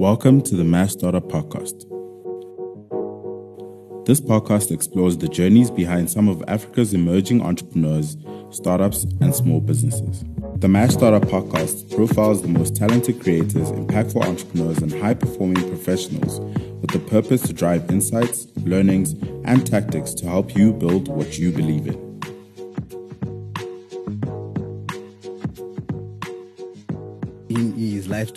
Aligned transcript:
Welcome 0.00 0.40
to 0.44 0.56
the 0.56 0.64
Mass 0.64 0.92
Startup 0.92 1.22
Podcast. 1.22 1.84
This 4.06 4.18
podcast 4.18 4.70
explores 4.70 5.18
the 5.18 5.28
journeys 5.28 5.70
behind 5.70 6.10
some 6.10 6.26
of 6.26 6.42
Africa's 6.48 6.94
emerging 6.94 7.42
entrepreneurs, 7.42 8.16
startups, 8.48 9.04
and 9.20 9.34
small 9.34 9.60
businesses. 9.60 10.24
The 10.56 10.68
Mass 10.68 10.94
Startup 10.94 11.22
Podcast 11.24 11.94
profiles 11.94 12.40
the 12.40 12.48
most 12.48 12.74
talented 12.76 13.20
creators, 13.20 13.72
impactful 13.72 14.24
entrepreneurs, 14.24 14.78
and 14.78 14.90
high 14.90 15.12
performing 15.12 15.68
professionals 15.68 16.40
with 16.80 16.92
the 16.92 17.00
purpose 17.00 17.42
to 17.42 17.52
drive 17.52 17.90
insights, 17.90 18.46
learnings, 18.62 19.12
and 19.44 19.66
tactics 19.66 20.14
to 20.14 20.26
help 20.26 20.56
you 20.56 20.72
build 20.72 21.08
what 21.08 21.38
you 21.38 21.52
believe 21.52 21.86
in. 21.86 22.09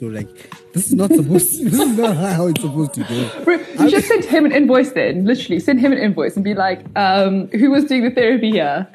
Life. 0.02 0.14
Like 0.14 0.74
this 0.74 0.88
is 0.88 0.94
not 0.94 1.12
supposed. 1.12 1.58
To, 1.58 1.64
this 1.70 1.80
is 1.80 1.98
not 1.98 2.16
how 2.18 2.48
it's 2.48 2.62
supposed 2.62 2.94
to 2.96 3.04
go. 3.04 3.44
Bro, 3.44 3.56
you 3.56 3.90
just 3.90 4.08
send 4.08 4.26
him 4.26 4.46
an 4.46 4.52
invoice 4.52 4.92
then. 4.92 5.26
Literally, 5.26 5.60
send 5.60 5.80
him 5.80 5.92
an 5.92 5.98
invoice 5.98 6.36
and 6.36 6.44
be 6.44 6.54
like, 6.54 6.86
um, 6.98 7.48
"Who 7.50 7.72
was 7.72 7.86
doing 7.86 8.04
the 8.04 8.12
therapy 8.12 8.52
here?" 8.52 8.88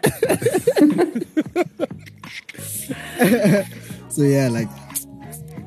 so 4.08 4.22
yeah, 4.22 4.48
like 4.48 4.68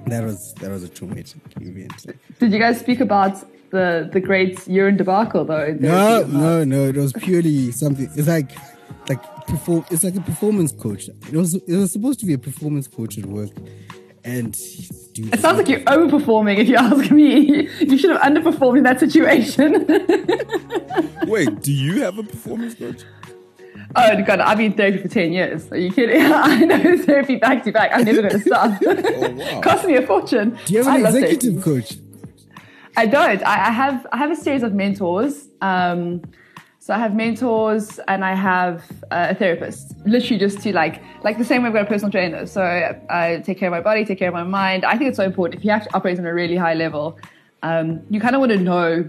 that 0.08 0.24
was 0.24 0.54
that 0.55 0.72
was 0.72 0.84
a 0.84 0.90
traumatic 0.90 1.41
event. 1.60 2.05
Did 2.40 2.52
you 2.52 2.60
guys 2.60 2.80
speak 2.80 3.00
about 3.00 3.38
the 3.72 4.10
the 4.12 4.20
great 4.20 4.68
urine 4.68 4.98
debacle 4.98 5.46
though? 5.46 5.76
No, 5.80 6.24
no, 6.26 6.63
no. 6.63 6.86
It 6.86 6.98
was 6.98 7.13
purely 7.13 7.72
something. 7.72 8.10
It's 8.16 8.27
like 8.27 8.52
like 9.08 9.24
perform. 9.48 9.86
It's 9.90 10.04
like 10.04 10.16
a 10.16 10.22
performance 10.22 10.72
coach. 10.72 11.08
It 11.08 11.34
was 11.34 11.55
it 11.55 11.76
was 11.76 11.91
supposed 11.91 12.20
to 12.20 12.26
be 12.26 12.34
a 12.34 12.38
performance 12.38 12.88
coach 12.88 13.18
at 13.18 13.26
work 13.26 13.52
and 14.24 14.55
dude, 15.14 15.34
it 15.34 15.40
sounds 15.40 15.58
like 15.58 15.68
you're 15.68 15.80
overperforming 15.82 16.58
if 16.58 16.68
you 16.68 16.76
ask 16.76 17.12
me. 17.12 17.70
You 17.80 17.98
should 17.98 18.12
have 18.12 18.22
underperformed 18.22 18.77
in 18.77 18.84
that 18.84 18.99
situation. 18.99 19.85
Wait, 21.27 21.62
do 21.62 21.72
you 21.72 22.02
have 22.02 22.18
a 22.18 22.24
performance 22.24 22.76
coach? 22.76 23.04
Oh 23.96 24.22
god, 24.24 24.40
I've 24.40 24.58
been 24.58 24.74
therapy 24.74 25.00
for 25.00 25.08
ten 25.08 25.34
years. 25.34 25.70
Are 25.72 25.77
you 25.77 25.91
kidding? 25.91 26.22
I 26.26 26.60
know 26.62 26.98
therapy 26.98 27.35
back 27.35 27.63
to 27.66 27.72
back. 27.72 27.91
I'm 27.94 28.05
never 28.05 28.22
going 28.22 28.34
to 28.34 28.40
stop. 28.40 28.80
oh, 28.85 29.30
wow. 29.32 29.62
Cost 29.62 29.85
me 29.85 29.96
a 29.96 30.05
fortune. 30.05 30.58
Do 30.66 30.74
you 30.74 30.84
have 30.84 30.96
an 30.96 31.05
I 31.05 31.10
executive 31.10 31.62
coach? 31.62 31.98
I 32.96 33.05
don't. 33.05 33.44
I, 33.44 33.68
I, 33.68 33.72
have. 33.72 34.07
I 34.12 34.18
have 34.18 34.32
a 34.32 34.35
series 34.35 34.63
of 34.63 34.74
mentors. 34.74 35.50
Um, 35.62 36.22
so 36.82 36.96
I 36.96 36.98
have 36.98 37.13
mentors 37.13 37.99
and 38.07 38.26
I 38.26 38.34
have 38.34 38.84
uh, 39.12 39.27
a 39.29 39.35
therapist, 39.35 39.96
literally 40.04 40.40
just 40.40 40.62
to 40.62 40.74
like, 40.74 40.99
like 41.23 41.38
the 41.38 41.46
same 41.46 41.62
way 41.62 41.68
I've 41.68 41.76
got 41.76 41.84
a 41.84 41.85
personal 41.85 42.12
trainer. 42.12 42.48
So 42.48 42.63
I, 42.63 42.99
I, 43.07 43.40
take 43.41 43.60
care 43.60 43.68
of 43.68 43.71
my 43.71 43.82
body, 43.82 44.04
take 44.04 44.18
care 44.18 44.29
of 44.29 44.34
my 44.34 44.41
mind. 44.41 44.84
I 44.84 44.98
think 44.98 45.10
it's 45.10 45.18
so 45.18 45.23
important. 45.23 45.60
If 45.60 45.63
you 45.63 45.70
have 45.70 45.84
to 45.84 45.93
operate 45.93 46.18
on 46.18 46.26
a 46.26 46.34
really 46.34 46.55
high 46.55 46.73
level, 46.73 47.20
um, 47.62 48.01
you 48.10 48.20
kind 48.20 48.34
of 48.34 48.40
want 48.40 48.51
to 48.54 48.57
know 48.57 49.07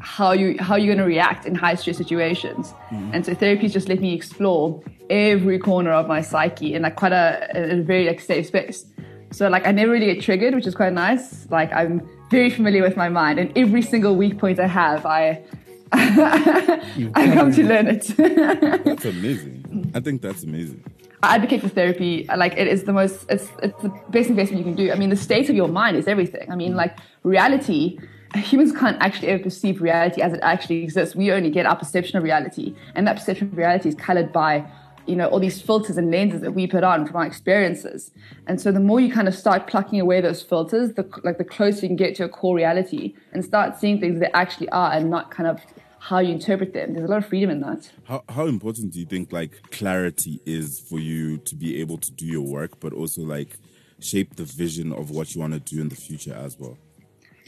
how 0.00 0.32
you 0.32 0.56
how 0.58 0.74
you're 0.74 0.92
going 0.92 0.98
to 0.98 1.04
react 1.04 1.46
in 1.46 1.54
high 1.54 1.76
stress 1.76 1.96
situations. 1.96 2.72
Mm-hmm. 2.90 3.10
And 3.14 3.24
so 3.24 3.34
therapy 3.34 3.68
just 3.68 3.88
let 3.88 4.00
me 4.00 4.14
explore 4.14 4.82
every 5.08 5.60
corner 5.60 5.92
of 5.92 6.08
my 6.08 6.22
psyche 6.22 6.74
in 6.74 6.82
like 6.82 6.96
quite 6.96 7.12
a, 7.12 7.48
a 7.54 7.82
very 7.82 8.04
like 8.04 8.18
safe 8.18 8.48
space. 8.48 8.84
So 9.30 9.48
like 9.48 9.64
I 9.64 9.70
never 9.70 9.92
really 9.92 10.12
get 10.12 10.24
triggered, 10.24 10.56
which 10.56 10.66
is 10.66 10.74
quite 10.74 10.92
nice. 10.92 11.48
Like 11.52 11.72
I'm 11.72 12.02
very 12.32 12.50
familiar 12.50 12.82
with 12.82 12.96
my 12.96 13.08
mind, 13.08 13.38
and 13.38 13.56
every 13.56 13.82
single 13.82 14.16
weak 14.16 14.38
point 14.38 14.58
I 14.58 14.66
have, 14.66 15.06
I 15.06 15.44
I've 17.14 17.34
come 17.34 17.52
to 17.52 17.64
learn 17.64 17.86
it. 17.86 18.14
that's 18.84 19.04
amazing. 19.04 19.92
I 19.94 20.00
think 20.00 20.22
that's 20.22 20.42
amazing. 20.42 20.82
I 21.22 21.36
advocate 21.36 21.60
for 21.60 21.68
therapy. 21.68 22.26
Like 22.34 22.54
it 22.56 22.66
is 22.66 22.84
the 22.84 22.92
most, 22.92 23.26
it's, 23.28 23.48
it's 23.62 23.80
the 23.82 23.90
best 24.08 24.30
investment 24.30 24.58
you 24.58 24.64
can 24.64 24.74
do. 24.74 24.90
I 24.90 24.96
mean, 24.96 25.10
the 25.10 25.16
state 25.16 25.48
of 25.50 25.54
your 25.54 25.68
mind 25.68 25.96
is 25.96 26.08
everything. 26.08 26.50
I 26.50 26.56
mean, 26.56 26.74
like 26.74 26.98
reality, 27.22 27.98
humans 28.34 28.72
can't 28.72 28.96
actually 29.00 29.28
ever 29.28 29.42
perceive 29.42 29.82
reality 29.82 30.22
as 30.22 30.32
it 30.32 30.40
actually 30.42 30.82
exists. 30.82 31.14
We 31.14 31.30
only 31.30 31.50
get 31.50 31.66
our 31.66 31.76
perception 31.76 32.16
of 32.16 32.24
reality. 32.24 32.74
And 32.94 33.06
that 33.06 33.16
perception 33.16 33.48
of 33.48 33.56
reality 33.56 33.90
is 33.90 33.94
colored 33.94 34.32
by, 34.32 34.64
you 35.06 35.16
know, 35.16 35.26
all 35.28 35.40
these 35.40 35.60
filters 35.60 35.96
and 35.96 36.10
lenses 36.10 36.40
that 36.42 36.52
we 36.52 36.66
put 36.66 36.84
on 36.84 37.06
from 37.06 37.16
our 37.16 37.26
experiences. 37.26 38.10
And 38.46 38.60
so 38.60 38.70
the 38.70 38.80
more 38.80 39.00
you 39.00 39.12
kind 39.12 39.28
of 39.28 39.34
start 39.34 39.66
plucking 39.66 40.00
away 40.00 40.20
those 40.20 40.42
filters, 40.42 40.94
the, 40.94 41.08
like 41.24 41.38
the 41.38 41.44
closer 41.44 41.82
you 41.82 41.88
can 41.88 41.96
get 41.96 42.14
to 42.16 42.24
a 42.24 42.28
core 42.28 42.56
reality 42.56 43.14
and 43.32 43.44
start 43.44 43.78
seeing 43.78 44.00
things 44.00 44.20
that 44.20 44.34
actually 44.36 44.68
are 44.68 44.92
and 44.92 45.10
not 45.10 45.30
kind 45.30 45.48
of 45.48 45.60
how 45.98 46.18
you 46.18 46.32
interpret 46.32 46.72
them. 46.72 46.94
There's 46.94 47.08
a 47.08 47.10
lot 47.10 47.18
of 47.18 47.26
freedom 47.26 47.50
in 47.50 47.60
that. 47.60 47.90
How, 48.04 48.24
how 48.28 48.46
important 48.46 48.92
do 48.92 48.98
you 48.98 49.06
think 49.06 49.32
like 49.32 49.70
clarity 49.70 50.40
is 50.44 50.80
for 50.80 50.98
you 50.98 51.38
to 51.38 51.54
be 51.54 51.80
able 51.80 51.98
to 51.98 52.10
do 52.10 52.26
your 52.26 52.42
work, 52.42 52.80
but 52.80 52.92
also 52.92 53.22
like 53.22 53.56
shape 54.00 54.34
the 54.34 54.44
vision 54.44 54.92
of 54.92 55.10
what 55.10 55.34
you 55.34 55.40
want 55.40 55.52
to 55.52 55.60
do 55.60 55.80
in 55.80 55.88
the 55.88 55.96
future 55.96 56.34
as 56.34 56.58
well? 56.58 56.76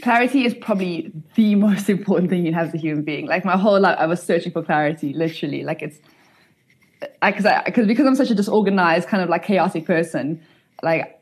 Clarity 0.02 0.44
is 0.44 0.54
probably 0.54 1.12
the 1.34 1.54
most 1.68 1.90
important 1.90 2.30
thing 2.30 2.46
you 2.46 2.52
have 2.52 2.68
as 2.68 2.74
a 2.74 2.78
human 2.78 3.02
being. 3.02 3.26
Like 3.26 3.44
my 3.44 3.56
whole 3.56 3.80
life, 3.80 3.96
I 3.98 4.06
was 4.06 4.22
searching 4.22 4.52
for 4.52 4.62
clarity, 4.62 5.12
literally. 5.12 5.64
Like 5.64 5.82
it's 5.82 5.98
because 7.22 7.46
I, 7.46 7.62
because 7.64 7.86
because 7.86 8.06
I'm 8.06 8.14
such 8.14 8.30
a 8.30 8.34
disorganized, 8.34 9.08
kind 9.08 9.22
of 9.22 9.28
like 9.28 9.44
chaotic 9.44 9.86
person. 9.86 10.42
Like 10.82 11.20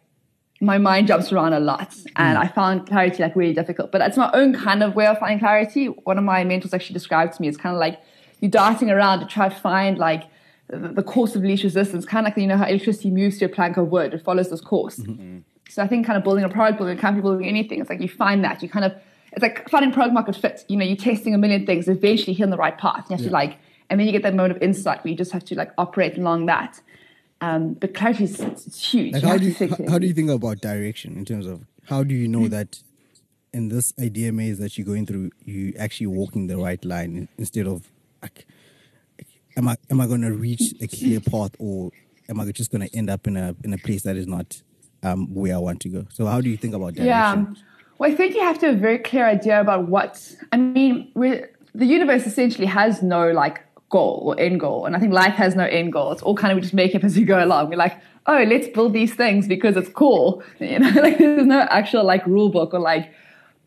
my 0.60 0.78
mind 0.78 1.08
jumps 1.08 1.32
around 1.32 1.52
a 1.52 1.60
lot 1.60 1.94
and 2.16 2.38
mm. 2.38 2.40
I 2.40 2.46
found 2.46 2.86
clarity 2.86 3.22
like 3.22 3.34
really 3.34 3.52
difficult. 3.52 3.90
But 3.90 3.98
that's 3.98 4.16
my 4.16 4.30
own 4.32 4.54
kind 4.54 4.82
of 4.82 4.94
way 4.94 5.06
of 5.06 5.18
finding 5.18 5.40
clarity. 5.40 5.86
One 5.86 6.18
of 6.18 6.24
my 6.24 6.44
mentors 6.44 6.72
actually 6.72 6.94
described 6.94 7.34
to 7.34 7.42
me, 7.42 7.48
it's 7.48 7.56
kind 7.56 7.74
of 7.74 7.80
like 7.80 8.00
you're 8.40 8.50
darting 8.50 8.90
around 8.90 9.20
to 9.20 9.26
try 9.26 9.48
to 9.48 9.54
find 9.54 9.98
like 9.98 10.24
the, 10.68 11.02
course 11.02 11.34
of 11.36 11.42
least 11.42 11.64
resistance, 11.64 12.06
kind 12.06 12.26
of 12.26 12.30
like 12.30 12.40
you 12.40 12.46
know 12.46 12.56
how 12.56 12.66
electricity 12.66 13.10
moves 13.10 13.38
through 13.38 13.48
a 13.48 13.50
plank 13.50 13.76
of 13.76 13.88
wood, 13.88 14.14
it 14.14 14.22
follows 14.22 14.50
this 14.50 14.60
course. 14.60 14.98
Mm-hmm. 14.98 15.38
So 15.68 15.82
I 15.82 15.86
think 15.86 16.06
kind 16.06 16.16
of 16.16 16.24
building 16.24 16.44
a 16.44 16.48
product, 16.48 16.78
building 16.78 16.98
a 16.98 17.00
company, 17.00 17.22
building 17.22 17.46
anything, 17.46 17.80
it's 17.80 17.90
like 17.90 18.00
you 18.00 18.08
find 18.08 18.44
that. 18.44 18.62
You 18.62 18.68
kind 18.68 18.84
of 18.84 18.92
it's 19.32 19.42
like 19.42 19.68
finding 19.68 19.92
product 19.92 20.14
market 20.14 20.36
fit. 20.36 20.64
You 20.68 20.76
know, 20.76 20.84
you're 20.84 20.96
testing 20.96 21.34
a 21.34 21.38
million 21.38 21.66
things, 21.66 21.88
eventually 21.88 22.34
hitting 22.34 22.50
the 22.50 22.56
right 22.56 22.76
path. 22.76 23.06
You 23.08 23.16
have 23.16 23.20
yeah. 23.20 23.28
to 23.28 23.32
like 23.32 23.58
and 23.92 24.00
then 24.00 24.06
you 24.06 24.12
get 24.12 24.22
that 24.22 24.34
moment 24.34 24.56
of 24.56 24.62
insight 24.62 25.04
where 25.04 25.10
you 25.10 25.16
just 25.18 25.32
have 25.32 25.44
to 25.44 25.54
like 25.54 25.70
operate 25.76 26.16
along 26.16 26.46
that. 26.46 26.80
Um, 27.42 27.74
but 27.74 27.92
clarity 27.92 28.24
is 28.24 28.40
it's 28.40 28.82
huge. 28.82 29.12
Like 29.12 29.22
how, 29.22 29.36
do 29.36 29.44
you, 29.44 29.68
how, 29.68 29.76
how, 29.90 29.98
do 29.98 30.06
you 30.06 30.14
think 30.14 30.30
about 30.30 30.62
direction 30.62 31.14
in 31.18 31.26
terms 31.26 31.44
of 31.44 31.66
how 31.90 32.02
do 32.02 32.14
you 32.14 32.26
know 32.26 32.48
that 32.48 32.82
in 33.52 33.68
this 33.68 33.92
idea 34.00 34.32
maze 34.32 34.58
that 34.60 34.78
you're 34.78 34.86
going 34.86 35.04
through, 35.04 35.30
you 35.44 35.74
actually 35.78 36.06
walking 36.06 36.46
the 36.46 36.56
right 36.56 36.82
line 36.86 37.28
instead 37.36 37.66
of 37.66 37.90
like, 38.22 38.46
am 39.58 39.68
I 39.68 39.76
am 39.90 40.00
I 40.00 40.06
going 40.06 40.22
to 40.22 40.32
reach 40.32 40.72
a 40.80 40.86
clear 40.86 41.20
path 41.30 41.50
or 41.58 41.90
am 42.30 42.40
I 42.40 42.50
just 42.50 42.72
going 42.72 42.88
to 42.88 42.96
end 42.96 43.10
up 43.10 43.26
in 43.26 43.36
a 43.36 43.54
in 43.62 43.74
a 43.74 43.78
place 43.78 44.04
that 44.04 44.16
is 44.16 44.26
not 44.26 44.62
um, 45.02 45.34
where 45.34 45.54
I 45.54 45.58
want 45.58 45.80
to 45.82 45.90
go? 45.90 46.06
So 46.14 46.24
how 46.24 46.40
do 46.40 46.48
you 46.48 46.56
think 46.56 46.72
about 46.72 46.94
direction? 46.94 47.06
Yeah. 47.06 47.44
Well, 47.98 48.10
I 48.10 48.14
think 48.14 48.36
you 48.36 48.40
have 48.40 48.58
to 48.60 48.68
have 48.68 48.76
a 48.76 48.80
very 48.80 49.00
clear 49.00 49.26
idea 49.26 49.60
about 49.60 49.86
what 49.88 50.34
I 50.50 50.56
mean. 50.56 51.12
the 51.14 51.86
universe 51.86 52.26
essentially 52.26 52.66
has 52.66 53.02
no 53.02 53.32
like 53.32 53.66
goal 53.92 54.22
or 54.26 54.40
end 54.40 54.58
goal. 54.58 54.86
And 54.86 54.96
I 54.96 54.98
think 54.98 55.12
life 55.12 55.34
has 55.34 55.54
no 55.54 55.64
end 55.64 55.92
goal. 55.92 56.10
It's 56.10 56.22
all 56.22 56.34
kind 56.34 56.50
of 56.50 56.56
we 56.56 56.62
just 56.62 56.74
make 56.74 56.94
up 56.96 57.04
as 57.04 57.16
we 57.16 57.24
go 57.24 57.44
along. 57.44 57.68
We're 57.68 57.76
like, 57.76 57.96
oh, 58.26 58.42
let's 58.42 58.66
build 58.66 58.92
these 58.92 59.14
things 59.14 59.46
because 59.46 59.76
it's 59.76 59.90
cool. 59.90 60.42
You 60.58 60.80
know, 60.80 60.90
like 61.00 61.18
there's 61.18 61.46
no 61.46 61.60
actual 61.70 62.02
like 62.02 62.26
rule 62.26 62.48
book 62.48 62.74
or 62.74 62.80
like 62.80 63.12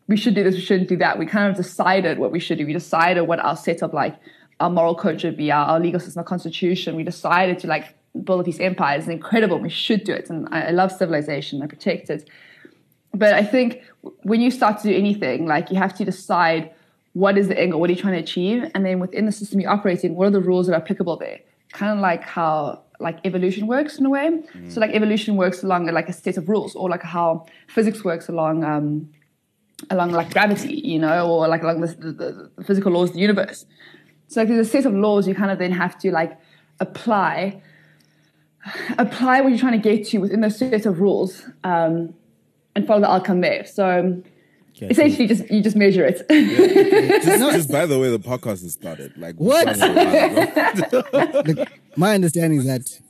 we 0.08 0.16
should 0.16 0.34
do 0.34 0.44
this, 0.44 0.54
we 0.54 0.60
shouldn't 0.60 0.88
do 0.88 0.96
that. 0.98 1.18
We 1.18 1.26
kind 1.26 1.50
of 1.50 1.56
decided 1.56 2.18
what 2.18 2.30
we 2.32 2.40
should 2.40 2.58
do. 2.58 2.66
We 2.66 2.72
decided 2.72 3.22
what 3.22 3.38
our 3.40 3.56
set 3.56 3.82
of 3.82 3.94
like 3.94 4.16
our 4.60 4.70
moral 4.70 4.94
code 4.94 5.20
should 5.20 5.36
be, 5.36 5.50
our, 5.50 5.66
our 5.66 5.80
legal 5.80 6.00
system, 6.00 6.20
our 6.20 6.24
constitution. 6.24 6.96
We 6.96 7.04
decided 7.04 7.58
to 7.60 7.66
like 7.66 7.94
build 8.24 8.44
these 8.44 8.60
empires. 8.60 9.04
It's 9.04 9.08
incredible. 9.08 9.58
We 9.58 9.68
should 9.68 10.04
do 10.04 10.12
it. 10.12 10.28
And 10.30 10.48
I, 10.50 10.68
I 10.68 10.70
love 10.70 10.92
civilization. 10.92 11.62
I 11.62 11.66
protect 11.66 12.10
it. 12.10 12.28
But 13.14 13.32
I 13.34 13.44
think 13.44 13.82
when 14.22 14.40
you 14.40 14.50
start 14.50 14.78
to 14.82 14.88
do 14.88 14.94
anything, 14.94 15.46
like 15.46 15.70
you 15.70 15.76
have 15.76 15.94
to 15.98 16.04
decide 16.04 16.72
what 17.16 17.38
is 17.38 17.48
the 17.48 17.54
goal? 17.54 17.80
What 17.80 17.88
are 17.88 17.94
you 17.94 17.98
trying 17.98 18.12
to 18.12 18.20
achieve? 18.20 18.70
And 18.74 18.84
then 18.84 19.00
within 19.00 19.24
the 19.24 19.32
system 19.32 19.58
you're 19.58 19.70
operating, 19.70 20.16
what 20.16 20.26
are 20.26 20.30
the 20.38 20.40
rules 20.50 20.66
that 20.66 20.74
are 20.74 20.82
applicable 20.82 21.16
there? 21.16 21.40
Kind 21.72 21.92
of 21.96 21.98
like 22.00 22.22
how 22.22 22.82
like 23.00 23.20
evolution 23.24 23.66
works 23.66 23.98
in 23.98 24.04
a 24.04 24.10
way. 24.10 24.28
Mm. 24.28 24.70
So 24.70 24.80
like 24.80 24.90
evolution 24.90 25.36
works 25.36 25.62
along 25.62 25.86
like 25.86 26.10
a 26.10 26.12
set 26.12 26.36
of 26.36 26.46
rules, 26.46 26.76
or 26.76 26.90
like 26.90 27.02
how 27.02 27.46
physics 27.68 28.04
works 28.04 28.28
along 28.28 28.64
um, 28.64 29.08
along 29.88 30.10
like 30.10 30.30
gravity, 30.30 30.74
you 30.74 30.98
know, 30.98 31.26
or 31.26 31.48
like 31.48 31.62
along 31.62 31.80
the, 31.80 31.86
the, 31.86 32.50
the 32.58 32.64
physical 32.64 32.92
laws 32.92 33.08
of 33.08 33.14
the 33.14 33.22
universe. 33.22 33.64
So 34.28 34.40
like 34.40 34.48
there's 34.48 34.66
a 34.66 34.70
set 34.70 34.84
of 34.84 34.92
laws 34.92 35.26
you 35.26 35.34
kind 35.34 35.50
of 35.50 35.58
then 35.58 35.72
have 35.72 35.98
to 36.00 36.10
like 36.10 36.38
apply 36.80 37.62
apply 38.98 39.40
what 39.40 39.48
you're 39.48 39.58
trying 39.58 39.80
to 39.80 39.88
get 39.88 40.06
to 40.08 40.18
within 40.18 40.42
those 40.42 40.58
set 40.58 40.84
of 40.84 41.00
rules 41.00 41.48
um, 41.64 42.12
and 42.74 42.86
follow 42.86 43.00
the 43.00 43.10
outcome 43.10 43.40
there. 43.40 43.64
So 43.64 44.22
Okay, 44.76 44.88
Essentially, 44.88 45.26
just 45.26 45.50
you 45.50 45.62
just 45.62 45.76
measure 45.76 46.04
it. 46.04 46.22
Yeah, 46.28 47.18
just, 47.24 47.52
just, 47.56 47.72
by 47.72 47.86
the 47.86 47.98
way, 47.98 48.10
the 48.10 48.18
podcast 48.18 48.62
has 48.62 48.74
started. 48.74 49.16
Like 49.16 49.36
what? 49.36 49.66
Look, 51.46 51.68
my 51.96 52.14
understanding 52.14 52.58
is 52.58 52.66
that 52.66 53.00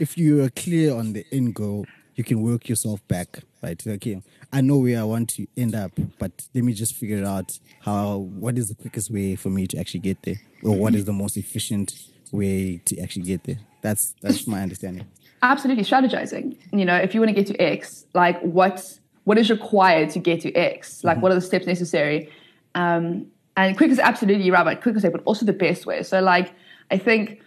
if 0.00 0.18
you 0.18 0.42
are 0.42 0.50
clear 0.50 0.92
on 0.92 1.12
the 1.12 1.24
end 1.30 1.54
goal, 1.54 1.86
you 2.16 2.24
can 2.24 2.42
work 2.42 2.68
yourself 2.68 3.06
back. 3.06 3.38
Right? 3.62 3.80
Okay, 3.86 4.22
I 4.52 4.60
know 4.60 4.78
where 4.78 4.98
I 4.98 5.04
want 5.04 5.30
to 5.30 5.46
end 5.56 5.76
up, 5.76 5.92
but 6.18 6.32
let 6.52 6.64
me 6.64 6.72
just 6.72 6.94
figure 6.96 7.24
out 7.24 7.60
how. 7.82 8.16
What 8.16 8.58
is 8.58 8.68
the 8.68 8.74
quickest 8.74 9.12
way 9.12 9.36
for 9.36 9.50
me 9.50 9.68
to 9.68 9.78
actually 9.78 10.00
get 10.00 10.20
there, 10.24 10.40
or 10.64 10.74
what 10.76 10.96
is 10.96 11.04
the 11.04 11.12
most 11.12 11.36
efficient 11.36 11.94
way 12.32 12.78
to 12.86 12.98
actually 12.98 13.22
get 13.22 13.44
there? 13.44 13.58
That's 13.82 14.16
that's 14.20 14.48
my 14.48 14.62
understanding. 14.62 15.06
Absolutely, 15.42 15.84
strategizing. 15.84 16.56
You 16.72 16.84
know, 16.84 16.96
if 16.96 17.14
you 17.14 17.20
want 17.20 17.28
to 17.28 17.34
get 17.34 17.46
to 17.48 17.56
X, 17.62 18.06
like 18.14 18.40
what 18.40 18.98
what 19.24 19.38
is 19.38 19.50
required 19.50 20.10
to 20.10 20.18
get 20.18 20.40
to 20.42 20.52
X? 20.54 21.02
Like, 21.02 21.20
what 21.20 21.32
are 21.32 21.34
the 21.34 21.40
steps 21.40 21.66
necessary? 21.66 22.30
Um, 22.74 23.26
and 23.56 23.76
quick 23.76 23.90
is 23.90 23.98
absolutely 23.98 24.50
right, 24.50 24.64
but 24.64 24.82
quick 24.82 24.96
is 24.96 25.02
but 25.02 25.22
also 25.24 25.46
the 25.46 25.52
best 25.52 25.86
way. 25.86 26.02
So, 26.02 26.20
like, 26.20 26.52
I 26.90 26.98
think 26.98 27.40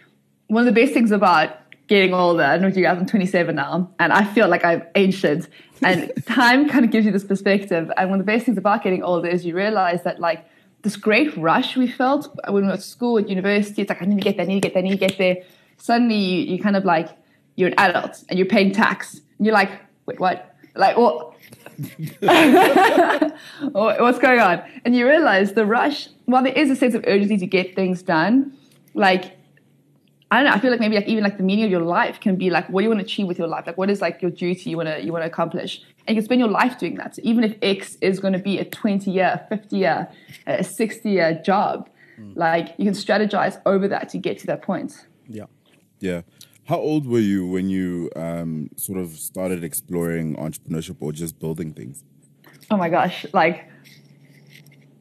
one 0.48 0.66
of 0.66 0.74
the 0.74 0.80
best 0.80 0.92
things 0.92 1.10
about 1.10 1.56
getting 1.86 2.12
older, 2.12 2.42
I 2.42 2.58
know 2.58 2.68
you 2.68 2.82
guys, 2.82 2.98
I'm 2.98 3.06
27 3.06 3.54
now, 3.54 3.90
and 3.98 4.12
I 4.12 4.24
feel 4.24 4.48
like 4.48 4.64
I'm 4.64 4.82
ancient. 4.94 5.48
And 5.82 6.12
time 6.26 6.68
kind 6.68 6.84
of 6.84 6.90
gives 6.90 7.06
you 7.06 7.12
this 7.12 7.24
perspective. 7.24 7.90
And 7.96 8.10
one 8.10 8.20
of 8.20 8.26
the 8.26 8.32
best 8.32 8.46
things 8.46 8.58
about 8.58 8.82
getting 8.82 9.02
older 9.02 9.28
is 9.28 9.44
you 9.44 9.54
realize 9.54 10.02
that, 10.04 10.20
like, 10.20 10.44
this 10.82 10.96
great 10.96 11.36
rush 11.36 11.76
we 11.76 11.88
felt 11.88 12.34
when 12.46 12.62
we 12.62 12.68
were 12.68 12.74
at 12.74 12.82
school, 12.82 13.18
at 13.18 13.28
university, 13.28 13.82
it's 13.82 13.88
like, 13.88 14.00
I 14.02 14.04
need 14.04 14.16
to 14.16 14.22
get 14.22 14.36
there, 14.36 14.44
I 14.44 14.48
need 14.48 14.62
to 14.62 14.68
get 14.68 14.74
there, 14.74 14.82
I 14.82 14.84
need 14.84 14.98
to 14.98 15.06
get 15.06 15.18
there. 15.18 15.36
Suddenly, 15.76 16.16
you, 16.16 16.54
you 16.54 16.62
kind 16.62 16.76
of 16.76 16.84
like, 16.84 17.08
you're 17.56 17.68
an 17.68 17.74
adult 17.78 18.24
and 18.28 18.38
you're 18.38 18.46
paying 18.46 18.72
tax. 18.72 19.14
And 19.14 19.46
you're 19.46 19.54
like, 19.54 19.70
wait, 20.06 20.20
what? 20.20 20.54
Like, 20.74 20.96
what? 20.96 21.34
What's 23.72 24.18
going 24.18 24.40
on? 24.40 24.62
And 24.84 24.96
you 24.96 25.06
realize 25.06 25.52
the 25.52 25.64
rush, 25.64 26.08
while 26.24 26.42
there 26.42 26.52
is 26.52 26.70
a 26.70 26.76
sense 26.76 26.94
of 26.94 27.04
urgency 27.06 27.38
to 27.38 27.46
get 27.46 27.76
things 27.76 28.02
done, 28.02 28.56
like, 28.94 29.36
I 30.30 30.36
don't 30.36 30.46
know, 30.46 30.56
I 30.56 30.58
feel 30.58 30.70
like 30.70 30.80
maybe 30.80 30.96
like 30.96 31.06
even 31.06 31.22
like 31.22 31.36
the 31.36 31.44
meaning 31.44 31.64
of 31.64 31.70
your 31.70 31.82
life 31.82 32.20
can 32.20 32.36
be 32.36 32.50
like, 32.50 32.68
what 32.68 32.80
do 32.80 32.84
you 32.84 32.90
want 32.90 33.00
to 33.00 33.04
achieve 33.04 33.26
with 33.26 33.38
your 33.38 33.46
life? 33.46 33.66
Like, 33.66 33.78
what 33.78 33.90
is 33.90 34.00
like 34.00 34.20
your 34.20 34.30
duty 34.30 34.70
you 34.70 34.76
want 34.76 34.88
to, 34.88 35.02
you 35.02 35.12
want 35.12 35.22
to 35.22 35.26
accomplish? 35.26 35.82
And 36.06 36.16
you 36.16 36.20
can 36.20 36.24
spend 36.24 36.40
your 36.40 36.50
life 36.50 36.78
doing 36.78 36.96
that. 36.96 37.14
So 37.14 37.22
even 37.24 37.44
if 37.44 37.56
X 37.62 37.96
is 38.00 38.18
going 38.18 38.32
to 38.32 38.38
be 38.38 38.58
a 38.58 38.64
20 38.64 39.10
year, 39.10 39.46
50 39.48 39.76
year, 39.76 40.08
a 40.46 40.64
60 40.64 41.08
year 41.08 41.40
job, 41.44 41.88
mm. 42.18 42.36
like 42.36 42.74
you 42.76 42.84
can 42.84 42.94
strategize 42.94 43.60
over 43.64 43.86
that 43.88 44.08
to 44.10 44.18
get 44.18 44.38
to 44.40 44.46
that 44.48 44.62
point. 44.62 45.06
Yeah. 45.28 45.44
Yeah. 46.00 46.22
How 46.68 46.76
old 46.76 47.06
were 47.06 47.18
you 47.18 47.46
when 47.46 47.70
you 47.70 48.10
um, 48.14 48.68
sort 48.76 48.98
of 48.98 49.12
started 49.12 49.64
exploring 49.64 50.36
entrepreneurship 50.36 50.96
or 51.00 51.12
just 51.12 51.38
building 51.38 51.72
things? 51.72 52.04
Oh 52.70 52.76
my 52.76 52.90
gosh, 52.90 53.24
like 53.32 53.64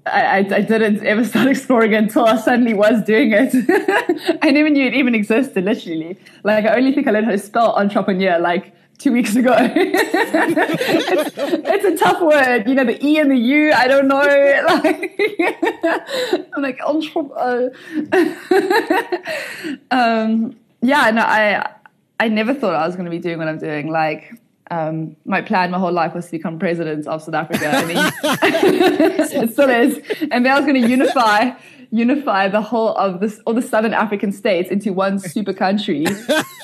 I, 0.05 0.37
I, 0.37 0.61
didn't 0.61 1.05
ever 1.05 1.25
start 1.25 1.47
exploring 1.55 1.93
until 1.93 2.23
I 2.23 2.37
suddenly 2.37 2.73
was 2.73 3.03
doing 3.03 3.33
it. 3.33 3.53
I 4.41 4.51
never 4.51 4.69
knew 4.69 4.87
it 4.87 4.93
even 4.93 5.13
existed, 5.13 5.65
literally. 5.65 6.17
Like, 6.45 6.63
I 6.63 6.77
only 6.77 6.93
think 6.93 7.05
I 7.05 7.11
learned 7.11 7.25
how 7.25 7.33
to 7.33 7.37
spell 7.37 7.75
entrepreneur 7.75 8.39
like 8.39 8.73
two 8.97 9.11
weeks 9.11 9.35
ago. 9.35 9.53
it's, 9.59 11.33
it's, 11.37 11.85
a 11.85 11.97
tough 11.97 12.21
word. 12.21 12.65
You 12.65 12.75
know, 12.75 12.85
the 12.85 13.05
E 13.05 13.19
and 13.19 13.29
the 13.29 13.35
U, 13.35 13.73
I 13.73 13.89
don't 13.89 14.07
know. 14.07 14.19
Like, 14.67 16.49
I'm 16.55 16.61
like, 16.61 16.79
entrepreneur. 16.81 17.71
um, 19.91 20.55
yeah, 20.87 21.11
no, 21.11 21.21
I 21.21 21.69
I 22.19 22.29
never 22.29 22.53
thought 22.53 22.73
I 22.73 22.85
was 22.87 22.95
going 22.95 23.05
to 23.05 23.11
be 23.11 23.19
doing 23.19 23.37
what 23.37 23.47
I'm 23.47 23.59
doing. 23.59 23.91
Like, 23.91 24.33
um, 24.71 25.15
my 25.25 25.41
plan 25.41 25.69
my 25.69 25.79
whole 25.79 25.91
life 25.91 26.15
was 26.15 26.25
to 26.25 26.31
become 26.31 26.57
president 26.57 27.05
of 27.07 27.21
South 27.21 27.35
Africa, 27.35 27.67
and 27.67 27.91
it 27.93 29.51
still 29.51 29.69
is. 29.69 29.97
And 30.31 30.45
then 30.45 30.47
I 30.47 30.57
was 30.59 30.65
going 30.65 30.81
to 30.81 30.87
unify 30.87 31.51
unify 31.91 32.49
the 32.49 32.61
whole 32.61 32.95
of 32.95 33.19
this 33.19 33.39
all 33.45 33.53
the 33.53 33.61
southern 33.61 33.93
African 33.93 34.31
states 34.31 34.71
into 34.71 34.93
one 34.93 35.19
super 35.19 35.53
country. 35.53 36.05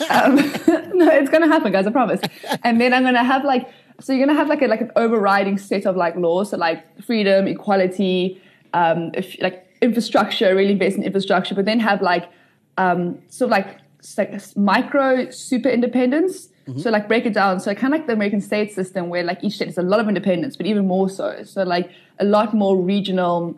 Um, 0.10 0.36
no, 0.94 1.10
it's 1.10 1.30
going 1.30 1.42
to 1.42 1.48
happen, 1.48 1.72
guys. 1.72 1.88
I 1.88 1.92
promise. 1.92 2.20
And 2.64 2.80
then 2.80 2.94
I'm 2.94 3.04
going 3.04 3.16
to 3.16 3.24
have 3.24 3.46
like 3.46 3.70
so 4.02 4.12
you're 4.12 4.24
going 4.24 4.36
to 4.36 4.40
have 4.40 4.50
like 4.50 4.62
a 4.62 4.68
like 4.68 4.82
an 4.82 4.92
overriding 4.96 5.58
set 5.58 5.86
of 5.86 5.96
like 5.96 6.16
laws, 6.18 6.50
so 6.50 6.58
like 6.58 7.02
freedom, 7.02 7.48
equality, 7.48 8.42
um, 8.74 9.12
if, 9.14 9.42
like 9.42 9.66
infrastructure, 9.82 10.54
really 10.56 10.74
invest 10.74 10.98
in 10.98 11.04
infrastructure, 11.04 11.56
but 11.56 11.66
then 11.66 11.80
have 11.80 12.02
like 12.02 12.30
um, 12.78 13.18
sort 13.30 13.48
of 13.48 13.52
like 13.52 13.78
micro 14.56 15.30
super 15.30 15.70
independence. 15.70 16.50
Mm-hmm. 16.68 16.80
So 16.80 16.90
like 16.90 17.08
break 17.08 17.26
it 17.26 17.34
down. 17.34 17.60
So 17.60 17.74
kind 17.76 17.94
of 17.94 18.00
like 18.00 18.08
the 18.08 18.14
American 18.14 18.42
state 18.42 18.72
system 18.74 19.10
where 19.10 19.24
like 19.24 19.44
each 19.44 19.56
state 19.56 19.68
has 19.68 19.78
a 19.78 19.82
lot 19.82 20.00
of 20.00 20.08
independence, 20.08 20.56
but 20.56 20.66
even 20.66 20.88
more 20.88 21.10
so. 21.10 21.44
So 21.44 21.64
like 21.64 21.90
a 22.20 22.26
lot 22.26 22.54
more 22.54 22.78
regional, 22.78 23.58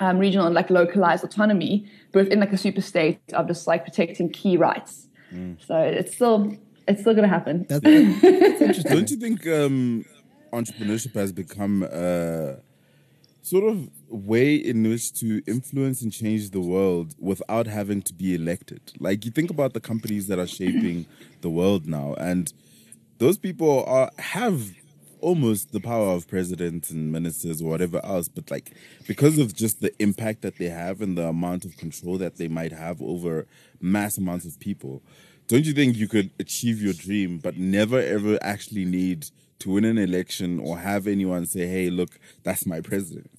um, 0.00 0.18
regional 0.18 0.46
and 0.46 0.54
like 0.54 0.70
localized 0.70 1.24
autonomy, 1.24 1.88
but 2.12 2.24
within 2.24 2.40
like 2.40 2.52
a 2.52 2.58
super 2.58 2.80
state 2.80 3.20
of 3.32 3.48
just 3.48 3.66
like 3.66 3.84
protecting 3.84 4.30
key 4.30 4.56
rights. 4.56 5.08
Mm. 5.32 5.64
So 5.64 5.76
it's 5.76 6.14
still 6.14 6.56
it's 6.86 7.00
still 7.00 7.14
gonna 7.14 7.28
happen. 7.28 7.66
That's, 7.68 7.82
that's 7.82 8.60
interesting. 8.60 8.92
Don't 8.92 9.10
you 9.10 9.16
think 9.16 9.46
um, 9.46 10.04
entrepreneurship 10.52 11.14
has 11.14 11.32
become 11.32 11.82
uh, 11.82 12.54
sort 13.42 13.64
of 13.64 13.88
way 14.12 14.54
in 14.54 14.82
which 14.82 15.12
to 15.14 15.42
influence 15.46 16.02
and 16.02 16.12
change 16.12 16.50
the 16.50 16.60
world 16.60 17.14
without 17.18 17.66
having 17.66 18.02
to 18.02 18.14
be 18.14 18.34
elected. 18.34 18.92
Like 19.00 19.24
you 19.24 19.30
think 19.30 19.50
about 19.50 19.72
the 19.72 19.80
companies 19.80 20.28
that 20.28 20.38
are 20.38 20.46
shaping 20.46 21.06
the 21.40 21.50
world 21.50 21.86
now, 21.86 22.14
and 22.14 22.52
those 23.18 23.38
people 23.38 23.84
are 23.86 24.10
have 24.18 24.72
almost 25.20 25.72
the 25.72 25.80
power 25.80 26.08
of 26.08 26.26
presidents 26.28 26.90
and 26.90 27.12
ministers 27.12 27.62
or 27.62 27.70
whatever 27.70 28.04
else, 28.04 28.28
but 28.28 28.50
like 28.50 28.74
because 29.06 29.38
of 29.38 29.54
just 29.54 29.80
the 29.80 29.92
impact 30.02 30.42
that 30.42 30.58
they 30.58 30.68
have 30.68 31.00
and 31.00 31.16
the 31.16 31.28
amount 31.28 31.64
of 31.64 31.76
control 31.76 32.18
that 32.18 32.36
they 32.36 32.48
might 32.48 32.72
have 32.72 33.00
over 33.00 33.46
mass 33.80 34.18
amounts 34.18 34.44
of 34.44 34.58
people, 34.58 35.00
don't 35.46 35.64
you 35.64 35.72
think 35.72 35.96
you 35.96 36.08
could 36.08 36.30
achieve 36.38 36.82
your 36.82 36.92
dream 36.92 37.38
but 37.38 37.56
never 37.56 38.00
ever 38.00 38.38
actually 38.42 38.84
need 38.84 39.26
to 39.60 39.70
win 39.70 39.84
an 39.84 39.96
election 39.96 40.58
or 40.58 40.78
have 40.78 41.06
anyone 41.06 41.46
say, 41.46 41.66
hey, 41.68 41.88
look, 41.88 42.18
that's 42.42 42.66
my 42.66 42.80
president? 42.80 43.30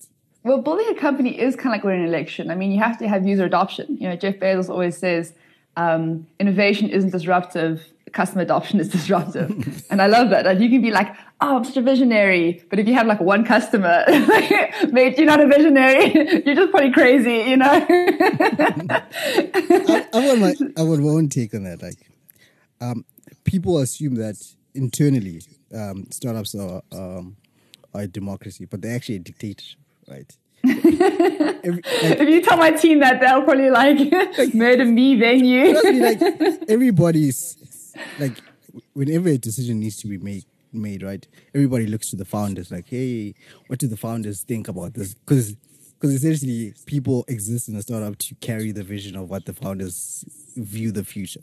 Well, 0.43 0.61
building 0.61 0.87
a 0.89 0.95
company 0.95 1.39
is 1.39 1.55
kind 1.55 1.67
of 1.67 1.71
like 1.73 1.83
winning 1.83 2.01
an 2.01 2.07
election. 2.07 2.51
I 2.51 2.55
mean, 2.55 2.71
you 2.71 2.79
have 2.79 2.97
to 2.99 3.07
have 3.07 3.25
user 3.25 3.45
adoption. 3.45 3.97
You 3.99 4.09
know, 4.09 4.15
Jeff 4.15 4.35
Bezos 4.35 4.69
always 4.69 4.97
says 4.97 5.33
um, 5.77 6.27
innovation 6.39 6.89
isn't 6.89 7.11
disruptive, 7.11 7.85
customer 8.11 8.41
adoption 8.41 8.79
is 8.79 8.89
disruptive. 8.89 9.83
and 9.89 10.01
I 10.01 10.07
love 10.07 10.29
that. 10.31 10.45
Like, 10.45 10.59
you 10.59 10.69
can 10.69 10.81
be 10.81 10.91
like, 10.91 11.15
oh, 11.41 11.57
I'm 11.57 11.63
such 11.63 11.77
a 11.77 11.81
visionary. 11.81 12.63
But 12.69 12.79
if 12.79 12.87
you 12.87 12.93
have 12.93 13.07
like 13.07 13.21
one 13.21 13.45
customer, 13.45 14.03
mate, 14.91 15.17
you're 15.17 15.25
not 15.25 15.39
a 15.39 15.47
visionary. 15.47 16.13
you're 16.45 16.55
just 16.55 16.71
pretty 16.71 16.91
crazy, 16.91 17.49
you 17.49 17.57
know? 17.57 17.65
I, 17.71 19.01
I, 20.13 20.27
want 20.27 20.39
my, 20.39 20.55
I 20.77 20.83
want 20.83 21.01
one 21.03 21.29
take 21.29 21.53
on 21.53 21.63
that. 21.63 21.81
Like, 21.81 22.05
um, 22.81 23.05
people 23.43 23.77
assume 23.77 24.15
that 24.15 24.35
internally 24.73 25.41
um, 25.73 26.07
startups 26.11 26.55
are 26.55 26.81
um, 26.91 27.37
are 27.93 28.01
a 28.01 28.07
democracy, 28.07 28.65
but 28.65 28.81
they're 28.81 28.95
actually 28.95 29.15
a 29.15 29.19
dictatorship, 29.19 29.79
right? 30.13 30.38
Every, 30.65 31.81
like, 31.83 32.19
if 32.19 32.30
you 32.30 32.42
tell 32.42 32.57
my 32.57 32.71
team 32.71 33.00
that, 33.00 33.19
they'll 33.19 33.44
probably 33.44 33.69
like, 33.69 34.00
like 34.38 34.54
murder 34.54 34.86
me, 34.86 35.15
then 35.15 35.44
you. 35.44 35.74
like 36.01 36.21
everybody's 36.69 37.94
like, 38.19 38.38
whenever 38.94 39.30
a 39.30 39.38
decision 39.38 39.80
needs 39.80 39.98
to 39.98 40.07
be 40.07 40.18
made, 40.18 40.45
made 40.71 41.04
right, 41.04 41.27
everybody 41.54 41.86
looks 41.86 42.10
to 42.12 42.15
the 42.15 42.25
founders. 42.25 42.71
Like, 42.71 42.88
hey, 42.89 43.36
what 43.68 43.80
do 43.80 43.88
the 43.88 43.98
founders 43.98 44.41
think 44.41 44.67
about 44.67 44.93
this? 44.93 45.13
Because 45.13 45.55
because 46.00 46.15
essentially 46.15 46.74
people 46.86 47.24
exist 47.29 47.70
in 47.70 47.77
a 47.77 47.82
startup 47.82 48.17
to 48.17 48.36
carry 48.36 48.74
the 48.74 48.84
vision 48.84 49.15
of 49.15 49.29
what 49.29 49.46
the 49.46 49.53
founders 49.53 50.25
view 50.58 50.91
the 50.91 51.05
future, 51.05 51.39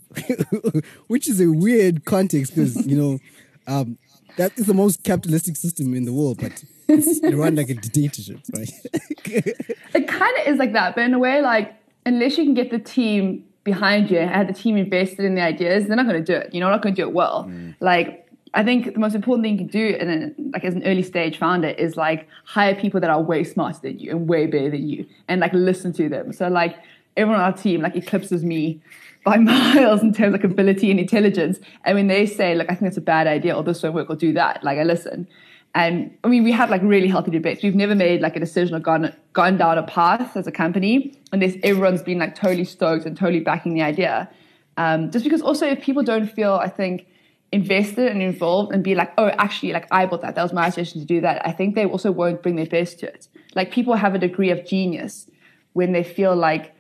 which 1.07 1.29
is 1.29 1.41
a 1.41 1.51
weird 1.51 2.05
context 2.05 2.55
because 2.55 2.87
you 2.87 2.97
know 2.97 3.19
um, 3.67 3.97
that 4.37 4.59
is 4.59 4.67
the 4.67 4.75
most 4.75 5.03
capitalistic 5.05 5.57
system 5.57 5.95
in 5.95 6.05
the 6.05 6.13
world, 6.13 6.39
but 6.41 6.65
it's 6.89 7.21
run 7.37 7.57
like 7.57 7.71
a 7.71 7.75
dictatorship, 7.75 8.41
right? 8.55 8.71
it 9.25 10.09
kind 10.09 10.39
of 10.39 10.47
is 10.47 10.59
like 10.59 10.73
that, 10.73 10.95
but 10.95 11.05
in 11.05 11.15
a 11.15 11.19
way, 11.19 11.41
like 11.41 11.75
unless 12.07 12.39
you 12.39 12.45
can 12.45 12.55
get 12.55 12.71
the 12.71 12.79
team 12.79 13.45
behind 13.65 14.11
you 14.11 14.19
and 14.19 14.31
have 14.31 14.47
the 14.47 14.53
team 14.53 14.77
invested 14.77 15.25
in 15.25 15.35
the 15.35 15.43
ideas, 15.43 15.87
they're 15.87 15.97
not 15.97 16.07
going 16.07 16.25
to 16.25 16.33
do 16.33 16.39
it. 16.39 16.55
You 16.55 16.61
know, 16.61 16.71
not 16.71 16.83
going 16.83 16.95
to 16.95 17.03
do 17.03 17.09
it 17.09 17.15
well. 17.15 17.45
Mm. 17.45 17.75
Like 17.81 18.27
I 18.55 18.65
think 18.65 18.95
the 18.95 19.01
most 19.01 19.15
important 19.15 19.45
thing 19.45 19.53
you 19.53 19.59
can 19.59 19.67
do, 19.69 19.97
and 20.01 20.53
like 20.53 20.65
as 20.65 20.75
an 20.75 20.85
early 20.85 21.03
stage 21.03 21.39
founder, 21.39 21.69
is 21.69 21.97
like 21.97 22.29
hire 22.45 22.75
people 22.75 23.01
that 23.01 23.11
are 23.11 23.21
way 23.21 23.45
smarter 23.45 23.79
than 23.83 23.99
you 23.99 24.11
and 24.11 24.29
way 24.29 24.47
better 24.47 24.71
than 24.71 24.89
you, 24.89 25.07
and 25.29 25.41
like 25.41 25.53
listen 25.53 25.93
to 25.95 26.09
them. 26.09 26.33
So 26.33 26.49
like 26.49 26.77
everyone 27.17 27.41
on 27.41 27.53
our 27.53 27.57
team 27.57 27.83
like 27.83 27.97
eclipses 27.97 28.45
me 28.45 28.81
by 29.25 29.37
miles 29.39 30.03
in 30.03 30.13
terms 30.13 30.35
of 30.35 30.41
like 30.41 30.51
ability 30.51 30.91
and 30.91 31.01
intelligence. 31.01 31.59
And 31.85 31.97
when 31.97 32.09
they 32.09 32.27
say, 32.27 32.55
like, 32.55 32.71
I 32.71 32.75
think 32.75 32.83
that's 32.83 32.97
a 32.97 33.03
bad 33.03 33.27
idea, 33.27 33.55
or 33.55 33.63
this 33.63 33.83
won't 33.83 33.95
work, 33.95 34.11
or 34.11 34.17
do 34.17 34.33
that, 34.35 34.63
like 34.65 34.79
I 34.79 34.85
listen. 34.85 35.29
And 35.75 36.17
I 36.25 36.29
mean, 36.29 36.43
we 36.43 36.51
had 36.51 36.69
like 36.69 36.83
really 36.83 37.07
healthy 37.07 37.31
debates. 37.31 37.63
We've 37.63 37.77
never 37.77 37.95
made 37.95 38.21
like 38.21 38.35
a 38.37 38.41
decision 38.41 38.75
or 38.75 38.81
gone 38.81 39.15
gone 39.33 39.57
down 39.57 39.79
a 39.79 39.85
path 39.85 40.37
as 40.37 40.47
a 40.47 40.53
company 40.53 41.15
unless 41.33 41.55
everyone's 41.63 42.03
been 42.03 42.19
like 42.19 42.35
totally 42.35 42.65
stoked 42.65 43.07
and 43.07 43.17
totally 43.17 43.41
backing 43.41 43.75
the 43.75 43.83
idea. 43.83 44.29
Um, 44.77 45.11
just 45.11 45.25
because 45.25 45.43
also 45.43 45.67
if 45.67 45.81
people 45.81 46.03
don't 46.03 46.27
feel, 46.27 46.55
I 46.55 46.69
think, 46.69 47.07
invested 47.53 48.11
and 48.11 48.23
involved 48.23 48.73
and 48.73 48.83
be 48.83 48.95
like, 48.95 49.13
oh, 49.19 49.29
actually, 49.29 49.73
like 49.73 49.87
I 49.93 50.07
bought 50.07 50.23
that. 50.23 50.35
That 50.35 50.43
was 50.43 50.53
my 50.53 50.67
decision 50.67 51.01
to 51.01 51.07
do 51.07 51.21
that. 51.21 51.47
I 51.47 51.53
think 51.53 51.75
they 51.75 51.85
also 51.85 52.11
won't 52.11 52.43
bring 52.43 52.57
their 52.57 52.67
best 52.67 52.99
to 53.01 53.07
it. 53.07 53.29
Like 53.55 53.71
people 53.71 53.95
have 53.95 54.15
a 54.15 54.19
degree 54.19 54.51
of 54.51 54.67
genius 54.67 55.29
when 55.73 55.93
they 55.93 56.03
feel 56.03 56.35
like 56.35 56.75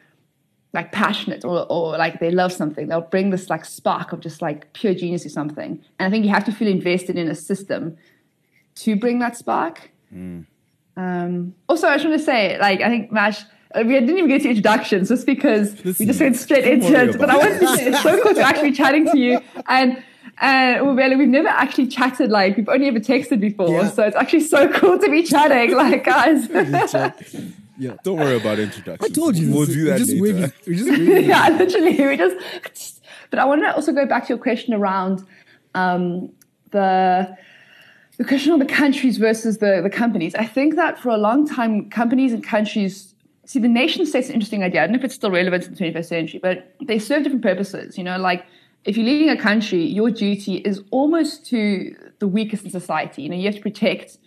like 0.72 0.92
passionate 0.92 1.44
or, 1.44 1.66
or 1.68 1.98
like 1.98 2.20
they 2.20 2.30
love 2.30 2.52
something 2.52 2.88
they'll 2.88 3.00
bring 3.00 3.30
this 3.30 3.50
like 3.50 3.64
spark 3.64 4.12
of 4.12 4.20
just 4.20 4.40
like 4.40 4.72
pure 4.72 4.94
genius 4.94 5.22
to 5.22 5.30
something 5.30 5.82
and 5.98 6.06
i 6.06 6.10
think 6.10 6.24
you 6.24 6.30
have 6.30 6.44
to 6.44 6.52
feel 6.52 6.68
invested 6.68 7.18
in 7.18 7.28
a 7.28 7.34
system 7.34 7.96
to 8.74 8.94
bring 8.96 9.18
that 9.18 9.36
spark 9.36 9.90
mm. 10.14 10.44
um, 10.96 11.54
also 11.68 11.88
i 11.88 11.94
just 11.94 12.06
want 12.06 12.18
to 12.18 12.24
say 12.24 12.58
like 12.58 12.80
i 12.80 12.88
think 12.88 13.10
mash 13.10 13.42
uh, 13.74 13.82
we 13.84 13.94
didn't 13.94 14.16
even 14.16 14.28
get 14.28 14.42
to 14.42 14.48
introductions 14.48 15.08
just 15.08 15.26
because 15.26 15.84
Listen, 15.84 15.94
we 15.98 16.06
just 16.06 16.20
went 16.20 16.36
straight 16.36 16.64
into 16.64 16.92
it 16.92 17.18
but 17.18 17.30
i 17.30 17.36
wanted 17.36 17.58
to 17.58 17.76
say 17.76 17.86
it's 17.86 18.02
so 18.02 18.22
cool 18.22 18.34
to 18.34 18.42
actually 18.42 18.72
chatting 18.72 19.10
to 19.10 19.18
you 19.18 19.40
and 19.66 20.02
And 20.42 20.86
Ububele, 20.86 21.18
we've 21.18 21.28
never 21.28 21.48
actually 21.48 21.88
chatted, 21.88 22.30
like, 22.30 22.56
we've 22.56 22.68
only 22.68 22.88
ever 22.88 22.98
texted 22.98 23.40
before. 23.40 23.68
Yeah. 23.68 23.90
So 23.90 24.04
it's 24.04 24.16
actually 24.16 24.40
so 24.40 24.72
cool 24.72 24.98
to 24.98 25.10
be 25.10 25.22
chatting, 25.22 25.76
like, 25.76 26.04
guys. 26.04 26.48
yeah. 27.80 27.96
Don't 28.04 28.18
worry 28.18 28.36
about 28.36 28.58
introductions. 28.58 29.10
I 29.10 29.12
told 29.20 29.36
you. 29.36 29.50
We'll 29.52 29.66
this. 29.66 29.74
do 29.74 29.84
that 29.86 29.92
we 29.94 29.98
just 29.98 30.10
later. 30.12 30.22
winging- 30.22 30.52
We 30.66 30.76
just 30.76 30.90
winging 30.98 31.24
yeah, 31.24 31.48
literally, 31.48 32.06
we 32.06 32.16
just. 32.16 33.02
But 33.30 33.38
I 33.38 33.44
want 33.44 33.62
to 33.62 33.74
also 33.74 33.92
go 33.92 34.06
back 34.06 34.24
to 34.24 34.28
your 34.30 34.38
question 34.38 34.74
around 34.74 35.24
um, 35.74 36.30
the 36.70 37.36
the 38.18 38.24
question 38.24 38.52
on 38.52 38.58
the 38.58 38.66
countries 38.66 39.16
versus 39.16 39.58
the 39.58 39.80
the 39.82 39.90
companies. 39.90 40.34
I 40.34 40.44
think 40.46 40.76
that 40.76 40.98
for 40.98 41.08
a 41.08 41.16
long 41.16 41.46
time, 41.48 41.88
companies 41.90 42.32
and 42.32 42.44
countries 42.44 43.14
see 43.46 43.58
the 43.58 43.68
nation 43.68 44.04
state's 44.06 44.28
an 44.28 44.34
interesting 44.34 44.62
idea. 44.62 44.82
I 44.82 44.86
don't 44.86 44.92
know 44.92 44.98
if 44.98 45.04
it's 45.04 45.14
still 45.14 45.30
relevant 45.30 45.66
in 45.66 45.74
the 45.74 45.78
21st 45.84 46.04
century, 46.04 46.40
but 46.40 46.74
they 46.86 46.98
serve 46.98 47.22
different 47.24 47.42
purposes. 47.42 47.96
You 47.98 48.04
know, 48.04 48.18
like 48.18 48.44
if 48.84 48.96
you're 48.96 49.06
leading 49.06 49.28
a 49.30 49.36
country, 49.36 49.82
your 49.84 50.10
duty 50.10 50.56
is 50.56 50.82
almost 50.90 51.46
to 51.46 51.94
the 52.18 52.28
weakest 52.28 52.64
in 52.64 52.70
society. 52.70 53.22
You 53.22 53.28
know, 53.30 53.36
you 53.36 53.46
have 53.46 53.56
to 53.56 53.60
protect. 53.62 54.18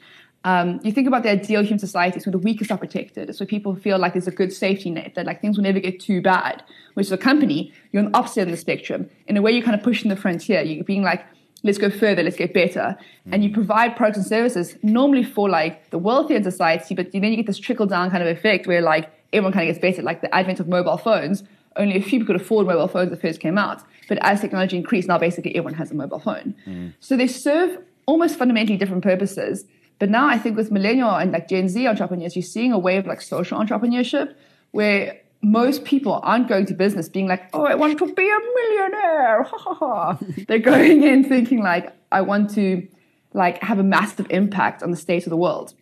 Um, 0.46 0.82
you 0.84 0.92
think 0.92 1.08
about 1.08 1.24
the 1.24 1.30
ideal 1.30 1.62
human 1.62 1.80
society, 1.80 2.18
it's 2.18 2.26
where 2.26 2.32
the 2.32 2.38
weakest 2.38 2.72
are 2.72 2.78
protected. 2.78 3.34
So 3.36 3.46
people 3.46 3.76
feel 3.76 3.98
like 3.98 4.14
there's 4.14 4.28
a 4.28 4.32
good 4.32 4.52
safety 4.52 4.90
net, 4.90 5.14
that 5.16 5.26
like 5.26 5.40
things 5.42 5.58
will 5.58 5.64
never 5.64 5.80
get 5.80 6.00
too 6.00 6.22
bad. 6.22 6.64
Which 6.96 7.08
is 7.08 7.12
a 7.12 7.18
company, 7.18 7.72
you're 7.92 8.04
on 8.04 8.12
the 8.12 8.18
opposite 8.18 8.42
end 8.42 8.50
of 8.50 8.56
the 8.56 8.62
spectrum. 8.62 9.10
In 9.28 9.38
a 9.38 9.42
way, 9.42 9.52
you're 9.52 9.64
kind 9.64 9.76
of 9.76 9.84
pushing 9.84 10.10
the 10.10 10.16
frontier. 10.16 10.62
You're 10.62 10.84
being 10.84 11.04
like, 11.04 11.26
let's 11.64 11.78
go 11.78 11.90
further, 11.90 12.24
let's 12.24 12.36
get 12.36 12.54
better. 12.54 12.98
And 13.32 13.44
you 13.44 13.52
provide 13.54 13.96
products 13.96 14.18
and 14.18 14.28
services 14.28 14.76
normally 14.84 15.24
for 15.24 15.50
like 15.50 15.90
the 15.92 15.98
wealthier 15.98 16.36
in 16.36 16.44
society, 16.44 16.94
but 16.94 17.14
then 17.14 17.24
you 17.24 17.38
get 17.38 17.48
this 17.48 17.58
trickle 17.58 17.86
down 17.86 18.12
kind 18.12 18.22
of 18.22 18.28
effect 18.28 18.68
where 18.68 18.82
like 18.82 19.10
everyone 19.32 19.54
kind 19.54 19.70
of 19.70 19.74
gets 19.74 19.82
better. 19.82 20.02
Like 20.02 20.22
the 20.22 20.34
advent 20.36 20.60
of 20.60 20.68
mobile 20.68 20.98
phones, 20.98 21.44
only 21.78 21.96
a 21.96 22.02
few 22.02 22.20
people 22.20 22.28
could 22.28 22.42
afford 22.42 22.68
mobile 22.68 22.90
phones 22.90 23.10
when 23.10 23.18
they 23.18 23.28
first 23.28 23.40
came 23.40 23.58
out. 23.58 23.82
But 24.10 24.18
as 24.22 24.42
technology 24.42 24.76
increased, 24.76 25.08
now 25.08 25.18
basically 25.18 25.56
everyone 25.56 25.76
has 25.76 25.90
a 25.90 25.96
mobile 25.96 26.20
phone. 26.20 26.54
So 27.00 27.16
they 27.16 27.28
serve 27.28 27.78
almost 28.06 28.38
fundamentally 28.38 28.78
different 28.78 29.02
purposes. 29.02 29.64
But 30.04 30.10
now 30.10 30.28
I 30.28 30.38
think 30.38 30.58
with 30.58 30.70
millennial 30.70 31.16
and 31.16 31.32
like 31.32 31.48
Gen 31.48 31.70
Z 31.70 31.88
entrepreneurs, 31.88 32.36
you're 32.36 32.44
seeing 32.44 32.74
a 32.74 32.78
wave 32.78 33.04
of 33.04 33.06
like 33.06 33.22
social 33.22 33.58
entrepreneurship 33.58 34.36
where 34.72 35.22
most 35.42 35.86
people 35.86 36.20
aren't 36.24 36.50
going 36.50 36.66
to 36.66 36.74
business 36.74 37.08
being 37.08 37.26
like, 37.26 37.44
oh, 37.54 37.64
I 37.64 37.76
want 37.76 37.98
to 38.00 38.14
be 38.14 38.30
a 38.30 38.40
millionaire. 38.58 39.44
Ha 39.44 39.58
ha 39.58 39.74
ha. 39.76 40.18
They're 40.50 40.60
going 40.60 41.04
in 41.04 41.24
thinking 41.24 41.64
like, 41.64 41.94
I 42.12 42.20
want 42.20 42.54
to 42.56 42.86
like 43.32 43.64
have 43.64 43.80
a 43.80 43.84
massive 43.84 44.28
impact 44.30 44.84
on 44.84 44.92
the 44.92 44.98
state 44.98 45.26
of 45.26 45.30
the 45.30 45.38
world, 45.38 45.74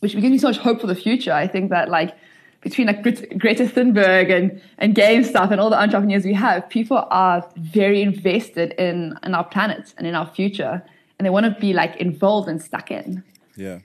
which 0.00 0.14
gives 0.14 0.24
me 0.24 0.38
so 0.38 0.48
much 0.48 0.58
hope 0.58 0.80
for 0.80 0.88
the 0.88 0.96
future. 0.96 1.32
I 1.32 1.46
think 1.46 1.70
that 1.70 1.88
like 1.88 2.16
between 2.62 2.88
like 2.88 3.04
Gret- 3.04 3.38
Greta 3.38 3.66
Thunberg 3.66 4.28
and, 4.36 4.60
and 4.78 4.96
GameStop 4.96 5.52
and 5.52 5.60
all 5.60 5.70
the 5.70 5.80
entrepreneurs 5.80 6.24
we 6.24 6.34
have, 6.34 6.68
people 6.68 7.06
are 7.10 7.48
very 7.54 8.02
invested 8.02 8.72
in, 8.72 9.16
in 9.22 9.36
our 9.36 9.44
planet 9.44 9.94
and 9.98 10.04
in 10.04 10.16
our 10.16 10.26
future. 10.26 10.82
And 11.20 11.24
they 11.24 11.30
want 11.30 11.46
to 11.46 11.60
be 11.60 11.72
like 11.72 11.94
involved 11.98 12.48
and 12.48 12.60
stuck 12.60 12.90
in. 12.90 13.22
Yeah. 13.56 13.78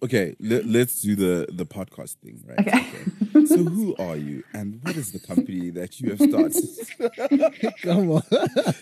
Okay, 0.00 0.36
let, 0.38 0.64
let's 0.64 1.02
do 1.02 1.16
the 1.16 1.48
the 1.52 1.66
podcast 1.66 2.16
thing, 2.22 2.40
right? 2.46 2.60
Okay. 2.60 3.46
So 3.46 3.64
who 3.64 3.96
are 3.98 4.16
you, 4.16 4.44
and 4.54 4.78
what 4.82 4.96
is 4.96 5.10
the 5.12 5.18
company 5.18 5.70
that 5.70 6.00
you 6.00 6.10
have 6.10 6.20
started? 6.20 7.74
Come 7.82 8.10
on. 8.12 8.22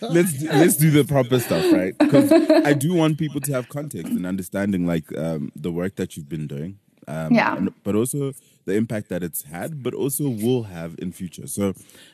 let's 0.03 0.35
do, 0.35 0.47
let's 0.49 0.77
do 0.77 0.91
the 0.91 1.05
proper 1.09 1.39
stuff, 1.41 1.73
right? 1.73 1.97
Because 1.97 2.31
I 2.33 2.75
do 2.75 2.93
want 2.95 3.17
people 3.19 3.41
to 3.41 3.53
have 3.53 3.69
context 3.71 4.13
and 4.13 4.27
understanding, 4.27 4.87
like 4.87 5.05
um, 5.17 5.53
the 5.57 5.73
work 5.73 5.97
that 5.97 6.17
you've 6.17 6.29
been 6.29 6.47
doing, 6.47 6.79
um, 7.09 7.33
Yeah. 7.35 7.57
and- 7.57 7.73
but 7.83 7.95
also 7.95 8.33
the 8.67 8.75
impact 8.75 9.09
that 9.09 9.23
it's 9.23 9.45
had, 9.45 9.83
but 9.83 9.95
also 9.95 10.29
will 10.29 10.65
have 10.65 10.97
in 10.99 11.13
future. 11.13 11.47
So 11.47 11.73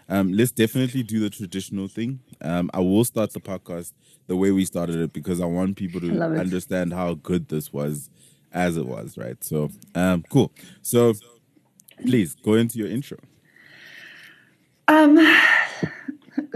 um, 0.09 0.33
let's 0.33 0.53
definitely 0.53 1.03
do 1.03 1.19
the 1.19 1.31
traditional 1.31 1.89
thing. 1.89 2.21
Um, 2.41 2.71
I 2.73 2.81
will 2.81 3.05
start 3.05 3.33
the 3.33 3.41
podcast 3.41 3.93
the 4.29 4.37
way 4.37 4.53
we 4.53 4.65
started 4.65 4.97
it 4.97 5.13
because 5.13 5.41
I 5.41 5.47
want 5.47 5.77
people 5.77 6.01
to 6.03 6.23
understand 6.23 6.93
how 6.93 7.15
good 7.15 7.49
this 7.49 7.73
was 7.73 8.11
as 8.53 8.77
it 8.77 8.87
was, 8.87 9.17
right? 9.17 9.43
So 9.43 9.71
um, 9.95 10.25
cool. 10.31 10.53
So 10.83 11.15
please 12.07 12.37
go 12.37 12.55
into 12.55 12.79
your 12.79 12.89
intro. 12.89 13.19
Um, 14.89 15.17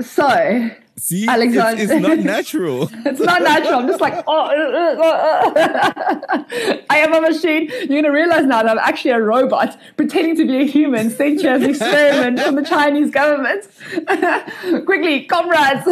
so 0.00 0.70
See, 0.98 1.28
Alexander- 1.28 1.82
it's 1.82 1.92
not 1.92 2.18
natural. 2.18 2.88
it's 3.04 3.20
not 3.20 3.42
natural. 3.42 3.80
I'm 3.80 3.86
just 3.86 4.00
like, 4.00 4.24
oh, 4.26 4.46
uh, 4.46 4.48
uh, 4.48 5.02
uh, 5.02 5.60
uh. 5.60 6.76
I 6.90 6.98
am 6.98 7.12
a 7.12 7.20
machine. 7.20 7.70
You're 7.70 8.00
gonna 8.00 8.14
realize 8.14 8.46
now 8.46 8.62
that 8.62 8.70
I'm 8.70 8.78
actually 8.78 9.10
a 9.10 9.20
robot 9.20 9.78
pretending 9.98 10.36
to 10.36 10.46
be 10.46 10.56
a 10.62 10.64
human 10.64 11.10
sent 11.10 11.42
here 11.42 11.52
as 11.52 11.62
an 11.62 11.68
experiment 11.70 12.40
from 12.40 12.54
the 12.54 12.64
Chinese 12.64 13.10
government. 13.10 13.68
Quickly, 14.86 15.24
comrades, 15.26 15.84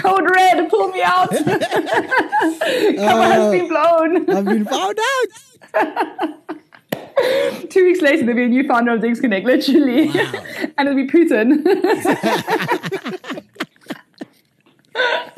code 0.00 0.30
red, 0.30 0.70
pull 0.70 0.88
me 0.88 1.02
out. 1.02 1.30
Cover 1.30 3.22
has 3.34 3.50
been 3.50 3.66
blown. 3.68 4.30
I've 4.30 4.44
been 4.44 4.64
found 4.64 4.98
out. 5.74 6.54
Two 7.70 7.84
weeks 7.84 8.00
later, 8.00 8.24
there'll 8.24 8.36
be 8.36 8.44
a 8.44 8.48
new 8.48 8.66
founder 8.66 8.94
of 8.94 9.00
Digs 9.00 9.20
Connect, 9.20 9.46
literally, 9.46 10.08
and 10.78 10.88
it'll 10.88 10.94
be 10.94 11.06
Putin. 11.06 11.62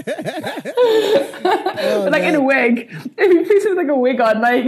But 0.05 0.07
like 2.13 2.23
in 2.23 2.35
a 2.35 2.41
wig. 2.41 2.89
If 3.19 3.33
you 3.33 3.45
Putin 3.45 3.69
with 3.71 3.79
like 3.79 3.89
a 3.89 3.95
wig 3.95 4.21
on, 4.21 4.41
like. 4.41 4.65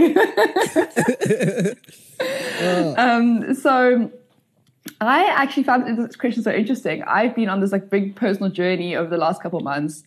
um, 2.97 3.53
so 3.55 4.11
I 5.01 5.25
actually 5.25 5.63
found 5.63 5.97
this 5.97 6.15
question 6.15 6.43
so 6.43 6.51
interesting. 6.51 7.03
I've 7.03 7.35
been 7.35 7.49
on 7.49 7.59
this 7.59 7.71
like 7.71 7.89
big 7.89 8.15
personal 8.15 8.49
journey 8.49 8.95
over 8.95 9.09
the 9.09 9.17
last 9.17 9.41
couple 9.41 9.59
of 9.59 9.63
months 9.63 10.03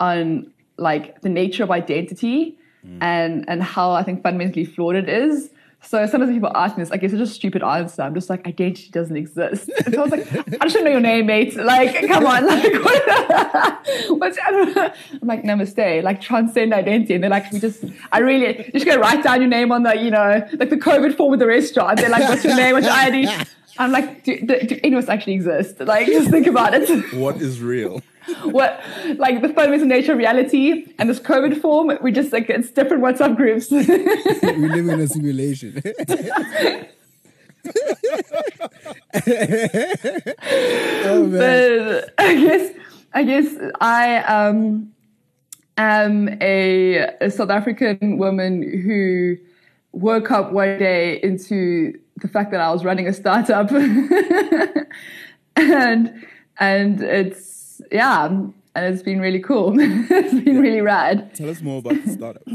on 0.00 0.52
like 0.76 1.20
the 1.20 1.28
nature 1.28 1.62
of 1.62 1.70
identity 1.70 2.58
and 3.00 3.44
and 3.48 3.62
how 3.62 3.92
I 3.92 4.02
think 4.02 4.22
fundamentally 4.22 4.64
flawed 4.64 4.96
it 4.96 5.08
is. 5.08 5.50
So 5.84 6.06
sometimes 6.06 6.32
people 6.32 6.50
ask 6.54 6.76
me 6.76 6.84
this, 6.84 6.92
I 6.92 6.96
guess 6.96 7.12
it's 7.12 7.18
just 7.18 7.32
a 7.32 7.34
stupid 7.34 7.62
answer. 7.62 8.02
I'm 8.02 8.14
just 8.14 8.30
like, 8.30 8.46
identity 8.46 8.88
doesn't 8.90 9.16
exist. 9.16 9.68
And 9.84 9.94
so 9.94 10.00
I 10.00 10.04
was 10.04 10.12
like, 10.12 10.26
I 10.60 10.64
just 10.64 10.74
don't 10.74 10.84
know 10.84 10.90
your 10.92 11.00
name, 11.00 11.26
mate. 11.26 11.56
Like, 11.56 12.06
come 12.06 12.24
on, 12.24 12.46
like, 12.46 12.72
what? 12.84 13.86
what's, 14.18 14.38
I 14.38 14.50
don't 14.50 14.76
know. 14.76 14.92
I'm 15.20 15.28
like, 15.28 15.42
namaste, 15.42 16.02
like 16.02 16.20
transcend 16.20 16.72
identity. 16.72 17.14
And 17.14 17.24
they're 17.24 17.30
like, 17.30 17.50
we 17.52 17.58
just, 17.58 17.84
I 18.12 18.20
really, 18.20 18.64
you 18.66 18.72
just 18.72 18.86
go 18.86 18.96
write 18.96 19.24
down 19.24 19.40
your 19.40 19.50
name 19.50 19.72
on 19.72 19.82
the, 19.82 19.96
you 19.96 20.10
know, 20.10 20.48
like 20.52 20.70
the 20.70 20.76
COVID 20.76 21.16
form 21.16 21.32
of 21.32 21.40
the 21.40 21.46
restaurant. 21.46 21.98
They're 21.98 22.08
like, 22.08 22.28
what's 22.28 22.44
your 22.44 22.56
name? 22.56 22.74
What's 22.74 22.86
your 22.86 22.94
ID? 22.94 23.28
I'm 23.78 23.90
like, 23.90 24.22
do, 24.22 24.38
do, 24.40 24.60
do 24.60 24.80
any 24.84 24.94
of 24.94 25.02
us 25.02 25.08
actually 25.08 25.34
exist? 25.34 25.80
Like, 25.80 26.06
just 26.06 26.30
think 26.30 26.46
about 26.46 26.74
it. 26.74 27.12
what 27.14 27.36
is 27.36 27.60
real? 27.60 28.02
what 28.44 28.82
like 29.16 29.42
the 29.42 29.48
fundamental 29.48 29.86
nature 29.86 30.12
of 30.12 30.18
reality 30.18 30.86
and 30.98 31.08
this 31.08 31.18
COVID 31.20 31.60
form, 31.60 31.90
we 32.02 32.12
just 32.12 32.32
like 32.32 32.48
it's 32.50 32.70
different 32.70 33.02
WhatsApp 33.02 33.36
groups. 33.36 33.70
we 33.70 33.88
live 34.68 34.88
in 34.88 35.00
a 35.00 35.08
simulation. 35.08 35.82
oh 41.04 41.28
but 41.30 42.14
I 42.18 42.34
guess 42.34 42.74
I 43.14 43.22
guess 43.22 43.54
I 43.80 44.16
um 44.18 44.92
am 45.76 46.28
a, 46.40 47.08
a 47.20 47.30
South 47.30 47.50
African 47.50 48.18
woman 48.18 48.62
who 48.62 49.36
woke 49.92 50.30
up 50.30 50.52
one 50.52 50.78
day 50.78 51.20
into 51.22 51.98
the 52.16 52.28
fact 52.28 52.50
that 52.50 52.60
I 52.60 52.70
was 52.70 52.84
running 52.84 53.06
a 53.06 53.12
startup 53.12 53.70
and 55.56 56.26
and 56.58 57.02
it's 57.02 57.51
yeah 57.90 58.26
and 58.26 58.54
it's 58.74 59.02
been 59.02 59.20
really 59.20 59.40
cool 59.40 59.74
it's 59.78 60.44
been 60.44 60.60
really 60.60 60.80
rad 60.80 61.34
Tell 61.34 61.50
us 61.50 61.60
more 61.60 61.78
about 61.78 62.04
the 62.04 62.10
startup. 62.10 62.42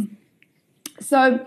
So, 1.00 1.46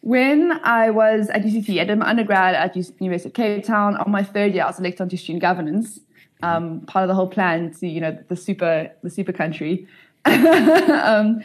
when 0.00 0.52
I 0.64 0.90
was 0.90 1.28
at 1.28 1.42
UCT, 1.42 1.80
I 1.80 1.84
did 1.84 1.98
my 1.98 2.08
undergrad 2.08 2.54
at 2.54 2.76
University 2.76 3.28
of 3.28 3.34
Cape 3.34 3.64
Town. 3.64 3.96
On 3.96 4.10
my 4.10 4.22
third 4.22 4.54
year, 4.54 4.64
I 4.64 4.66
was 4.66 4.78
elected 4.78 5.02
onto 5.02 5.16
student 5.16 5.42
governance. 5.42 6.00
Um, 6.42 6.82
part 6.82 7.02
of 7.02 7.08
the 7.08 7.14
whole 7.14 7.26
plan 7.26 7.74
to, 7.74 7.88
you 7.88 8.00
know, 8.00 8.16
the 8.28 8.36
super, 8.36 8.90
the 9.02 9.10
super 9.10 9.32
country. 9.32 9.88
um, 10.24 11.42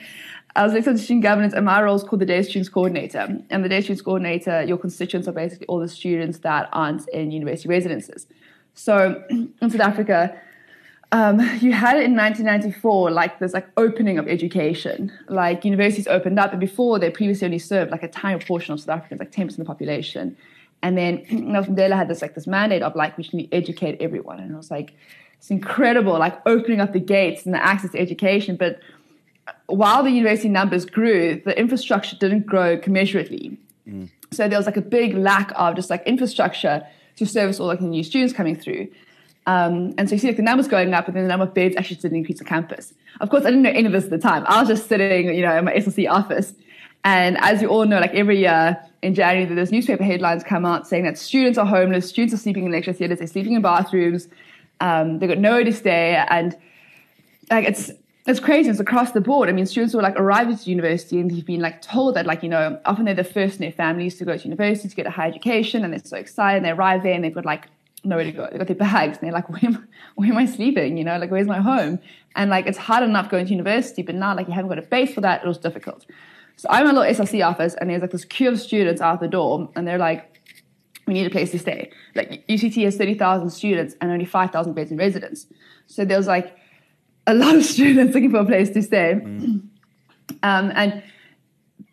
I 0.55 0.63
was 0.63 0.71
elected 0.71 0.89
onto 0.89 1.03
student 1.03 1.23
governance, 1.23 1.53
and 1.53 1.65
my 1.65 1.81
role 1.81 1.95
is 1.95 2.03
called 2.03 2.21
the 2.21 2.27
Day 2.27 2.43
Students 2.43 2.69
Coordinator. 2.69 3.39
And 3.49 3.65
the 3.65 3.69
Day 3.69 3.81
Students 3.81 4.03
Coordinator, 4.03 4.63
your 4.63 4.77
constituents 4.77 5.27
are 5.27 5.31
basically 5.31 5.65
all 5.65 5.79
the 5.79 5.87
students 5.87 6.39
that 6.39 6.69
aren't 6.71 7.07
in 7.09 7.31
university 7.31 7.67
residences. 7.67 8.27
So, 8.75 9.23
in 9.29 9.51
South 9.61 9.81
Africa, 9.81 10.39
um, 11.13 11.39
you 11.61 11.71
had 11.71 11.95
it 11.95 12.03
in 12.03 12.15
1994, 12.15 13.11
like 13.11 13.39
this 13.39 13.53
like 13.53 13.67
opening 13.77 14.17
of 14.17 14.27
education. 14.27 15.11
Like 15.29 15.63
universities 15.63 16.07
opened 16.07 16.39
up, 16.39 16.51
and 16.51 16.59
before 16.59 16.99
they 16.99 17.09
previously 17.09 17.45
only 17.45 17.59
served 17.59 17.91
like 17.91 18.03
a 18.03 18.07
tiny 18.07 18.43
portion 18.43 18.73
of 18.73 18.79
South 18.79 18.97
Africans, 18.97 19.19
like 19.19 19.31
10% 19.31 19.51
of 19.51 19.57
the 19.57 19.65
population. 19.65 20.35
And 20.81 20.97
then 20.97 21.25
Nelson 21.31 21.75
Mandela 21.75 21.95
had 21.95 22.09
this 22.09 22.21
like 22.21 22.35
this 22.35 22.47
mandate 22.47 22.81
of 22.81 22.95
like 22.95 23.15
we 23.17 23.23
should 23.23 23.47
educate 23.51 24.01
everyone, 24.01 24.39
and 24.39 24.51
it 24.51 24.57
was 24.57 24.71
like 24.71 24.93
it's 25.37 25.51
incredible, 25.51 26.17
like 26.17 26.41
opening 26.47 26.81
up 26.81 26.93
the 26.93 26.99
gates 26.99 27.45
and 27.45 27.53
the 27.53 27.63
access 27.63 27.91
to 27.91 27.99
education. 27.99 28.55
But 28.55 28.79
while 29.67 30.03
the 30.03 30.09
university 30.09 30.49
numbers 30.49 30.85
grew, 30.85 31.41
the 31.45 31.57
infrastructure 31.57 32.15
didn't 32.15 32.47
grow 32.47 32.77
commensurately. 32.77 33.57
So 34.31 34.47
there 34.47 34.57
was 34.57 34.65
like 34.65 34.77
a 34.77 34.81
big 34.81 35.15
lack 35.15 35.51
of 35.55 35.75
just 35.75 35.89
like 35.89 36.01
infrastructure 36.07 36.87
to 37.17 37.25
service 37.25 37.59
all 37.59 37.67
like 37.67 37.79
the 37.79 37.85
new 37.85 38.03
students 38.03 38.33
coming 38.33 38.55
through. 38.55 38.87
Um, 39.45 39.93
and 39.97 40.07
so 40.07 40.15
you 40.15 40.19
see 40.19 40.27
like 40.27 40.37
the 40.37 40.43
numbers 40.43 40.67
going 40.67 40.93
up, 40.93 41.07
and 41.07 41.15
then 41.15 41.23
the 41.23 41.29
number 41.29 41.45
of 41.45 41.53
beds 41.53 41.75
actually 41.75 41.97
didn't 41.97 42.17
increase 42.17 42.39
on 42.39 42.47
campus. 42.47 42.93
Of 43.19 43.29
course, 43.29 43.43
I 43.43 43.47
didn't 43.47 43.63
know 43.63 43.71
any 43.71 43.85
of 43.85 43.91
this 43.91 44.05
at 44.05 44.09
the 44.09 44.17
time. 44.17 44.43
I 44.47 44.59
was 44.59 44.69
just 44.69 44.87
sitting, 44.87 45.33
you 45.33 45.41
know, 45.41 45.57
in 45.57 45.65
my 45.65 45.73
SRC 45.73 46.09
office. 46.09 46.53
And 47.03 47.37
as 47.39 47.61
you 47.61 47.67
all 47.67 47.85
know, 47.85 47.99
like 47.99 48.13
every 48.13 48.39
year 48.39 48.79
in 49.01 49.13
January, 49.13 49.53
those 49.53 49.71
newspaper 49.71 50.03
headlines 50.03 50.43
come 50.43 50.65
out 50.65 50.87
saying 50.87 51.03
that 51.03 51.17
students 51.17 51.57
are 51.57 51.65
homeless, 51.65 52.07
students 52.07 52.33
are 52.33 52.37
sleeping 52.37 52.65
in 52.65 52.71
lecture 52.71 52.93
theatres, 52.93 53.19
they're 53.19 53.27
sleeping 53.27 53.53
in 53.53 53.61
bathrooms, 53.61 54.29
um, 54.79 55.19
they've 55.19 55.29
got 55.29 55.37
nowhere 55.37 55.65
to 55.65 55.73
stay, 55.73 56.15
and 56.29 56.55
like 57.51 57.67
it's 57.67 57.91
it's 58.25 58.39
crazy. 58.39 58.69
It's 58.69 58.79
across 58.79 59.11
the 59.11 59.19
board. 59.19 59.49
I 59.49 59.51
mean, 59.51 59.65
students 59.65 59.93
will 59.93 60.01
like 60.01 60.17
arrive 60.17 60.49
at 60.49 60.65
university 60.65 61.19
and 61.19 61.29
they've 61.29 61.45
been 61.45 61.59
like 61.59 61.81
told 61.81 62.15
that 62.15 62.25
like 62.25 62.41
you 62.41 62.47
know 62.47 62.79
often 62.85 63.03
they're 63.03 63.13
the 63.13 63.23
first 63.25 63.55
in 63.55 63.61
their 63.61 63.71
families 63.73 64.17
to 64.17 64.25
go 64.25 64.37
to 64.37 64.43
university 64.43 64.87
to 64.87 64.95
get 64.95 65.05
a 65.05 65.09
higher 65.09 65.27
education, 65.27 65.83
and 65.83 65.91
they're 65.91 65.99
so 66.03 66.15
excited. 66.15 66.57
And 66.57 66.65
they 66.65 66.71
arrive 66.71 67.03
there 67.03 67.13
and 67.13 67.23
they've 67.23 67.33
got 67.33 67.45
like 67.45 67.67
nowhere 68.03 68.25
to 68.25 68.31
go. 68.31 68.47
They've 68.49 68.59
got 68.59 68.67
their 68.67 68.75
bags 68.75 69.17
and 69.17 69.27
they're 69.27 69.33
like, 69.33 69.49
where 69.49 69.61
am, 69.63 69.87
where 70.15 70.29
am 70.29 70.37
I 70.37 70.45
sleeping? 70.45 70.97
You 70.97 71.03
know, 71.03 71.17
like 71.17 71.31
where's 71.31 71.47
my 71.47 71.61
home? 71.61 71.99
And 72.35 72.49
like 72.49 72.67
it's 72.67 72.77
hard 72.77 73.03
enough 73.03 73.29
going 73.29 73.45
to 73.45 73.51
university, 73.51 74.01
but 74.01 74.15
now 74.15 74.35
like 74.35 74.47
you 74.47 74.53
haven't 74.53 74.69
got 74.69 74.79
a 74.79 74.83
base 74.83 75.13
for 75.13 75.21
that. 75.21 75.43
It 75.43 75.47
was 75.47 75.57
difficult. 75.57 76.05
So 76.55 76.67
I'm 76.69 76.87
in 76.87 76.95
a 76.95 76.99
little 76.99 77.25
SRC 77.25 77.45
office 77.45 77.75
and 77.75 77.89
there's 77.89 78.01
like 78.01 78.11
this 78.11 78.25
queue 78.25 78.49
of 78.49 78.59
students 78.59 79.01
out 79.01 79.19
the 79.19 79.27
door 79.27 79.69
and 79.75 79.87
they're 79.87 79.97
like, 79.97 80.29
we 81.07 81.13
need 81.13 81.25
a 81.25 81.29
place 81.29 81.51
to 81.51 81.59
stay. 81.59 81.91
Like 82.15 82.45
UCT 82.47 82.83
has 82.85 82.95
30,000 82.95 83.49
students 83.49 83.95
and 83.99 84.11
only 84.11 84.25
5,000 84.25 84.73
beds 84.73 84.91
in 84.91 84.97
residence. 84.97 85.47
So 85.87 86.05
there's 86.05 86.27
like 86.27 86.55
a 87.27 87.33
lot 87.33 87.55
of 87.55 87.65
students 87.73 88.13
looking 88.13 88.31
for 88.31 88.37
a 88.37 88.45
place 88.45 88.69
to 88.71 88.81
stay. 88.81 89.19
Mm. 89.21 89.67
Um, 90.43 90.71
and 90.75 91.03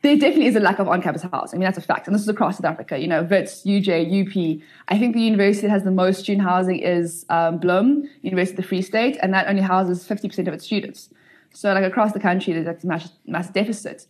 there 0.03 0.17
definitely 0.17 0.47
is 0.47 0.57
a 0.57 0.61
lack 0.61 0.79
of 0.79 0.89
on-campus 0.89 1.23
housing. 1.23 1.59
I 1.59 1.59
mean, 1.59 1.67
that's 1.67 1.77
a 1.77 1.83
fact. 1.83 2.07
And 2.07 2.15
this 2.15 2.23
is 2.23 2.29
across 2.29 2.57
South 2.57 2.65
Africa. 2.65 2.99
You 2.99 3.07
know, 3.07 3.23
WITS, 3.23 3.65
UJ, 3.65 4.23
UP. 4.23 4.63
I 4.89 4.99
think 4.99 5.15
the 5.15 5.21
university 5.21 5.67
that 5.67 5.73
has 5.73 5.85
the 5.85 5.91
most 5.91 6.21
student 6.21 6.47
housing 6.47 6.79
is 6.79 7.27
um, 7.29 7.61
Bloem, 7.61 8.05
University 8.23 8.55
of 8.55 8.57
the 8.63 8.69
Free 8.69 8.81
State, 8.81 9.19
and 9.23 9.35
that 9.35 9.47
only 9.47 9.61
houses 9.61 10.07
50% 10.09 10.49
of 10.49 10.55
its 10.55 10.65
students. 10.65 11.11
So 11.53 11.73
like 11.75 11.85
across 11.85 12.13
the 12.13 12.21
country, 12.21 12.55
there's 12.55 12.67
like 12.67 12.83
a 12.83 12.87
massive, 12.87 13.11
massive 13.27 13.53
deficit. 13.53 14.07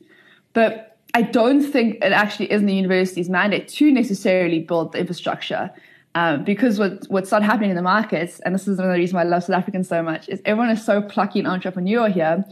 But 0.53 0.99
I 1.13 1.23
don't 1.23 1.63
think 1.63 1.97
it 1.97 2.13
actually 2.13 2.53
is 2.53 2.61
in 2.61 2.67
the 2.67 2.75
university's 2.75 3.29
mandate 3.29 3.67
to 3.69 3.91
necessarily 3.91 4.61
build 4.61 4.93
the 4.93 5.01
infrastructure. 5.01 5.71
Um, 6.15 6.45
because 6.45 6.79
what, 6.79 7.05
what 7.09 7.27
started 7.27 7.47
happening 7.47 7.71
in 7.71 7.77
the 7.77 7.83
markets, 7.83 8.41
and 8.41 8.55
this 8.55 8.69
is 8.69 8.79
another 8.79 8.95
reason 8.95 9.17
why 9.17 9.23
I 9.23 9.25
love 9.25 9.45
South 9.45 9.57
Africans 9.57 9.89
so 9.89 10.03
much, 10.03 10.29
is 10.29 10.41
everyone 10.45 10.71
is 10.71 10.85
so 10.85 11.03
plucky 11.03 11.41
and 11.41 11.49
entrepreneurial 11.49 12.13
here, 12.13 12.45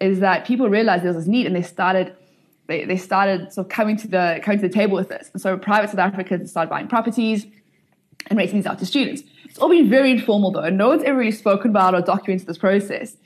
is 0.00 0.20
that 0.20 0.46
people 0.46 0.68
realized 0.68 1.04
there 1.04 1.12
was 1.12 1.24
this 1.24 1.28
need 1.28 1.46
and 1.46 1.54
they 1.54 1.62
started 1.62 2.14
they, 2.66 2.84
they 2.84 2.96
started 2.96 3.52
sort 3.52 3.66
of 3.66 3.70
coming 3.70 3.96
to 3.98 4.08
the 4.08 4.40
coming 4.42 4.60
to 4.60 4.68
the 4.68 4.74
table 4.74 4.96
with 4.96 5.08
this. 5.08 5.30
And 5.32 5.40
so 5.40 5.56
private 5.56 5.90
South 5.90 5.98
Africans 5.98 6.50
started 6.50 6.70
buying 6.70 6.88
properties 6.88 7.46
and 8.28 8.38
renting 8.38 8.56
these 8.56 8.66
out 8.66 8.78
to 8.78 8.86
students. 8.86 9.22
It's 9.44 9.58
all 9.58 9.68
been 9.68 9.88
very 9.88 10.10
informal 10.10 10.50
though. 10.50 10.68
No 10.70 10.88
one's 10.88 11.02
ever 11.04 11.18
really 11.18 11.32
spoken 11.32 11.70
about 11.70 11.94
or 11.94 12.00
documented 12.00 12.46
this 12.46 12.58
process. 12.58 13.16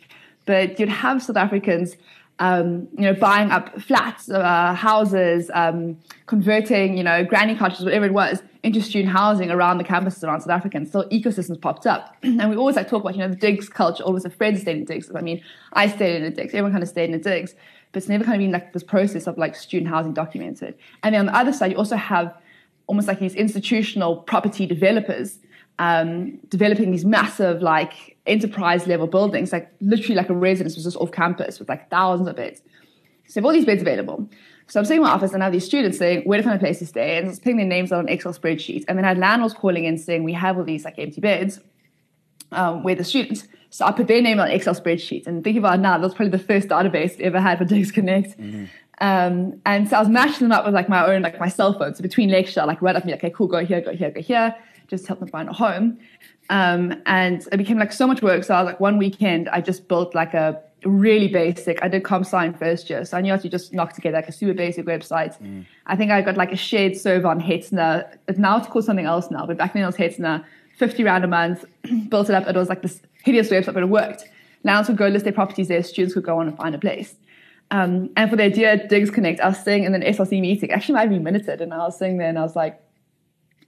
But 0.45 0.81
you'd 0.81 0.89
have 0.89 1.23
South 1.23 1.37
Africans 1.37 1.97
um, 2.41 2.89
you 2.97 3.03
know, 3.03 3.15
buying 3.15 3.51
up 3.51 3.81
flats, 3.81 4.31
uh, 4.31 4.73
houses, 4.75 5.51
um, 5.55 5.99
converting, 6.27 6.97
you 6.97 7.03
know, 7.03 7.25
granny 7.25 7.57
cottages, 7.57 7.85
whatever 7.85 8.07
it 8.07 8.13
was, 8.13 8.43
into 8.63 8.81
student 8.81 9.13
housing 9.13 9.51
around 9.51 9.79
the 9.79 9.85
campuses 9.85 10.23
around 10.23 10.41
South 10.41 10.51
Africa, 10.51 10.77
and 10.77 10.87
still 10.87 11.09
ecosystems 11.09 11.61
popped 11.61 11.87
up. 11.87 12.17
and 12.23 12.49
we 12.49 12.57
always 12.57 12.77
like 12.77 12.89
talk 12.89 13.01
about, 13.01 13.15
you 13.15 13.21
know, 13.21 13.29
the 13.29 13.37
digs 13.37 13.69
culture. 13.69 14.05
Always 14.05 14.23
have 14.23 14.35
friends 14.35 14.61
stayed 14.61 14.77
in 14.77 14.85
digs. 14.85 15.11
I 15.15 15.21
mean, 15.21 15.43
I 15.73 15.89
stayed 15.89 16.17
in 16.17 16.25
a 16.25 16.31
digs. 16.31 16.55
Everyone 16.55 16.73
kind 16.73 16.83
of 16.83 16.89
stayed 16.89 17.09
in 17.09 17.15
a 17.15 17.19
digs, 17.19 17.55
but 17.93 17.99
it's 17.99 18.09
never 18.09 18.25
kind 18.25 18.37
of 18.37 18.41
been 18.41 18.53
like 18.53 18.73
this 18.73 18.83
process 18.83 19.27
of 19.27 19.39
like 19.39 19.57
student 19.57 19.91
housing 19.91 20.13
documented. 20.13 20.75
And 21.03 21.15
then 21.15 21.21
on 21.21 21.27
the 21.27 21.37
other 21.37 21.53
side, 21.53 21.73
you 21.73 21.77
also 21.77 21.97
have 21.97 22.35
almost 22.87 23.09
like 23.09 23.19
these 23.19 23.35
institutional 23.35 24.17
property 24.17 24.67
developers 24.67 25.39
um, 25.79 26.39
developing 26.49 26.91
these 26.91 27.05
massive 27.05 27.63
like 27.63 28.17
enterprise 28.27 28.87
level 28.87 29.07
buildings, 29.07 29.53
like 29.53 29.73
literally 29.81 30.17
like 30.17 30.29
a 30.29 30.35
residence 30.35 30.75
was 30.75 30.85
just 30.85 30.97
off 30.97 31.13
campus 31.13 31.59
with 31.59 31.69
like 31.69 31.89
thousands 31.91 32.29
of 32.29 32.37
beds. 32.37 32.61
So 33.27 33.35
they 33.35 33.41
have 33.41 33.45
all 33.45 33.53
these 33.53 33.67
beds 33.67 33.83
available. 33.83 34.29
So 34.67 34.81
I'm 34.81 34.85
sitting 34.85 34.99
in 34.99 35.05
my 35.05 35.11
office 35.11 35.33
and 35.33 35.43
I 35.43 35.47
have 35.47 35.53
these 35.53 35.65
students 35.65 35.99
saying 35.99 36.23
where 36.23 36.39
to 36.39 36.43
find 36.43 36.57
a 36.57 36.59
place 36.59 36.79
to 36.81 36.87
stay 36.87 37.17
and 37.17 37.29
just 37.29 37.43
putting 37.43 37.57
their 37.57 37.67
names 37.67 37.93
on 37.93 38.01
an 38.01 38.09
Excel 38.09 38.35
spreadsheet. 38.35 38.85
And 38.89 38.99
then 38.99 39.05
I 39.05 39.09
had 39.09 39.19
landlords 39.19 39.55
calling 39.55 39.85
in 39.85 39.97
saying 39.97 40.25
we 40.25 40.35
have 40.35 40.59
all 40.59 40.65
these 40.65 40.85
like 40.85 40.99
empty 40.99 41.21
beds 41.21 41.61
um, 42.53 42.83
where 42.83 42.95
the 42.95 43.05
students. 43.05 43.47
So 43.71 43.85
I 43.85 43.93
put 43.93 44.07
their 44.07 44.23
name 44.23 44.41
on 44.41 44.51
Excel 44.51 44.75
spreadsheets. 44.75 45.27
and 45.27 45.45
think 45.45 45.59
about 45.59 45.79
it 45.79 45.83
now, 45.83 45.99
that 45.99 46.05
was 46.05 46.15
probably 46.15 46.31
the 46.31 46.45
first 46.45 46.69
database 46.69 47.19
we 47.19 47.25
ever 47.25 47.41
had 47.41 47.59
for 47.59 47.65
Digs 47.67 47.91
Connect. 47.91 48.39
Mm-hmm. 48.39 48.65
Um, 49.01 49.61
and 49.65 49.89
so 49.89 49.97
I 49.97 50.01
was 50.01 50.09
matching 50.09 50.49
them 50.49 50.53
up 50.53 50.65
with 50.65 50.75
like 50.75 50.89
my 50.89 51.07
own, 51.07 51.23
like 51.23 51.39
my 51.39 51.49
cell 51.49 51.79
phone. 51.79 51.95
So 51.95 52.03
between 52.03 52.31
lecture, 52.31 52.65
like 52.67 52.83
right 52.83 52.97
up 52.97 53.05
me, 53.05 53.13
like, 53.13 53.23
okay, 53.23 53.33
cool, 53.33 53.47
go 53.47 53.65
here, 53.65 53.81
go 53.81 53.95
here, 53.95 54.11
go 54.11 54.21
here 54.21 54.57
just 54.89 55.07
help 55.07 55.21
them 55.21 55.29
find 55.29 55.49
a 55.49 55.53
home. 55.53 55.99
Um, 56.51 57.01
and 57.07 57.47
it 57.53 57.59
became 57.59 57.79
like 57.79 57.93
so 57.93 58.07
much 58.07 58.23
work. 58.23 58.43
So 58.43 58.55
I 58.55 58.63
was 58.63 58.67
like, 58.67 58.81
one 58.81 58.99
weekend, 58.99 59.49
I 59.51 59.61
just 59.61 59.87
built 59.87 60.15
like 60.15 60.35
a 60.35 60.61
really 60.85 61.29
basic. 61.29 61.83
I 61.83 61.89
did 61.89 62.05
comp 62.05 62.25
sci 62.25 62.53
first 62.53 62.89
year, 62.89 63.05
so 63.05 63.17
I 63.17 63.21
knew 63.21 63.33
how 63.33 63.39
to 63.39 63.49
just 63.49 63.75
knock 63.75 63.93
together 63.93 64.17
like 64.17 64.29
a 64.29 64.33
super 64.33 64.55
basic 64.55 64.87
website. 64.87 65.41
Mm. 65.43 65.67
I 65.87 65.97
think 65.97 66.11
I 66.11 66.23
got 66.23 66.37
like 66.37 66.53
a 66.53 66.57
shared 66.57 66.97
server 66.97 67.29
on 67.29 67.41
Hetzner. 67.41 68.17
Now 68.37 68.59
it's 68.59 68.67
called 68.69 68.85
something 68.85 69.05
else 69.05 69.31
now, 69.31 69.45
but 69.47 69.59
back 69.59 69.75
then 69.75 69.83
it 69.83 69.87
was 69.87 69.97
Hetzner. 69.97 70.45
Fifty 70.79 71.03
rand 71.05 71.25
a 71.25 71.27
month, 71.27 71.65
built 72.09 72.29
it 72.29 72.35
up. 72.35 72.47
It 72.47 72.55
was 72.55 72.69
like 72.69 72.83
this 72.83 73.03
hideous 73.25 73.51
website, 73.51 73.75
but 73.75 73.83
it 73.83 73.89
worked. 73.89 74.25
Landlords 74.65 74.89
would 74.89 74.99
go 74.99 75.09
list 75.09 75.25
their 75.25 75.33
properties 75.33 75.69
there. 75.69 75.83
Students 75.83 76.15
could 76.15 76.25
go 76.25 76.39
on 76.39 76.49
and 76.49 76.57
find 76.57 76.75
a 76.75 76.79
place. 76.79 77.17
Um, 77.71 78.11
and 78.17 78.31
for 78.31 78.37
the 78.37 78.45
idea 78.45 78.87
Digs 78.89 79.11
Connect, 79.11 79.41
I 79.41 79.49
was 79.49 79.59
sitting 79.59 79.85
in 79.85 79.95
an 79.95 80.03
SRC 80.03 80.41
meeting. 80.41 80.71
Actually, 80.71 80.95
might 80.95 81.09
been 81.11 81.23
minuted, 81.23 81.61
and 81.61 81.75
I 81.75 81.79
was 81.79 81.99
sitting 81.99 82.19
there 82.19 82.29
and 82.29 82.39
I 82.39 82.43
was 82.43 82.57
like, 82.57 82.81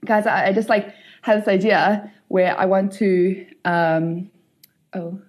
guys, 0.05 0.25
I, 0.25 0.47
I 0.47 0.53
just 0.53 0.69
like 0.69 0.93
had 1.21 1.41
this 1.41 1.47
idea 1.47 2.11
where 2.29 2.57
I 2.57 2.65
want 2.65 2.93
to. 2.93 3.45
Um, 3.65 4.31
oh, 4.93 5.21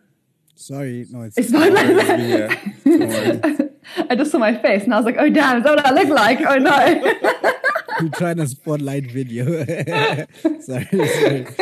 sorry, 0.55 1.07
no, 1.11 1.23
it's, 1.23 1.37
it's 1.37 1.53
fine. 1.53 1.73
Yeah. 2.85 3.59
I 4.09 4.14
just 4.14 4.31
saw 4.31 4.38
my 4.38 4.57
face 4.57 4.85
and 4.85 4.95
I 4.95 4.97
was 4.97 5.05
like, 5.05 5.16
oh 5.18 5.29
damn, 5.29 5.59
is 5.59 5.64
that 5.64 5.77
what 5.77 5.87
I 5.87 5.92
look 5.92 6.09
like? 6.09 6.40
Oh 6.40 6.57
no. 6.57 7.53
To 7.98 8.46
spotlight 8.46 9.11
video. 9.11 9.44
sorry, 10.61 10.61
sorry. 10.61 11.46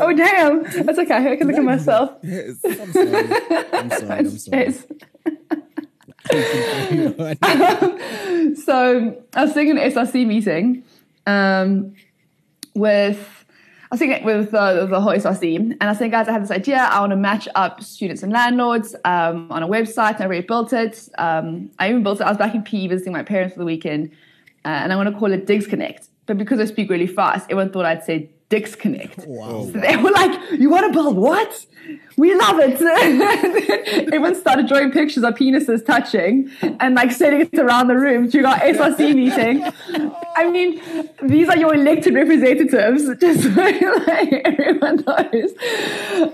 oh 0.00 0.12
damn, 0.16 0.62
that's 0.84 0.98
okay. 0.98 1.32
I 1.32 1.36
can 1.36 1.46
look 1.46 1.56
at 1.56 1.64
myself. 1.64 2.10
Yes, 2.22 2.56
I'm 2.64 2.92
sorry. 2.92 3.28
I'm 3.72 3.90
sorry. 3.90 4.18
I'm 4.18 4.38
sorry. 4.38 4.74
um, 7.42 8.56
so 8.56 9.22
I 9.34 9.44
was 9.44 9.56
an 9.56 9.76
SRC 9.76 10.26
meeting 10.26 10.82
um, 11.26 11.94
with 12.74 13.44
I 13.86 13.88
was 13.94 14.00
thinking 14.00 14.24
with 14.24 14.52
uh, 14.52 14.86
the 14.86 15.00
whole 15.00 15.12
SRC, 15.12 15.56
and 15.56 15.76
I 15.80 15.86
was 15.86 15.98
saying, 15.98 16.10
guys, 16.10 16.26
I 16.26 16.32
have 16.32 16.42
this 16.42 16.50
idea. 16.50 16.78
I 16.78 16.98
want 16.98 17.10
to 17.10 17.16
match 17.16 17.46
up 17.54 17.80
students 17.80 18.24
and 18.24 18.32
landlords 18.32 18.96
um, 19.04 19.46
on 19.52 19.62
a 19.62 19.68
website. 19.68 20.14
And 20.14 20.22
I 20.22 20.26
already 20.26 20.44
built 20.44 20.72
it. 20.72 21.08
Um, 21.18 21.70
I 21.78 21.90
even 21.90 22.02
built 22.02 22.20
it. 22.20 22.24
I 22.24 22.30
was 22.30 22.36
back 22.36 22.56
in 22.56 22.64
PE 22.64 22.88
visiting 22.88 23.12
my 23.12 23.22
parents 23.22 23.54
for 23.54 23.60
the 23.60 23.64
weekend, 23.64 24.10
uh, 24.66 24.68
and 24.82 24.92
I 24.92 24.96
want 24.96 25.08
to 25.08 25.16
call 25.16 25.30
it 25.32 25.46
Digs 25.46 25.66
Connect. 25.66 26.08
But 26.26 26.38
because 26.38 26.58
I 26.58 26.64
speak 26.64 26.90
really 26.90 27.06
fast, 27.06 27.44
everyone 27.44 27.70
thought 27.70 27.84
I'd 27.84 28.02
say 28.02 28.30
Dicks 28.48 28.74
Connect. 28.74 29.24
Wow. 29.26 29.64
So 29.64 29.72
they 29.72 29.96
were 29.96 30.10
like, 30.10 30.40
You 30.58 30.70
want 30.70 30.86
to 30.86 30.92
build 30.92 31.16
what? 31.16 31.66
We 32.16 32.34
love 32.34 32.56
it. 32.58 32.80
Everyone 34.06 34.34
started 34.34 34.66
drawing 34.66 34.90
pictures 34.90 35.22
of 35.22 35.34
penises 35.34 35.86
touching 35.86 36.50
and 36.80 36.96
like 36.96 37.12
sending 37.12 37.42
it 37.42 37.58
around 37.58 37.86
the 37.86 37.96
room 37.96 38.28
during 38.28 38.46
our 38.46 38.58
SRC 38.58 39.14
meeting. 39.22 39.64
I 40.36 40.50
mean, 40.50 40.80
these 41.22 41.48
are 41.48 41.56
your 41.56 41.72
elected 41.74 42.14
representatives, 42.14 43.04
just 43.20 43.42
so 43.42 43.50
like, 43.50 43.82
everyone 44.44 44.96
knows. 44.96 45.52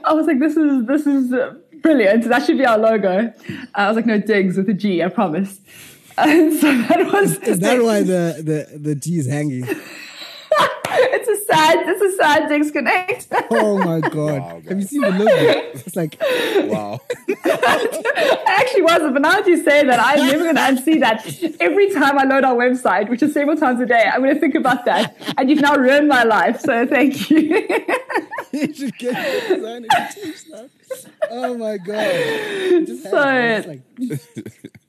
I 0.05 0.13
was 0.15 0.27
like, 0.27 0.39
This 0.39 0.57
is, 0.57 0.87
this 0.87 1.07
is 1.07 1.35
brilliant. 1.83 2.25
That 2.25 2.47
should 2.47 2.57
be 2.57 2.65
our 2.65 2.79
logo. 2.79 3.33
I 3.75 3.89
was 3.89 3.97
like, 3.97 4.07
No, 4.07 4.19
Digs 4.19 4.57
with 4.57 4.71
a 4.71 4.75
G, 4.75 5.03
I 5.03 5.09
promise. 5.09 5.61
And 6.19 6.53
so 6.61 6.73
that 6.73 7.11
was. 7.13 7.39
Is 7.39 7.59
that 7.61 7.83
why 7.83 8.03
the, 8.03 8.43
the, 8.45 8.79
the 8.79 8.95
G 8.95 9.19
is 9.19 9.27
hanging? 9.27 9.65
it's 10.95 11.29
a 11.29 11.45
sad, 11.47 11.89
it's 11.89 12.03
a 12.03 12.17
sad 12.17 12.49
disconnect. 12.49 13.29
oh 13.51 13.79
my 13.79 14.01
god! 14.01 14.41
Wow, 14.41 14.63
Have 14.69 14.79
you 14.79 14.87
seen 14.87 15.01
the 15.01 15.11
logo? 15.11 15.27
It's 15.27 15.97
like 15.97 16.19
wow. 16.71 17.01
it 17.29 18.43
actually 18.47 18.83
wasn't, 18.83 19.15
but 19.15 19.23
now 19.23 19.41
that 19.41 19.47
you 19.47 19.63
say 19.63 19.85
that, 19.85 19.99
I'm 20.01 20.27
never 20.27 20.45
going 20.45 20.57
to 20.57 20.61
unsee 20.61 21.01
that. 21.01 21.27
Every 21.61 21.91
time 21.91 22.19
I 22.19 22.25
load 22.25 22.45
our 22.45 22.55
website, 22.55 23.09
which 23.09 23.23
is 23.23 23.33
several 23.33 23.57
times 23.57 23.81
a 23.81 23.87
day, 23.87 24.05
I'm 24.13 24.23
going 24.23 24.35
to 24.35 24.41
think 24.41 24.55
about 24.55 24.85
that. 24.85 25.17
And 25.39 25.49
you've 25.49 25.61
now 25.61 25.77
ruined 25.77 26.09
my 26.09 26.25
life, 26.25 26.61
so 26.61 26.87
thank 26.87 27.31
you. 27.31 27.67
you 28.53 28.75
should 28.75 28.97
get 28.99 29.15
a 29.15 29.55
designer 29.55 29.89
to 29.89 30.09
teach 30.15 30.45
that. 30.51 30.71
Oh 31.31 31.57
my 31.57 31.79
god! 31.79 32.89
So 32.89 33.65
like... 33.67 33.83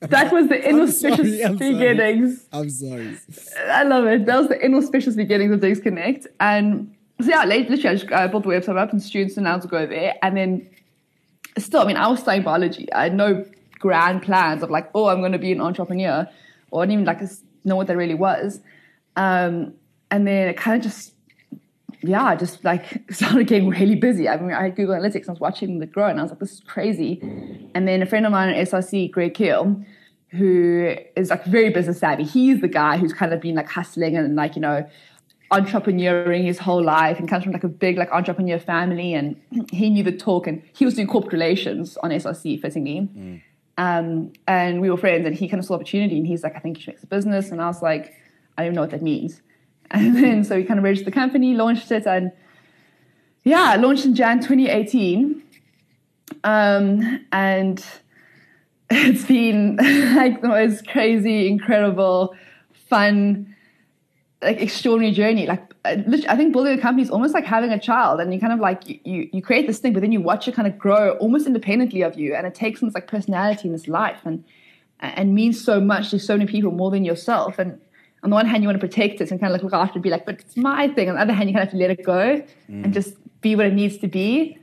that 0.00 0.32
was 0.32 0.48
the 0.48 0.60
inauspicious 0.68 1.20
I'm 1.20 1.26
sorry, 1.26 1.44
I'm 1.44 1.56
beginnings. 1.56 2.46
Sorry. 2.50 2.62
I'm 2.62 2.70
sorry. 2.70 3.18
I 3.70 3.82
love 3.84 4.06
it. 4.06 4.26
That 4.26 4.38
was 4.38 4.48
the 4.48 4.64
inauspicious 4.64 5.16
beginnings 5.16 5.52
of 5.52 5.60
Digs 5.60 5.80
Connect, 5.80 6.26
and 6.40 6.94
so 7.20 7.28
yeah, 7.28 7.44
literally, 7.44 7.88
I 7.88 7.94
just 7.94 8.10
uh, 8.10 8.28
built 8.28 8.42
the 8.42 8.50
website 8.50 8.76
up, 8.76 8.92
and 8.92 9.02
students 9.02 9.38
are 9.38 9.42
now 9.42 9.58
to 9.58 9.68
go 9.68 9.86
there, 9.86 10.14
and 10.22 10.36
then 10.36 10.68
still, 11.58 11.80
I 11.80 11.84
mean, 11.86 11.96
I 11.96 12.08
was 12.08 12.20
studying 12.20 12.44
biology. 12.44 12.92
I 12.92 13.04
had 13.04 13.14
no 13.14 13.44
grand 13.78 14.22
plans 14.22 14.62
of 14.62 14.70
like, 14.70 14.90
oh, 14.94 15.08
I'm 15.08 15.20
going 15.20 15.32
to 15.32 15.38
be 15.38 15.52
an 15.52 15.60
entrepreneur, 15.60 16.28
or 16.70 16.82
I 16.82 16.86
didn't 16.86 17.02
even 17.02 17.04
like 17.04 17.22
know 17.64 17.76
what 17.76 17.86
that 17.86 17.96
really 17.96 18.14
was. 18.14 18.60
Um, 19.16 19.74
and 20.10 20.26
then 20.26 20.48
it 20.48 20.56
kind 20.56 20.76
of 20.76 20.82
just 20.82 21.13
yeah, 22.08 22.24
I 22.24 22.36
just 22.36 22.64
like 22.64 23.04
started 23.10 23.46
getting 23.46 23.68
really 23.68 23.94
busy. 23.94 24.28
I 24.28 24.36
mean, 24.36 24.52
I 24.52 24.64
had 24.64 24.76
Google 24.76 24.94
Analytics, 24.94 25.22
and 25.22 25.28
I 25.30 25.32
was 25.32 25.40
watching 25.40 25.78
the 25.78 25.86
grow, 25.86 26.08
and 26.08 26.18
I 26.18 26.22
was 26.22 26.32
like, 26.32 26.40
this 26.40 26.52
is 26.52 26.60
crazy. 26.60 27.20
And 27.74 27.86
then 27.88 28.02
a 28.02 28.06
friend 28.06 28.26
of 28.26 28.32
mine 28.32 28.50
at 28.50 28.68
SRC, 28.68 29.10
Greg 29.10 29.34
Keel, 29.34 29.84
who 30.30 30.94
is 31.16 31.30
like 31.30 31.44
very 31.44 31.70
business 31.70 32.00
savvy, 32.00 32.24
he's 32.24 32.60
the 32.60 32.68
guy 32.68 32.96
who's 32.96 33.12
kind 33.12 33.32
of 33.32 33.40
been 33.40 33.54
like 33.54 33.68
hustling 33.68 34.16
and 34.16 34.34
like, 34.34 34.56
you 34.56 34.62
know, 34.62 34.86
entrepreneuring 35.52 36.44
his 36.44 36.58
whole 36.58 36.82
life 36.82 37.18
and 37.18 37.28
comes 37.28 37.44
from 37.44 37.52
like 37.52 37.62
a 37.64 37.68
big 37.68 37.96
like 37.96 38.10
entrepreneur 38.10 38.58
family 38.58 39.14
and 39.14 39.40
he 39.70 39.90
knew 39.90 40.02
the 40.02 40.12
talk 40.12 40.46
and 40.46 40.62
he 40.74 40.84
was 40.84 40.94
doing 40.94 41.06
corporate 41.06 41.32
relations 41.32 41.96
on 41.98 42.10
SRC 42.10 42.60
fittingly. 42.60 43.08
Mm. 43.16 43.42
Um, 43.76 44.32
and 44.46 44.80
we 44.80 44.90
were 44.90 44.96
friends 44.96 45.26
and 45.26 45.34
he 45.34 45.48
kind 45.48 45.60
of 45.60 45.66
saw 45.66 45.74
opportunity 45.74 46.16
and 46.16 46.26
he's 46.26 46.42
like, 46.42 46.56
I 46.56 46.60
think 46.60 46.78
you 46.78 46.82
should 46.82 46.94
make 46.94 47.02
a 47.02 47.06
business. 47.06 47.50
And 47.50 47.60
I 47.60 47.66
was 47.66 47.82
like, 47.82 48.14
I 48.56 48.62
don't 48.62 48.66
even 48.66 48.74
know 48.74 48.80
what 48.82 48.90
that 48.90 49.02
means. 49.02 49.40
And 49.90 50.16
then 50.16 50.44
so 50.44 50.56
we 50.56 50.64
kind 50.64 50.78
of 50.78 50.84
registered 50.84 51.06
the 51.06 51.12
company, 51.12 51.54
launched 51.54 51.90
it, 51.92 52.06
and 52.06 52.32
yeah, 53.44 53.76
launched 53.76 54.04
in 54.04 54.14
Jan 54.14 54.40
2018. 54.40 55.42
Um, 56.42 57.24
and 57.32 57.84
it's 58.90 59.24
been 59.24 59.76
like 60.16 60.40
the 60.40 60.48
most 60.48 60.86
crazy, 60.88 61.48
incredible, 61.48 62.34
fun, 62.88 63.54
like 64.42 64.60
extraordinary 64.60 65.14
journey. 65.14 65.46
Like 65.46 65.74
I 65.84 66.36
think 66.36 66.52
building 66.52 66.78
a 66.78 66.80
company 66.80 67.02
is 67.02 67.10
almost 67.10 67.34
like 67.34 67.44
having 67.44 67.70
a 67.70 67.78
child, 67.78 68.20
and 68.20 68.32
you 68.32 68.40
kind 68.40 68.52
of 68.52 68.60
like 68.60 68.88
you 68.88 69.28
you 69.32 69.42
create 69.42 69.66
this 69.66 69.78
thing, 69.78 69.92
but 69.92 70.00
then 70.00 70.12
you 70.12 70.20
watch 70.20 70.48
it 70.48 70.54
kind 70.54 70.66
of 70.66 70.78
grow 70.78 71.10
almost 71.18 71.46
independently 71.46 72.02
of 72.02 72.18
you, 72.18 72.34
and 72.34 72.46
it 72.46 72.54
takes 72.54 72.82
on 72.82 72.88
this 72.88 72.94
like 72.94 73.06
personality 73.06 73.68
in 73.68 73.72
this 73.72 73.86
life, 73.86 74.20
and 74.24 74.44
and 75.00 75.34
means 75.34 75.62
so 75.62 75.80
much 75.80 76.10
to 76.10 76.18
so 76.18 76.36
many 76.38 76.50
people 76.50 76.70
more 76.70 76.90
than 76.90 77.04
yourself. 77.04 77.58
And 77.58 77.78
on 78.24 78.30
the 78.30 78.34
one 78.34 78.46
hand, 78.46 78.62
you 78.62 78.68
want 78.68 78.80
to 78.80 78.86
protect 78.86 79.20
it 79.20 79.30
and 79.30 79.38
kind 79.38 79.52
of 79.52 79.52
like 79.52 79.62
look 79.62 79.74
after 79.74 79.92
it 79.92 79.96
and 79.96 80.02
be 80.02 80.08
like, 80.08 80.24
but 80.24 80.40
it's 80.40 80.56
my 80.56 80.88
thing. 80.88 81.10
On 81.10 81.14
the 81.14 81.20
other 81.20 81.34
hand, 81.34 81.50
you 81.50 81.54
kind 81.54 81.62
of 81.62 81.68
have 81.68 81.78
to 81.78 81.82
let 81.86 81.90
it 81.90 82.02
go 82.02 82.42
mm. 82.70 82.84
and 82.84 82.94
just 82.94 83.14
be 83.42 83.54
what 83.54 83.66
it 83.66 83.74
needs 83.74 83.98
to 83.98 84.08
be. 84.08 84.58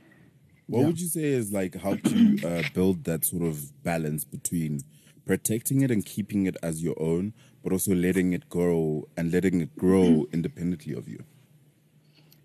What 0.66 0.80
yeah. 0.80 0.86
would 0.86 1.00
you 1.00 1.06
say 1.06 1.22
is 1.22 1.52
like 1.52 1.76
how 1.76 1.94
to 1.94 2.38
uh, 2.44 2.62
build 2.74 3.04
that 3.04 3.24
sort 3.24 3.44
of 3.44 3.82
balance 3.84 4.24
between 4.24 4.80
protecting 5.24 5.82
it 5.82 5.92
and 5.92 6.04
keeping 6.04 6.46
it 6.46 6.56
as 6.60 6.82
your 6.82 7.00
own, 7.00 7.34
but 7.62 7.72
also 7.72 7.94
letting 7.94 8.32
it 8.32 8.48
grow 8.48 9.08
and 9.16 9.32
letting 9.32 9.60
it 9.60 9.76
grow 9.76 10.02
mm. 10.02 10.32
independently 10.32 10.94
of 10.94 11.06
you? 11.06 11.22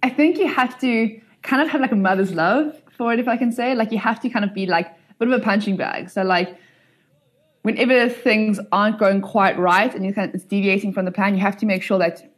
I 0.04 0.12
think 0.12 0.38
you 0.38 0.48
have 0.48 0.80
to 0.82 1.20
kind 1.42 1.64
of 1.64 1.70
have 1.70 1.82
like 1.82 1.92
a 1.92 1.96
mother's 1.96 2.32
love 2.32 2.80
for 2.96 3.12
it, 3.12 3.20
if 3.20 3.28
I 3.28 3.38
can 3.38 3.52
say. 3.52 3.74
Like 3.74 3.92
you 3.92 3.98
have 3.98 4.20
to 4.20 4.30
kind 4.30 4.46
of 4.46 4.54
be 4.54 4.68
like 4.68 4.86
a 4.86 5.14
bit 5.18 5.30
of 5.30 5.34
a 5.34 5.44
punching 5.44 5.78
bag. 5.78 6.12
So 6.12 6.22
like 6.22 6.56
whenever 7.62 8.10
things 8.10 8.60
aren't 8.72 8.98
going 8.98 9.22
quite 9.22 9.58
right 9.58 9.94
and 9.94 10.06
you 10.06 10.14
kind 10.14 10.30
of, 10.30 10.36
it's 10.36 10.44
deviating 10.44 10.94
from 10.94 11.06
the 11.06 11.12
plan, 11.12 11.36
you 11.36 11.42
have 11.42 11.58
to 11.58 11.66
make 11.66 11.84
sure 11.84 12.00
that 12.00 12.32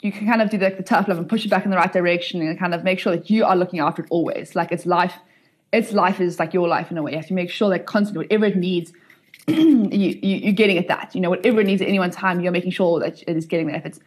you 0.00 0.12
can 0.12 0.26
kind 0.26 0.40
of 0.40 0.50
do 0.50 0.58
like 0.58 0.76
the 0.76 0.82
tough 0.82 1.08
love 1.08 1.18
and 1.18 1.28
push 1.28 1.44
it 1.44 1.48
back 1.48 1.64
in 1.64 1.70
the 1.70 1.76
right 1.76 1.92
direction 1.92 2.40
and 2.40 2.58
kind 2.58 2.74
of 2.74 2.84
make 2.84 2.98
sure 2.98 3.16
that 3.16 3.28
you 3.28 3.44
are 3.44 3.56
looking 3.56 3.80
after 3.80 4.02
it 4.02 4.08
always. 4.10 4.54
Like 4.54 4.70
it's 4.70 4.86
life, 4.86 5.14
its 5.72 5.92
life 5.92 6.20
is 6.20 6.38
like 6.38 6.54
your 6.54 6.68
life 6.68 6.90
in 6.90 6.98
a 6.98 7.02
way. 7.02 7.12
You 7.12 7.18
have 7.18 7.26
to 7.26 7.34
make 7.34 7.50
sure 7.50 7.70
that 7.70 7.86
constantly, 7.86 8.24
whatever 8.24 8.46
it 8.46 8.56
needs, 8.56 8.92
you, 9.48 10.18
you, 10.22 10.50
are 10.50 10.52
getting 10.52 10.78
at 10.78 10.88
that. 10.88 11.14
You 11.14 11.20
know, 11.20 11.30
whatever 11.30 11.60
it 11.60 11.66
needs 11.66 11.82
at 11.82 11.88
any 11.88 11.98
one 11.98 12.10
time, 12.10 12.40
you're 12.40 12.52
making 12.52 12.70
sure 12.70 13.00
that 13.00 13.22
it 13.26 13.36
is 13.36 13.46
getting 13.46 13.66
there. 13.66 13.76
If 13.76 13.86
it's, 13.86 14.00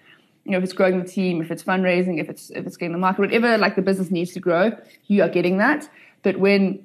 you 0.46 0.52
know, 0.52 0.58
if 0.58 0.64
it's 0.64 0.74
growing 0.74 1.00
the 1.00 1.08
team, 1.08 1.42
if 1.42 1.52
it's 1.52 1.64
fundraising, 1.64 2.20
if 2.20 2.30
it's 2.30 2.50
if 2.52 2.66
it's 2.66 2.78
getting 2.78 2.94
the 2.94 2.98
market, 2.98 3.22
whatever 3.22 3.58
like 3.58 3.76
the 3.76 3.82
business 3.82 4.10
needs 4.10 4.32
to 4.34 4.40
grow, 4.40 4.72
you 5.08 5.22
are 5.22 5.30
getting 5.30 5.58
that. 5.58 5.90
But 6.24 6.38
when 6.38 6.84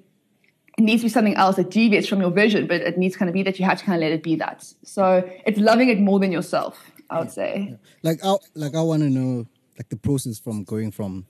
it 0.76 0.82
needs 0.82 1.02
to 1.02 1.06
be 1.06 1.08
something 1.08 1.34
else 1.34 1.56
that 1.56 1.70
deviates 1.70 2.06
from 2.06 2.20
your 2.20 2.30
vision, 2.30 2.66
but 2.66 2.82
it 2.82 2.98
needs 2.98 3.14
to 3.14 3.18
kind 3.18 3.28
of 3.28 3.34
be 3.34 3.42
that 3.42 3.58
you 3.58 3.64
have 3.64 3.78
to 3.78 3.84
kind 3.84 3.96
of 3.96 4.00
let 4.02 4.12
it 4.12 4.22
be 4.22 4.36
that. 4.36 4.64
So 4.82 5.28
it's 5.46 5.58
loving 5.58 5.88
it 5.88 5.98
more 5.98 6.18
than 6.18 6.30
yourself, 6.30 6.92
I 7.08 7.18
would 7.18 7.30
say. 7.30 7.68
Yeah. 7.70 7.76
Like 8.02 8.20
I 8.22 8.36
like 8.54 8.74
I 8.74 8.82
want 8.82 9.02
to 9.02 9.10
know 9.10 9.46
like 9.78 9.88
the 9.88 9.96
process 9.96 10.38
from 10.38 10.64
going 10.64 10.90
from 10.90 11.26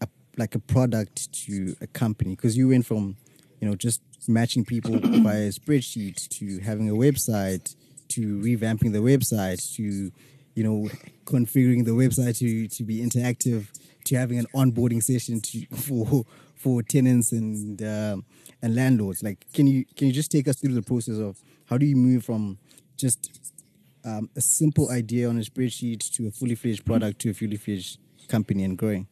a 0.00 0.08
like 0.38 0.54
a 0.54 0.58
product 0.58 1.32
to 1.46 1.76
a 1.80 1.86
company 1.86 2.36
because 2.36 2.56
you 2.56 2.68
went 2.68 2.86
from 2.86 3.16
you 3.60 3.68
know 3.68 3.74
just 3.74 4.00
matching 4.26 4.64
people 4.64 4.92
via 4.98 5.48
a 5.48 5.50
spreadsheet 5.50 6.28
to 6.28 6.58
having 6.60 6.88
a 6.88 6.94
website 6.94 7.74
to 8.08 8.38
revamping 8.40 8.92
the 8.92 8.98
website 8.98 9.74
to 9.76 10.10
you 10.54 10.64
know 10.64 10.88
configuring 11.24 11.84
the 11.84 11.92
website 11.92 12.38
to 12.38 12.66
to 12.68 12.82
be 12.82 13.00
interactive 13.00 13.66
to 14.04 14.16
having 14.16 14.38
an 14.38 14.46
onboarding 14.54 15.02
session 15.02 15.40
to 15.40 15.66
for 15.74 16.24
for 16.54 16.82
tenants 16.82 17.32
and 17.32 17.82
um, 17.82 18.24
and 18.62 18.74
landlords. 18.74 19.22
Like, 19.22 19.46
can 19.52 19.66
you 19.66 19.84
can 19.96 20.08
you 20.08 20.12
just 20.12 20.30
take 20.30 20.48
us 20.48 20.56
through 20.56 20.74
the 20.74 20.82
process 20.82 21.18
of 21.18 21.42
how 21.66 21.78
do 21.78 21.86
you 21.86 21.96
move 21.96 22.24
from 22.24 22.58
just 22.96 23.52
um, 24.04 24.30
a 24.36 24.40
simple 24.40 24.90
idea 24.90 25.28
on 25.28 25.36
a 25.38 25.42
spreadsheet 25.42 26.10
to 26.14 26.26
a 26.26 26.30
fully 26.30 26.54
fledged 26.54 26.84
product 26.84 27.20
to 27.20 27.30
a 27.30 27.34
fully 27.34 27.56
fledged 27.56 27.98
company 28.28 28.64
and 28.64 28.76
growing? 28.78 29.06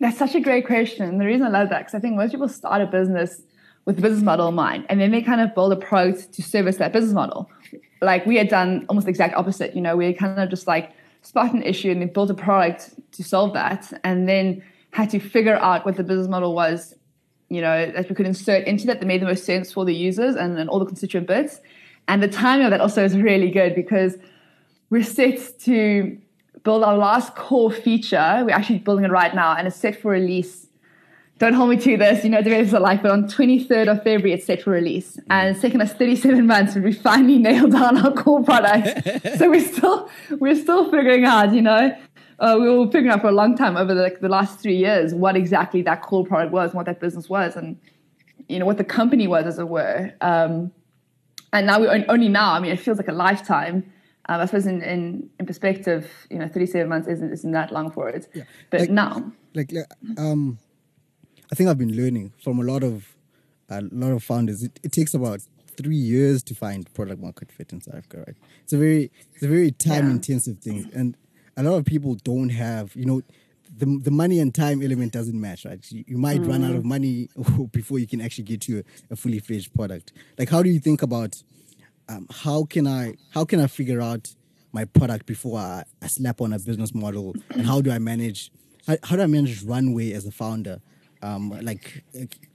That's 0.00 0.18
such 0.18 0.34
a 0.34 0.40
great 0.40 0.66
question. 0.66 1.06
And 1.06 1.20
the 1.20 1.24
reason 1.24 1.46
I 1.46 1.50
love 1.50 1.70
that 1.70 1.80
because 1.80 1.94
I 1.94 2.00
think 2.00 2.16
most 2.16 2.32
people 2.32 2.48
start 2.48 2.82
a 2.82 2.86
business 2.86 3.42
with 3.84 3.96
the 3.96 4.02
business 4.02 4.22
model 4.22 4.48
in 4.48 4.54
mind, 4.54 4.86
and 4.88 5.00
then 5.00 5.10
they 5.10 5.22
kind 5.22 5.40
of 5.40 5.54
build 5.54 5.72
a 5.72 5.76
product 5.76 6.32
to 6.32 6.42
service 6.42 6.76
that 6.78 6.92
business 6.92 7.12
model. 7.12 7.50
Like 8.00 8.24
we 8.26 8.36
had 8.36 8.48
done 8.48 8.86
almost 8.88 9.06
the 9.06 9.10
exact 9.10 9.34
opposite. 9.34 9.74
You 9.74 9.82
know, 9.82 9.96
we 9.96 10.12
kind 10.14 10.38
of 10.40 10.48
just 10.48 10.66
like 10.66 10.92
spot 11.22 11.52
an 11.52 11.62
issue 11.62 11.90
and 11.90 12.00
then 12.00 12.12
built 12.12 12.30
a 12.30 12.34
product 12.34 12.94
to 13.12 13.22
solve 13.22 13.52
that, 13.54 13.92
and 14.02 14.28
then 14.28 14.62
had 14.90 15.10
to 15.10 15.18
figure 15.18 15.56
out 15.56 15.84
what 15.84 15.96
the 15.96 16.04
business 16.04 16.28
model 16.28 16.54
was 16.54 16.94
you 17.48 17.60
know, 17.60 17.90
that 17.90 18.08
we 18.08 18.14
could 18.14 18.26
insert 18.26 18.66
into 18.66 18.86
that 18.86 19.00
that 19.00 19.06
made 19.06 19.20
the 19.20 19.26
most 19.26 19.44
sense 19.44 19.72
for 19.72 19.84
the 19.84 19.94
users 19.94 20.36
and, 20.36 20.58
and 20.58 20.68
all 20.68 20.78
the 20.78 20.86
constituent 20.86 21.26
bits. 21.26 21.60
And 22.08 22.22
the 22.22 22.28
timing 22.28 22.66
of 22.66 22.70
that 22.70 22.80
also 22.80 23.04
is 23.04 23.16
really 23.16 23.50
good 23.50 23.74
because 23.74 24.16
we're 24.90 25.02
set 25.02 25.58
to 25.60 26.18
build 26.62 26.82
our 26.82 26.96
last 26.96 27.34
core 27.34 27.70
feature. 27.70 28.42
We're 28.44 28.54
actually 28.54 28.78
building 28.78 29.04
it 29.04 29.10
right 29.10 29.34
now 29.34 29.54
and 29.56 29.66
it's 29.66 29.76
set 29.76 30.00
for 30.00 30.10
release. 30.10 30.66
Don't 31.38 31.54
hold 31.54 31.70
me 31.70 31.76
to 31.78 31.96
this, 31.96 32.22
you 32.22 32.30
know, 32.30 32.42
developers 32.42 32.72
are 32.74 32.80
like, 32.80 33.02
but 33.02 33.10
on 33.10 33.24
23rd 33.24 33.90
of 33.90 33.96
February, 34.04 34.32
it's 34.32 34.46
set 34.46 34.62
for 34.62 34.70
release. 34.70 35.18
And 35.28 35.50
it's 35.50 35.60
taken 35.60 35.80
us 35.80 35.92
37 35.92 36.46
months 36.46 36.74
to 36.74 36.80
we 36.80 36.92
finally 36.92 37.38
nailed 37.40 37.72
down 37.72 37.98
our 37.98 38.12
core 38.12 38.42
product. 38.44 39.36
so 39.38 39.50
we're 39.50 39.60
still, 39.60 40.08
we're 40.30 40.54
still 40.54 40.90
figuring 40.90 41.24
out, 41.24 41.52
you 41.52 41.62
know, 41.62 41.96
uh, 42.38 42.56
we 42.60 42.68
were 42.68 42.86
figuring 42.86 43.10
out 43.10 43.20
for 43.20 43.28
a 43.28 43.32
long 43.32 43.56
time 43.56 43.76
over 43.76 43.94
the, 43.94 44.02
like, 44.02 44.20
the 44.20 44.28
last 44.28 44.60
three 44.60 44.76
years 44.76 45.14
what 45.14 45.36
exactly 45.36 45.82
that 45.82 46.02
core 46.02 46.24
product 46.24 46.52
was 46.52 46.70
and 46.70 46.76
what 46.76 46.86
that 46.86 47.00
business 47.00 47.28
was 47.28 47.56
and 47.56 47.78
you 48.48 48.58
know 48.58 48.66
what 48.66 48.78
the 48.78 48.84
company 48.84 49.26
was 49.26 49.46
as 49.46 49.58
it 49.58 49.68
were 49.68 50.12
um, 50.20 50.72
and 51.52 51.66
now 51.66 51.80
we 51.80 51.86
only 52.08 52.28
now 52.28 52.52
i 52.52 52.60
mean 52.60 52.72
it 52.72 52.80
feels 52.80 52.98
like 52.98 53.08
a 53.08 53.12
lifetime 53.12 53.90
um, 54.28 54.40
i 54.40 54.46
suppose 54.46 54.66
in, 54.66 54.82
in, 54.82 55.28
in 55.38 55.46
perspective 55.46 56.10
you 56.30 56.38
know 56.38 56.48
37 56.48 56.88
months 56.88 57.08
isn't, 57.08 57.32
isn't 57.32 57.52
that 57.52 57.72
long 57.72 57.90
for 57.90 58.08
it 58.08 58.28
yeah. 58.34 58.42
but 58.70 58.80
like, 58.80 58.90
now 58.90 59.32
like 59.54 59.72
um, 60.18 60.58
i 61.52 61.54
think 61.54 61.68
i've 61.68 61.78
been 61.78 61.96
learning 61.96 62.32
from 62.42 62.58
a 62.58 62.62
lot 62.62 62.82
of 62.82 63.16
a 63.70 63.80
lot 63.92 64.12
of 64.12 64.22
founders 64.22 64.62
it, 64.62 64.78
it 64.82 64.92
takes 64.92 65.14
about 65.14 65.40
three 65.76 65.96
years 65.96 66.42
to 66.44 66.54
find 66.54 66.92
product 66.94 67.20
market 67.20 67.50
fit 67.50 67.72
in 67.72 67.80
South 67.80 67.96
Africa, 67.96 68.24
right? 68.26 68.36
It's 68.62 68.72
a 68.72 68.78
very 68.78 69.10
it's 69.34 69.42
a 69.42 69.48
very 69.48 69.70
time 69.70 70.10
intensive 70.10 70.58
yeah. 70.62 70.72
thing. 70.72 70.90
And 70.94 71.16
a 71.56 71.62
lot 71.62 71.76
of 71.76 71.84
people 71.84 72.14
don't 72.16 72.50
have, 72.50 72.94
you 72.94 73.04
know, 73.04 73.22
the 73.76 73.86
the 74.02 74.10
money 74.10 74.38
and 74.40 74.54
time 74.54 74.82
element 74.82 75.12
doesn't 75.12 75.38
match, 75.40 75.64
right? 75.64 75.84
You, 75.90 76.04
you 76.06 76.18
might 76.18 76.40
mm. 76.40 76.48
run 76.48 76.64
out 76.64 76.76
of 76.76 76.82
mm. 76.82 76.86
money 76.86 77.28
before 77.72 77.98
you 77.98 78.06
can 78.06 78.20
actually 78.20 78.44
get 78.44 78.60
to 78.62 78.78
a, 78.78 79.12
a, 79.12 79.16
fully 79.16 79.38
fledged 79.40 79.74
product. 79.74 80.12
Like, 80.38 80.48
how 80.48 80.62
do 80.62 80.70
you 80.70 80.78
think 80.78 81.02
about 81.02 81.42
um, 82.08 82.26
how 82.30 82.64
can 82.64 82.86
I 82.86 83.14
how 83.30 83.44
can 83.44 83.60
I 83.60 83.66
figure 83.66 84.00
out 84.00 84.34
my 84.72 84.84
product 84.84 85.26
before 85.26 85.58
I, 85.58 85.84
I 86.02 86.06
slap 86.06 86.40
on 86.40 86.52
a 86.52 86.58
business 86.58 86.94
model, 86.94 87.34
and 87.50 87.66
how 87.66 87.80
do 87.80 87.90
I 87.90 87.98
manage 87.98 88.50
how, 88.86 88.96
how 89.02 89.16
do 89.16 89.22
I 89.22 89.26
manage 89.26 89.62
runway 89.64 90.12
as 90.12 90.26
a 90.26 90.30
founder? 90.32 90.80
Um, 91.22 91.58
like, 91.62 92.04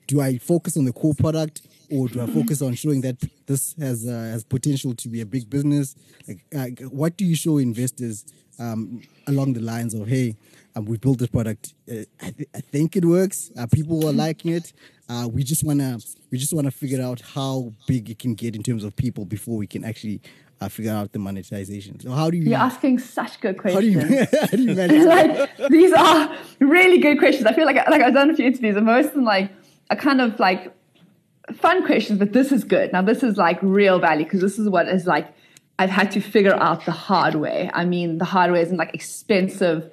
do 0.08 0.22
I 0.22 0.38
focus 0.38 0.78
on 0.78 0.86
the 0.86 0.94
core 0.94 1.16
product 1.16 1.62
or 1.92 2.08
do 2.08 2.22
I 2.22 2.28
focus 2.28 2.62
on 2.62 2.76
showing 2.76 3.02
that 3.02 3.18
this 3.48 3.74
has 3.80 4.08
uh, 4.08 4.12
has 4.12 4.44
potential 4.44 4.94
to 4.94 5.10
be 5.10 5.22
a 5.22 5.26
big 5.26 5.50
business? 5.50 5.96
Like, 6.28 6.46
uh, 6.56 6.86
what 6.90 7.18
do 7.18 7.26
you 7.26 7.36
show 7.36 7.58
investors 7.58 8.26
um, 8.60 9.02
along 9.28 9.54
the 9.54 9.62
lines 9.62 9.94
of, 9.94 10.08
hey, 10.08 10.36
um, 10.76 10.86
we 10.86 10.98
built 10.98 11.20
this 11.20 11.30
product. 11.30 11.74
Uh, 11.90 12.04
I, 12.22 12.32
th- 12.32 12.50
I, 12.54 12.62
think 12.62 12.96
it 12.96 13.06
works. 13.06 13.52
Uh, 13.58 13.66
people 13.68 14.08
are 14.08 14.14
liking 14.14 14.52
it. 14.52 14.74
Uh, 15.10 15.28
we 15.32 15.44
just 15.44 15.64
wanna 15.64 15.98
we 16.32 16.38
just 16.38 16.54
wanna 16.54 16.70
figure 16.70 17.02
out 17.02 17.22
how 17.22 17.74
big 17.88 18.10
it 18.12 18.20
can 18.20 18.36
get 18.36 18.56
in 18.56 18.62
terms 18.62 18.84
of 18.84 18.96
people 18.96 19.26
before 19.26 19.58
we 19.58 19.66
can 19.66 19.84
actually 19.84 20.22
uh, 20.62 20.70
figure 20.70 20.92
out 20.92 21.12
the 21.12 21.20
monetization. 21.20 22.00
So 22.00 22.12
how 22.12 22.30
do 22.30 22.38
you? 22.38 22.44
You're 22.44 22.60
asking 22.60 23.00
such 23.00 23.40
good 23.40 23.58
questions. 23.58 23.96
How 23.96 24.08
do 24.08 24.14
you, 24.14 24.28
how 24.42 24.48
do 24.48 24.62
you 24.62 24.76
manage? 24.76 25.06
like 25.06 25.70
these 25.70 25.94
are 25.94 26.36
really 26.60 27.00
good 27.00 27.18
questions. 27.18 27.46
I 27.46 27.54
feel 27.54 27.66
like 27.66 27.78
like 27.90 28.02
I've 28.02 28.14
done 28.14 28.30
a 28.30 28.36
few 28.36 28.46
interviews, 28.46 28.76
and 28.76 28.86
most 28.86 29.08
of 29.08 29.14
them 29.14 29.26
like 29.26 29.52
are 29.90 29.98
kind 29.98 30.22
of 30.22 30.40
like 30.40 30.74
fun 31.54 31.86
questions, 31.86 32.20
but 32.20 32.34
this 32.34 32.52
is 32.52 32.64
good. 32.64 32.94
Now 32.94 33.02
this 33.02 33.24
is 33.24 33.38
like 33.38 33.58
real 33.62 34.00
value 34.00 34.26
because 34.26 34.42
this 34.42 34.60
is 34.60 34.70
what 34.70 34.88
is 34.88 35.08
like 35.08 35.34
I've 35.80 35.90
had 35.90 36.12
to 36.12 36.20
figure 36.20 36.54
out 36.56 36.84
the 36.86 36.92
hard 36.92 37.36
way. 37.36 37.72
I 37.74 37.86
mean, 37.86 38.18
the 38.18 38.26
hard 38.26 38.52
way 38.52 38.62
isn't 38.62 38.76
like 38.76 38.94
expensive, 38.94 39.90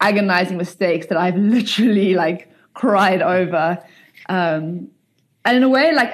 agonizing 0.00 0.58
mistakes 0.58 1.06
that 1.06 1.16
I've 1.16 1.36
literally 1.56 2.14
like 2.14 2.52
cried 2.74 3.22
over. 3.22 3.78
Um, 4.28 4.90
and 5.44 5.56
in 5.56 5.62
a 5.62 5.68
way, 5.68 5.92
like, 5.94 6.12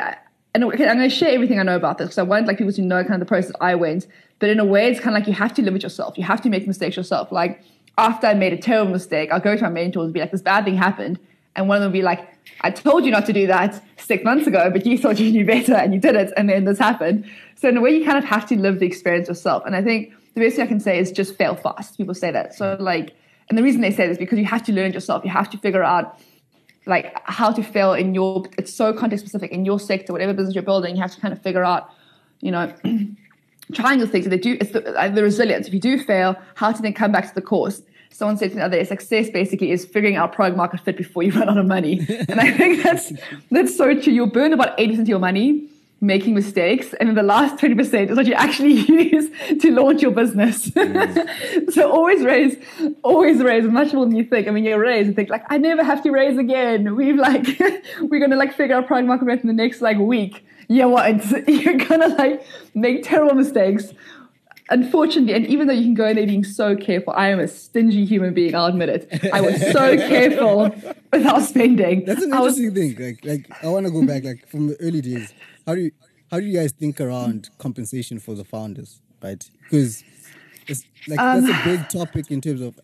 and 0.55 0.63
I'm 0.63 0.71
going 0.71 0.99
to 0.99 1.09
share 1.09 1.31
everything 1.31 1.59
I 1.59 1.63
know 1.63 1.75
about 1.75 1.97
this 1.97 2.09
because 2.09 2.19
I 2.19 2.23
want 2.23 2.47
like 2.47 2.59
people 2.59 2.73
to 2.75 2.83
know 2.83 3.03
kind 3.03 3.15
of 3.15 3.21
the 3.21 3.27
process 3.27 3.53
I 3.63 3.75
went. 3.77 4.07
But 4.41 4.51
in 4.51 4.61
a 4.61 4.65
way, 4.65 4.91
it's 4.91 5.01
kind 5.01 5.17
of 5.17 5.21
like 5.21 5.27
you 5.27 5.35
have 5.35 5.55
to 5.55 5.63
live 5.63 5.75
it 5.75 5.83
yourself. 5.83 6.19
You 6.19 6.25
have 6.25 6.43
to 6.43 6.51
make 6.51 6.67
mistakes 6.67 6.95
yourself. 6.95 7.33
Like 7.33 7.63
after 7.97 8.27
I 8.27 8.35
made 8.35 8.53
a 8.53 8.59
terrible 8.59 8.93
mistake, 8.93 9.33
I'll 9.33 9.41
go 9.41 9.57
to 9.57 9.63
my 9.63 9.71
mentors 9.71 10.05
and 10.05 10.13
be 10.13 10.21
like, 10.21 10.33
this 10.33 10.43
bad 10.43 10.67
thing 10.67 10.77
happened. 10.77 11.19
And 11.57 11.69
one 11.69 11.77
of 11.77 11.83
them 11.83 11.93
will 11.93 11.99
be 11.99 12.03
like, 12.03 12.29
I 12.61 12.71
told 12.71 13.05
you 13.05 13.11
not 13.11 13.27
to 13.27 13.33
do 13.33 13.47
that 13.47 13.83
six 13.97 14.25
months 14.25 14.47
ago, 14.47 14.71
but 14.71 14.87
you 14.87 14.99
thought 14.99 15.19
you 15.19 15.31
knew 15.31 15.45
better 15.45 15.75
and 15.75 15.95
you 15.95 16.01
did 16.01 16.17
it. 16.17 16.33
And 16.37 16.49
then 16.49 16.65
this 16.65 16.79
happened. 16.79 17.31
So 17.57 17.69
in 17.69 17.77
a 17.77 17.81
way, 17.81 17.91
you 17.91 18.05
kind 18.05 18.19
of 18.19 18.25
have 18.25 18.47
to 18.49 18.57
live 18.57 18.81
the 18.81 18.87
experience 18.87 19.29
yourself. 19.29 19.63
And 19.67 19.77
I 19.77 19.83
think 19.83 20.13
the 20.35 20.41
best 20.41 20.57
thing 20.57 20.65
I 20.65 20.69
can 20.69 20.81
say 20.81 20.99
is 20.99 21.13
just 21.13 21.37
fail 21.37 21.55
fast. 21.55 21.97
People 21.97 22.15
say 22.15 22.31
that. 22.31 22.55
So 22.55 22.77
like, 22.81 23.15
and 23.49 23.57
the 23.57 23.63
reason 23.63 23.81
they 23.81 23.91
say 23.91 24.07
this 24.07 24.13
is 24.13 24.19
because 24.19 24.39
you 24.39 24.45
have 24.45 24.63
to 24.65 24.73
learn 24.73 24.93
yourself. 24.93 25.25
You 25.25 25.31
have 25.31 25.51
to 25.51 25.59
figure 25.59 25.83
out 25.83 26.19
like 26.87 27.15
how 27.25 27.53
to 27.53 27.63
fail 27.63 27.93
in 27.93 28.15
your, 28.15 28.45
it's 28.57 28.73
so 28.73 28.93
context 28.93 29.25
specific 29.25 29.53
in 29.53 29.65
your 29.65 29.79
sector, 29.79 30.13
whatever 30.13 30.33
business 30.33 30.55
you're 30.55 30.63
building, 30.63 30.97
you 30.97 31.03
have 31.03 31.15
to 31.15 31.21
kind 31.21 31.33
of 31.33 31.43
figure 31.43 31.65
out, 31.65 31.91
you 32.41 32.51
know, 32.51 32.73
trying 33.73 33.99
those 33.99 34.09
things. 34.09 34.25
So 34.25 34.31
they 34.31 34.39
do, 34.39 34.57
it's 34.61 34.73
the, 34.73 34.95
uh, 34.99 35.09
the 35.09 35.23
resilience. 35.23 35.67
If 35.67 35.75
you 35.75 35.81
do 35.81 35.99
fail, 35.99 36.37
how 36.55 36.73
to 36.73 36.81
then 36.81 36.95
come 36.95 37.13
back 37.13 37.29
to 37.29 37.35
the 37.35 37.43
course 37.43 37.83
someone 38.11 38.37
said 38.37 38.51
to 38.51 38.57
me 38.57 38.61
the 38.61 38.67
other 38.67 38.79
day, 38.79 38.85
success 38.85 39.31
basically 39.31 39.71
is 39.71 39.85
figuring 39.85 40.17
out 40.17 40.33
product 40.33 40.57
market 40.57 40.81
fit 40.81 40.97
before 40.97 41.23
you 41.23 41.33
run 41.39 41.49
out 41.49 41.59
of 41.59 41.67
money. 41.67 42.01
and 42.29 42.41
I 42.41 42.51
think 42.51 42.83
that's 42.83 43.13
that's 43.51 43.77
so 43.77 43.99
true. 43.99 44.13
You'll 44.13 44.27
burn 44.27 44.53
about 44.53 44.77
80% 44.79 45.01
of 45.01 45.09
your 45.09 45.19
money 45.19 45.69
making 46.01 46.33
mistakes, 46.33 46.95
and 47.01 47.09
then 47.09 47.17
the 47.17 47.25
last 47.25 47.57
20% 47.57 48.11
is 48.11 48.17
what 48.17 48.27
you 48.27 48.35
actually 48.35 48.73
use 49.11 49.31
to 49.61 49.73
launch 49.73 50.01
your 50.01 50.13
business. 50.13 50.71
Mm. 50.71 51.73
so 51.73 51.91
always 51.91 52.23
raise, 52.23 52.57
always 53.03 53.43
raise 53.43 53.65
much 53.65 53.93
more 53.93 54.07
than 54.07 54.15
you 54.15 54.25
think. 54.25 54.47
I 54.47 54.53
mean, 54.53 54.65
you 54.65 54.77
raise 54.77 55.09
and 55.09 55.17
think 55.17 55.29
like, 55.29 55.45
I 55.49 55.59
never 55.59 55.83
have 55.83 56.03
to 56.05 56.11
raise 56.11 56.39
again. 56.39 56.95
We've 56.95 57.17
like, 57.17 57.61
we're 58.01 58.21
gonna 58.21 58.37
like 58.37 58.55
figure 58.55 58.77
out 58.77 58.87
product 58.87 59.09
market 59.09 59.27
fit 59.27 59.41
in 59.41 59.49
the 59.49 59.53
next 59.53 59.81
like 59.81 59.99
week. 59.99 60.45
Yeah, 60.69 60.85
what? 60.85 61.49
You're 61.49 61.79
gonna 61.79 62.09
like 62.09 62.47
make 62.75 63.03
terrible 63.03 63.35
mistakes 63.35 63.93
unfortunately, 64.71 65.35
and 65.35 65.47
even 65.47 65.67
though 65.67 65.73
you 65.73 65.83
can 65.83 65.95
go 65.95 66.07
in 66.07 66.17
there 66.17 66.27
being 66.27 66.45
so 66.45 66.77
careful, 66.77 67.13
I 67.17 67.29
am 67.29 67.41
a 67.41 67.49
stingy 67.49 68.05
human 68.05 68.35
being. 68.35 68.55
I'll 68.55 68.67
admit 68.67 68.89
it. 68.89 69.31
I 69.33 69.41
was 69.41 69.61
so 69.73 69.97
careful 70.09 70.75
without 71.13 71.41
spending. 71.43 72.05
That's 72.05 72.23
an 72.23 72.33
interesting 72.33 72.67
was, 72.67 72.75
thing. 72.75 72.97
Like, 72.99 73.25
like 73.25 73.65
I 73.65 73.69
want 73.69 73.87
to 73.87 73.93
go 73.93 74.05
back, 74.07 74.25
like 74.25 74.49
from 74.49 74.69
the 74.69 74.77
early 74.81 75.01
days. 75.01 75.33
How 75.67 75.75
do 75.75 75.83
you, 75.83 75.91
how 76.31 76.41
do 76.41 76.47
you 76.47 76.59
guys 76.59 76.73
think 76.73 77.01
around 77.01 77.51
compensation 77.59 78.19
for 78.19 78.35
the 78.35 78.45
founders, 78.45 79.01
right? 79.23 79.43
Because 79.63 80.05
it's 80.67 80.85
like 81.07 81.19
um, 81.19 81.45
that's 81.45 81.61
a 81.61 81.65
big 81.65 81.89
topic 81.89 82.31
in 82.31 82.41
terms 82.41 82.61
of 82.61 82.79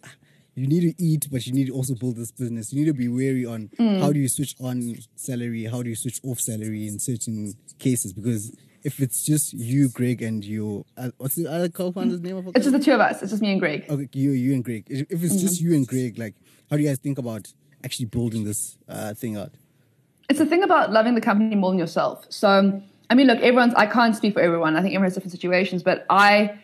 you 0.54 0.66
need 0.66 0.80
to 0.82 1.02
eat, 1.02 1.26
but 1.30 1.46
you 1.46 1.52
need 1.52 1.66
to 1.66 1.72
also 1.72 1.94
build 1.94 2.16
this 2.16 2.30
business. 2.30 2.72
You 2.72 2.80
need 2.80 2.90
to 2.90 2.94
be 2.94 3.08
wary 3.08 3.44
on 3.44 3.70
mm. 3.78 4.00
how 4.00 4.12
do 4.12 4.20
you 4.20 4.28
switch 4.28 4.54
on 4.60 4.96
salary, 5.16 5.64
how 5.64 5.82
do 5.82 5.90
you 5.90 5.96
switch 5.96 6.20
off 6.24 6.40
salary 6.40 6.86
in 6.86 6.98
certain 6.98 7.54
cases 7.78 8.12
because 8.12 8.54
if 8.84 9.00
it's 9.00 9.24
just 9.24 9.54
you, 9.54 9.88
Greg, 9.88 10.20
and 10.20 10.44
you, 10.44 10.84
uh, 10.98 11.10
what's 11.16 11.34
the 11.34 11.46
other 11.50 11.70
co-founder's 11.70 12.20
name? 12.20 12.36
Of 12.36 12.48
it's 12.48 12.66
just 12.66 12.72
the 12.72 12.78
two 12.78 12.92
of 12.92 13.00
us. 13.00 13.22
It's 13.22 13.30
just 13.32 13.42
me 13.42 13.52
and 13.52 13.60
Greg. 13.60 13.86
Okay, 13.88 14.08
you, 14.12 14.32
you 14.32 14.52
and 14.52 14.62
Greg. 14.62 14.84
If 14.88 15.10
it's 15.10 15.34
mm-hmm. 15.34 15.38
just 15.38 15.60
you 15.60 15.74
and 15.74 15.86
Greg, 15.86 16.18
like, 16.18 16.34
how 16.70 16.76
do 16.76 16.82
you 16.82 16.88
guys 16.88 16.98
think 16.98 17.18
about 17.18 17.52
actually 17.82 18.06
building 18.06 18.44
this 18.44 18.76
uh, 18.86 19.14
thing 19.14 19.36
out? 19.38 19.52
It's 20.28 20.38
the 20.38 20.46
thing 20.46 20.62
about 20.62 20.92
loving 20.92 21.14
the 21.14 21.20
company 21.22 21.56
more 21.56 21.70
than 21.70 21.78
yourself. 21.78 22.26
So, 22.28 22.82
I 23.08 23.14
mean, 23.14 23.26
look, 23.26 23.38
everyone's. 23.40 23.74
I 23.74 23.86
can't 23.86 24.14
speak 24.14 24.34
for 24.34 24.40
everyone. 24.40 24.76
I 24.76 24.82
think 24.82 24.92
everyone 24.94 25.06
has 25.06 25.14
different 25.14 25.32
situations, 25.32 25.82
but 25.82 26.04
I, 26.10 26.58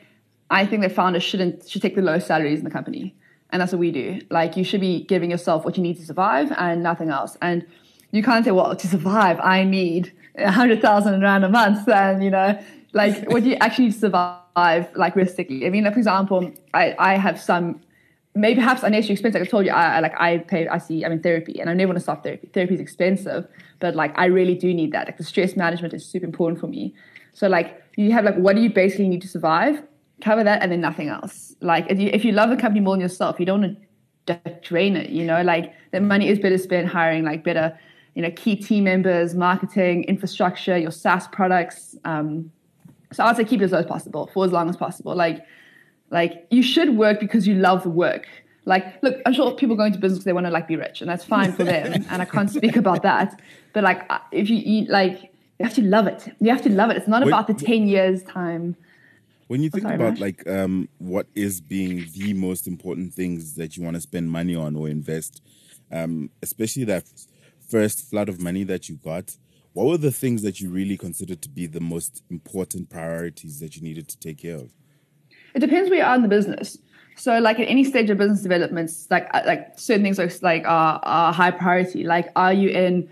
I 0.51 0.67
think 0.67 0.83
that 0.83 0.93
founders 0.93 1.23
shouldn't 1.23 1.69
should 1.69 1.83
take 1.83 1.95
the 1.95 2.03
lowest 2.03 2.27
salaries 2.27 2.59
in 2.59 2.65
the 2.65 2.71
company, 2.71 3.15
and 3.49 3.63
that's 3.63 3.73
what 3.73 3.79
we 3.79 3.93
do. 3.93 4.21
Like, 4.31 4.59
you 4.59 4.65
should 4.65 4.81
be 4.81 5.05
giving 5.05 5.31
yourself 5.31 5.65
what 5.65 5.77
you 5.79 5.83
need 5.83 5.97
to 5.97 6.05
survive 6.05 6.53
and 6.53 6.83
nothing 6.83 7.09
else. 7.09 7.39
And 7.41 7.67
you 8.13 8.23
can't 8.23 8.45
say, 8.45 8.51
well, 8.51 8.77
to 8.77 8.87
survive, 8.87 9.39
I 9.41 9.65
need 9.65 10.13
a 10.37 10.51
hundred 10.51 10.81
thousand 10.81 11.21
rand 11.21 11.45
a 11.45 11.49
month, 11.49 11.89
and 11.89 12.23
you 12.23 12.31
know, 12.31 12.59
like 12.93 13.29
would 13.33 13.45
you 13.45 13.57
actually 13.61 13.91
survive, 13.91 14.89
like 14.95 15.17
realistically? 15.17 15.67
I 15.67 15.71
mean, 15.71 15.85
like, 15.85 15.95
for 15.95 15.99
example, 15.99 16.53
I, 16.75 16.95
I 16.99 17.17
have 17.17 17.41
some 17.41 17.81
maybe 18.35 18.61
perhaps 18.61 18.83
unnecessary 18.83 19.15
expense. 19.15 19.35
Like 19.35 19.43
I 19.43 19.47
told 19.47 19.67
you, 19.67 19.73
I, 19.73 19.97
I 19.97 20.01
like 20.01 20.21
I 20.21 20.39
pay, 20.39 20.69
I 20.69 20.79
see, 20.79 21.05
I'm 21.05 21.13
in 21.13 21.23
therapy, 21.23 21.61
and 21.61 21.69
I 21.69 21.75
never 21.75 21.89
want 21.89 21.99
to 21.99 22.03
stop 22.03 22.23
therapy. 22.23 22.49
Therapy 22.53 22.75
is 22.75 22.81
expensive, 22.81 23.47
but 23.79 23.95
like 23.95 24.17
I 24.19 24.27
really 24.27 24.55
do 24.55 24.73
need 24.73 24.93
that. 24.93 25.07
Like 25.07 25.19
the 25.19 25.25
stress 25.25 25.57
management 25.57 25.95
is 25.95 26.05
super 26.07 26.27
important 26.27 26.61
for 26.61 26.67
me. 26.67 26.95
So 27.33 27.49
like 27.49 27.83
you 27.97 28.13
have 28.13 28.25
like 28.25 28.37
what 28.37 28.57
do 28.57 28.63
you 28.63 28.71
basically 28.71 29.09
need 29.09 29.23
to 29.23 29.29
survive? 29.29 29.83
Cover 30.21 30.45
that, 30.45 30.63
and 30.63 30.71
then 30.71 30.81
nothing 30.81 31.09
else. 31.09 31.55
Like 31.61 31.87
if 31.91 31.99
you, 31.99 32.11
if 32.13 32.25
you 32.25 32.33
love 32.33 32.51
the 32.51 32.57
company 32.57 32.81
more 32.81 32.95
than 32.95 33.01
yourself, 33.01 33.41
you 33.41 33.47
don't 33.47 33.61
want 33.63 33.79
to 34.27 34.61
drain 34.63 34.97
it. 34.97 35.11
You 35.11 35.25
know, 35.25 35.43
like 35.43 35.75
the 35.93 36.01
money 36.01 36.29
is 36.29 36.39
better 36.39 36.59
spent 36.59 36.89
hiring 36.89 37.25
like 37.25 37.43
better 37.43 37.79
you 38.15 38.23
know, 38.23 38.31
key 38.31 38.57
team 38.57 38.85
members, 38.85 39.35
marketing, 39.35 40.05
infrastructure, 40.05 40.77
your 40.77 40.91
SaaS 40.91 41.29
products. 41.29 41.97
Um, 42.05 42.51
so 43.13 43.25
I'd 43.25 43.37
say 43.37 43.45
keep 43.45 43.61
it 43.61 43.65
as 43.65 43.73
low 43.73 43.79
as 43.79 43.87
possible 43.87 44.31
for 44.33 44.45
as 44.45 44.53
long 44.53 44.69
as 44.69 44.77
possible. 44.77 45.15
Like, 45.15 45.45
like 46.11 46.47
you 46.51 46.63
should 46.63 46.97
work 46.97 47.21
because 47.21 47.47
you 47.47 47.55
love 47.55 47.83
the 47.83 47.91
work. 47.91 48.27
Like, 48.67 49.03
look, 49.03 49.17
I'm 49.25 49.33
sure 49.33 49.53
people 49.55 49.77
go 49.77 49.85
into 49.85 49.99
business 49.99 50.19
because 50.19 50.25
they 50.27 50.33
want 50.33 50.47
to 50.47 50.51
like 50.51 50.69
be 50.69 50.77
rich, 50.77 51.01
and 51.01 51.09
that's 51.09 51.25
fine 51.25 51.53
for 51.53 51.65
them. 51.65 52.05
and 52.11 52.23
I 52.23 52.25
can't 52.25 52.51
speak 52.51 52.77
about 52.77 53.03
that. 53.03 53.41
But 53.73 53.85
like, 53.85 54.05
uh, 54.11 54.19
if 54.33 54.51
you 54.51 54.61
eat, 54.63 54.91
like, 54.91 55.33
you 55.59 55.65
have 55.65 55.75
to 55.75 55.83
love 55.83 56.07
it. 56.07 56.29
You 56.41 56.51
have 56.51 56.63
to 56.63 56.71
love 56.71 56.91
it. 56.91 56.97
It's 56.97 57.09
not 57.09 57.27
about 57.27 57.47
the 57.47 57.55
ten 57.55 57.87
years 57.87 58.23
time. 58.23 58.77
When 59.49 59.63
you 59.63 59.71
think 59.71 59.85
oh, 59.85 59.89
sorry, 59.89 59.97
about 59.97 60.21
like 60.21 60.47
um, 60.49 60.89
what 60.99 61.27
is 61.35 61.61
being 61.61 62.07
the 62.15 62.35
most 62.35 62.69
important 62.69 63.13
things 63.13 63.55
that 63.55 63.77
you 63.77 63.83
want 63.83 63.97
to 63.97 64.01
spend 64.01 64.31
money 64.31 64.55
on 64.55 64.77
or 64.77 64.89
invest, 64.89 65.43
um, 65.91 66.31
especially 66.43 66.85
that 66.85 67.05
first 67.71 68.09
flood 68.09 68.29
of 68.29 68.41
money 68.41 68.65
that 68.65 68.89
you 68.89 68.97
got, 68.97 69.37
what 69.73 69.87
were 69.87 69.99
the 69.99 70.11
things 70.11 70.43
that 70.43 70.61
you 70.61 70.69
really 70.69 70.97
considered 70.97 71.43
to 71.43 71.49
be 71.49 71.67
the 71.67 71.81
most 71.81 72.23
important 72.31 72.91
priorities 72.91 73.61
that 73.61 73.77
you 73.77 73.83
needed 73.83 74.09
to 74.09 74.19
take 74.19 74.39
care 74.39 74.57
of? 74.57 74.71
It 75.55 75.61
depends 75.61 75.89
where 75.91 76.01
you 76.01 76.05
are 76.05 76.15
in 76.15 76.23
the 76.23 76.29
business. 76.29 76.79
So, 77.17 77.39
like 77.39 77.61
at 77.61 77.69
any 77.69 77.85
stage 77.85 78.09
of 78.11 78.19
business 78.19 78.43
developments, 78.43 79.07
like 79.11 79.29
uh, 79.35 79.43
like 79.45 79.79
certain 79.79 80.03
things 80.03 80.19
are 80.19 80.31
like 80.43 80.65
are, 80.67 81.01
are 81.03 81.33
high 81.33 81.51
priority. 81.51 82.05
Like, 82.05 82.31
are 82.35 82.53
you 82.53 82.71
in 82.71 83.11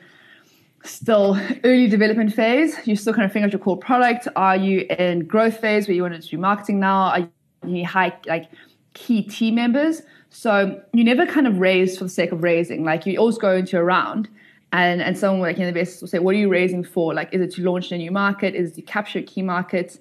still 0.82 1.38
early 1.64 1.88
development 1.88 2.32
phase? 2.32 2.76
You're 2.86 2.96
still 2.96 3.12
kind 3.12 3.24
of 3.24 3.32
figuring 3.32 3.50
out 3.50 3.52
your 3.52 3.60
core 3.60 3.76
product. 3.76 4.26
Are 4.34 4.56
you 4.56 4.86
in 4.98 5.26
growth 5.26 5.58
phase 5.58 5.86
where 5.86 5.94
you 5.94 6.02
want 6.02 6.20
to 6.20 6.26
do 6.26 6.38
marketing 6.38 6.80
now? 6.80 7.10
Are 7.10 7.28
you 7.66 7.84
high 7.84 8.16
like 8.26 8.50
key 8.94 9.22
team 9.22 9.56
members? 9.56 10.02
So 10.30 10.80
you 10.92 11.04
never 11.04 11.26
kind 11.26 11.46
of 11.46 11.58
raise 11.58 11.98
for 11.98 12.04
the 12.04 12.10
sake 12.10 12.32
of 12.32 12.42
raising. 12.42 12.84
Like 12.84 13.06
you 13.06 13.18
always 13.18 13.38
go 13.38 13.56
into 13.56 13.78
a 13.78 13.84
round 13.84 14.28
and 14.72 15.00
and 15.00 15.16
someone 15.16 15.40
like 15.40 15.58
in 15.58 15.66
the 15.66 15.72
business 15.72 16.00
will 16.00 16.08
say, 16.08 16.18
"What 16.18 16.34
are 16.34 16.38
you 16.38 16.48
raising 16.48 16.84
for? 16.84 17.14
Like, 17.14 17.32
is 17.32 17.40
it 17.40 17.54
to 17.54 17.62
launch 17.62 17.90
a 17.92 17.96
new 17.96 18.10
market? 18.10 18.54
Is 18.54 18.72
it 18.72 18.74
to 18.76 18.82
capture 18.82 19.22
key 19.22 19.42
markets? 19.42 19.98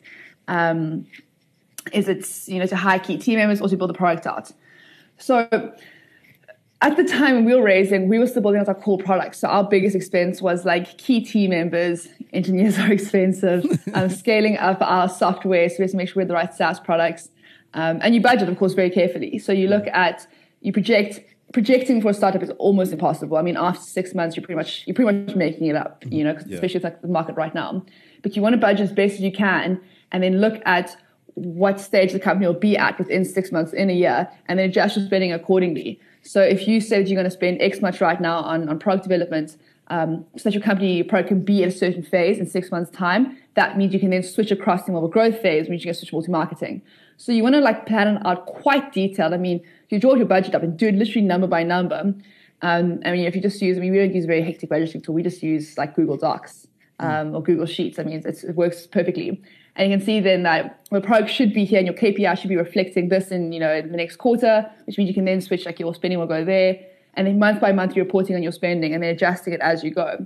Um, 0.47 1.06
is 1.93 2.08
it 2.10 2.25
you 2.47 2.60
know 2.60 2.65
to 2.65 2.75
hire 2.75 2.99
key 2.99 3.17
team 3.17 3.39
members 3.39 3.62
or 3.62 3.69
to 3.69 3.77
build 3.77 3.89
the 3.89 3.93
product 3.93 4.27
out?" 4.27 4.51
So 5.17 5.47
at 6.82 6.95
the 6.95 7.03
time 7.03 7.36
when 7.36 7.45
we 7.45 7.56
were 7.56 7.63
raising, 7.63 8.08
we 8.08 8.19
were 8.19 8.27
still 8.27 8.41
building 8.41 8.62
out 8.62 8.67
our 8.67 8.75
core 8.75 8.99
products. 8.99 9.39
So 9.39 9.47
our 9.47 9.63
biggest 9.63 9.95
expense 9.95 10.41
was 10.41 10.63
like 10.63 10.97
key 10.97 11.21
team 11.21 11.49
members. 11.49 12.08
Engineers 12.34 12.77
are 12.77 12.91
expensive. 12.99 13.65
um, 13.93 14.10
scaling 14.10 14.58
up 14.58 14.77
our 14.82 15.10
software, 15.10 15.69
so 15.69 15.75
we 15.80 15.84
have 15.84 15.91
to 15.91 15.97
make 15.97 16.10
sure 16.10 16.15
we 16.17 16.21
have 16.21 16.27
the 16.27 16.36
right 16.36 16.53
SaaS 16.53 16.80
products. 16.80 17.30
Um, 17.73 17.99
and 18.01 18.13
you 18.13 18.21
budget, 18.21 18.47
of 18.47 18.58
course, 18.58 18.73
very 18.73 18.89
carefully. 18.89 19.39
So 19.39 19.51
you 19.51 19.67
look 19.67 19.88
at, 19.88 20.27
you 20.62 20.71
project 20.71 21.19
projecting 21.53 22.01
for 22.01 22.10
a 22.10 22.13
startup 22.13 22.43
is 22.43 22.51
almost 22.57 22.91
impossible. 22.91 23.38
I 23.38 23.41
mean, 23.41 23.57
after 23.57 23.81
six 23.81 24.13
months, 24.13 24.36
you're 24.36 24.45
pretty 24.45 24.57
much 24.57 24.83
you're 24.86 24.93
pretty 24.93 25.19
much 25.19 25.36
making 25.36 25.67
it 25.67 25.75
up, 25.75 26.03
you 26.10 26.23
know, 26.23 26.38
yeah. 26.45 26.55
especially 26.55 26.79
with 26.79 26.83
like 26.83 27.01
the 27.01 27.07
market 27.07 27.36
right 27.36 27.55
now. 27.55 27.86
But 28.21 28.36
you 28.36 28.41
want 28.41 28.53
to 28.53 28.57
budget 28.57 28.81
as 28.81 28.91
best 28.91 29.15
as 29.15 29.21
you 29.21 29.31
can, 29.31 29.79
and 30.12 30.23
then 30.23 30.41
look 30.41 30.62
at 30.65 30.95
what 31.36 31.79
stage 31.79 32.13
the 32.13 32.19
company 32.19 32.47
will 32.47 32.53
be 32.53 32.75
at 32.75 32.97
within 32.97 33.23
six 33.23 33.51
months, 33.51 33.71
in 33.71 33.89
a 33.89 33.93
year, 33.93 34.27
and 34.47 34.57
then 34.57 34.69
adjust 34.69 34.97
your 34.97 35.05
spending 35.05 35.31
accordingly. 35.31 35.99
So 36.23 36.41
if 36.41 36.67
you 36.67 36.81
say 36.81 36.97
that 36.97 37.07
you're 37.07 37.15
going 37.15 37.29
to 37.29 37.31
spend 37.31 37.62
X 37.62 37.79
much 37.79 38.01
right 38.01 38.19
now 38.19 38.39
on, 38.39 38.67
on 38.67 38.79
product 38.79 39.03
development, 39.03 39.55
um, 39.89 40.25
so 40.36 40.43
that 40.45 40.53
your 40.53 40.63
company 40.63 40.97
your 40.97 41.05
product 41.05 41.29
can 41.29 41.41
be 41.41 41.63
at 41.63 41.69
a 41.69 41.71
certain 41.71 42.03
phase 42.03 42.39
in 42.39 42.45
six 42.47 42.71
months' 42.71 42.91
time, 42.91 43.38
that 43.53 43.77
means 43.77 43.93
you 43.93 43.99
can 43.99 44.10
then 44.10 44.23
switch 44.23 44.51
across 44.51 44.83
to 44.86 44.91
more 44.91 45.03
of 45.03 45.10
a 45.10 45.13
growth 45.13 45.39
phase, 45.39 45.69
which 45.69 45.86
you 45.86 45.88
can 45.88 45.93
switch 45.93 46.12
more 46.12 46.23
to 46.23 46.31
marketing. 46.31 46.81
So 47.17 47.31
you 47.31 47.43
want 47.43 47.55
to 47.55 47.62
like 47.62 47.86
plan 47.86 48.21
out 48.25 48.45
quite 48.45 48.91
detailed. 48.91 49.33
I 49.33 49.38
mean, 49.38 49.62
you 49.89 50.00
draw 50.00 50.15
your 50.15 50.26
budget 50.26 50.56
up 50.56 50.63
and 50.63 50.78
do 50.78 50.88
it 50.88 50.95
literally 50.95 51.26
number 51.26 51.47
by 51.47 51.63
number. 51.63 52.13
Um, 52.62 53.00
I 53.06 53.12
mean, 53.12 53.26
if 53.26 53.36
you 53.36 53.41
just 53.41 53.62
use, 53.62 53.78
I 53.78 53.82
mean, 53.82 53.91
we 53.91 54.00
don't 54.00 54.13
use 54.13 54.23
a 54.23 54.28
very 54.28 54.41
hectic 54.41 54.69
budgeting 54.69 55.04
tool. 55.04 55.15
We 55.15 55.23
just 55.23 55.43
use 55.43 55.78
like 55.78 55.95
Google 55.95 56.17
Docs 56.17 56.67
um, 57.00 57.36
or 57.36 57.43
Google 57.43 57.65
Sheets. 57.65 58.00
I 58.00 58.04
mean, 58.04 58.21
it 58.26 58.56
works 58.56 58.88
perfectly. 58.88 59.41
And 59.76 59.91
you 59.91 59.97
can 59.97 60.06
see 60.06 60.19
then 60.19 60.43
that 60.43 60.84
the 60.89 61.02
product 61.02 61.30
should 61.30 61.54
be 61.54 61.63
here 61.63 61.78
and 61.78 61.86
your 61.86 61.95
KPI 61.95 62.38
should 62.39 62.50
be 62.50 62.56
reflecting 62.56 63.10
this 63.10 63.30
in, 63.30 63.52
you 63.52 63.60
know, 63.60 63.73
in 63.73 63.91
the 63.91 63.97
next 63.97 64.15
quarter, 64.15 64.69
which 64.86 64.97
means 64.97 65.08
you 65.08 65.13
can 65.13 65.26
then 65.26 65.39
switch, 65.39 65.65
like 65.65 65.80
your 65.80 65.93
spending 65.93 66.17
will 66.17 66.26
go 66.26 66.43
there. 66.43 66.80
And 67.13 67.28
then 67.28 67.38
month 67.38 67.62
by 67.62 67.71
month, 67.71 67.95
you're 67.95 68.06
reporting 68.06 68.36
on 68.36 68.41
your 68.41 68.52
spending 68.52 68.93
and 68.93 69.04
then 69.04 69.12
adjusting 69.12 69.54
it 69.54 69.62
as 69.62 69.84
you 69.84 69.91
go. 69.91 70.26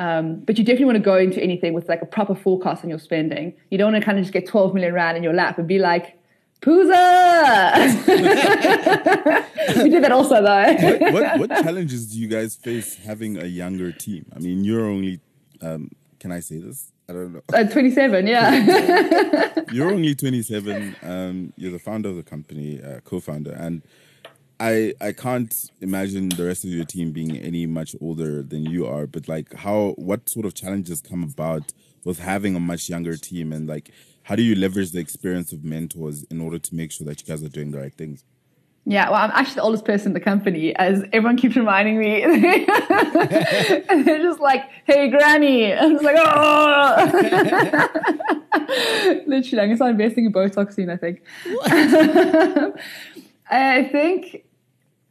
Um, 0.00 0.40
but 0.40 0.58
you 0.58 0.64
definitely 0.64 0.86
want 0.86 0.96
to 0.96 1.02
go 1.02 1.18
into 1.18 1.42
anything 1.42 1.72
with 1.72 1.88
like 1.88 2.02
a 2.02 2.06
proper 2.06 2.34
forecast 2.34 2.82
on 2.82 2.90
your 2.90 2.98
spending. 2.98 3.54
You 3.70 3.78
don't 3.78 3.92
want 3.92 4.02
to 4.02 4.04
kind 4.04 4.18
of 4.18 4.24
just 4.24 4.32
get 4.32 4.48
12 4.48 4.74
million 4.74 4.94
rand 4.94 5.16
in 5.16 5.22
your 5.22 5.34
lap 5.34 5.58
and 5.58 5.68
be 5.68 5.78
like, 5.78 6.18
Pooza! 6.60 7.72
we 9.82 9.88
did 9.88 10.04
that 10.04 10.12
also 10.12 10.42
though. 10.42 11.10
what, 11.12 11.12
what, 11.12 11.38
what, 11.38 11.62
challenges 11.62 12.12
do 12.12 12.18
you 12.18 12.28
guys 12.28 12.56
face 12.56 12.96
having 12.96 13.38
a 13.38 13.46
younger 13.46 13.92
team? 13.92 14.26
I 14.34 14.40
mean, 14.40 14.64
you're 14.64 14.84
only, 14.84 15.20
um, 15.62 15.90
can 16.18 16.32
I 16.32 16.40
say 16.40 16.58
this? 16.58 16.92
I 17.08 17.12
don't 17.14 17.32
know. 17.32 17.42
Uh, 17.52 17.64
27, 17.64 18.26
yeah. 18.26 19.62
you're 19.72 19.90
only 19.90 20.14
27. 20.14 20.96
Um, 21.02 21.52
you're 21.56 21.72
the 21.72 21.78
founder 21.78 22.10
of 22.10 22.16
the 22.16 22.22
company, 22.22 22.80
uh, 22.82 23.00
co-founder, 23.00 23.52
and 23.52 23.82
I 24.60 24.92
I 25.00 25.12
can't 25.12 25.52
imagine 25.80 26.28
the 26.28 26.44
rest 26.44 26.64
of 26.64 26.70
your 26.70 26.84
team 26.84 27.10
being 27.12 27.36
any 27.38 27.66
much 27.66 27.96
older 28.00 28.42
than 28.42 28.64
you 28.66 28.86
are, 28.86 29.06
but 29.06 29.26
like 29.26 29.54
how 29.54 29.94
what 29.96 30.28
sort 30.28 30.44
of 30.44 30.54
challenges 30.54 31.00
come 31.00 31.24
about 31.24 31.72
with 32.04 32.20
having 32.20 32.54
a 32.54 32.60
much 32.60 32.88
younger 32.88 33.16
team 33.16 33.52
and 33.52 33.66
like 33.66 33.90
how 34.30 34.36
do 34.36 34.44
you 34.44 34.54
leverage 34.54 34.92
the 34.92 35.00
experience 35.00 35.52
of 35.52 35.64
mentors 35.64 36.22
in 36.30 36.40
order 36.40 36.56
to 36.56 36.72
make 36.72 36.92
sure 36.92 37.04
that 37.04 37.20
you 37.20 37.26
guys 37.26 37.42
are 37.42 37.48
doing 37.48 37.72
the 37.72 37.78
right 37.78 37.92
things? 37.92 38.22
Yeah, 38.86 39.10
well, 39.10 39.20
I'm 39.20 39.32
actually 39.32 39.56
the 39.56 39.62
oldest 39.62 39.84
person 39.84 40.10
in 40.10 40.12
the 40.14 40.20
company, 40.20 40.72
as 40.76 41.02
everyone 41.12 41.36
keeps 41.36 41.56
reminding 41.56 41.98
me. 41.98 42.22
and 42.22 42.44
they're 44.06 44.22
just 44.22 44.38
like, 44.38 44.70
"Hey, 44.84 45.10
Granny," 45.10 45.72
oh. 45.72 45.78
I'm 45.80 45.92
just 45.94 46.04
like, 46.04 46.16
"Oh." 46.16 47.08
Literally, 49.26 49.62
I'm 49.62 49.68
gonna 49.68 49.76
start 49.76 49.90
investing 49.90 50.26
in 50.26 50.32
Botox 50.32 50.74
soon. 50.74 50.90
I 50.90 50.96
think. 50.96 51.22
I 53.50 53.82
think 53.82 54.44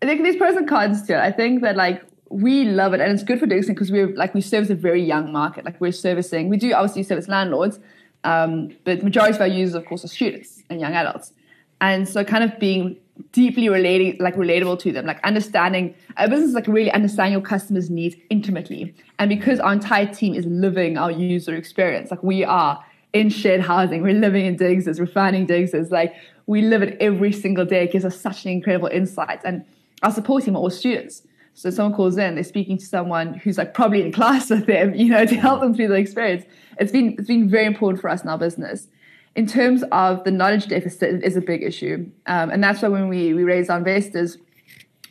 I 0.02 0.06
think 0.06 0.24
there's 0.24 0.38
pros 0.38 0.56
and 0.56 0.66
cons 0.68 1.06
to 1.08 1.16
it. 1.16 1.20
I 1.20 1.34
think 1.34 1.62
that 1.64 1.76
like 1.76 2.02
we 2.30 2.64
love 2.64 2.94
it 2.94 3.02
and 3.02 3.12
it's 3.12 3.24
good 3.24 3.40
for 3.40 3.48
Digs 3.48 3.66
Connect 3.66 3.80
because 3.80 3.92
we're 3.92 4.16
like 4.16 4.34
we 4.34 4.40
service 4.40 4.70
a 4.70 4.76
very 4.76 5.04
young 5.04 5.34
market. 5.34 5.66
Like 5.66 5.82
we're 5.82 5.92
servicing, 5.92 6.48
we 6.48 6.56
do 6.56 6.72
obviously 6.72 7.04
service 7.04 7.28
landlords, 7.28 7.80
um, 8.24 8.76
but 8.84 9.04
majority 9.04 9.36
of 9.36 9.42
our 9.42 9.48
users, 9.48 9.76
of 9.76 9.86
course, 9.86 10.04
are 10.04 10.10
students 10.10 10.64
and 10.70 10.80
young 10.80 10.94
adults. 10.94 11.34
And 11.82 12.08
so, 12.08 12.24
kind 12.24 12.44
of 12.44 12.60
being 12.60 12.98
deeply 13.32 13.70
relating, 13.70 14.18
like 14.20 14.36
relatable 14.36 14.80
to 14.80 14.92
them, 14.92 15.06
like 15.06 15.22
understanding 15.24 15.96
our 16.18 16.28
business, 16.28 16.50
is 16.50 16.56
like 16.56 16.68
really 16.68 16.92
understanding 16.92 17.34
your 17.34 17.42
customers' 17.42 17.90
needs 17.90 18.16
intimately. 18.30 18.94
And 19.18 19.30
because 19.30 19.60
our 19.60 19.74
entire 19.74 20.06
team 20.06 20.34
is 20.34 20.46
living 20.46 20.98
our 20.98 21.12
user 21.12 21.56
experience, 21.56 22.12
like 22.12 22.24
we 22.24 22.44
are 22.44 22.84
in 23.14 23.30
shared 23.30 23.62
housing, 23.62 24.02
we're 24.02 24.14
living 24.14 24.46
in 24.46 24.56
Diggs's, 24.56 25.00
we're 25.00 25.08
finding 25.08 25.46
Diggs's, 25.46 25.92
like 25.92 26.14
we 26.46 26.62
live 26.62 26.82
it 26.82 26.98
every 27.00 27.32
single 27.32 27.66
day. 27.66 27.84
It 27.84 27.92
gives 27.92 28.06
us 28.06 28.20
such 28.20 28.46
an 28.46 28.52
incredible 28.52 28.90
insight. 28.92 29.42
And 29.44 29.66
our 30.02 30.12
support 30.12 30.44
team 30.44 30.56
are 30.56 30.60
all 30.60 30.70
students. 30.70 31.24
So 31.60 31.70
someone 31.70 31.94
calls 31.94 32.18
in, 32.18 32.36
they're 32.36 32.44
speaking 32.46 32.78
to 32.78 32.86
someone 32.86 33.34
who's 33.34 33.58
like 33.58 33.74
probably 33.74 34.02
in 34.02 34.14
class 34.14 34.50
with 34.50 34.66
them, 34.66 34.96
you 34.96 35.10
know, 35.10 35.26
to 35.26 35.36
help 35.36 35.60
them 35.60 35.74
through 35.74 35.90
the 35.90 35.96
experience. 35.96 36.46
It's 36.80 36.94
been 36.94 37.16
it's 37.20 37.28
been 37.28 37.50
very 37.50 37.66
important 37.66 38.00
for 38.00 38.10
us 38.10 38.24
in 38.24 38.30
our 38.30 38.38
business. 38.38 38.88
In 39.36 39.46
terms 39.46 39.84
of 39.92 40.24
the 40.24 40.32
knowledge 40.32 40.68
deficit, 40.68 41.16
it 41.16 41.24
is 41.26 41.36
a 41.36 41.42
big 41.42 41.62
issue, 41.62 42.10
um, 42.28 42.50
and 42.50 42.64
that's 42.64 42.82
why 42.82 42.88
when 42.88 43.10
we 43.10 43.34
we 43.34 43.44
raise 43.44 43.70
our 43.70 43.78
investors, 43.78 44.38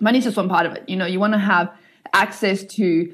money's 0.00 0.24
just 0.24 0.38
one 0.38 0.48
part 0.48 0.64
of 0.64 0.72
it. 0.72 0.88
You 0.88 0.96
know, 0.96 1.04
you 1.04 1.20
want 1.20 1.34
to 1.34 1.38
have 1.38 1.70
access 2.14 2.64
to 2.64 3.12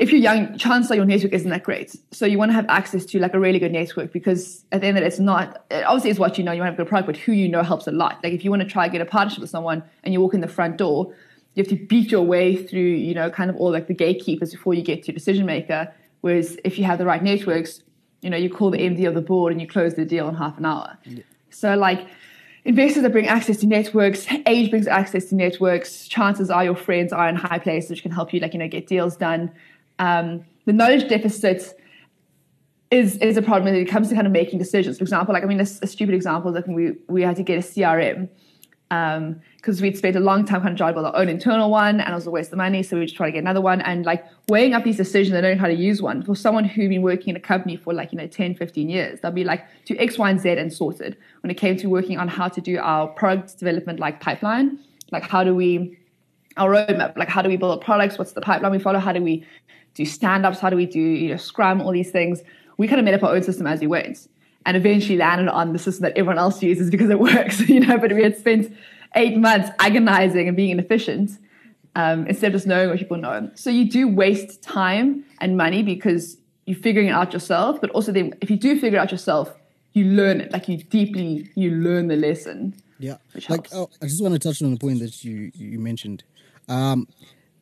if 0.00 0.10
you're 0.10 0.20
young, 0.20 0.58
chances 0.58 0.90
are 0.90 0.96
your 0.96 1.04
network 1.04 1.32
isn't 1.32 1.50
that 1.50 1.62
great. 1.62 1.94
So 2.10 2.26
you 2.26 2.38
want 2.38 2.50
to 2.50 2.54
have 2.54 2.66
access 2.68 3.04
to 3.06 3.20
like 3.20 3.34
a 3.34 3.40
really 3.40 3.60
good 3.60 3.72
network 3.72 4.12
because 4.12 4.64
at 4.72 4.80
the 4.80 4.88
end 4.88 4.96
of 4.96 5.04
it, 5.04 5.06
it's 5.06 5.20
not 5.20 5.64
obviously 5.70 6.10
it's 6.10 6.18
what 6.18 6.38
you 6.38 6.44
know. 6.44 6.50
You 6.50 6.60
want 6.60 6.68
to 6.68 6.72
have 6.72 6.80
a 6.80 6.82
good 6.82 6.88
product, 6.88 7.06
but 7.06 7.16
who 7.18 7.30
you 7.30 7.48
know 7.48 7.62
helps 7.62 7.86
a 7.86 7.92
lot. 7.92 8.18
Like 8.24 8.32
if 8.32 8.44
you 8.44 8.50
want 8.50 8.62
to 8.62 8.68
try 8.68 8.84
and 8.84 8.92
get 8.92 9.00
a 9.00 9.06
partnership 9.06 9.42
with 9.42 9.50
someone 9.50 9.84
and 10.02 10.12
you 10.12 10.20
walk 10.20 10.34
in 10.34 10.40
the 10.40 10.48
front 10.48 10.76
door, 10.76 11.14
you 11.58 11.64
have 11.64 11.78
to 11.78 11.86
beat 11.86 12.10
your 12.10 12.22
way 12.22 12.56
through, 12.56 12.80
you 12.80 13.14
know, 13.14 13.30
kind 13.30 13.50
of 13.50 13.56
all 13.56 13.70
like 13.70 13.86
the 13.86 13.94
gatekeepers 13.94 14.52
before 14.52 14.74
you 14.74 14.82
get 14.82 15.02
to 15.02 15.08
your 15.08 15.14
decision 15.14 15.46
maker. 15.46 15.92
Whereas 16.20 16.56
if 16.64 16.78
you 16.78 16.84
have 16.84 16.98
the 16.98 17.04
right 17.04 17.22
networks, 17.22 17.82
you 18.22 18.30
know, 18.30 18.36
you 18.36 18.50
call 18.50 18.70
the 18.70 18.78
MD 18.78 19.06
of 19.06 19.14
the 19.14 19.20
board 19.20 19.52
and 19.52 19.60
you 19.60 19.66
close 19.66 19.94
the 19.94 20.04
deal 20.04 20.28
in 20.28 20.34
half 20.34 20.58
an 20.58 20.64
hour. 20.64 20.98
Yeah. 21.04 21.22
So 21.50 21.76
like 21.76 22.06
investors 22.64 23.02
that 23.02 23.12
bring 23.12 23.26
access 23.26 23.58
to 23.58 23.66
networks, 23.66 24.26
age 24.46 24.70
brings 24.70 24.86
access 24.86 25.26
to 25.26 25.34
networks. 25.34 26.08
Chances 26.08 26.50
are 26.50 26.64
your 26.64 26.76
friends 26.76 27.12
are 27.12 27.28
in 27.28 27.36
high 27.36 27.58
places 27.58 27.90
which 27.90 28.02
can 28.02 28.10
help 28.10 28.32
you, 28.32 28.40
like 28.40 28.52
you 28.54 28.58
know, 28.58 28.68
get 28.68 28.86
deals 28.86 29.16
done 29.16 29.52
um, 29.98 30.44
the 30.64 30.72
knowledge 30.72 31.08
deficit 31.08 31.74
is 32.90 33.16
is 33.18 33.36
a 33.36 33.42
problem 33.42 33.72
when 33.72 33.74
it 33.74 33.86
comes 33.86 34.08
to 34.08 34.14
kind 34.14 34.26
of 34.26 34.32
making 34.32 34.58
decisions. 34.58 34.98
For 34.98 35.04
example, 35.04 35.34
like 35.34 35.42
I 35.42 35.46
mean, 35.46 35.60
a, 35.60 35.68
a 35.82 35.86
stupid 35.86 36.14
example 36.14 36.50
is 36.50 36.56
like 36.56 36.66
we 36.66 36.92
we 37.08 37.22
had 37.22 37.36
to 37.36 37.42
get 37.42 37.58
a 37.58 37.62
CRM 37.62 38.28
because 38.88 39.80
um, 39.80 39.82
we'd 39.82 39.98
spent 39.98 40.16
a 40.16 40.20
long 40.20 40.46
time 40.46 40.62
kind 40.62 40.72
of 40.72 40.78
trying 40.78 40.94
to 40.94 41.00
build 41.00 41.06
our 41.14 41.20
own 41.20 41.28
internal 41.28 41.70
one, 41.70 42.00
and 42.00 42.10
it 42.10 42.14
was 42.14 42.26
a 42.26 42.30
waste 42.30 42.52
of 42.52 42.58
money. 42.58 42.82
So 42.82 42.98
we 42.98 43.04
just 43.04 43.16
try 43.16 43.26
to 43.26 43.32
get 43.32 43.40
another 43.40 43.60
one, 43.60 43.82
and 43.82 44.06
like 44.06 44.24
weighing 44.48 44.72
up 44.72 44.84
these 44.84 44.96
decisions 44.96 45.34
and 45.34 45.42
knowing 45.42 45.58
how 45.58 45.66
to 45.66 45.74
use 45.74 46.00
one 46.00 46.22
for 46.22 46.34
someone 46.34 46.64
who'd 46.64 46.88
been 46.88 47.02
working 47.02 47.30
in 47.30 47.36
a 47.36 47.40
company 47.40 47.76
for 47.76 47.92
like 47.92 48.12
you 48.12 48.18
know 48.18 48.26
10, 48.26 48.54
15 48.54 48.88
years, 48.88 49.20
they'll 49.20 49.30
be 49.30 49.44
like 49.44 49.66
to 49.84 49.96
X, 49.98 50.16
Y, 50.16 50.30
and 50.30 50.40
Z 50.40 50.48
and 50.50 50.72
sorted. 50.72 51.18
When 51.42 51.50
it 51.50 51.56
came 51.56 51.76
to 51.76 51.88
working 51.88 52.18
on 52.18 52.28
how 52.28 52.48
to 52.48 52.60
do 52.60 52.78
our 52.78 53.08
product 53.08 53.58
development 53.58 54.00
like 54.00 54.20
pipeline, 54.20 54.78
like 55.12 55.24
how 55.24 55.44
do 55.44 55.54
we 55.54 55.98
our 56.56 56.70
roadmap, 56.70 57.16
like 57.16 57.28
how 57.28 57.42
do 57.42 57.48
we 57.48 57.56
build 57.56 57.82
products, 57.82 58.18
what's 58.18 58.32
the 58.32 58.40
pipeline 58.40 58.72
we 58.72 58.78
follow, 58.78 58.98
how 58.98 59.12
do 59.12 59.22
we 59.22 59.44
do 59.94 60.04
stand-ups, 60.04 60.58
how 60.60 60.70
do 60.70 60.76
we 60.76 60.86
do, 60.86 61.00
you 61.00 61.28
know, 61.28 61.36
Scrum, 61.36 61.80
all 61.80 61.92
these 61.92 62.10
things. 62.10 62.42
We 62.78 62.88
kind 62.88 62.98
of 62.98 63.04
made 63.04 63.14
up 63.14 63.22
our 63.22 63.34
own 63.34 63.42
system 63.42 63.66
as 63.66 63.80
we 63.80 63.86
went 63.86 64.28
and 64.66 64.76
eventually 64.76 65.16
landed 65.16 65.48
on 65.48 65.72
the 65.72 65.78
system 65.78 66.02
that 66.02 66.16
everyone 66.16 66.38
else 66.38 66.62
uses 66.62 66.90
because 66.90 67.10
it 67.10 67.18
works, 67.30 67.60
you 67.68 67.80
know, 67.80 67.98
but 67.98 68.12
we 68.12 68.22
had 68.22 68.36
spent 68.36 68.74
eight 69.14 69.36
months 69.36 69.70
agonizing 69.78 70.48
and 70.48 70.56
being 70.56 70.70
inefficient 70.70 71.30
um, 71.96 72.26
instead 72.26 72.48
of 72.48 72.52
just 72.54 72.66
knowing 72.66 72.88
what 72.88 72.98
people 72.98 73.16
know. 73.16 73.50
So 73.54 73.70
you 73.70 73.88
do 73.88 74.08
waste 74.08 74.62
time 74.62 75.24
and 75.40 75.56
money 75.56 75.82
because 75.82 76.36
you're 76.66 76.78
figuring 76.78 77.08
it 77.08 77.12
out 77.12 77.32
yourself, 77.32 77.80
but 77.80 77.90
also 77.90 78.12
then 78.12 78.34
if 78.40 78.50
you 78.50 78.56
do 78.56 78.78
figure 78.78 78.98
it 78.98 79.02
out 79.02 79.10
yourself, 79.10 79.54
you 79.94 80.04
learn 80.04 80.40
it, 80.40 80.52
like 80.52 80.68
you 80.68 80.76
deeply, 80.76 81.50
you 81.54 81.70
learn 81.70 82.08
the 82.08 82.16
lesson. 82.16 82.74
Yeah. 82.98 83.16
Like, 83.48 83.68
oh, 83.72 83.88
I 84.02 84.06
just 84.06 84.22
want 84.22 84.34
to 84.34 84.38
touch 84.38 84.60
on 84.62 84.72
the 84.72 84.76
point 84.76 85.00
that 85.00 85.24
you, 85.24 85.50
you 85.54 85.78
mentioned. 85.78 86.24
Um, 86.68 87.08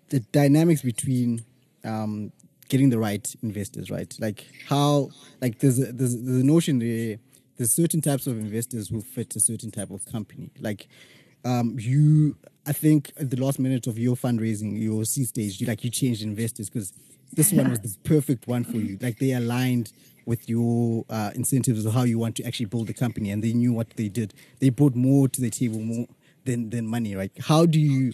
the 0.08 0.20
dynamics 0.20 0.82
between 0.82 1.44
um, 1.84 2.32
getting 2.68 2.90
the 2.90 2.98
right 2.98 3.34
investors, 3.42 3.90
right? 3.90 4.14
Like 4.20 4.46
how, 4.68 5.10
like 5.40 5.58
there's 5.58 5.78
a, 5.78 5.92
there's, 5.92 6.20
there's 6.20 6.42
a 6.42 6.46
notion 6.46 6.78
there. 6.78 7.18
There's 7.56 7.72
certain 7.72 8.02
types 8.02 8.26
of 8.26 8.38
investors 8.38 8.88
who 8.88 9.00
fit 9.00 9.34
a 9.34 9.40
certain 9.40 9.70
type 9.70 9.90
of 9.90 10.04
company. 10.04 10.50
Like 10.60 10.88
um, 11.44 11.76
you, 11.78 12.36
I 12.66 12.72
think 12.72 13.12
at 13.18 13.30
the 13.30 13.36
last 13.36 13.58
minute 13.58 13.86
of 13.86 13.98
your 13.98 14.16
fundraising, 14.16 14.80
your 14.80 15.04
C 15.04 15.24
stage, 15.24 15.60
you 15.60 15.66
like 15.66 15.84
you 15.84 15.90
changed 15.90 16.22
investors 16.22 16.68
because 16.68 16.92
this 17.32 17.52
one 17.52 17.70
was 17.70 17.80
the 17.80 17.96
perfect 18.04 18.48
one 18.48 18.64
for 18.64 18.78
you. 18.78 18.98
Like 19.00 19.18
they 19.18 19.32
aligned 19.32 19.92
with 20.26 20.48
your 20.48 21.04
uh, 21.08 21.30
incentives 21.36 21.86
of 21.86 21.94
how 21.94 22.02
you 22.02 22.18
want 22.18 22.34
to 22.36 22.42
actually 22.44 22.66
build 22.66 22.88
the 22.88 22.94
company, 22.94 23.30
and 23.30 23.44
they 23.44 23.52
knew 23.52 23.72
what 23.72 23.90
they 23.90 24.08
did. 24.08 24.34
They 24.58 24.70
brought 24.70 24.96
more 24.96 25.28
to 25.28 25.40
the 25.40 25.50
table, 25.50 25.78
more 25.78 26.06
than 26.44 26.70
than 26.70 26.86
money. 26.86 27.14
Right? 27.14 27.30
How 27.38 27.64
do 27.64 27.78
you, 27.78 28.12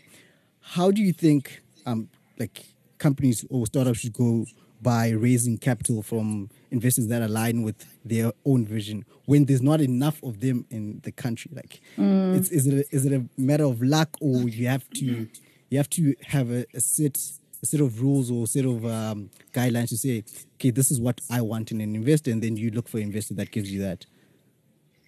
how 0.60 0.90
do 0.90 1.02
you 1.02 1.12
think, 1.12 1.62
um, 1.86 2.10
like 2.38 2.66
companies 3.02 3.44
or 3.50 3.66
startups 3.66 3.98
should 3.98 4.12
go 4.12 4.46
by 4.80 5.10
raising 5.10 5.58
capital 5.58 6.02
from 6.02 6.48
investors 6.70 7.08
that 7.08 7.22
align 7.22 7.62
with 7.62 7.84
their 8.04 8.32
own 8.44 8.64
vision 8.64 9.04
when 9.26 9.44
there's 9.44 9.62
not 9.62 9.80
enough 9.80 10.22
of 10.22 10.40
them 10.40 10.64
in 10.70 11.00
the 11.02 11.12
country 11.12 11.50
like 11.54 11.80
mm. 11.96 12.36
it's, 12.36 12.50
is 12.50 12.66
it 12.66 12.74
a, 12.74 12.96
is 12.96 13.04
it 13.06 13.12
a 13.12 13.24
matter 13.36 13.64
of 13.64 13.82
luck 13.82 14.16
or 14.20 14.48
you 14.48 14.66
have 14.66 14.88
to 14.90 15.28
you 15.70 15.78
have 15.78 15.90
to 15.90 16.14
have 16.26 16.50
a, 16.50 16.64
a 16.74 16.80
set 16.80 17.18
a 17.62 17.66
set 17.66 17.80
of 17.80 18.00
rules 18.02 18.30
or 18.30 18.44
a 18.44 18.46
set 18.46 18.64
of 18.64 18.84
um, 18.84 19.30
guidelines 19.52 19.88
to 19.88 19.96
say 19.96 20.24
okay 20.54 20.70
this 20.70 20.90
is 20.90 21.00
what 21.00 21.20
i 21.30 21.40
want 21.40 21.70
in 21.70 21.80
an 21.80 21.94
investor 21.94 22.30
and 22.30 22.42
then 22.42 22.56
you 22.56 22.70
look 22.70 22.88
for 22.88 22.98
an 22.98 23.04
investor 23.04 23.34
that 23.34 23.50
gives 23.50 23.72
you 23.72 23.80
that 23.80 24.06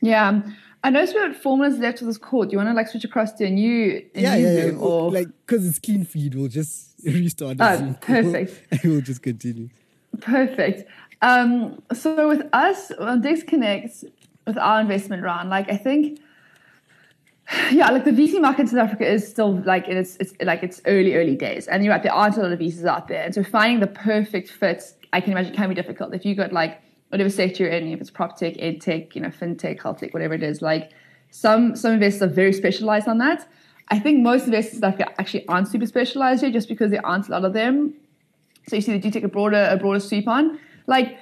yeah 0.05 0.43
I 0.85 0.91
noticed 0.91 1.15
we 1.15 1.21
have 1.23 1.35
four 1.35 1.57
minutes 1.57 1.81
left 1.81 2.03
of 2.03 2.09
this 2.09 2.19
call. 2.19 2.45
Do 2.45 2.53
you 2.53 2.59
want 2.59 2.69
to 2.69 2.75
like 2.75 2.89
switch 2.89 3.05
across 3.05 3.33
to 3.35 3.47
a 3.47 3.51
new, 3.51 4.05
a 4.15 4.21
yeah, 4.21 4.37
new 4.37 4.47
yeah, 4.47 4.65
yeah. 4.67 4.77
or 4.77 5.11
like 5.11 5.29
because 5.47 5.67
it's 5.67 5.79
clean 5.79 6.05
feed, 6.05 6.35
we'll 6.35 6.49
just 6.49 6.93
restart. 7.05 7.57
Oh, 7.59 7.97
perfect. 8.03 8.61
and 8.71 8.81
we'll 8.85 9.01
just 9.01 9.23
continue. 9.23 9.71
Perfect. 10.21 10.87
Um, 11.23 11.83
so 11.95 12.29
with 12.29 12.47
us 12.53 12.91
on 12.93 13.23
Digs 13.23 13.43
Connect, 13.43 14.05
with 14.47 14.59
our 14.59 14.79
investment 14.83 15.23
round, 15.23 15.49
like 15.49 15.73
I 15.73 15.79
think, 15.79 16.21
yeah, 17.73 17.91
like 17.91 18.05
the 18.05 18.11
VC 18.11 18.39
market 18.43 18.63
in 18.63 18.69
South 18.69 18.81
Africa 18.81 19.11
is 19.11 19.27
still 19.27 19.55
like 19.63 19.89
it's 19.89 20.17
it's 20.17 20.35
like 20.43 20.63
it's 20.63 20.83
early 20.85 21.15
early 21.15 21.35
days, 21.35 21.67
and 21.67 21.83
you're 21.83 21.95
right, 21.95 22.03
there 22.03 22.13
aren't 22.13 22.37
a 22.37 22.43
lot 22.43 22.53
of 22.53 22.59
VCs 22.59 22.85
out 22.85 23.09
there, 23.09 23.23
and 23.23 23.35
so 23.35 23.43
finding 23.43 23.81
the 23.81 23.87
perfect 23.87 24.51
fit, 24.51 24.83
I 25.15 25.23
can 25.23 25.33
imagine, 25.33 25.55
can 25.55 25.71
be 25.71 25.75
difficult. 25.75 26.15
If 26.15 26.27
you 26.27 26.35
got 26.35 26.53
like 26.53 26.83
whatever 27.11 27.31
sector 27.31 27.65
you're 27.65 27.73
in, 27.73 27.89
if 27.93 28.01
it's 28.01 28.11
prop 28.11 28.37
tech, 28.37 28.55
ed 28.59 28.81
tech, 28.81 29.15
you 29.15 29.23
know, 29.23 29.29
fintech, 29.29 29.83
health 29.83 30.01
tech, 30.01 30.13
whatever 30.13 30.35
it 30.35 30.43
is, 30.43 30.63
like 30.63 30.91
some 31.31 31.75
some 31.75 31.93
investors 31.93 32.23
are 32.23 32.33
very 32.33 32.53
specialized 32.53 33.09
on 33.09 33.19
that. 33.19 33.49
I 33.89 33.99
think 33.99 34.23
most 34.23 34.47
investors 34.47 34.81
like 34.81 35.01
actually 35.19 35.47
aren't 35.49 35.69
super 35.69 35.87
specialized 35.87 36.43
here 36.43 36.51
just 36.51 36.69
because 36.69 36.91
there 36.91 37.05
aren't 37.05 37.29
a 37.29 37.33
lot 37.33 37.45
of 37.45 37.53
them. 37.53 37.95
So 38.69 38.77
you 38.77 38.83
see 38.83 38.93
they 38.93 38.99
do 38.99 39.11
take 39.11 39.25
a 39.25 39.29
broader 39.29 39.69
a 39.71 39.77
broader 39.77 40.01
sweep 40.01 40.29
on. 40.29 40.59
Like 40.87 41.19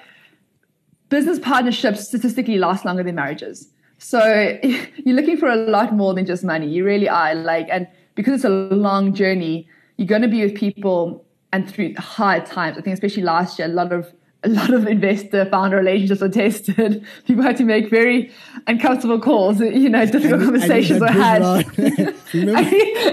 business 1.08 1.38
partnerships 1.38 2.06
statistically 2.08 2.58
last 2.58 2.84
longer 2.84 3.02
than 3.02 3.14
marriages. 3.14 3.68
So 3.98 4.58
you're 4.62 5.16
looking 5.16 5.36
for 5.36 5.48
a 5.48 5.56
lot 5.56 5.94
more 5.94 6.14
than 6.14 6.26
just 6.26 6.44
money. 6.44 6.68
You 6.68 6.84
really 6.84 7.08
are. 7.08 7.34
Like 7.34 7.68
and 7.70 7.88
because 8.14 8.34
it's 8.34 8.44
a 8.44 8.48
long 8.48 9.14
journey, 9.14 9.68
you're 9.96 10.08
gonna 10.08 10.28
be 10.28 10.44
with 10.44 10.54
people 10.54 11.24
and 11.52 11.68
through 11.68 11.94
hard 11.96 12.46
times. 12.46 12.78
I 12.78 12.80
think 12.80 12.94
especially 12.94 13.22
last 13.22 13.58
year, 13.58 13.66
a 13.66 13.72
lot 13.72 13.92
of 13.92 14.12
a 14.44 14.48
lot 14.48 14.72
of 14.74 14.86
investor 14.86 15.44
founder 15.46 15.76
relationships 15.76 16.20
were 16.20 16.28
tested. 16.28 17.04
People 17.26 17.42
had 17.42 17.56
to 17.58 17.64
make 17.64 17.90
very 17.90 18.32
uncomfortable 18.66 19.20
calls. 19.20 19.60
You 19.60 19.88
know, 19.88 20.04
difficult 20.06 20.40
I, 20.40 20.44
conversations 20.44 21.00
were 21.00 21.06
had. 21.08 21.42
remember, 22.34 22.60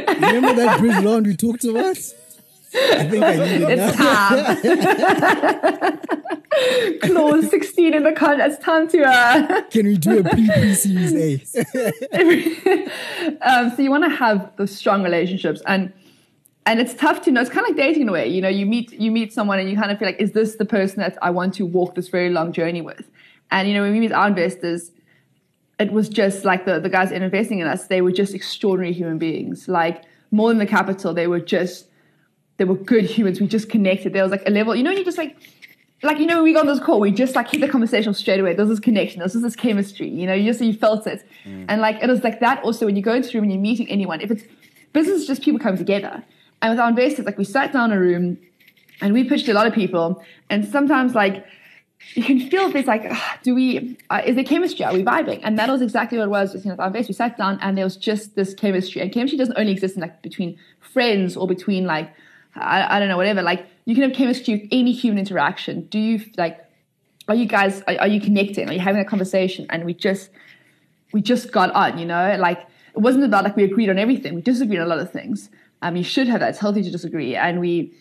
remember 0.07 0.53
that 0.55 0.79
bridge 0.79 1.03
loan 1.03 1.23
we 1.23 1.35
talked 1.35 1.63
about? 1.65 1.97
I 2.71 3.03
think 3.05 3.23
I 3.23 3.35
need 3.35 3.61
it 3.61 3.79
It's 3.79 3.97
now. 3.97 4.53
time. 5.81 6.99
Clause 7.01 7.49
16 7.49 7.93
in 7.95 8.03
the 8.03 8.11
contract. 8.11 8.53
It's 8.53 8.63
time 8.63 8.87
to. 8.89 9.03
Uh, 9.03 9.61
Can 9.71 9.87
we 9.87 9.97
do 9.97 10.23
a 10.23 10.75
series 10.75 11.15
A? 11.15 11.41
um, 13.41 13.71
so 13.75 13.81
you 13.81 13.89
want 13.89 14.03
to 14.03 14.09
have 14.09 14.51
those 14.57 14.75
strong 14.75 15.03
relationships 15.03 15.61
and 15.65 15.91
and 16.69 16.79
it's 16.79 16.93
tough 16.93 17.23
to 17.23 17.31
know 17.31 17.41
it's 17.41 17.49
kind 17.49 17.65
of 17.65 17.69
like 17.69 17.77
dating 17.77 18.03
in 18.03 18.09
a 18.09 18.11
way 18.11 18.27
you 18.27 18.41
know 18.41 18.47
you 18.47 18.65
meet 18.65 18.93
you 18.93 19.09
meet 19.09 19.33
someone 19.33 19.57
and 19.57 19.69
you 19.69 19.75
kind 19.75 19.91
of 19.91 19.97
feel 19.97 20.07
like 20.07 20.19
is 20.19 20.33
this 20.33 20.55
the 20.57 20.65
person 20.65 20.99
that 20.99 21.17
i 21.23 21.29
want 21.29 21.51
to 21.55 21.65
walk 21.65 21.95
this 21.95 22.07
very 22.07 22.29
long 22.29 22.51
journey 22.53 22.81
with? 22.81 23.09
And 23.51 23.67
you 23.67 23.73
know 23.73 23.81
when 23.81 23.93
we 23.93 23.99
meet 23.99 24.11
our 24.11 24.27
investors 24.27 24.91
it 25.79 25.91
was 25.91 26.09
just 26.09 26.43
like 26.43 26.65
the, 26.65 26.79
the 26.79 26.89
guys 26.89 27.11
investing 27.11 27.59
in 27.59 27.67
us 27.67 27.87
they 27.87 28.01
were 28.01 28.11
just 28.11 28.33
extraordinary 28.35 28.93
human 28.93 29.17
beings. 29.17 29.67
Like 29.67 30.03
more 30.29 30.49
than 30.49 30.59
the 30.59 30.67
capital 30.67 31.13
they 31.13 31.27
were 31.27 31.39
just 31.39 31.87
they 32.57 32.65
were 32.65 32.75
good 32.75 33.05
humans. 33.05 33.39
We 33.39 33.47
just 33.47 33.69
connected. 33.69 34.13
There 34.13 34.21
was 34.21 34.31
like 34.31 34.47
a 34.47 34.51
level 34.51 34.75
you 34.75 34.83
know 34.83 34.91
you 34.91 35.03
just 35.03 35.17
like 35.17 35.35
like 36.03 36.19
you 36.19 36.27
know 36.27 36.43
we 36.43 36.53
got 36.53 36.61
on 36.61 36.67
this 36.67 36.79
call 36.79 36.99
we 36.99 37.11
just 37.11 37.35
like 37.35 37.49
hit 37.49 37.61
the 37.61 37.67
conversation 37.67 38.13
straight 38.13 38.39
away. 38.39 38.53
There's 38.53 38.69
this 38.69 38.79
connection 38.79 39.19
there's 39.19 39.33
this 39.33 39.55
chemistry 39.55 40.07
you 40.07 40.27
know 40.27 40.35
you 40.35 40.45
just 40.51 40.61
you 40.61 40.73
felt 40.73 41.07
it. 41.07 41.27
Mm. 41.45 41.65
And 41.69 41.81
like 41.81 42.03
it 42.03 42.07
was 42.07 42.23
like 42.23 42.39
that 42.41 42.63
also 42.63 42.85
when 42.85 42.95
you 42.95 43.01
go 43.01 43.15
into 43.15 43.29
a 43.29 43.33
room 43.33 43.45
and 43.45 43.53
you're 43.53 43.61
meeting 43.61 43.89
anyone. 43.89 44.21
If 44.21 44.29
it's 44.29 44.43
business 44.93 45.21
is 45.21 45.27
just 45.27 45.41
people 45.41 45.59
coming 45.59 45.77
together 45.77 46.23
and 46.61 46.71
with 46.71 46.79
our 46.79 46.89
investors 46.89 47.25
like 47.25 47.37
we 47.37 47.43
sat 47.43 47.73
down 47.73 47.91
in 47.91 47.97
a 47.97 48.01
room 48.01 48.37
and 49.01 49.13
we 49.13 49.23
pitched 49.23 49.47
a 49.47 49.53
lot 49.53 49.67
of 49.67 49.73
people 49.73 50.21
and 50.49 50.65
sometimes 50.65 51.15
like 51.15 51.45
you 52.13 52.23
can 52.23 52.49
feel 52.49 52.69
this 52.69 52.87
like 52.87 53.05
ah, 53.09 53.37
do 53.43 53.53
we 53.53 53.97
uh, 54.09 54.21
is 54.25 54.35
there 54.35 54.43
chemistry? 54.43 54.85
Are 54.85 54.93
we 54.93 55.03
vibing? 55.03 55.41
And 55.43 55.59
that 55.59 55.69
was 55.69 55.81
exactly 55.81 56.17
what 56.17 56.25
it 56.25 56.29
was 56.29 56.53
with, 56.53 56.63
you 56.63 56.69
know, 56.69 56.75
with 56.75 56.79
our 56.79 56.91
we 56.91 57.13
sat 57.13 57.37
down 57.37 57.59
and 57.61 57.77
there 57.77 57.83
was 57.83 57.97
just 57.97 58.35
this 58.35 58.53
chemistry 58.53 59.01
and 59.01 59.11
chemistry 59.11 59.37
doesn't 59.37 59.57
only 59.57 59.73
exist 59.73 59.95
in 59.95 60.01
like 60.01 60.21
between 60.21 60.57
friends 60.79 61.35
or 61.35 61.47
between 61.47 61.85
like 61.85 62.09
I, 62.55 62.95
I 62.95 62.99
don't 62.99 63.09
know 63.09 63.17
whatever 63.17 63.41
like 63.41 63.65
you 63.85 63.95
can 63.95 64.03
have 64.03 64.13
chemistry 64.13 64.55
with 64.55 64.69
any 64.71 64.91
human 64.91 65.19
interaction. 65.19 65.87
Do 65.87 65.99
you 65.99 66.23
like 66.37 66.65
are 67.27 67.35
you 67.35 67.45
guys 67.45 67.81
are, 67.81 67.95
are 67.99 68.07
you 68.07 68.21
connecting? 68.21 68.69
Are 68.69 68.73
you 68.73 68.79
having 68.79 69.01
a 69.01 69.05
conversation? 69.05 69.65
And 69.69 69.83
we 69.83 69.93
just 69.93 70.29
we 71.11 71.21
just 71.21 71.51
got 71.51 71.71
on 71.71 71.99
you 71.99 72.05
know? 72.05 72.37
Like 72.39 72.59
it 72.95 72.99
wasn't 72.99 73.25
about 73.25 73.43
like 73.43 73.57
we 73.57 73.65
agreed 73.65 73.89
on 73.89 73.99
everything. 73.99 74.35
We 74.35 74.41
disagreed 74.41 74.79
on 74.79 74.85
a 74.85 74.89
lot 74.89 74.99
of 74.99 75.11
things 75.11 75.49
you 75.97 76.03
should 76.03 76.27
have 76.27 76.39
that 76.39 76.49
it's 76.49 76.59
healthy 76.59 76.83
to 76.83 76.91
disagree. 76.91 77.35
And 77.35 77.59
we 77.59 77.93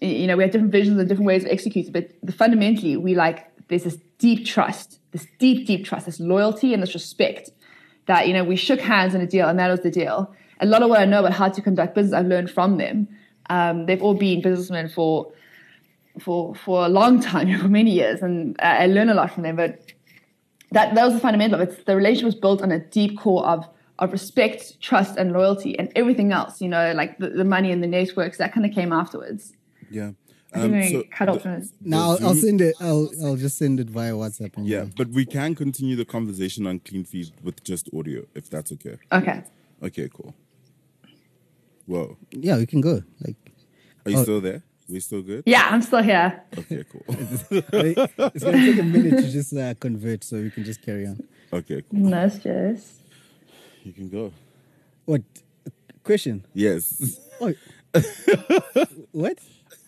you 0.00 0.26
know 0.26 0.36
we 0.36 0.42
have 0.42 0.52
different 0.52 0.72
visions 0.72 0.98
and 0.98 1.08
different 1.08 1.26
ways 1.26 1.44
of 1.44 1.50
executing 1.50 1.92
but 1.92 2.34
fundamentally 2.34 2.96
we 2.96 3.14
like 3.14 3.46
there's 3.68 3.84
this 3.84 3.98
deep 4.18 4.44
trust 4.44 4.98
this 5.12 5.26
deep 5.38 5.64
deep 5.64 5.84
trust 5.84 6.06
this 6.06 6.18
loyalty 6.18 6.74
and 6.74 6.82
this 6.82 6.92
respect 6.92 7.50
that 8.06 8.26
you 8.26 8.34
know 8.34 8.42
we 8.42 8.56
shook 8.56 8.80
hands 8.80 9.14
in 9.14 9.20
a 9.20 9.26
deal 9.26 9.48
and 9.48 9.58
that 9.58 9.70
was 9.70 9.80
the 9.80 9.90
deal. 9.90 10.34
A 10.60 10.66
lot 10.66 10.82
of 10.82 10.90
what 10.90 11.00
i 11.00 11.04
know 11.04 11.20
about 11.20 11.32
how 11.32 11.48
to 11.48 11.62
conduct 11.62 11.94
business 11.94 12.14
i've 12.14 12.26
learned 12.26 12.50
from 12.50 12.78
them. 12.78 13.08
Um, 13.50 13.86
they've 13.86 14.02
all 14.02 14.14
been 14.14 14.42
businessmen 14.42 14.88
for 14.88 15.32
for 16.18 16.54
for 16.54 16.84
a 16.84 16.88
long 16.88 17.20
time 17.20 17.58
for 17.60 17.68
many 17.68 17.92
years 17.92 18.22
and 18.22 18.56
i 18.60 18.86
learn 18.86 19.08
a 19.08 19.14
lot 19.14 19.32
from 19.32 19.44
them 19.44 19.56
but 19.56 19.92
that 20.72 20.94
that 20.94 21.04
was 21.04 21.14
the 21.14 21.20
fundamental 21.20 21.60
of 21.60 21.68
it. 21.68 21.86
The 21.86 21.94
relationship 21.94 22.26
was 22.26 22.34
built 22.34 22.62
on 22.62 22.72
a 22.72 22.78
deep 22.78 23.18
core 23.18 23.46
of 23.46 23.68
of 24.02 24.08
respect 24.18 24.60
trust 24.88 25.12
and 25.20 25.26
loyalty 25.38 25.72
and 25.78 25.86
everything 26.00 26.28
else 26.38 26.54
you 26.64 26.68
know 26.74 26.86
like 27.00 27.12
the, 27.22 27.28
the 27.40 27.44
money 27.56 27.70
and 27.74 27.80
the 27.84 27.86
networks 27.98 28.36
that 28.40 28.52
kind 28.54 28.64
of 28.68 28.72
came 28.78 28.92
afterwards 29.02 29.42
Yeah. 29.98 30.10
I 30.54 30.58
think 30.60 30.72
Um, 30.74 30.80
we 30.80 30.88
so 30.92 31.02
cut 31.18 31.28
off 31.30 31.36
the- 31.36 31.42
from 31.44 31.52
it. 31.60 31.64
Now 31.94 32.02
I'll, 32.10 32.18
I'll 32.26 32.34
send 32.48 32.60
it. 32.68 32.74
I'll 32.88 33.08
I'll 33.24 33.40
just 33.46 33.56
send 33.62 33.80
it 33.82 33.88
via 33.98 34.12
WhatsApp. 34.22 34.52
And 34.58 34.66
yeah, 34.74 34.84
but 35.00 35.08
we 35.18 35.24
can 35.36 35.50
continue 35.64 35.96
the 36.02 36.04
conversation 36.16 36.62
on 36.70 36.74
clean 36.88 37.04
feed 37.10 37.28
with 37.46 37.56
just 37.70 37.84
audio, 37.98 38.20
if 38.40 38.44
that's 38.54 38.70
okay. 38.76 38.96
okay 39.18 39.38
Okay, 39.88 40.06
cool. 40.16 40.34
Whoa. 41.86 42.16
yeah, 42.46 42.56
we 42.58 42.66
can 42.66 42.80
go. 42.80 43.02
Like 43.24 43.36
Are 44.04 44.10
you 44.10 44.18
Oh. 44.18 44.22
still 44.24 44.40
there? 44.48 44.62
We 44.88 45.00
still 45.00 45.22
good? 45.22 45.42
yeah 45.46 45.64
i'm 45.72 45.80
still 45.80 46.02
here 46.02 46.42
Okay, 46.58 46.84
cool. 46.92 47.04
it's 47.08 48.44
gonna 48.44 48.58
take 48.68 48.78
a 48.86 48.88
minute 48.96 49.16
to 49.24 49.28
just 49.38 49.52
uh, 49.56 49.72
convert, 49.86 50.22
so 50.28 50.34
we 50.46 50.50
can 50.50 50.64
just 50.64 50.82
carry 50.82 51.06
on. 51.06 51.16
okay, 51.58 51.80
cool. 51.88 51.98
no 52.16 52.28
stress 52.28 52.98
You 53.84 53.92
can 53.92 54.08
go. 54.08 54.32
What 55.04 55.22
question? 56.04 56.44
Yes. 56.54 57.18
Oh, 57.40 57.52
what? 59.12 59.38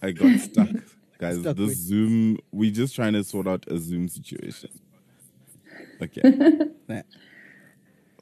I 0.03 0.11
got 0.11 0.39
stuck. 0.41 0.69
Guys, 1.19 1.39
Stuck 1.41 1.57
this 1.57 1.69
with- 1.69 1.77
Zoom, 1.79 2.39
we 2.51 2.71
just 2.73 2.95
trying 2.95 3.13
to 3.13 3.23
sort 3.23 3.47
out 3.47 3.65
a 3.69 3.79
Zoom 3.79 4.09
situation. 4.09 4.71
Okay. 6.03 6.23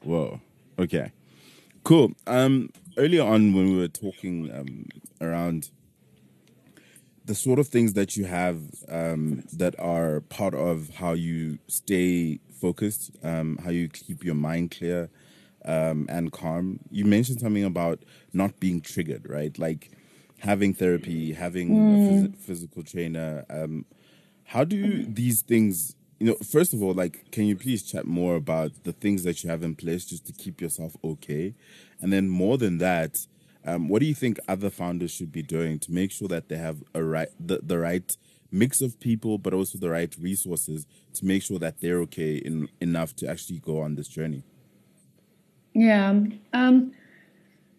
Whoa. 0.03 0.39
Okay. 0.77 1.11
Cool. 1.83 2.13
Um 2.27 2.69
earlier 2.97 3.23
on 3.23 3.53
when 3.53 3.71
we 3.71 3.77
were 3.77 3.87
talking 3.87 4.51
um 4.53 4.85
around 5.19 5.71
the 7.25 7.33
sort 7.33 7.57
of 7.57 7.67
things 7.67 7.93
that 7.93 8.15
you 8.15 8.25
have 8.25 8.59
um 8.89 9.43
that 9.53 9.77
are 9.79 10.21
part 10.21 10.53
of 10.53 10.89
how 10.95 11.13
you 11.13 11.57
stay 11.67 12.39
focused, 12.61 13.11
um, 13.23 13.57
how 13.63 13.71
you 13.71 13.89
keep 13.89 14.23
your 14.23 14.35
mind 14.35 14.71
clear 14.71 15.09
um 15.65 16.05
and 16.09 16.31
calm. 16.31 16.79
You 16.91 17.05
mentioned 17.05 17.39
something 17.39 17.63
about 17.63 18.03
not 18.33 18.59
being 18.59 18.81
triggered, 18.81 19.27
right? 19.29 19.57
Like 19.57 19.91
having 20.39 20.73
therapy, 20.73 21.33
having 21.33 21.89
a 21.93 21.97
phys- 21.97 22.35
physical 22.37 22.83
trainer, 22.83 23.45
um 23.49 23.85
how 24.45 24.63
do 24.63 25.05
these 25.05 25.41
things 25.41 25.95
you 26.19 26.27
know 26.27 26.35
first 26.35 26.73
of 26.73 26.81
all 26.81 26.93
like 26.93 27.29
can 27.31 27.45
you 27.45 27.55
please 27.55 27.83
chat 27.83 28.05
more 28.05 28.35
about 28.35 28.71
the 28.83 28.93
things 28.93 29.23
that 29.23 29.43
you 29.43 29.49
have 29.49 29.63
in 29.63 29.75
place 29.75 30.05
just 30.05 30.25
to 30.25 30.33
keep 30.33 30.61
yourself 30.61 30.95
okay 31.03 31.53
and 32.01 32.13
then 32.13 32.29
more 32.29 32.57
than 32.57 32.77
that 32.77 33.25
um, 33.65 33.87
what 33.87 33.99
do 33.99 34.05
you 34.05 34.13
think 34.13 34.39
other 34.47 34.69
founders 34.69 35.11
should 35.11 35.31
be 35.31 35.41
doing 35.41 35.79
to 35.79 35.91
make 35.91 36.11
sure 36.11 36.27
that 36.27 36.49
they 36.49 36.57
have 36.57 36.83
a 36.93 37.03
right 37.03 37.29
the, 37.39 37.59
the 37.63 37.79
right 37.79 38.17
mix 38.51 38.81
of 38.81 38.99
people 38.99 39.37
but 39.37 39.53
also 39.53 39.77
the 39.77 39.89
right 39.89 40.15
resources 40.19 40.85
to 41.13 41.25
make 41.25 41.41
sure 41.41 41.57
that 41.59 41.79
they're 41.81 41.99
okay 41.99 42.35
in, 42.35 42.69
enough 42.81 43.15
to 43.15 43.27
actually 43.27 43.59
go 43.59 43.81
on 43.81 43.95
this 43.95 44.07
journey 44.07 44.43
Yeah. 45.73 46.13
Um, 46.53 46.93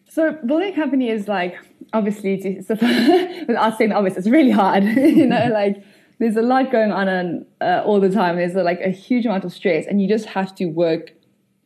so 0.09 0.33
building 0.45 0.73
a 0.73 0.77
company 0.77 1.09
is 1.11 1.29
like 1.29 1.57
obviously 1.93 2.37
without 2.69 3.79
saying 3.79 3.93
obvious, 3.93 4.17
it's 4.17 4.29
really 4.29 4.51
hard. 4.51 4.85
you 4.85 5.27
know, 5.27 5.49
like 5.53 5.83
there's 6.19 6.37
a 6.37 6.43
lot 6.43 6.71
going 6.71 6.93
on 6.93 7.09
and, 7.09 7.47
uh, 7.61 7.83
all 7.85 8.01
the 8.01 8.11
time. 8.11 8.37
There's 8.37 8.55
like 8.55 8.81
a 8.81 8.91
huge 8.91 9.27
amount 9.27 9.45
of 9.45 9.53
stress, 9.53 9.87
and 9.87 10.01
you 10.01 10.09
just 10.09 10.27
have 10.27 10.55
to 10.57 10.67
work 10.67 11.13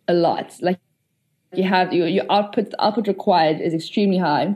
a 0.06 0.14
lot. 0.14 0.54
Like 0.60 0.78
you 1.54 1.64
have 1.64 1.92
your, 1.92 2.06
your 2.06 2.24
output 2.30 2.70
the 2.70 2.82
output 2.82 3.08
required 3.08 3.60
is 3.60 3.74
extremely 3.74 4.18
high. 4.18 4.54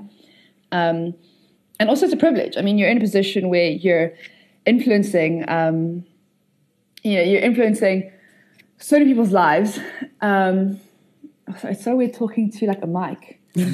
Um, 0.71 1.15
and 1.81 1.89
also 1.89 2.05
it's 2.05 2.15
a 2.15 2.19
privilege. 2.19 2.57
I 2.57 2.63
mean, 2.63 2.79
you're 2.79 2.89
in 2.89 2.99
a 2.99 3.01
position 3.01 3.49
where 3.49 3.71
you're 3.71 4.13
influencing, 4.67 5.45
um, 5.49 6.05
you 7.03 7.17
know, 7.17 7.23
you're 7.23 7.43
influencing 7.43 8.11
so 8.79 8.99
many 8.99 9.11
people's 9.11 9.33
lives. 9.33 9.79
Um, 10.21 10.81
it's 11.49 11.85
so 11.85 11.97
weird 11.97 12.15
talking 12.15 12.51
to 12.51 12.67
like 12.67 12.83
a 12.83 12.87
mic. 12.87 13.39
Sorry, 13.57 13.67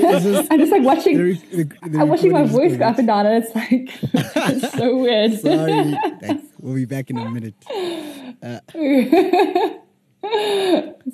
it's 0.00 0.24
just 0.24 0.52
I'm 0.52 0.60
just 0.60 0.70
like 0.70 0.82
watching. 0.82 1.16
the, 1.18 1.32
the, 1.50 1.64
the 1.88 1.98
I'm 1.98 2.08
watching 2.08 2.30
my 2.30 2.44
voice 2.44 2.76
go 2.76 2.84
up 2.84 2.98
and 2.98 3.08
down, 3.08 3.26
and 3.26 3.42
it's 3.44 3.52
like 3.54 3.90
it's 4.14 4.72
so 4.76 4.96
weird. 4.96 5.32
Sorry, 5.40 5.96
Thanks. 6.20 6.46
we'll 6.60 6.74
be 6.76 6.84
back 6.84 7.10
in 7.10 7.18
a 7.18 7.28
minute. 7.28 7.54
so 7.66 7.80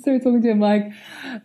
we're 0.05 0.19
talking 0.19 0.41
to 0.43 0.49
him 0.49 0.59
like, 0.59 0.91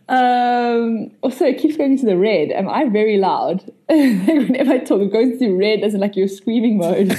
um, 0.07 1.09
also 1.23 1.45
it 1.45 1.57
keeps 1.57 1.77
going 1.77 1.93
into 1.93 2.05
the 2.05 2.17
red. 2.17 2.51
Am 2.51 2.69
I 2.69 2.87
very 2.87 3.17
loud? 3.17 3.71
Whenever 3.89 4.73
I 4.73 4.77
talk, 4.79 5.01
it 5.01 5.11
goes 5.11 5.29
into 5.29 5.57
red 5.57 5.81
as 5.81 5.95
in 5.95 5.99
like 5.99 6.15
you're 6.15 6.27
screaming 6.27 6.77
mode. 6.77 7.09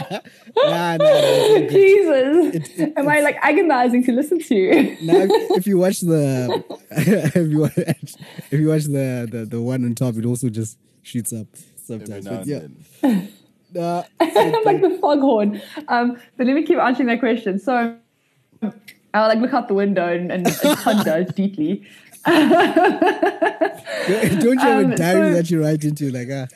Nah, 0.00 0.18
nah, 0.56 0.96
nah, 0.96 1.06
it's 1.10 1.50
all 1.50 1.58
good. 1.60 2.64
Jesus, 2.64 2.92
am 2.96 3.08
I 3.08 3.20
like 3.20 3.36
agonizing 3.42 4.04
to 4.04 4.12
listen 4.12 4.38
to? 4.40 4.54
you? 4.54 4.96
now, 5.02 5.26
if 5.56 5.66
you 5.66 5.78
watch 5.78 6.00
the 6.00 6.64
if 6.90 7.50
you 7.50 7.60
watch, 7.60 8.14
if 8.50 8.60
you 8.60 8.68
watch 8.68 8.84
the, 8.84 9.28
the 9.30 9.44
the 9.46 9.60
one 9.60 9.84
on 9.84 9.94
top, 9.94 10.16
it 10.16 10.24
also 10.24 10.48
just 10.48 10.78
shoots 11.02 11.32
up 11.32 11.46
every 11.90 12.06
sometimes. 12.06 12.24
now 12.24 12.30
But 12.30 12.38
and 12.40 12.46
yeah, 12.48 12.58
then 13.02 13.28
nah, 13.74 14.02
I'm 14.20 14.64
like 14.64 14.80
the 14.80 14.98
foghorn. 15.00 15.60
Um, 15.88 16.16
but 16.36 16.46
let 16.46 16.54
me 16.54 16.62
keep 16.62 16.78
answering 16.78 17.08
that 17.08 17.20
question. 17.20 17.58
So 17.58 17.96
I'll 19.12 19.28
like 19.28 19.38
look 19.38 19.52
out 19.54 19.68
the 19.68 19.74
window 19.74 20.06
and, 20.12 20.30
and, 20.32 20.46
and 20.46 20.78
ponder 20.78 21.24
deeply. 21.36 21.86
don't 22.24 22.42
you 24.42 24.58
have 24.58 24.84
Um, 24.84 24.92
a 24.92 24.96
diary 24.96 25.30
so- 25.30 25.34
that 25.36 25.50
you 25.50 25.62
write 25.62 25.84
into? 25.84 26.10
Like, 26.10 26.28
ah, 26.32 26.46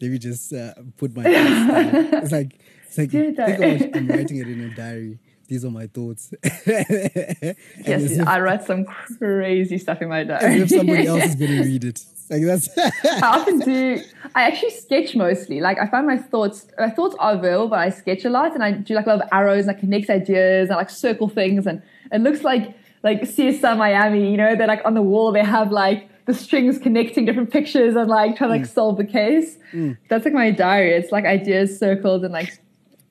let 0.00 0.10
me 0.10 0.18
just 0.18 0.52
uh, 0.52 0.74
put 0.96 1.14
my. 1.16 1.22
thoughts 1.22 1.34
down. 1.36 1.94
It's 2.22 2.32
like 2.32 2.58
Dear 2.94 3.32
think 3.32 3.96
I'm 3.96 4.08
writing 4.08 4.38
it 4.38 4.48
in 4.48 4.60
a 4.60 4.74
diary. 4.74 5.18
These 5.48 5.64
are 5.64 5.70
my 5.70 5.86
thoughts. 5.86 6.32
Yes, 6.66 8.12
if, 8.12 8.26
I 8.26 8.40
write 8.40 8.64
some 8.64 8.84
crazy 9.18 9.76
stuff 9.78 10.00
in 10.00 10.08
my 10.08 10.20
as 10.24 10.28
diary. 10.28 10.60
if 10.60 10.70
somebody 10.70 11.06
else 11.06 11.24
is 11.24 11.34
going 11.34 11.50
to 11.50 11.62
read 11.62 11.84
it. 11.84 12.04
Like 12.30 12.42
that's 12.44 12.68
I 12.78 13.20
often 13.22 13.58
do. 13.58 14.00
I 14.34 14.44
actually 14.44 14.70
sketch 14.70 15.14
mostly. 15.14 15.60
Like 15.60 15.78
I 15.78 15.86
find 15.86 16.06
my 16.06 16.16
thoughts. 16.16 16.68
My 16.78 16.88
thoughts 16.88 17.14
are 17.18 17.36
verbal, 17.36 17.68
but 17.68 17.80
I 17.80 17.90
sketch 17.90 18.24
a 18.24 18.30
lot, 18.30 18.54
and 18.54 18.64
I 18.64 18.72
do 18.72 18.94
like 18.94 19.06
a 19.06 19.10
lot 19.10 19.20
of 19.20 19.28
arrows, 19.32 19.66
and 19.66 19.76
I 19.76 19.78
connect 19.78 20.08
ideas, 20.08 20.68
and 20.68 20.74
I 20.74 20.76
like 20.76 20.90
circle 20.90 21.28
things, 21.28 21.66
and 21.66 21.82
it 22.10 22.22
looks 22.22 22.42
like 22.42 22.74
like 23.02 23.22
CSI 23.22 23.76
Miami. 23.76 24.30
You 24.30 24.36
know, 24.38 24.56
they're 24.56 24.66
like 24.66 24.82
on 24.86 24.94
the 24.94 25.02
wall. 25.02 25.32
They 25.32 25.44
have 25.44 25.72
like 25.72 26.08
the 26.24 26.32
strings 26.32 26.78
connecting 26.78 27.24
different 27.26 27.50
pictures 27.50 27.96
and 27.96 28.08
like 28.08 28.36
trying 28.36 28.48
to 28.48 28.56
like 28.56 28.62
mm. 28.62 28.72
solve 28.72 28.96
the 28.96 29.04
case. 29.04 29.58
Mm. 29.72 29.98
That's 30.08 30.24
like 30.24 30.34
my 30.34 30.50
diary. 30.50 30.92
It's 30.92 31.12
like 31.12 31.24
ideas 31.24 31.78
circled 31.78 32.24
and 32.24 32.32
like 32.32 32.58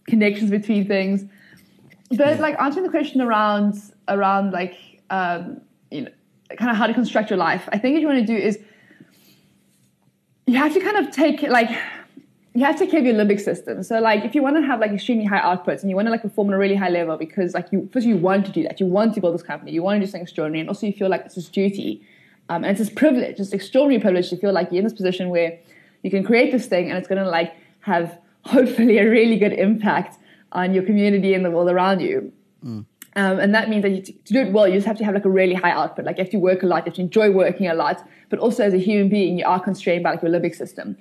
connections 0.07 0.49
between 0.49 0.87
things. 0.87 1.25
But 2.09 2.39
like 2.39 2.59
answering 2.59 2.83
the 2.83 2.91
question 2.91 3.21
around 3.21 3.81
around 4.07 4.51
like 4.51 4.75
um, 5.09 5.61
you 5.89 6.01
know 6.01 6.11
kind 6.57 6.69
of 6.69 6.77
how 6.77 6.87
to 6.87 6.93
construct 6.93 7.29
your 7.29 7.37
life. 7.37 7.67
I 7.71 7.77
think 7.77 7.95
what 7.95 8.01
you 8.01 8.07
want 8.07 8.19
to 8.19 8.25
do 8.25 8.35
is 8.35 8.59
you 10.47 10.57
have 10.57 10.73
to 10.73 10.81
kind 10.81 10.97
of 10.97 11.13
take 11.13 11.41
like 11.43 11.69
you 12.53 12.65
have 12.65 12.75
to 12.75 12.79
take 12.79 12.91
care 12.91 12.99
of 12.99 13.05
your 13.05 13.15
limbic 13.15 13.39
system. 13.39 13.81
So 13.83 14.01
like 14.01 14.25
if 14.25 14.35
you 14.35 14.41
want 14.41 14.57
to 14.57 14.61
have 14.63 14.81
like 14.81 14.91
extremely 14.91 15.23
high 15.23 15.39
outputs 15.39 15.81
and 15.81 15.89
you 15.89 15.95
want 15.95 16.07
to 16.07 16.11
like 16.11 16.21
perform 16.21 16.49
on 16.49 16.53
a 16.53 16.57
really 16.57 16.75
high 16.75 16.89
level 16.89 17.15
because 17.15 17.53
like 17.53 17.71
you 17.71 17.89
first 17.93 18.05
you 18.05 18.17
want 18.17 18.45
to 18.47 18.51
do 18.51 18.63
that. 18.63 18.79
You 18.79 18.87
want 18.87 19.13
to 19.15 19.21
build 19.21 19.33
this 19.33 19.43
company, 19.43 19.71
you 19.71 19.83
want 19.83 20.01
to 20.01 20.05
do 20.05 20.11
something 20.11 20.23
extraordinary, 20.23 20.59
and 20.59 20.69
also 20.69 20.87
you 20.87 20.93
feel 20.93 21.09
like 21.09 21.25
it's 21.25 21.35
this 21.35 21.47
duty. 21.47 22.05
Um, 22.49 22.65
and 22.65 22.71
it's 22.71 22.79
this 22.79 22.89
privilege, 22.89 23.39
it's 23.39 23.53
extraordinary 23.53 24.01
privilege 24.01 24.29
to 24.31 24.35
feel 24.35 24.51
like 24.51 24.71
you're 24.71 24.79
in 24.79 24.83
this 24.83 24.93
position 24.93 25.29
where 25.29 25.57
you 26.03 26.11
can 26.11 26.23
create 26.23 26.51
this 26.51 26.65
thing 26.65 26.89
and 26.89 26.97
it's 26.97 27.07
gonna 27.07 27.29
like 27.29 27.55
have 27.81 28.19
hopefully 28.45 28.97
a 28.97 29.09
really 29.09 29.37
good 29.37 29.53
impact 29.53 30.17
on 30.51 30.73
your 30.73 30.83
community 30.83 31.33
and 31.33 31.45
the 31.45 31.51
world 31.51 31.69
around 31.69 31.99
you. 32.01 32.31
Um, 33.15 33.39
and 33.39 33.53
that 33.53 33.69
means 33.69 33.81
that 33.83 33.89
you, 33.89 34.01
to 34.01 34.33
do 34.33 34.39
it 34.39 34.51
well, 34.53 34.67
you 34.67 34.75
just 34.75 34.87
have 34.87 34.97
to 34.97 35.03
have 35.03 35.13
like 35.13 35.25
a 35.25 35.29
really 35.29 35.53
high 35.53 35.71
output. 35.71 36.05
Like 36.05 36.17
you 36.17 36.23
have 36.23 36.31
to 36.31 36.37
work 36.37 36.63
a 36.63 36.65
lot, 36.65 36.77
you 36.85 36.91
have 36.91 36.93
to 36.95 37.01
enjoy 37.01 37.29
working 37.31 37.67
a 37.67 37.73
lot, 37.73 38.07
but 38.29 38.39
also 38.39 38.63
as 38.63 38.73
a 38.73 38.77
human 38.77 39.09
being, 39.09 39.37
you 39.39 39.45
are 39.45 39.59
constrained 39.59 40.03
by 40.03 40.11
like 40.11 40.21
your 40.21 40.31
limbic 40.31 40.55
system. 40.55 40.95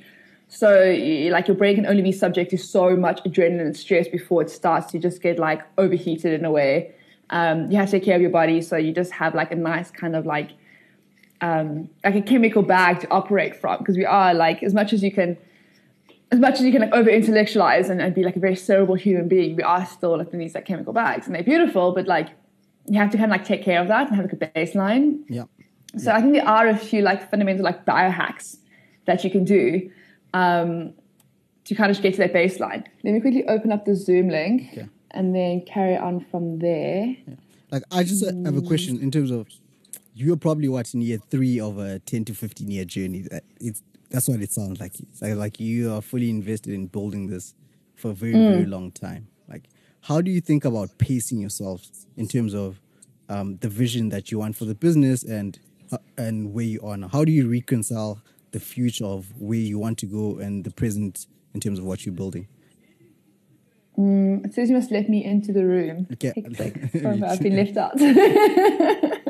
So 0.49 0.83
you- 0.83 1.31
like 1.31 1.47
your 1.47 1.57
brain 1.57 1.77
can 1.77 1.87
only 1.87 2.03
be 2.03 2.11
subject 2.11 2.51
to 2.51 2.59
so 2.59 2.97
much 2.97 3.23
adrenaline 3.23 3.61
and 3.61 3.77
stress 3.77 4.09
before 4.09 4.43
it 4.43 4.51
starts 4.51 4.91
to 4.93 4.99
just 4.99 5.23
get 5.23 5.39
like 5.39 5.63
overheated 5.79 6.33
in 6.33 6.45
a 6.45 6.51
way. 6.51 6.93
Um, 7.31 7.71
you 7.71 7.77
have 7.77 7.87
to 7.87 7.93
take 7.93 8.05
care 8.05 8.17
of 8.17 8.23
your 8.23 8.31
body, 8.33 8.61
so 8.61 8.77
you 8.77 8.93
just 8.93 9.13
have 9.13 9.37
like 9.37 9.53
a 9.53 9.57
nice 9.57 9.93
kind 9.93 10.17
of 10.17 10.27
like 10.27 10.51
um, 11.41 11.89
like 12.05 12.17
a 12.17 12.23
chemical 12.23 12.63
bag 12.63 13.01
to 13.01 13.11
operate 13.11 13.55
from 13.57 13.79
because 13.79 13.97
we 13.97 14.05
are 14.05 14.35
like 14.35 14.63
as 14.65 14.75
much 14.75 14.93
as 14.93 15.03
you 15.03 15.13
can 15.13 15.37
as 16.33 16.39
much 16.39 16.55
as 16.55 16.63
you 16.63 16.73
can 16.73 16.81
like 16.83 16.93
over 16.93 17.11
intellectualize 17.11 17.89
and, 17.91 18.01
and 18.01 18.15
be 18.15 18.23
like 18.23 18.37
a 18.37 18.41
very 18.41 18.57
cerebral 18.57 18.97
human 18.97 19.29
being, 19.29 19.57
we 19.57 19.63
are 19.63 19.85
still 19.87 20.17
like 20.19 20.33
in 20.33 20.39
these 20.39 20.55
like 20.55 20.65
chemical 20.65 20.93
bags 20.93 21.27
and 21.27 21.35
they're 21.35 21.43
beautiful, 21.43 21.93
but 21.93 22.07
like 22.07 22.29
you 22.87 22.99
have 22.99 23.11
to 23.11 23.17
kind 23.19 23.31
of 23.33 23.37
like 23.39 23.45
take 23.45 23.63
care 23.65 23.81
of 23.81 23.89
that 23.89 24.07
and 24.09 24.17
have 24.17 24.25
like 24.27 24.33
a 24.33 24.37
baseline. 24.59 25.21
Yeah. 25.29 25.45
So 25.97 26.13
I 26.13 26.21
think 26.21 26.35
there 26.35 26.47
are 26.47 26.69
a 26.69 26.77
few 26.77 27.03
like 27.03 27.29
fundamental 27.31 27.65
like 27.65 27.85
biohacks 27.85 28.59
that 29.07 29.25
you 29.25 29.31
can 29.31 29.45
do 29.45 29.91
um, 30.35 30.93
to 31.65 31.75
kind 31.75 31.91
of 31.91 32.01
get 32.01 32.13
to 32.15 32.19
that 32.19 32.33
baseline. 32.33 32.85
Let 33.03 33.13
me 33.15 33.21
quickly 33.21 33.45
open 33.49 33.73
up 33.73 33.85
the 33.85 33.97
Zoom 33.97 34.29
link 34.29 34.69
Okay. 34.73 34.89
and 35.11 35.35
then 35.35 35.63
carry 35.67 35.97
on 35.97 36.21
from 36.31 36.61
there. 36.61 37.17
Like 37.73 37.83
I 37.91 38.05
just 38.05 38.23
uh, 38.25 38.33
have 38.45 38.57
a 38.57 38.63
question 38.63 39.01
in 39.01 39.11
terms 39.11 39.31
of 39.33 39.49
you're 40.15 40.37
probably 40.37 40.69
what 40.69 40.93
in 40.95 41.01
year 41.03 41.19
three 41.31 41.59
of 41.59 41.79
a 41.79 41.99
ten 42.01 42.25
to 42.27 42.35
fifteen 42.35 42.71
year 42.71 42.85
journey. 42.85 43.23
That- 43.23 43.45
It's 43.61 43.83
that's 44.11 44.29
what 44.29 44.41
it 44.41 44.53
sounds 44.53 44.81
like. 44.81 44.99
It's 44.99 45.23
like, 45.23 45.35
like 45.35 45.61
you 45.61 45.93
are 45.95 46.03
fully 46.03 46.31
invested 46.31 46.73
in 46.75 46.87
building 46.87 47.27
this 47.29 47.55
for 47.97 48.11
a 48.11 48.15
very 48.15 48.33
very 48.33 48.67
long 48.67 48.91
time. 48.91 49.29
Like 49.49 49.69
how 50.03 50.21
do 50.21 50.31
you 50.31 50.41
think 50.41 50.65
about 50.65 50.97
pacing 50.99 51.39
yourself 51.39 51.87
in 52.17 52.27
terms 52.29 52.55
of 52.55 52.81
um, 53.29 53.59
the 53.59 53.69
vision 53.69 54.09
that 54.09 54.31
you 54.31 54.39
want 54.39 54.57
for 54.57 54.65
the 54.65 54.75
business 54.75 55.23
and 55.23 55.59
uh, 55.93 55.99
and 56.17 56.53
where 56.53 56.65
you 56.65 56.81
are 56.83 56.97
now? 56.97 57.09
How 57.09 57.25
do 57.25 57.33
you 57.33 57.51
reconcile 57.51 58.21
the 58.53 58.61
future 58.61 59.05
of 59.05 59.33
where 59.41 59.59
you 59.59 59.79
want 59.79 59.99
to 59.99 60.07
go 60.07 60.39
and 60.39 60.65
the 60.65 60.71
present 60.71 61.27
in 61.55 61.61
terms 61.61 61.79
of 61.79 61.85
what 61.85 62.05
you're 62.05 62.15
building? 62.15 62.49
It 64.03 64.55
says 64.55 64.71
you 64.71 64.77
must 64.77 64.91
let 64.91 65.09
me 65.09 65.25
into 65.25 65.53
the 65.53 65.67
room. 65.67 66.07
Okay. 66.13 66.33
Hectic. 66.35 66.91
Sorry, 67.03 67.23
I've 67.23 67.41
been 67.41 67.57
left 67.57 67.77
out. 67.77 67.93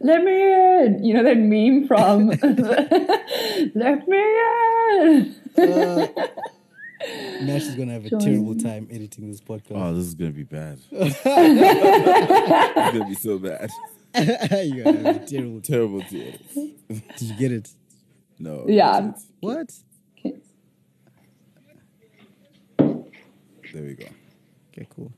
let 0.00 0.22
me 0.22 0.42
in. 0.84 1.04
You 1.04 1.14
know 1.14 1.22
that 1.24 1.38
meme 1.38 1.86
from 1.86 2.28
Let 3.74 4.08
me 4.08 4.18
in. 5.00 5.34
Uh, 5.56 6.06
Nash 7.42 7.62
is 7.62 7.74
gonna 7.74 7.92
have 7.92 8.06
a 8.06 8.10
Join. 8.10 8.20
terrible 8.20 8.54
time 8.56 8.88
editing 8.90 9.30
this 9.30 9.40
podcast. 9.40 9.72
Oh, 9.76 9.94
this 9.94 10.06
is 10.06 10.14
gonna 10.14 10.30
be 10.32 10.42
bad. 10.44 10.78
it's 10.90 11.22
gonna 12.92 13.06
be 13.06 13.14
so 13.14 13.38
bad. 13.38 13.70
You're 14.64 14.84
gonna 14.84 14.98
have 15.00 15.22
a 15.22 15.26
terrible. 15.26 15.60
Terrible 15.60 16.02
to 16.02 16.20
edit. 16.28 16.40
Did 16.88 17.20
you 17.20 17.34
get 17.36 17.52
it? 17.52 17.70
No. 18.38 18.64
Yeah. 18.66 19.12
What? 19.40 19.72
Okay. 20.18 20.38
There 23.72 23.82
we 23.82 23.94
go. 23.94 24.06
Okay, 24.72 24.86
cool. 24.94 25.12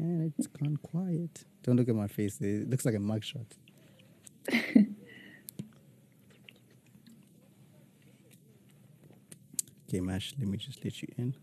And 0.00 0.32
it's 0.38 0.46
gone 0.46 0.78
quiet. 0.78 1.44
Don't 1.62 1.76
look 1.76 1.90
at 1.90 1.94
my 1.94 2.06
face. 2.06 2.40
It 2.40 2.70
looks 2.70 2.86
like 2.86 2.94
a 2.94 2.98
mugshot. 2.98 3.44
okay, 9.88 10.00
Mash, 10.00 10.32
let 10.38 10.48
me 10.48 10.56
just 10.56 10.82
let 10.82 11.02
you 11.02 11.08
in. 11.18 11.34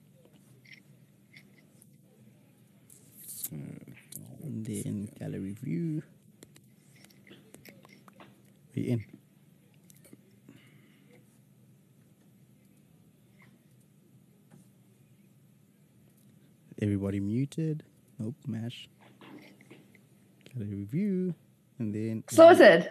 And 3.52 4.66
then 4.66 5.12
gallery 5.20 5.52
view. 5.52 6.02
Are 8.76 8.80
you 8.80 8.92
in? 8.94 9.06
Everybody 16.82 17.20
muted. 17.20 17.84
Nope, 18.20 18.36
mash. 18.48 18.90
Got 20.54 20.64
a 20.64 20.66
review. 20.66 21.34
And 21.80 21.94
then 21.94 22.24
Sorted. 22.30 22.90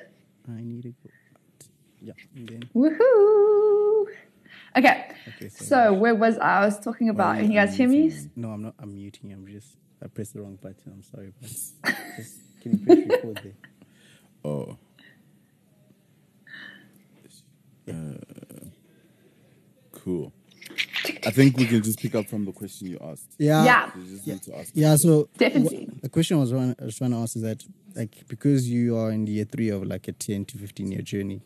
I 0.49 0.61
need 0.61 0.83
to 0.83 0.89
go 0.91 1.11
out. 1.35 1.67
Yeah, 2.01 2.13
and 2.37 2.49
then 2.49 2.63
Woohoo. 2.75 4.07
Okay. 4.77 5.11
okay, 5.29 5.49
so, 5.49 5.65
So 5.65 5.93
where 5.95 6.15
was 6.15 6.39
I? 6.39 6.59
I 6.59 6.65
was 6.65 6.79
talking 6.79 7.09
about. 7.09 7.39
Can 7.39 7.51
you 7.51 7.59
guys 7.59 7.77
hear 7.77 7.89
me? 7.89 8.13
no, 8.37 8.51
I'm 8.51 8.63
not 8.63 8.75
I'm 8.79 8.95
muting. 8.95 9.33
I'm 9.33 9.47
just 9.49 9.77
I 10.03 10.07
pressed 10.09 10.35
the 10.35 10.43
wrong 10.43 10.57
button. 10.63 10.93
I'm 10.93 11.03
sorry, 11.03 11.33
but 11.41 11.49
just 11.49 11.75
can 12.63 12.73
you 12.73 12.79
press 12.79 12.99
record 13.09 13.41
there? 13.43 13.53
Oh. 14.45 14.79
Uh, 17.89 17.93
cool. 19.91 20.33
I 21.27 21.31
think 21.31 21.57
we 21.57 21.67
can 21.67 21.83
just 21.83 21.99
pick 21.99 22.15
up 22.15 22.27
from 22.27 22.45
the 22.45 22.53
question 22.53 22.87
you 22.87 22.99
asked. 23.03 23.27
Yeah. 23.39 23.65
Yeah. 23.65 23.91
You 23.97 24.05
just 24.15 24.27
need 24.27 24.43
to 24.43 24.57
ask. 24.59 24.71
Yeah, 24.75 24.95
so 24.97 25.29
Definitely. 25.37 25.89
wh- 25.99 26.03
the 26.03 26.09
question 26.09 26.37
I 26.37 26.41
was, 26.41 26.51
trying, 26.51 26.77
I 26.81 26.85
was 26.85 26.97
trying 26.97 27.11
to 27.11 27.17
ask 27.19 27.35
is 27.37 27.43
that, 27.43 27.65
like, 27.95 28.27
because 28.29 28.69
you 28.71 28.97
are 28.97 29.11
in 29.11 29.25
the 29.25 29.33
year 29.33 29.45
three 29.45 29.69
of 29.71 29.85
like 29.85 30.07
a 30.09 30.13
10 30.13 30.45
to 30.47 30.59
15 30.59 30.93
year 30.93 31.03
journey, 31.03 31.43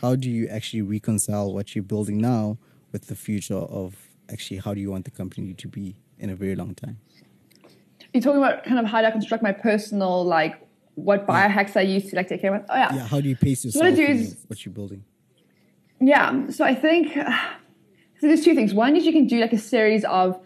how 0.00 0.16
do 0.16 0.28
you 0.30 0.48
actually 0.48 0.82
reconcile 0.82 1.52
what 1.54 1.74
you're 1.74 1.84
building 1.84 2.18
now 2.18 2.58
with 2.92 3.06
the 3.06 3.14
future 3.14 3.54
of 3.56 3.96
actually 4.32 4.58
how 4.58 4.74
do 4.74 4.80
you 4.80 4.90
want 4.90 5.04
the 5.04 5.10
company 5.12 5.54
to 5.54 5.68
be 5.68 5.96
in 6.18 6.28
a 6.30 6.34
very 6.34 6.56
long 6.56 6.74
time? 6.74 6.98
You're 8.12 8.22
talking 8.22 8.38
about 8.42 8.64
kind 8.64 8.78
of 8.80 8.86
how 8.86 9.00
do 9.00 9.06
I 9.06 9.10
construct 9.12 9.42
my 9.42 9.52
personal 9.52 10.24
like 10.24 10.60
what 10.96 11.26
biohacks 11.26 11.76
I 11.76 11.82
use 11.82 12.10
to 12.10 12.16
like 12.16 12.28
take 12.28 12.40
care 12.40 12.52
of. 12.54 12.66
My, 12.68 12.74
oh 12.74 12.76
yeah. 12.78 12.94
Yeah, 12.96 13.06
how 13.06 13.20
do 13.20 13.28
you 13.28 13.36
pace 13.36 13.64
what 13.64 13.74
yourself 13.74 13.86
I 13.86 13.90
do 13.94 14.02
is- 14.06 14.36
what 14.48 14.64
you're 14.66 14.72
building? 14.74 15.04
Yeah, 16.00 16.48
so 16.48 16.64
I 16.64 16.74
think 16.74 17.14
so 18.20 18.26
there's 18.26 18.44
two 18.44 18.54
things. 18.54 18.74
One 18.74 18.96
is 18.96 19.06
you 19.06 19.12
can 19.12 19.26
do 19.26 19.40
like 19.40 19.52
a 19.52 19.58
series 19.58 20.04
of 20.04 20.38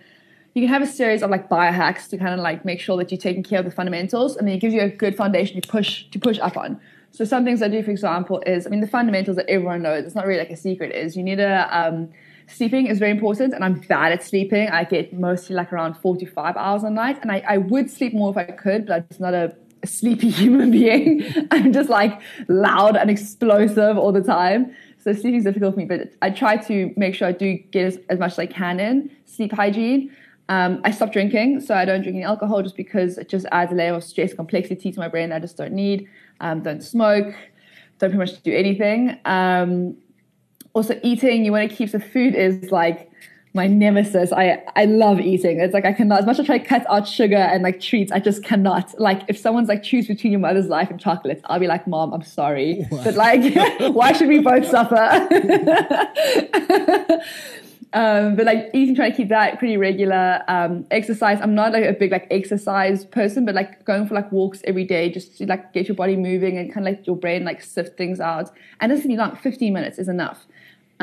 you 0.54 0.62
can 0.62 0.68
have 0.68 0.82
a 0.82 0.86
series 0.86 1.22
of 1.22 1.30
like 1.30 1.48
biohacks 1.48 2.08
to 2.10 2.16
kind 2.16 2.32
of 2.32 2.38
like 2.38 2.64
make 2.64 2.80
sure 2.80 2.96
that 2.98 3.10
you're 3.10 3.20
taking 3.20 3.42
care 3.42 3.58
of 3.58 3.64
the 3.64 3.72
fundamentals 3.72 4.36
and 4.36 4.46
then 4.46 4.54
it 4.54 4.60
gives 4.60 4.72
you 4.72 4.80
a 4.80 4.88
good 4.88 5.16
foundation 5.16 5.60
to 5.60 5.68
push 5.68 6.04
to 6.10 6.18
push 6.18 6.38
up 6.38 6.56
on. 6.56 6.80
So 7.10 7.24
some 7.24 7.44
things 7.44 7.62
I 7.62 7.68
do, 7.68 7.82
for 7.82 7.90
example, 7.90 8.42
is 8.46 8.66
I 8.66 8.70
mean 8.70 8.80
the 8.80 8.86
fundamentals 8.86 9.36
that 9.36 9.50
everyone 9.50 9.82
knows, 9.82 10.04
it's 10.04 10.14
not 10.14 10.26
really 10.26 10.38
like 10.38 10.50
a 10.50 10.56
secret, 10.56 10.94
is 10.94 11.16
you 11.16 11.24
need 11.24 11.40
a 11.40 11.68
um, 11.76 12.10
sleeping 12.46 12.86
is 12.86 13.00
very 13.00 13.10
important 13.10 13.54
and 13.54 13.64
I'm 13.64 13.80
bad 13.80 14.12
at 14.12 14.22
sleeping. 14.22 14.68
I 14.68 14.84
get 14.84 15.12
mostly 15.12 15.56
like 15.56 15.72
around 15.72 15.94
four 15.94 16.16
to 16.16 16.26
five 16.26 16.56
hours 16.56 16.84
a 16.84 16.90
night 16.90 17.18
and 17.22 17.32
I, 17.32 17.42
I 17.48 17.58
would 17.58 17.90
sleep 17.90 18.14
more 18.14 18.30
if 18.30 18.36
I 18.36 18.44
could, 18.44 18.86
but 18.86 18.94
I'm 18.94 19.06
just 19.08 19.20
not 19.20 19.34
a, 19.34 19.56
a 19.82 19.86
sleepy 19.86 20.30
human 20.42 20.70
being. 20.70 21.24
I'm 21.50 21.72
just 21.72 21.90
like 21.90 22.20
loud 22.48 22.96
and 22.96 23.10
explosive 23.10 23.98
all 23.98 24.12
the 24.12 24.22
time. 24.22 24.74
So 25.04 25.12
sleeping 25.12 25.34
is 25.34 25.44
difficult 25.44 25.74
for 25.74 25.80
me, 25.80 25.84
but 25.84 26.14
I 26.22 26.30
try 26.30 26.56
to 26.56 26.90
make 26.96 27.14
sure 27.14 27.28
I 27.28 27.32
do 27.32 27.58
get 27.72 27.84
as, 27.84 27.98
as 28.08 28.18
much 28.18 28.32
as 28.32 28.38
I 28.38 28.46
can 28.46 28.80
in 28.80 29.10
sleep 29.26 29.52
hygiene. 29.52 30.10
Um, 30.48 30.80
I 30.82 30.92
stopped 30.92 31.12
drinking, 31.12 31.60
so 31.60 31.74
I 31.74 31.84
don't 31.84 32.00
drink 32.00 32.16
any 32.16 32.24
alcohol 32.24 32.62
just 32.62 32.74
because 32.74 33.18
it 33.18 33.28
just 33.28 33.44
adds 33.52 33.70
a 33.70 33.74
layer 33.74 33.92
of 33.92 34.02
stress, 34.02 34.32
complexity 34.32 34.90
to 34.92 34.98
my 34.98 35.08
brain 35.08 35.28
that 35.28 35.36
I 35.36 35.38
just 35.40 35.58
don't 35.58 35.74
need. 35.74 36.08
Um, 36.40 36.62
don't 36.62 36.82
smoke, 36.82 37.34
don't 37.98 38.12
pretty 38.12 38.16
much 38.16 38.42
do 38.42 38.54
anything. 38.54 39.18
Um, 39.26 39.98
also, 40.72 40.98
eating, 41.02 41.44
you 41.44 41.52
want 41.52 41.68
to 41.68 41.76
keep 41.76 41.90
the 41.90 42.00
food 42.00 42.34
is 42.34 42.72
like 42.72 43.10
my 43.54 43.68
nemesis. 43.68 44.32
I, 44.32 44.60
I 44.74 44.84
love 44.84 45.20
eating. 45.20 45.60
It's 45.60 45.72
like 45.72 45.84
I 45.84 45.92
cannot, 45.92 46.18
as 46.18 46.26
much 46.26 46.40
as 46.40 46.40
I 46.40 46.46
try 46.46 46.58
to 46.58 46.64
cut 46.64 46.84
out 46.90 47.06
sugar 47.06 47.36
and 47.36 47.62
like 47.62 47.80
treats, 47.80 48.10
I 48.10 48.18
just 48.18 48.42
cannot. 48.42 49.00
Like 49.00 49.22
if 49.28 49.38
someone's 49.38 49.68
like 49.68 49.84
choose 49.84 50.08
between 50.08 50.32
your 50.32 50.40
mother's 50.40 50.66
life 50.66 50.90
and 50.90 51.00
chocolate, 51.00 51.40
I'll 51.44 51.60
be 51.60 51.68
like, 51.68 51.86
Mom, 51.86 52.12
I'm 52.12 52.24
sorry. 52.24 52.84
But 53.04 53.14
like, 53.14 53.54
why 53.94 54.12
should 54.12 54.28
we 54.28 54.40
both 54.40 54.66
suffer? 54.66 54.94
Um, 57.94 58.34
but 58.34 58.44
like 58.44 58.70
eating, 58.74 58.96
trying 58.96 59.12
to 59.12 59.16
keep 59.16 59.28
that 59.28 59.60
pretty 59.60 59.76
regular. 59.76 60.42
Um, 60.48 60.84
exercise. 60.90 61.38
I'm 61.40 61.54
not 61.54 61.70
like 61.70 61.84
a 61.84 61.92
big 61.92 62.10
like 62.10 62.26
exercise 62.28 63.04
person, 63.04 63.44
but 63.44 63.54
like 63.54 63.84
going 63.84 64.08
for 64.08 64.14
like 64.14 64.32
walks 64.32 64.62
every 64.64 64.84
day 64.84 65.10
just 65.10 65.38
to 65.38 65.46
like 65.46 65.72
get 65.72 65.86
your 65.86 65.94
body 65.94 66.16
moving 66.16 66.58
and 66.58 66.74
kind 66.74 66.88
of 66.88 66.92
like 66.92 67.06
your 67.06 67.14
brain 67.14 67.44
like 67.44 67.62
sift 67.62 67.96
things 67.96 68.18
out. 68.18 68.50
And 68.80 68.90
doesn't 68.90 69.06
be 69.06 69.16
like 69.16 69.40
15 69.40 69.72
minutes 69.72 70.00
is 70.00 70.08
enough. 70.08 70.44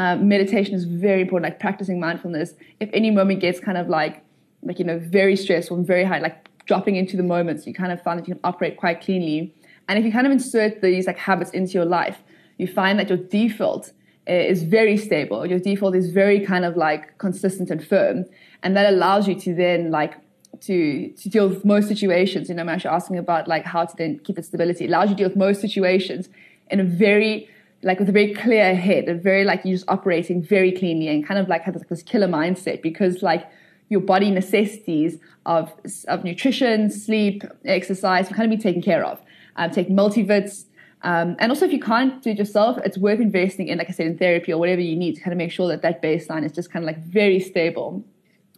Um, 0.02 0.28
meditation 0.28 0.74
is 0.74 0.86
very 0.86 1.22
important. 1.22 1.44
Like 1.52 1.60
practicing 1.60 2.00
mindfulness. 2.00 2.56
If 2.80 2.90
any 2.92 3.12
moment 3.12 3.40
gets 3.40 3.60
kind 3.60 3.78
of 3.78 3.88
like 3.88 4.24
like 4.64 4.80
you 4.80 4.86
know 4.86 4.98
very 4.98 5.36
stressful 5.36 5.78
and 5.78 5.86
very 5.86 6.04
high, 6.04 6.20
like 6.20 6.38
dropping 6.66 6.96
into 6.96 7.16
the 7.18 7.28
moments, 7.36 7.68
you 7.68 7.74
kind 7.74 7.92
of 7.92 8.02
find 8.02 8.18
that 8.18 8.28
you 8.28 8.34
can 8.34 8.42
operate 8.44 8.78
quite 8.78 9.00
cleanly. 9.02 9.54
And 9.88 10.00
if 10.00 10.06
you 10.06 10.12
kind 10.12 10.26
of 10.26 10.34
insert 10.34 10.82
these 10.82 11.06
like 11.06 11.20
habits 11.20 11.52
into 11.52 11.74
your 11.74 11.86
life, 11.86 12.18
you 12.58 12.68
find 12.68 12.98
that 12.98 13.10
your 13.10 13.18
default 13.20 13.92
is 14.26 14.64
very 14.64 14.98
stable. 14.98 15.46
Your 15.46 15.60
default 15.60 15.96
is 15.96 16.12
very 16.12 16.40
kind 16.52 16.66
of 16.66 16.76
like 16.76 17.20
consistent 17.20 17.70
and 17.70 17.86
firm, 17.86 18.26
and 18.64 18.76
that 18.76 18.92
allows 18.92 19.28
you 19.28 19.36
to 19.42 19.54
then 19.54 19.92
like 19.92 20.16
to 20.62 21.12
to 21.12 21.30
deal 21.30 21.48
with 21.48 21.64
most 21.64 21.88
situations. 21.88 22.50
You 22.50 22.56
know, 22.56 22.64
I'm 22.64 22.70
actually 22.70 22.96
asking 23.00 23.20
about 23.20 23.48
like 23.48 23.66
how 23.66 23.86
to 23.86 23.96
then 23.96 24.18
keep 24.24 24.36
the 24.38 24.44
stability. 24.44 24.86
It 24.86 24.88
allows 24.88 25.10
you 25.10 25.16
to 25.16 25.22
deal 25.22 25.30
with 25.30 25.38
most 25.38 25.62
situations 25.62 26.28
in 26.72 26.80
a 26.80 26.84
very 26.84 27.48
like 27.84 28.00
with 28.00 28.10
a 28.10 28.12
very 28.12 28.34
clear 28.34 28.76
head, 28.76 29.10
a 29.10 29.16
very 29.16 29.44
like 29.44 29.62
you're 29.64 29.76
just 29.76 29.90
operating 29.90 30.42
very 30.42 30.72
cleanly 30.72 31.08
and 31.08 31.26
kind 31.26 31.40
of 31.40 31.48
like 31.48 31.64
have 31.64 31.78
this 31.90 32.04
killer 32.04 32.28
mindset 32.28 32.82
because 32.82 33.22
like 33.24 33.50
your 33.90 34.02
body 34.02 34.32
necessities 34.32 35.18
of 35.46 35.74
of 36.08 36.24
nutrition, 36.24 36.90
sleep, 36.90 37.44
exercise 37.66 38.28
can 38.28 38.36
kind 38.36 38.52
of 38.52 38.58
be 38.58 38.62
taken 38.62 38.82
care 38.82 39.06
of. 39.06 39.20
Um, 39.58 39.70
take 39.70 39.90
multivits, 39.90 40.66
um, 41.04 41.36
and 41.40 41.52
also, 41.52 41.66
if 41.66 41.74
you 41.74 41.80
can't 41.80 42.22
do 42.22 42.30
it 42.30 42.38
yourself, 42.38 42.78
it's 42.86 42.98
worth 42.98 43.20
investing 43.20 43.68
in, 43.68 43.80
like 43.80 43.90
I 43.90 43.92
said, 43.92 44.06
in 44.06 44.18
therapy 44.18 44.54
or 44.54 44.60
whatever 44.60 44.82
you 44.82 44.96
need 44.96 45.16
to 45.16 45.22
kind 45.22 45.34
of 45.34 45.38
make 45.38 45.52
sure 45.52 45.68
that 45.70 45.82
that 45.82 46.02
baseline 46.02 46.46
is 46.46 46.52
just 46.52 46.72
kind 46.72 46.84
of 46.84 46.88
like 46.88 47.04
very 47.04 47.40
stable. 47.40 48.04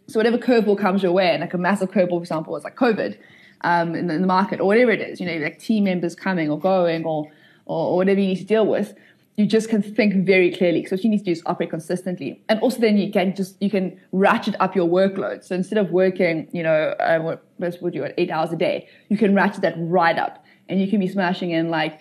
So 0.08 0.18
whatever 0.18 0.36
curveball 0.36 0.78
comes 0.78 1.02
your 1.02 1.12
way, 1.12 1.30
and 1.30 1.40
like 1.40 1.54
a 1.54 1.58
massive 1.58 1.90
curveball, 1.90 2.18
for 2.18 2.22
example, 2.22 2.52
was 2.52 2.64
like 2.64 2.76
COVID 2.76 3.16
um, 3.62 3.94
in, 3.94 4.08
the, 4.08 4.14
in, 4.14 4.20
the, 4.20 4.26
market 4.26 4.60
or 4.60 4.66
whatever 4.66 4.90
it 4.90 5.00
is, 5.00 5.20
you 5.20 5.26
know, 5.26 5.36
like 5.38 5.58
team 5.58 5.84
members 5.84 6.14
coming 6.14 6.50
or 6.50 6.58
going 6.58 7.04
or, 7.04 7.30
or, 7.64 7.88
or 7.88 7.96
whatever 7.96 8.20
you 8.20 8.28
need 8.28 8.38
to 8.38 8.44
deal 8.44 8.66
with, 8.66 8.94
you 9.36 9.46
just 9.46 9.68
can 9.68 9.82
think 9.82 10.24
very 10.24 10.52
clearly. 10.52 10.84
So 10.84 10.94
what 10.94 11.04
you 11.04 11.10
need 11.10 11.18
to 11.18 11.24
do 11.24 11.32
is 11.32 11.42
operate 11.46 11.70
consistently, 11.70 12.42
and 12.48 12.60
also 12.60 12.78
then 12.78 12.96
you 12.96 13.10
can 13.12 13.34
just 13.34 13.60
you 13.60 13.70
can 13.70 14.00
ratchet 14.12 14.54
up 14.60 14.76
your 14.76 14.88
workload. 14.88 15.44
So 15.44 15.54
instead 15.54 15.78
of 15.78 15.90
working, 15.90 16.48
you 16.52 16.62
know, 16.62 16.94
uh, 17.00 17.18
what, 17.18 17.82
would 17.82 17.94
you 17.94 18.04
at 18.04 18.14
eight 18.16 18.30
hours 18.30 18.52
a 18.52 18.56
day, 18.56 18.88
you 19.08 19.16
can 19.16 19.34
ratchet 19.34 19.62
that 19.62 19.74
right 19.78 20.18
up, 20.18 20.44
and 20.68 20.80
you 20.80 20.88
can 20.88 21.00
be 21.00 21.08
smashing 21.08 21.50
in 21.50 21.68
like 21.68 22.00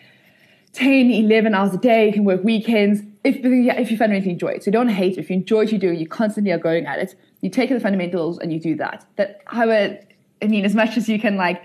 10, 0.74 1.12
11 1.12 1.54
hours 1.54 1.74
a 1.74 1.78
day. 1.78 2.08
You 2.08 2.14
can 2.14 2.26
work 2.26 2.44
weekends 2.44 3.02
if, 3.24 3.38
if 3.38 3.92
you 3.92 3.98
fundamentally 3.98 4.32
enjoy 4.32 4.50
it. 4.50 4.64
So 4.64 4.72
don't 4.72 4.90
hate 4.90 5.18
it. 5.18 5.20
If 5.20 5.30
you 5.30 5.38
enjoy 5.38 5.58
what 5.58 5.72
you 5.72 5.78
do, 5.78 5.92
you 5.92 6.08
constantly 6.08 6.52
are 6.52 6.58
going 6.58 6.86
at 6.86 7.00
it. 7.00 7.16
You 7.42 7.50
take 7.50 7.70
the 7.70 7.80
fundamentals 7.80 8.40
and 8.40 8.52
you 8.52 8.60
do 8.60 8.76
that. 8.76 9.06
That 9.16 9.42
however, 9.46 10.00
I 10.42 10.48
mean, 10.48 10.66
as 10.66 10.76
much 10.76 10.98
as 10.98 11.08
you 11.08 11.20
can 11.20 11.38
like 11.38 11.62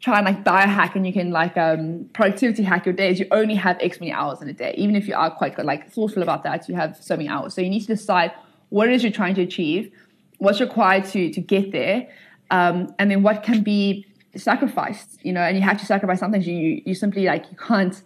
try 0.00 0.18
and 0.18 0.26
like 0.26 0.44
biohack 0.44 0.94
and 0.94 1.06
you 1.06 1.12
can 1.12 1.30
like 1.30 1.56
um, 1.56 2.08
productivity 2.12 2.62
hack 2.62 2.86
your 2.86 2.94
days, 2.94 3.18
you 3.18 3.26
only 3.30 3.54
have 3.54 3.76
X 3.80 4.00
many 4.00 4.12
hours 4.12 4.40
in 4.40 4.48
a 4.48 4.52
day. 4.52 4.74
Even 4.76 4.94
if 4.94 5.08
you 5.08 5.14
are 5.14 5.30
quite 5.30 5.58
like 5.64 5.90
thoughtful 5.90 6.22
about 6.22 6.44
that, 6.44 6.68
you 6.68 6.74
have 6.74 6.96
so 7.00 7.16
many 7.16 7.28
hours. 7.28 7.54
So 7.54 7.60
you 7.60 7.70
need 7.70 7.80
to 7.80 7.88
decide 7.88 8.32
what 8.68 8.88
it 8.88 8.94
is 8.94 9.02
you're 9.02 9.12
trying 9.12 9.34
to 9.36 9.42
achieve, 9.42 9.90
what's 10.38 10.60
required 10.60 11.04
to 11.06 11.32
to 11.32 11.40
get 11.40 11.72
there, 11.72 12.08
um, 12.50 12.94
and 12.98 13.10
then 13.10 13.22
what 13.22 13.42
can 13.42 13.62
be 13.62 14.06
sacrificed. 14.36 15.18
You 15.24 15.32
know, 15.32 15.40
and 15.40 15.56
you 15.56 15.62
have 15.62 15.78
to 15.78 15.86
sacrifice 15.86 16.20
something. 16.20 16.42
You 16.42 16.80
you 16.84 16.94
simply 16.94 17.24
like 17.24 17.50
you 17.50 17.56
can't 17.56 18.00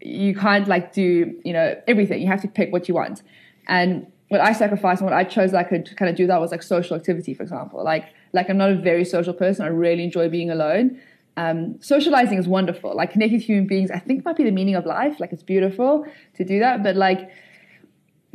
you 0.00 0.34
can't 0.34 0.68
like 0.68 0.92
do 0.92 1.34
you 1.44 1.52
know 1.52 1.74
everything 1.88 2.20
you 2.20 2.28
have 2.28 2.42
to 2.42 2.48
pick 2.48 2.72
what 2.72 2.88
you 2.88 2.94
want 2.94 3.22
and 3.66 4.06
what 4.28 4.40
i 4.40 4.52
sacrificed 4.52 5.00
and 5.00 5.10
what 5.10 5.16
i 5.16 5.24
chose 5.24 5.54
i 5.54 5.62
could 5.62 5.96
kind 5.96 6.08
of 6.08 6.16
do 6.16 6.26
that 6.26 6.40
was 6.40 6.50
like 6.50 6.62
social 6.62 6.96
activity 6.96 7.32
for 7.34 7.42
example 7.42 7.82
like 7.82 8.04
like 8.32 8.48
i'm 8.48 8.58
not 8.58 8.70
a 8.70 8.76
very 8.76 9.04
social 9.04 9.32
person 9.32 9.64
i 9.64 9.68
really 9.68 10.04
enjoy 10.04 10.28
being 10.28 10.50
alone 10.50 11.00
um, 11.36 11.76
socializing 11.80 12.38
is 12.38 12.48
wonderful 12.48 12.94
like 12.94 13.12
connecting 13.12 13.38
to 13.38 13.44
human 13.44 13.66
beings 13.66 13.90
i 13.90 13.98
think 13.98 14.24
might 14.24 14.36
be 14.36 14.44
the 14.44 14.50
meaning 14.50 14.74
of 14.74 14.86
life 14.86 15.20
like 15.20 15.32
it's 15.32 15.42
beautiful 15.42 16.06
to 16.34 16.44
do 16.44 16.58
that 16.60 16.82
but 16.82 16.96
like 16.96 17.30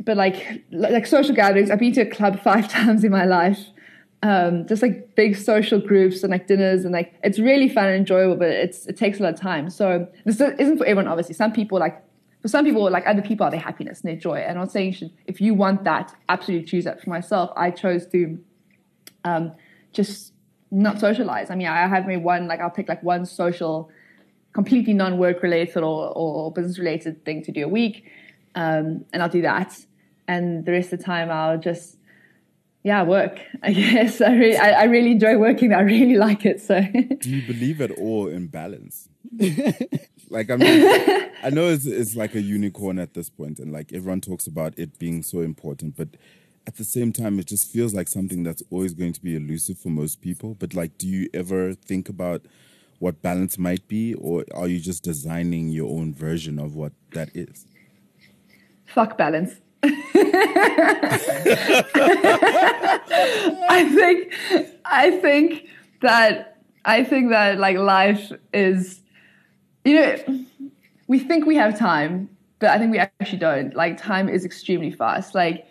but 0.00 0.16
like 0.16 0.64
like 0.70 1.06
social 1.06 1.34
gatherings 1.34 1.70
i've 1.70 1.78
been 1.78 1.92
to 1.92 2.02
a 2.02 2.06
club 2.06 2.40
five 2.44 2.68
times 2.68 3.04
in 3.04 3.10
my 3.10 3.24
life 3.24 3.66
um, 4.22 4.66
just 4.68 4.82
like 4.82 5.16
big 5.16 5.36
social 5.36 5.80
groups 5.80 6.22
and 6.22 6.30
like 6.30 6.46
dinners 6.46 6.84
and 6.84 6.92
like 6.92 7.14
it's 7.24 7.38
really 7.38 7.68
fun 7.68 7.86
and 7.86 7.96
enjoyable, 7.96 8.36
but 8.36 8.48
it's 8.48 8.86
it 8.86 8.96
takes 8.96 9.18
a 9.18 9.22
lot 9.22 9.34
of 9.34 9.40
time. 9.40 9.68
So 9.68 10.06
this 10.24 10.40
isn't 10.40 10.78
for 10.78 10.84
everyone, 10.84 11.08
obviously. 11.08 11.34
Some 11.34 11.52
people 11.52 11.78
like 11.78 12.02
for 12.40 12.48
some 12.48 12.64
people 12.64 12.88
like 12.88 13.06
other 13.06 13.22
people 13.22 13.46
are 13.46 13.50
their 13.50 13.60
happiness 13.60 14.00
and 14.00 14.10
their 14.10 14.16
joy. 14.16 14.36
And 14.36 14.58
I'm 14.58 14.68
saying 14.68 14.86
you 14.86 14.92
should 14.92 15.12
if 15.26 15.40
you 15.40 15.54
want 15.54 15.84
that, 15.84 16.14
absolutely 16.28 16.66
choose 16.66 16.84
that. 16.84 17.02
For 17.02 17.10
myself, 17.10 17.50
I 17.56 17.72
chose 17.72 18.06
to 18.08 18.38
um, 19.24 19.52
just 19.92 20.31
not 20.72 20.98
socialize. 20.98 21.50
I 21.50 21.54
mean, 21.54 21.68
I 21.68 21.86
have 21.86 22.06
maybe 22.06 22.20
one 22.20 22.48
like 22.48 22.60
I'll 22.60 22.70
pick 22.70 22.88
like 22.88 23.02
one 23.02 23.26
social, 23.26 23.90
completely 24.52 24.94
non-work 24.94 25.42
related 25.42 25.82
or, 25.82 26.12
or 26.16 26.50
business 26.50 26.78
related 26.78 27.24
thing 27.24 27.42
to 27.44 27.52
do 27.52 27.64
a 27.64 27.68
week, 27.68 28.06
um, 28.54 29.04
and 29.12 29.22
I'll 29.22 29.28
do 29.28 29.42
that. 29.42 29.78
And 30.26 30.64
the 30.64 30.72
rest 30.72 30.92
of 30.92 30.98
the 30.98 31.04
time, 31.04 31.30
I'll 31.30 31.58
just 31.58 31.98
yeah, 32.84 33.02
work. 33.02 33.40
I 33.62 33.72
guess 33.72 34.20
I 34.20 34.32
really, 34.34 34.56
I, 34.56 34.70
I 34.70 34.84
really 34.84 35.12
enjoy 35.12 35.36
working. 35.36 35.72
I 35.72 35.80
really 35.80 36.16
like 36.26 36.44
it. 36.46 36.60
So, 36.60 36.80
do 36.80 37.30
you 37.30 37.46
believe 37.46 37.80
at 37.80 37.90
all 37.92 38.28
in 38.28 38.48
balance? 38.48 39.08
like, 40.30 40.50
I 40.50 40.56
mean, 40.56 41.30
I 41.42 41.50
know 41.50 41.68
it's, 41.68 41.86
it's 41.86 42.16
like 42.16 42.34
a 42.34 42.40
unicorn 42.40 42.98
at 42.98 43.14
this 43.14 43.30
point, 43.30 43.58
and 43.58 43.72
like 43.72 43.92
everyone 43.92 44.20
talks 44.20 44.46
about 44.46 44.78
it 44.78 44.98
being 44.98 45.22
so 45.22 45.40
important, 45.40 45.96
but 45.96 46.08
at 46.66 46.76
the 46.76 46.84
same 46.84 47.12
time, 47.12 47.38
it 47.38 47.46
just 47.46 47.70
feels 47.70 47.92
like 47.94 48.08
something 48.08 48.42
that's 48.42 48.62
always 48.70 48.94
going 48.94 49.12
to 49.12 49.22
be 49.22 49.36
elusive 49.36 49.78
for 49.78 49.88
most 49.88 50.20
people. 50.20 50.54
But 50.54 50.74
like, 50.74 50.96
do 50.98 51.08
you 51.08 51.28
ever 51.34 51.74
think 51.74 52.08
about 52.08 52.42
what 52.98 53.20
balance 53.20 53.58
might 53.58 53.88
be, 53.88 54.14
or 54.14 54.44
are 54.54 54.68
you 54.68 54.78
just 54.78 55.02
designing 55.02 55.68
your 55.68 55.90
own 55.90 56.14
version 56.14 56.60
of 56.60 56.76
what 56.76 56.92
that 57.12 57.34
is? 57.34 57.66
Fuck 58.86 59.18
balance. 59.18 59.54
I 59.82 59.90
think 63.92 64.32
I 64.84 65.10
think 65.20 65.66
that 66.00 66.58
I 66.84 67.02
think 67.02 67.30
that 67.30 67.58
like 67.58 67.76
life 67.76 68.30
is 68.54 69.00
you 69.84 69.96
know 69.96 70.44
we 71.08 71.18
think 71.18 71.46
we 71.46 71.56
have 71.56 71.76
time, 71.76 72.28
but 72.60 72.70
I 72.70 72.78
think 72.78 72.92
we 72.92 72.98
actually 72.98 73.38
don't. 73.38 73.74
Like 73.74 74.00
time 74.00 74.28
is 74.28 74.44
extremely 74.44 74.92
fast. 74.92 75.34
Like 75.34 75.66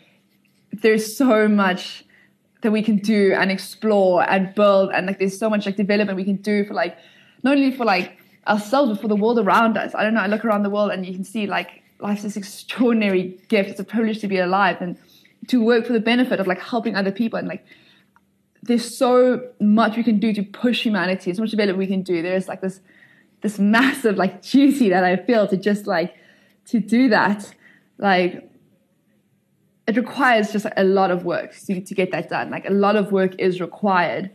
there's 0.74 1.16
so 1.16 1.48
much 1.48 2.06
that 2.62 2.72
we 2.72 2.82
can 2.82 2.98
do 2.98 3.34
and 3.34 3.52
explore 3.52 4.28
and 4.30 4.54
build 4.56 4.92
and 4.94 5.08
like 5.08 5.20
there's 5.20 5.38
so 5.38 5.50
much 5.50 5.66
like 5.66 5.76
development 5.76 6.16
we 6.16 6.24
can 6.24 6.38
do 6.38 6.64
for 6.64 6.74
like 6.74 6.98
not 7.44 7.56
only 7.56 7.72
for 7.72 7.86
like 7.86 8.18
ourselves 8.48 8.92
but 8.92 9.02
for 9.02 9.08
the 9.08 9.16
world 9.16 9.40
around 9.40 9.78
us. 9.78 9.94
I 9.96 10.04
don't 10.04 10.14
know, 10.14 10.22
I 10.22 10.28
look 10.28 10.46
around 10.46 10.64
the 10.64 10.70
world 10.70 10.92
and 10.92 11.06
you 11.06 11.14
can 11.14 11.24
see 11.24 11.48
like 11.48 11.84
life's 12.00 12.24
this 12.24 12.38
extraordinary 12.38 13.40
gift. 13.48 13.70
It's 13.70 13.80
a 13.80 13.84
privilege 13.84 14.20
to 14.20 14.28
be 14.28 14.38
alive 14.38 14.78
and 14.80 14.98
to 15.48 15.64
work 15.64 15.86
for 15.86 15.94
the 15.94 16.00
benefit 16.00 16.40
of 16.40 16.48
like 16.48 16.60
helping 16.60 16.96
other 16.96 17.12
people 17.12 17.40
and 17.40 17.48
like 17.48 17.66
there's 18.64 18.96
so 18.96 19.42
much 19.60 19.98
we 19.98 20.04
can 20.04 20.20
do 20.20 20.34
to 20.34 20.44
push 20.44 20.84
humanity. 20.84 21.34
So 21.34 21.42
much 21.42 21.50
development 21.52 21.80
we 21.80 21.88
can 21.88 22.04
do. 22.04 22.22
There's 22.22 22.48
like 22.48 22.62
this 22.62 22.80
this 23.42 23.58
massive 23.58 24.18
like 24.18 24.44
duty 24.44 24.90
that 24.90 25.04
I 25.04 25.16
feel 25.18 25.48
to 25.48 25.58
just 25.58 25.88
like 25.88 26.16
to 26.68 26.80
do 26.80 27.10
that. 27.10 27.52
Like 27.98 28.51
it 29.88 29.98
requires 29.98 30.52
just 30.52 30.66
a 30.78 30.84
lot 30.84 31.12
of 31.12 31.26
work 31.26 31.56
to, 31.66 31.82
to 31.82 31.96
get 31.96 32.12
that 32.12 32.30
done. 32.30 32.50
Like 32.50 32.66
a 32.68 32.74
lot 32.74 32.96
of 32.96 33.12
work 33.12 33.36
is 33.40 33.60
required. 33.60 34.32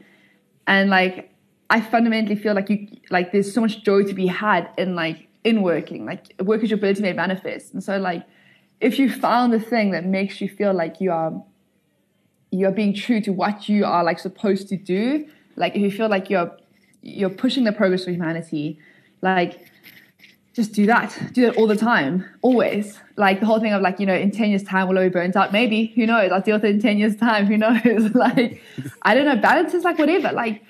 And 0.67 0.91
like 0.91 1.33
I 1.71 1.81
fundamentally 1.81 2.37
feel 2.37 2.55
like 2.55 2.69
you 2.69 2.89
like 3.11 3.33
there's 3.33 3.53
so 3.53 3.61
much 3.61 3.85
joy 3.85 4.05
to 4.05 4.15
be 4.15 4.27
had 4.27 4.69
in 4.77 4.95
like 4.95 5.29
in 5.45 5.63
working. 5.63 6.05
Like 6.05 6.35
work 6.41 6.63
is 6.63 6.71
your 6.71 6.79
ability 6.79 7.03
to 7.03 7.15
manifest. 7.15 7.73
And 7.73 7.83
so 7.83 7.99
like 7.99 8.27
if 8.81 8.99
you 8.99 9.11
found 9.11 9.53
the 9.53 9.61
thing 9.61 9.93
that 9.93 10.05
makes 10.05 10.41
you 10.41 10.49
feel 10.49 10.75
like 10.75 11.01
you 11.01 11.11
are 11.13 11.43
you're 12.51 12.73
being 12.73 12.95
true 12.95 13.21
to 13.21 13.33
what 13.33 13.69
you 13.69 13.85
are 13.85 14.05
like 14.05 14.19
supposed 14.19 14.69
to 14.69 14.77
do, 14.77 15.27
like 15.57 15.75
if 15.75 15.83
you 15.83 15.91
feel 15.91 16.09
like 16.09 16.29
you're 16.29 16.51
you're 17.03 17.31
pushing 17.31 17.65
the 17.65 17.73
progress 17.73 18.03
of 18.03 18.13
humanity, 18.13 18.79
like 19.23 19.61
just 20.57 20.73
do 20.73 20.87
that. 20.87 21.17
Do 21.35 21.43
that 21.43 21.57
all 21.57 21.67
the 21.67 21.77
time, 21.77 22.25
always. 22.41 22.99
Like 23.17 23.41
the 23.41 23.47
whole 23.47 23.61
thing 23.61 23.75
of 23.75 23.83
like, 23.83 24.01
you 24.01 24.07
know, 24.07 24.15
in 24.15 24.31
10 24.31 24.49
years' 24.49 24.63
time, 24.63 24.89
will 24.89 24.99
I 24.99 25.05
be 25.05 25.11
burnt 25.11 25.37
out? 25.37 25.53
Maybe. 25.53 25.93
Who 25.95 26.07
knows? 26.07 26.33
I'll 26.33 26.41
deal 26.41 26.57
with 26.57 26.65
it 26.65 26.71
in 26.71 26.81
10 26.81 26.97
years' 26.97 27.17
time. 27.17 27.45
Who 27.45 27.57
knows? 27.65 28.15
like, 28.15 28.63
I 29.03 29.15
don't 29.15 29.27
know. 29.27 29.37
Balance 29.37 29.75
is 29.75 29.85
like 29.85 29.99
whatever. 29.99 30.33
Like, 30.33 30.65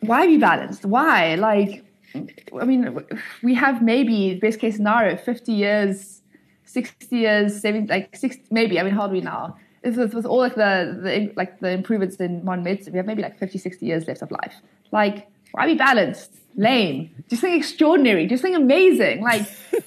why 0.00 0.26
be 0.26 0.36
balanced? 0.36 0.84
Why? 0.84 1.36
Like, 1.36 1.82
I 2.14 2.64
mean, 2.66 3.00
we 3.42 3.54
have 3.54 3.82
maybe 3.82 4.34
best 4.34 4.60
case 4.60 4.76
scenario, 4.76 5.16
50 5.16 5.52
years, 5.52 6.20
60 6.66 7.16
years, 7.16 7.60
70, 7.62 7.88
like 7.88 8.14
60, 8.14 8.44
maybe. 8.50 8.78
I 8.78 8.82
mean, 8.82 8.92
how 8.92 9.02
old 9.02 9.10
are 9.10 9.14
we 9.14 9.22
now? 9.22 9.56
With, 9.82 10.12
with 10.12 10.26
all 10.26 10.38
like 10.38 10.54
the, 10.54 11.00
the 11.02 11.32
like 11.34 11.60
the 11.60 11.70
improvements 11.70 12.16
in 12.16 12.44
modern 12.44 12.64
medicine, 12.64 12.92
we 12.92 12.98
have 12.98 13.06
maybe 13.06 13.22
like 13.22 13.38
50, 13.38 13.56
60 13.56 13.86
years 13.86 14.06
left 14.06 14.20
of 14.20 14.30
life. 14.30 14.54
Like, 14.92 15.28
why 15.54 15.66
be 15.66 15.74
balanced? 15.76 16.32
Lame. 16.56 17.10
Just 17.28 17.42
think 17.42 17.56
extraordinary. 17.56 18.26
Just 18.26 18.42
think 18.42 18.56
amazing. 18.56 19.22
Like, 19.22 19.42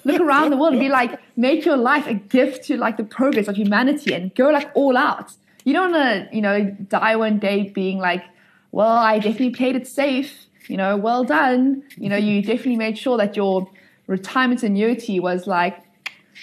look 0.05 0.21
around 0.21 0.51
the 0.51 0.57
world 0.57 0.71
and 0.73 0.79
be 0.79 0.87
like, 0.87 1.19
make 1.35 1.65
your 1.65 1.75
life 1.75 2.07
a 2.07 2.13
gift 2.13 2.63
to 2.67 2.77
like 2.77 2.95
the 2.95 3.03
progress 3.03 3.49
of 3.49 3.57
humanity 3.57 4.13
and 4.13 4.33
go 4.33 4.49
like 4.49 4.71
all 4.75 4.95
out. 4.95 5.33
you 5.65 5.73
don't 5.73 5.91
want 5.91 6.29
to, 6.31 6.35
you 6.35 6.41
know, 6.41 6.63
die 6.87 7.17
one 7.17 7.37
day 7.39 7.63
being 7.63 7.97
like, 7.97 8.23
well, 8.71 8.95
I 8.95 9.17
definitely 9.19 9.49
played 9.49 9.75
it 9.75 9.85
safe. 9.85 10.47
You 10.69 10.77
know, 10.77 10.95
well 10.95 11.25
done. 11.25 11.83
You 11.97 12.07
know, 12.07 12.15
you 12.15 12.41
definitely 12.41 12.77
made 12.77 12.97
sure 12.97 13.17
that 13.17 13.35
your 13.35 13.69
retirement 14.07 14.63
annuity 14.63 15.19
was 15.19 15.47
like, 15.47 15.77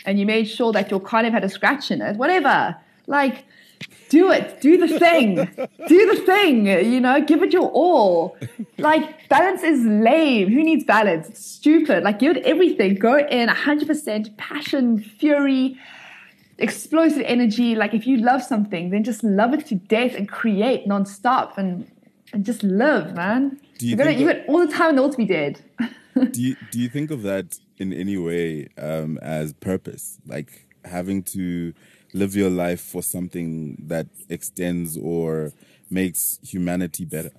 and 0.05 0.21
you 0.21 0.27
made 0.27 0.45
sure 0.45 0.71
that 0.73 0.91
your 0.91 1.01
car 1.01 1.23
never 1.23 1.33
had 1.33 1.45
a 1.45 1.49
scratch 1.49 1.91
in 1.91 2.03
it. 2.03 2.19
Whatever. 2.19 2.77
Like, 3.07 3.47
do 4.09 4.31
it. 4.31 4.61
Do 4.61 4.77
the 4.77 4.99
thing. 4.99 5.35
do 5.89 6.15
the 6.15 6.23
thing. 6.25 6.67
You 6.67 7.01
know, 7.01 7.21
give 7.25 7.43
it 7.43 7.53
your 7.53 7.71
all. 7.71 8.37
Like, 8.79 9.29
balance 9.29 9.63
is 9.63 9.85
lame. 9.85 10.49
Who 10.49 10.63
needs 10.63 10.85
balance? 10.85 11.29
It's 11.29 11.45
stupid. 11.45 12.05
Like, 12.05 12.19
give 12.19 12.37
it 12.37 12.45
everything. 12.45 12.97
Go 12.97 13.19
in 13.19 13.49
100% 13.49 14.37
passion, 14.37 14.99
fury, 14.99 15.79
explosive 16.59 17.23
energy. 17.27 17.75
Like, 17.75 17.95
if 17.95 18.07
you 18.07 18.19
love 18.19 18.43
something, 18.43 18.91
then 18.91 19.05
just 19.05 19.23
love 19.25 19.55
it 19.55 19.67
to 19.67 19.75
death 19.75 20.15
and 20.15 20.29
create 20.29 20.87
nonstop 20.87 21.57
and, 21.59 21.91
and 22.33 22.45
just 22.45 22.63
live, 22.63 23.15
man. 23.15 23.61
Do 23.79 23.87
you 23.87 23.91
you 23.93 23.97
got 23.97 24.17
you 24.17 24.33
got 24.33 24.47
all 24.47 24.65
the 24.65 24.73
time 24.73 24.91
in 24.91 24.97
the 24.97 25.03
world 25.03 25.13
to 25.13 25.19
be 25.19 25.27
dead. 25.27 25.61
do 26.31 26.41
you 26.41 26.57
do 26.71 26.79
you 26.79 26.89
think 26.89 27.11
of 27.11 27.23
that 27.23 27.59
in 27.79 27.93
any 27.93 28.17
way 28.17 28.69
um, 28.79 29.19
as 29.19 29.53
purpose, 29.53 30.19
like 30.27 30.67
having 30.85 31.23
to 31.23 31.73
live 32.15 32.35
your 32.35 32.49
life 32.49 32.81
for 32.81 33.03
something 33.03 33.77
that 33.87 34.07
extends 34.31 34.97
or 34.97 35.53
makes 35.91 36.39
humanity 36.43 37.05
better? 37.05 37.33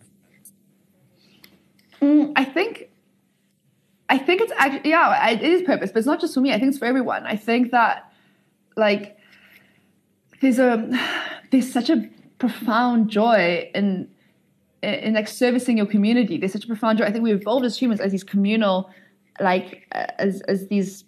I 2.35 2.43
think, 2.43 2.89
I 4.09 4.17
think 4.17 4.41
it's 4.41 4.51
actually 4.57 4.91
yeah, 4.91 5.29
it 5.29 5.41
is 5.41 5.63
purpose, 5.63 5.91
but 5.91 5.99
it's 5.99 6.07
not 6.07 6.19
just 6.19 6.33
for 6.33 6.41
me. 6.41 6.53
I 6.53 6.59
think 6.59 6.69
it's 6.69 6.77
for 6.77 6.85
everyone. 6.85 7.25
I 7.25 7.35
think 7.35 7.71
that 7.71 8.11
like 8.75 9.17
there's 10.41 10.59
a 10.59 10.87
there's 11.51 11.71
such 11.71 11.89
a 11.89 12.07
profound 12.37 13.09
joy 13.09 13.69
in 13.73 14.09
in 14.83 15.13
like 15.13 15.27
servicing 15.27 15.77
your 15.77 15.85
community. 15.85 16.37
There's 16.37 16.53
such 16.53 16.65
a 16.65 16.67
profound 16.67 16.99
joy. 16.99 17.05
I 17.05 17.11
think 17.11 17.23
we 17.23 17.31
evolved 17.31 17.65
as 17.65 17.77
humans 17.77 17.99
as 18.01 18.11
these 18.11 18.23
communal, 18.23 18.91
like 19.39 19.87
uh, 19.93 20.05
as 20.19 20.41
as 20.41 20.67
these 20.67 21.05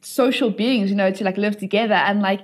social 0.00 0.50
beings, 0.50 0.90
you 0.90 0.96
know, 0.96 1.10
to 1.10 1.24
like 1.24 1.38
live 1.38 1.56
together 1.56 1.94
and 1.94 2.20
like 2.20 2.40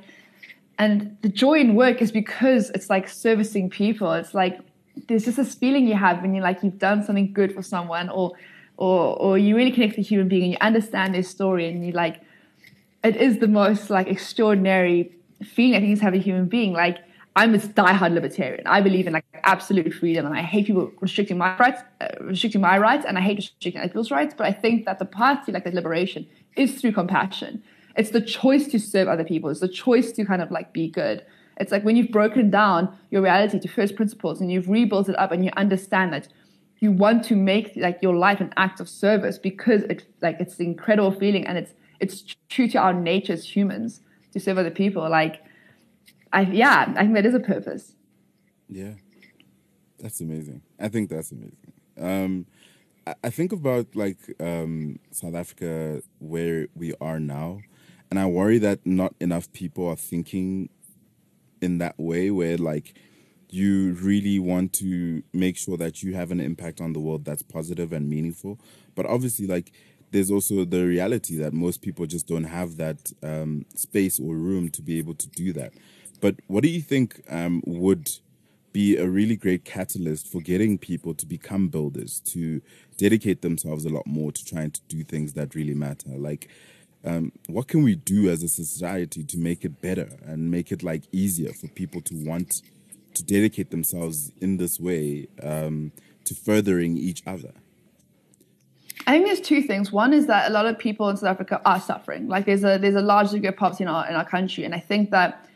and 0.81 1.19
the 1.21 1.29
joy 1.29 1.61
in 1.61 1.75
work 1.75 2.01
is 2.01 2.11
because 2.11 2.71
it's 2.71 2.89
like 2.89 3.07
servicing 3.07 3.69
people. 3.69 4.11
It's 4.15 4.33
like 4.33 4.59
there's 5.09 5.27
just 5.27 5.37
this 5.37 5.55
feeling 5.55 5.87
you 5.87 5.95
have 5.95 6.23
when 6.23 6.35
you're 6.35 6.43
like 6.43 6.63
you've 6.63 6.79
done 6.79 7.05
something 7.05 7.35
good 7.35 7.55
for 7.55 7.63
someone 7.63 8.09
or 8.09 8.33
or 8.79 9.15
or 9.21 9.37
you 9.37 9.55
really 9.55 9.73
connect 9.73 9.99
with 9.99 10.07
a 10.07 10.09
human 10.09 10.27
being 10.27 10.43
and 10.43 10.53
you 10.53 10.59
understand 10.63 11.15
their 11.15 11.23
story 11.23 11.69
and 11.69 11.85
you 11.87 11.93
like 11.93 12.23
it 13.05 13.15
is 13.17 13.41
the 13.41 13.47
most 13.47 13.91
like 13.91 14.07
extraordinary 14.09 15.13
feeling 15.45 15.77
I 15.77 15.81
think 15.81 15.93
is 15.93 16.01
have 16.01 16.15
a 16.15 16.25
human 16.29 16.47
being. 16.47 16.73
Like 16.73 16.97
I'm 17.37 17.55
a 17.55 17.59
diehard 17.59 18.15
libertarian. 18.15 18.67
I 18.67 18.81
believe 18.81 19.07
in 19.07 19.13
like 19.13 19.27
absolute 19.45 19.93
freedom, 19.93 20.25
and 20.25 20.35
I 20.35 20.41
hate 20.41 20.67
people 20.67 20.91
restricting 21.03 21.37
my 21.37 21.59
rights, 21.59 21.83
uh, 22.01 22.09
restricting 22.23 22.63
my 22.63 22.79
rights, 22.79 23.05
and 23.07 23.19
I 23.19 23.21
hate 23.21 23.37
restricting 23.37 23.83
other 23.83 23.89
people's 23.89 24.11
rights. 24.11 24.35
But 24.37 24.47
I 24.47 24.53
think 24.53 24.87
that 24.87 24.99
the 24.99 25.05
path 25.05 25.45
to 25.45 25.53
like 25.53 25.65
that 25.65 25.75
liberation 25.75 26.27
is 26.57 26.81
through 26.81 26.93
compassion. 26.93 27.63
It's 28.01 28.11
the 28.11 28.21
choice 28.23 28.67
to 28.69 28.79
serve 28.79 29.09
other 29.09 29.25
people. 29.25 29.51
It's 29.51 29.61
the 29.61 29.69
choice 29.69 30.11
to 30.13 30.25
kind 30.25 30.41
of 30.41 30.51
like 30.51 30.73
be 30.73 30.89
good. 30.89 31.23
It's 31.59 31.71
like 31.71 31.85
when 31.85 31.97
you've 31.97 32.11
broken 32.11 32.49
down 32.51 32.97
your 33.11 33.21
reality 33.21 33.61
to 33.61 33.69
first 33.69 33.95
principles 33.95 34.41
and 34.41 34.51
you've 34.51 34.71
rebuilt 34.71 35.11
it 35.11 35.19
up, 35.19 35.33
and 35.33 35.45
you 35.45 35.51
understand 35.59 36.15
that 36.15 36.29
you 36.79 36.93
want 36.93 37.25
to 37.25 37.37
make 37.37 37.77
like 37.77 37.99
your 38.01 38.17
life 38.17 38.41
an 38.41 38.55
act 38.57 38.81
of 38.81 38.89
service 38.89 39.37
because 39.37 39.83
it's 39.91 40.05
like 40.23 40.39
it's 40.41 40.59
an 40.59 40.65
incredible 40.65 41.13
feeling 41.13 41.47
and 41.47 41.59
it's 41.59 41.75
it's 42.01 42.35
true 42.49 42.69
to 42.69 42.79
our 42.79 42.95
nature 42.95 43.35
as 43.35 43.55
humans 43.55 44.01
to 44.33 44.41
serve 44.41 44.57
other 44.57 44.71
people. 44.71 45.07
Like, 45.11 45.45
I 46.33 46.41
yeah, 46.41 46.95
I 46.97 47.03
think 47.03 47.15
that 47.17 47.27
is 47.27 47.35
a 47.35 47.41
purpose. 47.41 47.97
Yeah, 48.67 48.95
that's 49.99 50.23
amazing. 50.23 50.63
I 50.79 50.89
think 50.89 51.11
that's 51.11 51.33
amazing. 51.33 51.73
Um, 52.01 52.47
I, 53.23 53.31
think 53.31 53.53
about 53.53 53.95
like 53.95 54.19
um, 54.41 54.99
South 55.11 55.35
Africa 55.35 56.03
where 56.19 56.69
we 56.75 56.95
are 57.01 57.21
now, 57.21 57.61
and 58.11 58.19
I 58.19 58.27
worry 58.27 58.59
that 58.59 58.85
not 58.85 59.15
enough 59.21 59.53
people 59.53 59.89
are 59.89 59.97
thinking 59.97 60.69
in 61.61 61.79
that 61.79 61.99
way 61.99 62.31
where 62.31 62.57
like 62.57 62.95
you 63.51 63.93
really 63.95 64.39
want 64.39 64.73
to 64.73 65.23
make 65.33 65.57
sure 65.57 65.77
that 65.77 66.03
you 66.03 66.15
have 66.15 66.31
an 66.31 66.41
impact 66.41 66.81
on 66.81 66.93
the 66.93 67.01
world 67.01 67.25
that's 67.25 67.43
positive 67.43 67.93
and 67.93 68.09
meaningful. 68.09 68.59
But 68.95 69.07
obviously 69.07 69.47
like 69.47 69.73
there's 70.11 70.31
also 70.31 70.65
the 70.65 70.85
reality 70.85 71.37
that 71.37 71.53
most 71.53 71.83
people 71.83 72.07
just 72.07 72.27
don't 72.27 72.45
have 72.45 72.77
that 72.77 73.13
um, 73.23 73.65
space 73.75 74.19
or 74.19 74.35
room 74.35 74.69
to 74.71 74.83
be 74.83 74.99
able 74.99 75.15
to 75.15 75.29
do 75.29 75.53
that. 75.53 75.73
But 76.21 76.37
what 76.49 76.63
do 76.63 76.69
you 76.69 76.81
think 76.81 77.23
um, 77.29 77.63
would 77.67 78.11
be 78.73 78.97
a 78.97 79.09
really 79.09 79.37
great 79.37 79.65
catalyst 79.65 80.29
for 80.29 80.41
getting 80.41 80.79
people 80.79 81.15
to 81.15 81.27
become 81.27 81.69
builders 81.69 82.21
to 82.21 82.61
dedicate 82.97 83.43
themselves 83.43 83.85
a 83.85 83.89
lot 83.89 84.07
more 84.07 84.31
to 84.31 84.45
trying 84.45 84.71
to 84.71 84.81
do 84.89 85.03
things 85.03 85.33
that 85.35 85.55
really 85.55 85.75
matter? 85.75 86.11
Like 86.11 86.49
um, 87.05 87.33
what 87.49 87.69
can 87.69 87.83
we 87.83 87.95
do 87.95 88.29
as 88.29 88.43
a 88.43 88.49
society 88.49 89.25
to 89.25 89.39
make 89.39 89.65
it 89.65 89.81
better 89.81 90.19
and 90.27 90.51
make 90.51 90.71
it 90.71 90.83
like 90.83 91.03
easier 91.13 91.53
for 91.53 91.69
people 91.69 92.01
to 92.03 92.15
want 92.27 92.63
to 93.15 93.23
dedicate 93.25 93.71
themselves 93.71 94.33
in 94.41 94.59
this 94.59 94.79
way 94.79 95.29
um, 95.43 95.93
to 96.25 96.35
furthering 96.35 96.97
each 96.97 97.23
other 97.27 97.53
I 99.07 99.13
think 99.13 99.27
there's 99.27 99.41
two 99.41 99.63
things. 99.63 99.91
One 99.91 100.13
is 100.13 100.27
that 100.27 100.51
a 100.51 100.53
lot 100.53 100.67
of 100.67 100.79
people 100.79 101.09
in 101.09 101.17
South 101.17 101.31
Africa 101.31 101.61
are 101.65 101.81
suffering. 101.81 102.29
Like 102.29 102.45
there's 102.45 102.65
a 102.65 102.79
there's 102.79 102.95
a 102.95 103.01
large 103.01 103.31
degree 103.31 103.49
of 103.49 103.57
poverty 103.57 103.85
in 103.85 103.89
our 103.89 104.07
in 104.07 104.15
our 104.15 104.27
country, 104.27 104.65
and 104.65 104.75
I 104.75 104.79
think 104.79 105.11
that 105.11 105.47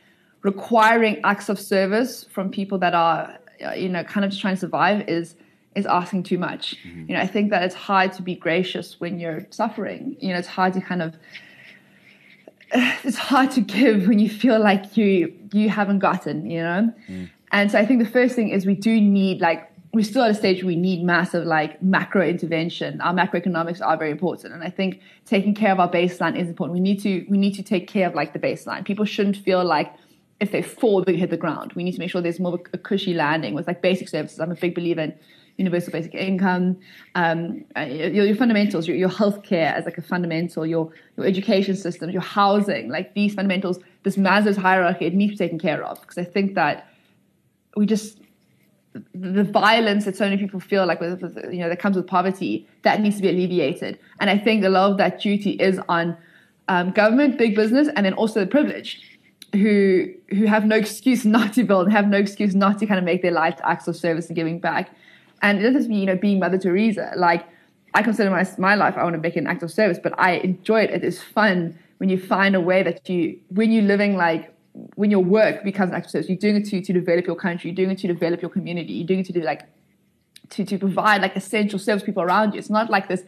requiring 0.42 1.20
acts 1.24 1.48
of 1.48 1.58
service 1.58 2.24
from 2.24 2.50
people 2.50 2.78
that 2.78 2.94
are 2.94 3.38
you 3.76 3.88
know 3.88 4.02
kind 4.04 4.24
of 4.24 4.36
trying 4.36 4.54
to 4.54 4.60
survive 4.60 5.08
is 5.08 5.36
is 5.74 5.86
asking 5.86 6.22
too 6.22 6.38
much. 6.38 6.76
Mm-hmm. 6.86 7.10
You 7.10 7.16
know, 7.16 7.20
I 7.20 7.26
think 7.26 7.50
that 7.50 7.62
it's 7.62 7.74
hard 7.74 8.12
to 8.14 8.22
be 8.22 8.34
gracious 8.34 9.00
when 9.00 9.18
you're 9.18 9.46
suffering. 9.50 10.16
You 10.20 10.32
know, 10.32 10.38
it's 10.38 10.48
hard 10.48 10.72
to 10.74 10.80
kind 10.80 11.02
of 11.02 11.16
it's 13.04 13.18
hard 13.18 13.50
to 13.52 13.60
give 13.60 14.08
when 14.08 14.18
you 14.18 14.28
feel 14.28 14.58
like 14.58 14.96
you 14.96 15.32
you 15.52 15.68
haven't 15.68 16.00
gotten, 16.00 16.50
you 16.50 16.62
know? 16.62 16.92
Mm. 17.08 17.30
And 17.52 17.70
so 17.70 17.78
I 17.78 17.86
think 17.86 18.02
the 18.02 18.10
first 18.10 18.34
thing 18.34 18.50
is 18.50 18.66
we 18.66 18.74
do 18.74 19.00
need 19.00 19.40
like 19.40 19.70
we're 19.92 20.04
still 20.04 20.24
at 20.24 20.30
a 20.32 20.34
stage 20.34 20.64
where 20.64 20.68
we 20.68 20.76
need 20.76 21.04
massive 21.04 21.46
like 21.46 21.80
macro 21.80 22.26
intervention. 22.26 23.00
Our 23.00 23.14
macroeconomics 23.14 23.80
are 23.80 23.96
very 23.96 24.10
important. 24.10 24.52
And 24.52 24.64
I 24.64 24.70
think 24.70 25.00
taking 25.24 25.54
care 25.54 25.70
of 25.70 25.78
our 25.78 25.88
baseline 25.88 26.36
is 26.36 26.48
important. 26.48 26.74
We 26.74 26.80
need 26.80 27.00
to 27.02 27.24
we 27.28 27.38
need 27.38 27.54
to 27.54 27.62
take 27.62 27.86
care 27.86 28.08
of 28.08 28.14
like 28.14 28.32
the 28.32 28.40
baseline. 28.40 28.84
People 28.84 29.04
shouldn't 29.04 29.36
feel 29.36 29.64
like 29.64 29.94
if 30.40 30.50
they 30.50 30.62
fall, 30.62 31.04
they 31.04 31.16
hit 31.16 31.30
the 31.30 31.36
ground. 31.36 31.72
We 31.74 31.84
need 31.84 31.92
to 31.92 32.00
make 32.00 32.10
sure 32.10 32.20
there's 32.20 32.40
more 32.40 32.54
of 32.54 32.60
a 32.72 32.78
cushy 32.78 33.14
landing 33.14 33.54
with 33.54 33.68
like 33.68 33.80
basic 33.82 34.08
services. 34.08 34.40
I'm 34.40 34.50
a 34.50 34.56
big 34.56 34.74
believer 34.74 35.02
in 35.02 35.14
universal 35.56 35.92
basic 35.92 36.14
income, 36.14 36.76
um, 37.14 37.64
uh, 37.76 37.82
your, 37.82 38.24
your 38.24 38.36
fundamentals, 38.36 38.88
your, 38.88 38.96
your 38.96 39.08
healthcare 39.08 39.72
as 39.72 39.84
like 39.84 39.98
a 39.98 40.02
fundamental, 40.02 40.66
your 40.66 40.90
your 41.16 41.26
education 41.26 41.76
system, 41.76 42.10
your 42.10 42.22
housing, 42.22 42.88
like 42.88 43.14
these 43.14 43.34
fundamentals, 43.34 43.78
this 44.02 44.16
Maslow's 44.16 44.56
hierarchy, 44.56 45.06
it 45.06 45.14
needs 45.14 45.32
to 45.32 45.38
be 45.38 45.44
taken 45.44 45.58
care 45.58 45.84
of. 45.84 46.00
Because 46.00 46.18
I 46.18 46.24
think 46.24 46.54
that 46.54 46.88
we 47.76 47.86
just 47.86 48.20
the 49.12 49.44
violence 49.44 50.04
that 50.04 50.16
so 50.16 50.24
many 50.24 50.36
people 50.36 50.60
feel 50.60 50.86
like 50.86 51.00
with, 51.00 51.20
with, 51.20 51.36
you 51.52 51.58
know 51.58 51.68
that 51.68 51.80
comes 51.80 51.96
with 51.96 52.06
poverty 52.06 52.66
that 52.82 53.00
needs 53.00 53.16
to 53.16 53.22
be 53.22 53.28
alleviated. 53.28 53.98
And 54.20 54.30
i 54.30 54.38
think 54.38 54.64
a 54.64 54.68
lot 54.68 54.92
of 54.92 54.98
that 54.98 55.20
duty 55.20 55.52
is 55.52 55.80
on 55.88 56.16
um, 56.68 56.92
government 56.92 57.36
big 57.36 57.54
business 57.54 57.88
and 57.96 58.06
then 58.06 58.14
also 58.14 58.40
the 58.40 58.46
privileged 58.46 59.02
who 59.52 60.06
who 60.30 60.46
have 60.46 60.64
no 60.64 60.76
excuse 60.76 61.24
not 61.36 61.52
to 61.54 61.64
build 61.64 61.90
have 61.90 62.08
no 62.08 62.18
excuse 62.18 62.54
not 62.54 62.78
to 62.78 62.86
kind 62.86 62.98
of 62.98 63.04
make 63.04 63.22
their 63.22 63.32
life 63.32 63.58
acts 63.64 63.88
of 63.88 63.96
service 63.96 64.28
and 64.28 64.36
giving 64.36 64.58
back 64.60 64.90
and 65.44 65.64
it 65.64 65.70
doesn't 65.70 65.88
mean 65.88 66.00
you 66.00 66.06
know 66.06 66.16
being 66.16 66.40
mother 66.40 66.58
teresa 66.58 67.12
like 67.16 67.46
i 67.94 68.02
consider 68.02 68.30
my, 68.30 68.44
my 68.58 68.74
life 68.74 68.96
i 68.96 69.04
want 69.04 69.14
to 69.14 69.20
make 69.20 69.36
an 69.36 69.46
act 69.46 69.62
of 69.62 69.70
service 69.70 69.98
but 70.02 70.12
i 70.18 70.32
enjoy 70.48 70.80
it 70.80 70.90
it 70.90 71.04
is 71.04 71.22
fun 71.22 71.78
when 71.98 72.08
you 72.08 72.18
find 72.18 72.56
a 72.56 72.60
way 72.60 72.82
that 72.82 73.08
you 73.08 73.38
when 73.50 73.70
you're 73.70 73.84
living 73.84 74.16
like 74.16 74.54
when 74.96 75.10
your 75.10 75.20
work 75.20 75.62
becomes 75.62 75.90
an 75.90 75.96
act 75.96 76.06
of 76.06 76.10
service, 76.10 76.28
you're 76.28 76.36
doing 76.36 76.56
it 76.56 76.64
to, 76.66 76.80
to 76.82 76.92
develop 76.92 77.26
your 77.26 77.36
country, 77.36 77.70
you're 77.70 77.76
doing 77.76 77.90
it 77.90 77.98
to 77.98 78.08
develop 78.08 78.42
your 78.42 78.50
community, 78.50 78.92
you're 78.92 79.06
doing 79.06 79.20
it 79.20 79.26
to 79.26 79.32
do 79.32 79.40
like 79.40 79.62
to, 80.50 80.64
to 80.64 80.78
provide 80.78 81.22
like 81.22 81.36
essential 81.36 81.78
service 81.78 82.02
people 82.02 82.22
around 82.22 82.52
you. 82.52 82.58
It's 82.58 82.70
not 82.70 82.90
like 82.90 83.08
this, 83.08 83.22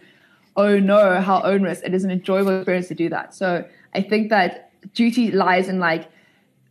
oh 0.56 0.78
no, 0.78 1.20
how 1.20 1.40
onerous. 1.42 1.80
It 1.82 1.94
is 1.94 2.04
an 2.04 2.10
enjoyable 2.10 2.56
experience 2.56 2.88
to 2.88 2.94
do 2.94 3.08
that. 3.10 3.34
So 3.34 3.64
I 3.94 4.02
think 4.02 4.30
that 4.30 4.70
duty 4.92 5.30
lies 5.30 5.68
in 5.68 5.78
like 5.78 6.10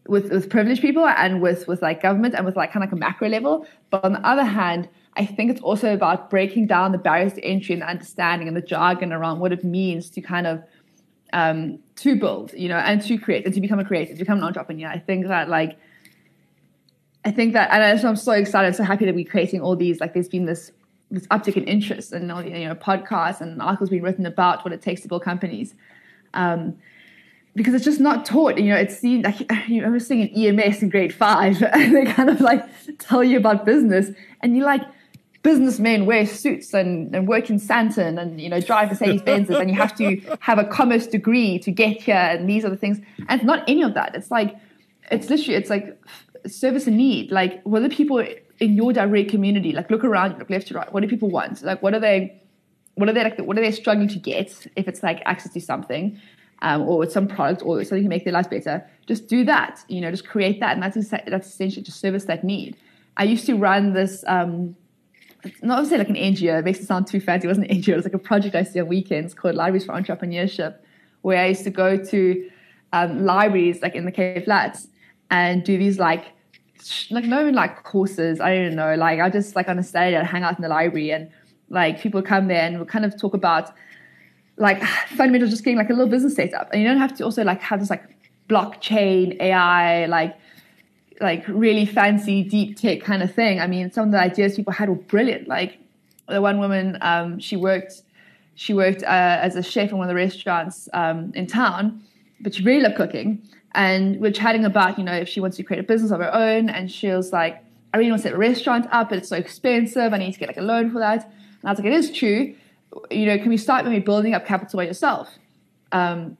with 0.07 0.31
with 0.31 0.49
privileged 0.49 0.81
people 0.81 1.07
and 1.07 1.41
with 1.41 1.67
with 1.67 1.81
like 1.81 2.01
government 2.01 2.35
and 2.35 2.45
with 2.45 2.55
like 2.55 2.71
kind 2.71 2.83
of 2.83 2.91
like 2.91 2.97
a 2.97 2.99
macro 2.99 3.29
level. 3.29 3.65
But 3.89 4.03
on 4.03 4.13
the 4.13 4.27
other 4.27 4.43
hand, 4.43 4.89
I 5.17 5.25
think 5.25 5.51
it's 5.51 5.61
also 5.61 5.93
about 5.93 6.29
breaking 6.29 6.67
down 6.67 6.91
the 6.91 6.97
barriers 6.97 7.33
to 7.33 7.43
entry 7.43 7.73
and 7.73 7.81
the 7.81 7.87
understanding 7.87 8.47
and 8.47 8.55
the 8.55 8.61
jargon 8.61 9.13
around 9.13 9.39
what 9.39 9.53
it 9.53 9.63
means 9.63 10.09
to 10.11 10.21
kind 10.21 10.45
of 10.45 10.63
um, 11.33 11.79
to 11.97 12.15
build, 12.15 12.53
you 12.53 12.69
know, 12.69 12.77
and 12.77 13.01
to 13.03 13.17
create 13.17 13.45
and 13.45 13.53
to 13.53 13.61
become 13.61 13.79
a 13.79 13.85
creator, 13.85 14.13
to 14.13 14.19
become 14.19 14.37
an 14.37 14.43
entrepreneur. 14.43 14.87
I 14.87 14.99
think 14.99 15.27
that 15.27 15.49
like, 15.49 15.77
I 17.23 17.31
think 17.31 17.53
that, 17.53 17.71
and 17.71 18.07
I'm 18.07 18.15
so 18.15 18.33
excited, 18.33 18.75
so 18.75 18.83
happy 18.83 19.05
that 19.05 19.15
we're 19.15 19.25
creating 19.25 19.61
all 19.61 19.75
these. 19.75 19.99
Like, 19.99 20.13
there's 20.13 20.29
been 20.29 20.45
this 20.45 20.71
this 21.11 21.27
uptick 21.27 21.55
in 21.55 21.63
interest 21.65 22.13
and 22.13 22.31
all 22.31 22.43
you 22.43 22.67
know 22.67 22.75
podcasts 22.75 23.39
and 23.39 23.61
articles 23.61 23.89
being 23.89 24.01
written 24.01 24.25
about 24.25 24.65
what 24.65 24.73
it 24.73 24.81
takes 24.81 25.01
to 25.01 25.07
build 25.07 25.23
companies. 25.23 25.75
Um, 26.33 26.77
because 27.55 27.73
it's 27.73 27.85
just 27.85 27.99
not 27.99 28.25
taught. 28.25 28.57
You 28.57 28.69
know, 28.69 28.75
it's 28.75 28.97
seen 28.97 29.21
like 29.21 29.39
you 29.67 29.81
know, 29.81 29.87
I 29.87 29.89
was 29.89 30.05
seeing 30.05 30.21
an 30.21 30.59
EMS 30.59 30.83
in 30.83 30.89
grade 30.89 31.13
five, 31.13 31.61
and 31.73 31.95
they 31.95 32.05
kind 32.05 32.29
of 32.29 32.41
like 32.41 32.63
tell 32.99 33.23
you 33.23 33.37
about 33.37 33.65
business, 33.65 34.11
and 34.41 34.55
you're 34.55 34.65
like, 34.65 34.83
businessmen 35.45 36.07
wear 36.07 36.25
suits 36.25 36.73
and, 36.73 37.15
and 37.15 37.27
work 37.27 37.51
in 37.51 37.59
Sandton 37.59 38.19
and 38.19 38.41
you 38.41 38.49
know 38.49 38.59
drive 38.59 38.89
Mercedes 38.89 39.21
Benzes, 39.21 39.59
and 39.61 39.69
you 39.69 39.75
have 39.75 39.95
to 39.97 40.19
have 40.39 40.57
a 40.57 40.63
commerce 40.65 41.05
degree 41.05 41.59
to 41.59 41.71
get 41.71 42.01
here, 42.01 42.15
and 42.15 42.49
these 42.49 42.65
are 42.65 42.71
the 42.71 42.75
things. 42.75 42.97
And 43.29 43.39
it's 43.39 43.45
not 43.45 43.63
any 43.67 43.83
of 43.83 43.93
that. 43.93 44.15
It's 44.15 44.31
like 44.31 44.57
it's 45.11 45.29
literally 45.29 45.53
it's 45.53 45.69
like 45.69 46.01
service 46.47 46.87
and 46.87 46.97
need. 46.97 47.31
Like 47.31 47.61
what 47.61 47.83
are 47.83 47.89
people 47.89 48.25
in 48.59 48.75
your 48.75 48.91
direct 48.91 49.29
community? 49.29 49.71
Like 49.71 49.91
look 49.91 50.03
around, 50.03 50.39
look 50.39 50.49
left 50.49 50.67
to 50.69 50.73
right. 50.73 50.91
What 50.91 51.01
do 51.01 51.07
people 51.07 51.29
want? 51.29 51.61
Like 51.61 51.81
what 51.83 51.93
are 51.93 51.99
they? 51.99 52.41
What 52.95 53.07
are 53.07 53.13
they 53.13 53.23
like? 53.23 53.37
What 53.37 53.55
are 53.59 53.61
they 53.61 53.71
struggling 53.71 54.07
to 54.09 54.19
get? 54.19 54.65
If 54.75 54.87
it's 54.87 55.03
like 55.03 55.21
access 55.25 55.53
to 55.53 55.61
something, 55.61 56.19
um, 56.63 56.81
or 56.81 57.07
some 57.07 57.27
product 57.27 57.61
or 57.63 57.83
something 57.83 58.03
to 58.03 58.09
make 58.09 58.23
their 58.23 58.33
lives 58.33 58.47
better, 58.47 58.83
just 59.05 59.27
do 59.27 59.45
that. 59.45 59.83
You 59.89 60.01
know, 60.01 60.09
just 60.09 60.27
create 60.27 60.59
that, 60.61 60.73
and 60.73 60.81
that's 60.81 60.97
that's 61.29 61.47
essentially 61.49 61.83
to 61.83 61.91
service 61.91 62.25
that 62.25 62.43
need. 62.43 62.75
I 63.15 63.25
used 63.25 63.45
to 63.45 63.55
run 63.55 63.93
this. 63.93 64.23
Um, 64.25 64.75
not 65.61 65.85
say 65.87 65.97
like 65.97 66.09
an 66.09 66.15
NGO, 66.15 66.59
it 66.59 66.65
makes 66.65 66.79
it 66.79 66.85
sound 66.85 67.07
too 67.07 67.19
fancy. 67.19 67.47
It 67.47 67.49
wasn't 67.49 67.69
an 67.69 67.77
NGO, 67.77 67.89
it 67.89 67.95
was 67.97 68.05
like 68.05 68.13
a 68.13 68.19
project 68.19 68.55
I 68.55 68.63
see 68.63 68.79
on 68.79 68.87
weekends 68.87 69.33
called 69.33 69.55
Libraries 69.55 69.85
for 69.85 69.93
Entrepreneurship, 69.93 70.75
where 71.21 71.43
I 71.43 71.47
used 71.47 71.63
to 71.63 71.69
go 71.69 71.97
to 71.97 72.49
um, 72.93 73.25
libraries 73.25 73.81
like 73.81 73.95
in 73.95 74.05
the 74.05 74.11
Cape 74.11 74.45
Flats 74.45 74.87
and 75.29 75.63
do 75.63 75.77
these 75.77 75.99
like 75.99 76.25
like 77.09 77.25
no 77.25 77.49
like 77.49 77.83
courses. 77.83 78.39
I 78.39 78.55
don't 78.55 78.75
know. 78.75 78.95
Like 78.95 79.19
I 79.19 79.29
just 79.29 79.55
like 79.55 79.67
on 79.67 79.79
a 79.79 79.83
Saturday 79.83 80.17
I'd 80.17 80.25
hang 80.25 80.43
out 80.43 80.57
in 80.57 80.61
the 80.61 80.69
library 80.69 81.11
and 81.11 81.29
like 81.69 81.99
people 81.99 82.21
come 82.21 82.47
there 82.47 82.61
and 82.61 82.77
we'll 82.77 82.85
kind 82.85 83.05
of 83.05 83.19
talk 83.19 83.33
about 83.33 83.71
like 84.57 84.83
fundamentals 85.09 85.51
just 85.51 85.63
getting 85.63 85.77
like 85.77 85.89
a 85.89 85.93
little 85.93 86.09
business 86.09 86.35
set 86.35 86.53
up. 86.53 86.69
And 86.71 86.81
you 86.81 86.87
don't 86.87 86.99
have 86.99 87.15
to 87.17 87.23
also 87.23 87.43
like 87.43 87.61
have 87.61 87.79
this 87.79 87.89
like 87.89 88.03
blockchain, 88.49 89.39
AI, 89.41 90.05
like 90.05 90.37
like 91.21 91.45
really 91.47 91.85
fancy 91.85 92.43
deep 92.43 92.77
tech 92.77 93.01
kind 93.01 93.23
of 93.23 93.33
thing. 93.33 93.59
I 93.59 93.67
mean, 93.67 93.91
some 93.91 94.05
of 94.05 94.11
the 94.11 94.19
ideas 94.19 94.55
people 94.55 94.73
had 94.73 94.89
were 94.89 94.95
brilliant. 94.95 95.47
Like 95.47 95.77
the 96.27 96.41
one 96.41 96.59
woman, 96.59 96.97
um, 97.01 97.39
she 97.39 97.55
worked 97.55 98.01
she 98.55 98.73
worked 98.73 99.03
uh, 99.03 99.05
as 99.41 99.55
a 99.57 99.63
chef 99.63 99.91
in 99.91 99.97
one 99.97 100.07
of 100.07 100.09
the 100.09 100.15
restaurants 100.15 100.87
um, 100.93 101.31
in 101.35 101.45
town, 101.45 102.01
but 102.39 102.55
she 102.55 102.63
really 102.63 102.81
loved 102.81 102.95
cooking. 102.95 103.41
And 103.73 104.19
we're 104.21 104.31
chatting 104.31 104.63
about, 104.63 104.97
you 104.97 105.03
know, 105.03 105.13
if 105.13 105.27
she 105.27 105.41
wants 105.41 105.57
to 105.57 105.63
create 105.63 105.81
a 105.81 105.83
business 105.83 106.11
of 106.11 106.21
her 106.21 106.33
own. 106.33 106.69
And 106.69 106.89
she 106.89 107.09
was 107.09 107.33
like, 107.33 107.61
I 107.93 107.97
really 107.97 108.11
want 108.11 108.21
to 108.21 108.29
set 108.29 108.33
a 108.33 108.37
restaurant 108.37 108.87
up, 108.91 109.09
but 109.09 109.17
it's 109.17 109.27
so 109.27 109.35
expensive. 109.35 110.13
I 110.13 110.17
need 110.17 110.31
to 110.31 110.39
get 110.39 110.47
like 110.47 110.57
a 110.57 110.61
loan 110.61 110.89
for 110.89 110.99
that. 110.99 111.25
And 111.25 111.65
I 111.65 111.71
was 111.71 111.79
like, 111.79 111.87
it 111.87 111.93
is 111.93 112.11
true. 112.11 112.55
You 113.11 113.25
know, 113.25 113.37
can 113.37 113.49
we 113.49 113.57
start 113.57 113.83
maybe 113.83 113.99
building 113.99 114.33
up 114.33 114.45
capital 114.45 114.77
by 114.77 114.85
yourself? 114.85 115.29
Um, 115.91 116.37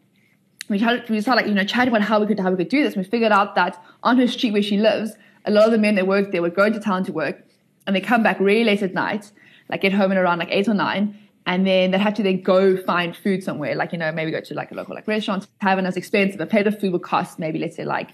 we 0.69 0.79
tried, 0.79 1.09
we 1.09 1.21
started 1.21 1.41
like, 1.41 1.47
you 1.47 1.53
know, 1.53 1.63
chatting 1.63 1.93
about 1.93 2.01
how 2.01 2.19
we 2.19 2.27
could 2.27 2.39
how 2.39 2.49
we 2.49 2.57
could 2.57 2.69
do 2.69 2.83
this. 2.83 2.95
We 2.95 3.03
figured 3.03 3.31
out 3.31 3.55
that 3.55 3.81
on 4.03 4.17
her 4.17 4.27
street 4.27 4.51
where 4.51 4.63
she 4.63 4.77
lives, 4.77 5.13
a 5.45 5.51
lot 5.51 5.65
of 5.65 5.71
the 5.71 5.77
men 5.77 5.95
that 5.95 6.07
work 6.07 6.31
there 6.31 6.41
would 6.41 6.55
go 6.55 6.65
into 6.65 6.79
town 6.79 7.03
to 7.05 7.11
work 7.11 7.43
and 7.85 7.95
they 7.95 8.01
come 8.01 8.23
back 8.23 8.39
really 8.39 8.63
late 8.63 8.81
at 8.81 8.93
night, 8.93 9.31
like 9.69 9.81
get 9.81 9.93
home 9.93 10.11
at 10.11 10.17
around 10.17 10.39
like 10.39 10.49
eight 10.51 10.67
or 10.67 10.73
nine, 10.73 11.17
and 11.45 11.67
then 11.67 11.91
they'd 11.91 11.99
have 11.99 12.15
to 12.15 12.23
then 12.23 12.41
go 12.41 12.75
find 12.75 13.15
food 13.15 13.43
somewhere, 13.43 13.75
like, 13.75 13.91
you 13.91 13.99
know, 13.99 14.11
maybe 14.11 14.31
go 14.31 14.41
to 14.41 14.53
like 14.55 14.71
a 14.71 14.75
local 14.75 14.95
like 14.95 15.07
restaurant, 15.07 15.47
tavern 15.61 15.85
as 15.85 15.95
expensive. 15.95 16.41
A 16.41 16.47
plate 16.47 16.65
of 16.65 16.79
food 16.79 16.91
would 16.93 17.03
cost 17.03 17.37
maybe 17.37 17.59
let's 17.59 17.75
say 17.75 17.85
like 17.85 18.11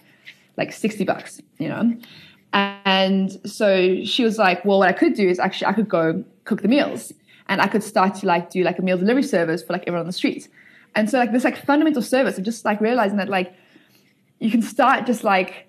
like 0.58 0.74
60 0.74 1.06
bucks, 1.06 1.42
you 1.58 1.70
know. 1.70 1.96
And 2.54 3.32
so 3.50 4.04
she 4.04 4.24
was 4.26 4.38
like, 4.38 4.66
Well, 4.66 4.80
what 4.80 4.90
I 4.90 4.94
could 4.94 5.14
do 5.14 5.28
is 5.28 5.40
actually 5.40 5.68
I 5.68 5.74
could 5.74 5.88
go 5.88 6.24
cook 6.44 6.62
the 6.62 6.68
meals 6.68 7.14
and 7.48 7.62
I 7.62 7.68
could 7.68 7.84
start 7.84 8.16
to 8.16 8.26
like 8.26 8.50
do 8.50 8.64
like 8.64 8.80
a 8.80 8.82
meal 8.82 8.98
delivery 8.98 9.24
service 9.24 9.64
for 9.64 9.72
like 9.74 9.84
everyone 9.84 10.02
on 10.02 10.08
the 10.08 10.14
street. 10.14 10.50
And 10.96 11.10
so 11.10 11.18
like 11.18 11.32
this 11.32 11.44
like 11.44 11.66
fundamental 11.66 12.02
service 12.02 12.38
of 12.38 12.44
just 12.44 12.66
like 12.66 12.82
realizing 12.82 13.18
that 13.18 13.30
like 13.30 13.54
you 14.40 14.52
can 14.52 14.62
start 14.62 15.06
just 15.06 15.24
like 15.24 15.68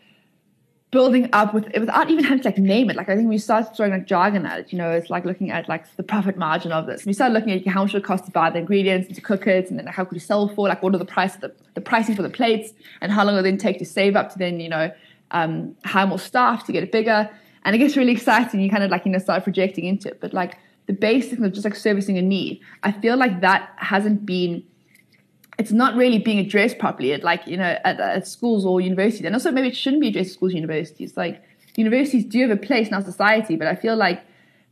building 0.93 1.31
up 1.33 1.55
with 1.55 1.67
it 1.73 1.81
without 1.81 2.11
even 2.11 2.23
having 2.23 2.43
to 2.43 2.49
like 2.49 2.59
name 2.59 2.91
it. 2.91 2.97
Like 2.97 3.09
I 3.09 3.17
think 3.17 3.29
we 3.29 3.39
start 3.39 3.75
throwing 3.75 3.93
like 3.93 4.07
jargon 4.07 4.45
at 4.45 4.61
it, 4.61 4.73
you 4.73 4.79
know, 4.79 4.91
it's 4.91 5.09
like 5.09 5.25
looking 5.25 5.51
at 5.51 5.69
like 5.69 5.85
the 5.97 6.03
profit 6.03 6.37
margin 6.37 6.71
of 6.71 6.87
this. 6.87 7.07
We 7.07 7.15
start 7.15 7.33
looking 7.33 7.51
at 7.51 7.67
how 7.67 7.83
much 7.83 7.95
it 7.95 8.05
costs 8.05 8.27
to 8.27 8.33
buy 8.33 8.51
the 8.51 8.59
ingredients 8.59 9.07
and 9.07 9.17
to 9.17 9.23
cook 9.23 9.47
it, 9.47 9.71
and 9.71 9.79
then 9.79 9.87
how 9.87 10.05
could 10.05 10.15
you 10.15 10.21
sell 10.21 10.49
for? 10.49 10.69
Like 10.69 10.83
what 10.83 10.95
are 10.95 10.99
the 10.99 11.05
price 11.05 11.35
the, 11.37 11.53
the 11.75 11.81
pricing 11.81 12.15
for 12.15 12.23
the 12.23 12.31
plates, 12.31 12.73
and 13.01 13.11
how 13.11 13.25
long 13.25 13.35
will 13.35 13.41
it 13.41 13.45
then 13.45 13.59
take 13.59 13.79
to 13.79 13.87
save 13.87 14.17
up 14.17 14.33
to 14.33 14.39
then 14.39 14.61
you 14.61 14.69
know 14.69 14.93
um, 15.31 15.75
hire 15.85 16.07
more 16.07 16.19
staff 16.19 16.67
to 16.67 16.73
get 16.73 16.83
it 16.83 16.93
bigger. 16.93 17.29
And 17.65 17.75
it 17.75 17.79
gets 17.79 17.97
really 17.97 18.13
exciting. 18.13 18.61
You 18.61 18.71
kind 18.71 18.85
of 18.85 18.91
like 18.91 19.07
you 19.07 19.13
know 19.13 19.19
start 19.19 19.45
projecting 19.45 19.87
into 19.87 20.09
it, 20.09 20.21
but 20.21 20.35
like 20.35 20.59
the 20.87 20.93
basics 20.93 21.41
of 21.41 21.53
just 21.53 21.65
like 21.65 21.77
servicing 21.77 22.19
a 22.19 22.23
need, 22.23 22.61
I 22.83 22.93
feel 22.93 23.17
like 23.17 23.41
that 23.41 23.71
hasn't 23.77 24.27
been 24.27 24.63
it's 25.59 25.73
not 25.73 25.95
really 25.95 26.19
being 26.19 26.39
addressed 26.39 26.79
properly 26.79 27.13
at 27.13 27.23
like 27.23 27.47
you 27.47 27.57
know 27.57 27.79
at, 27.85 28.01
at 28.01 28.27
schools 28.27 28.65
or 28.65 28.81
universities. 28.81 29.27
And 29.27 29.35
also 29.35 29.51
maybe 29.51 29.69
it 29.69 29.77
shouldn't 29.77 30.01
be 30.01 30.09
addressed 30.09 30.31
at 30.31 30.35
schools 30.35 30.55
universities. 30.55 31.17
Like 31.17 31.43
universities 31.77 32.25
do 32.25 32.41
have 32.43 32.51
a 32.51 32.57
place 32.57 32.89
in 32.89 32.95
our 32.95 33.03
society 33.03 33.57
but 33.57 33.67
i 33.67 33.75
feel 33.75 33.97
like 33.97 34.23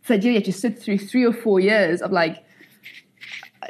it's 0.01 0.09
that 0.09 0.47
you 0.47 0.53
sit 0.53 0.79
through 0.79 0.99
three 0.99 1.25
or 1.25 1.33
four 1.33 1.61
years 1.61 2.03
of 2.03 2.11
like 2.11 2.45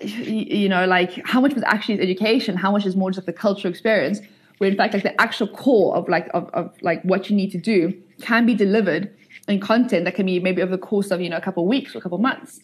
you 0.02 0.68
know 0.68 0.86
like 0.86 1.26
how 1.26 1.40
much 1.40 1.54
was 1.54 1.64
actually 1.64 2.00
education? 2.00 2.56
How 2.56 2.70
much 2.70 2.86
is 2.86 2.94
more 2.94 3.10
just 3.10 3.26
like 3.26 3.34
the 3.34 3.40
cultural 3.40 3.70
experience? 3.70 4.20
Where 4.58 4.70
in 4.70 4.76
fact 4.76 4.94
like 4.94 5.02
the 5.02 5.20
actual 5.20 5.48
core 5.48 5.96
of 5.96 6.08
like 6.08 6.28
of, 6.32 6.48
of 6.50 6.72
like 6.82 7.02
what 7.02 7.28
you 7.28 7.36
need 7.36 7.50
to 7.50 7.58
do 7.58 8.00
can 8.22 8.46
be 8.46 8.54
delivered 8.54 9.12
in 9.48 9.58
content 9.58 10.04
that 10.04 10.14
can 10.14 10.26
be 10.26 10.38
maybe 10.38 10.62
over 10.62 10.70
the 10.70 10.78
course 10.78 11.10
of 11.10 11.20
you 11.20 11.28
know 11.28 11.36
a 11.36 11.40
couple 11.40 11.64
of 11.64 11.68
weeks 11.68 11.94
or 11.94 11.98
a 11.98 12.00
couple 12.00 12.16
of 12.16 12.22
months 12.22 12.60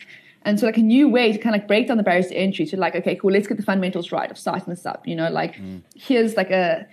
and 0.47 0.61
so 0.61 0.65
like 0.65 0.79
a 0.79 0.83
new 0.83 1.09
way 1.09 1.33
to 1.33 1.39
kind 1.39 1.57
of 1.57 1.61
like 1.61 1.69
break 1.69 1.89
down 1.89 1.97
the 1.97 2.05
barriers 2.05 2.29
to 2.29 2.35
entry 2.37 2.65
to 2.67 2.77
like, 2.77 2.95
okay, 2.95 3.17
cool, 3.17 3.33
let's 3.33 3.49
get 3.49 3.57
the 3.57 3.65
fundamentals 3.65 4.13
right 4.13 4.31
of 4.31 4.39
starting 4.39 4.73
this 4.73 4.87
up. 4.87 5.07
You 5.07 5.17
know, 5.17 5.29
like 5.29 5.57
mm. 5.57 5.83
here's 5.97 6.37
like 6.37 6.51
a 6.51 6.87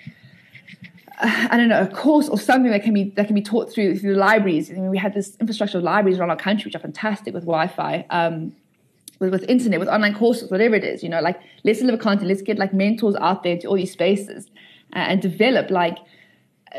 I 1.20 1.56
don't 1.56 1.70
know, 1.70 1.84
a 1.84 1.88
course 1.88 2.28
or 2.28 2.40
something 2.40 2.72
that 2.72 2.84
can 2.84 2.96
be 2.96 3.12
that 3.12 3.28
can 3.28 3.36
be 3.36 3.44
taught 3.44 3.72
through 3.72 4.00
through 4.00 4.14
the 4.14 4.20
libraries. 4.20 4.72
I 4.72 4.74
mean, 4.74 4.90
we 4.90 4.98
have 4.98 5.14
this 5.14 5.38
infrastructure 5.40 5.78
of 5.78 5.84
libraries 5.84 6.18
around 6.18 6.32
our 6.32 6.36
country, 6.36 6.66
which 6.66 6.76
are 6.76 6.80
fantastic 6.80 7.36
with 7.36 7.44
Wi-Fi, 7.44 8.08
um, 8.10 8.56
with, 9.20 9.32
with 9.32 9.44
internet, 9.44 9.80
with 9.80 9.88
online 9.88 10.16
courses, 10.16 10.50
whatever 10.50 10.74
it 10.74 10.84
is. 10.84 11.04
You 11.04 11.10
know, 11.10 11.22
like 11.22 11.40
let's 11.64 11.78
deliver 11.78 11.98
content. 11.98 12.30
Let's 12.30 12.42
get 12.42 12.58
like 12.58 12.74
mentors 12.74 13.16
out 13.18 13.44
there 13.44 13.58
to 13.60 13.68
all 13.68 13.76
these 13.76 13.92
spaces 13.92 14.50
uh, 14.96 15.00
and 15.10 15.22
develop 15.22 15.70
like 15.70 16.00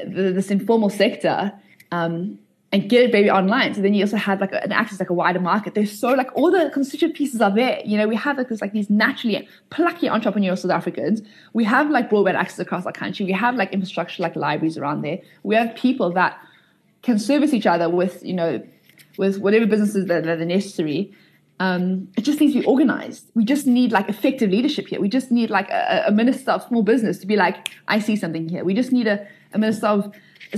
the, 0.05 0.33
this 0.33 0.51
informal 0.51 0.91
sector 0.91 1.53
um, 1.93 2.41
and 2.75 2.89
get 2.91 3.05
it 3.05 3.13
baby 3.13 3.31
online. 3.31 3.73
So 3.73 3.83
then 3.83 3.95
you 3.95 4.03
also 4.03 4.17
have 4.17 4.41
like 4.41 4.53
an 4.53 4.73
access 4.73 4.99
like 4.99 5.09
a 5.09 5.15
wider 5.15 5.39
market. 5.39 5.77
There's 5.77 5.97
so 5.97 6.09
like 6.09 6.29
all 6.35 6.51
the 6.51 6.71
constituent 6.75 7.15
pieces 7.15 7.41
are 7.41 7.55
there. 7.55 7.81
You 7.85 7.97
know, 7.97 8.09
we 8.09 8.17
have 8.17 8.37
like 8.37 8.49
this 8.49 8.61
like 8.61 8.73
these 8.73 8.91
naturally 8.91 9.49
plucky 9.71 10.09
entrepreneurial 10.09 10.59
South 10.59 10.73
Africans. 10.73 11.23
We 11.53 11.63
have 11.63 11.89
like 11.89 12.11
broadband 12.11 12.35
access 12.35 12.59
across 12.59 12.85
our 12.85 12.91
country. 12.91 13.27
We 13.27 13.33
have 13.33 13.55
like 13.55 13.73
infrastructure 13.73 14.25
like 14.25 14.35
libraries 14.35 14.77
around 14.77 15.03
there. 15.03 15.21
We 15.45 15.55
have 15.55 15.77
people 15.77 16.11
that 16.15 16.37
can 17.03 17.21
service 17.21 17.55
each 17.55 17.65
other 17.65 17.89
with 17.89 18.25
you 18.25 18.35
know 18.35 18.61
with 19.19 19.39
whatever 19.39 19.67
businesses 19.67 20.07
that, 20.07 20.25
that 20.25 20.41
are 20.41 20.45
necessary. 20.45 21.13
Um, 21.61 22.09
it 22.17 22.23
just 22.23 22.41
needs 22.41 22.55
to 22.55 22.61
be 22.61 22.67
organized. 22.67 23.31
We 23.37 23.45
just 23.45 23.69
need 23.69 23.93
like 23.93 24.09
effective 24.09 24.51
leadership 24.51 24.89
here. 24.89 25.01
We 25.01 25.09
just 25.09 25.31
need 25.31 25.49
like 25.49 25.71
a, 25.71 26.07
a 26.09 26.11
minister 26.11 26.51
of 26.51 26.65
small 26.65 26.83
business 26.83 27.19
to 27.19 27.27
be 27.29 27.37
like, 27.37 27.69
I 27.87 28.01
see 28.01 28.17
something 28.17 28.49
here. 28.49 28.65
We 28.65 28.75
just 28.75 28.91
need 28.91 29.07
a, 29.07 29.25
a 29.53 29.59
minister 29.61 29.87
of 29.87 30.13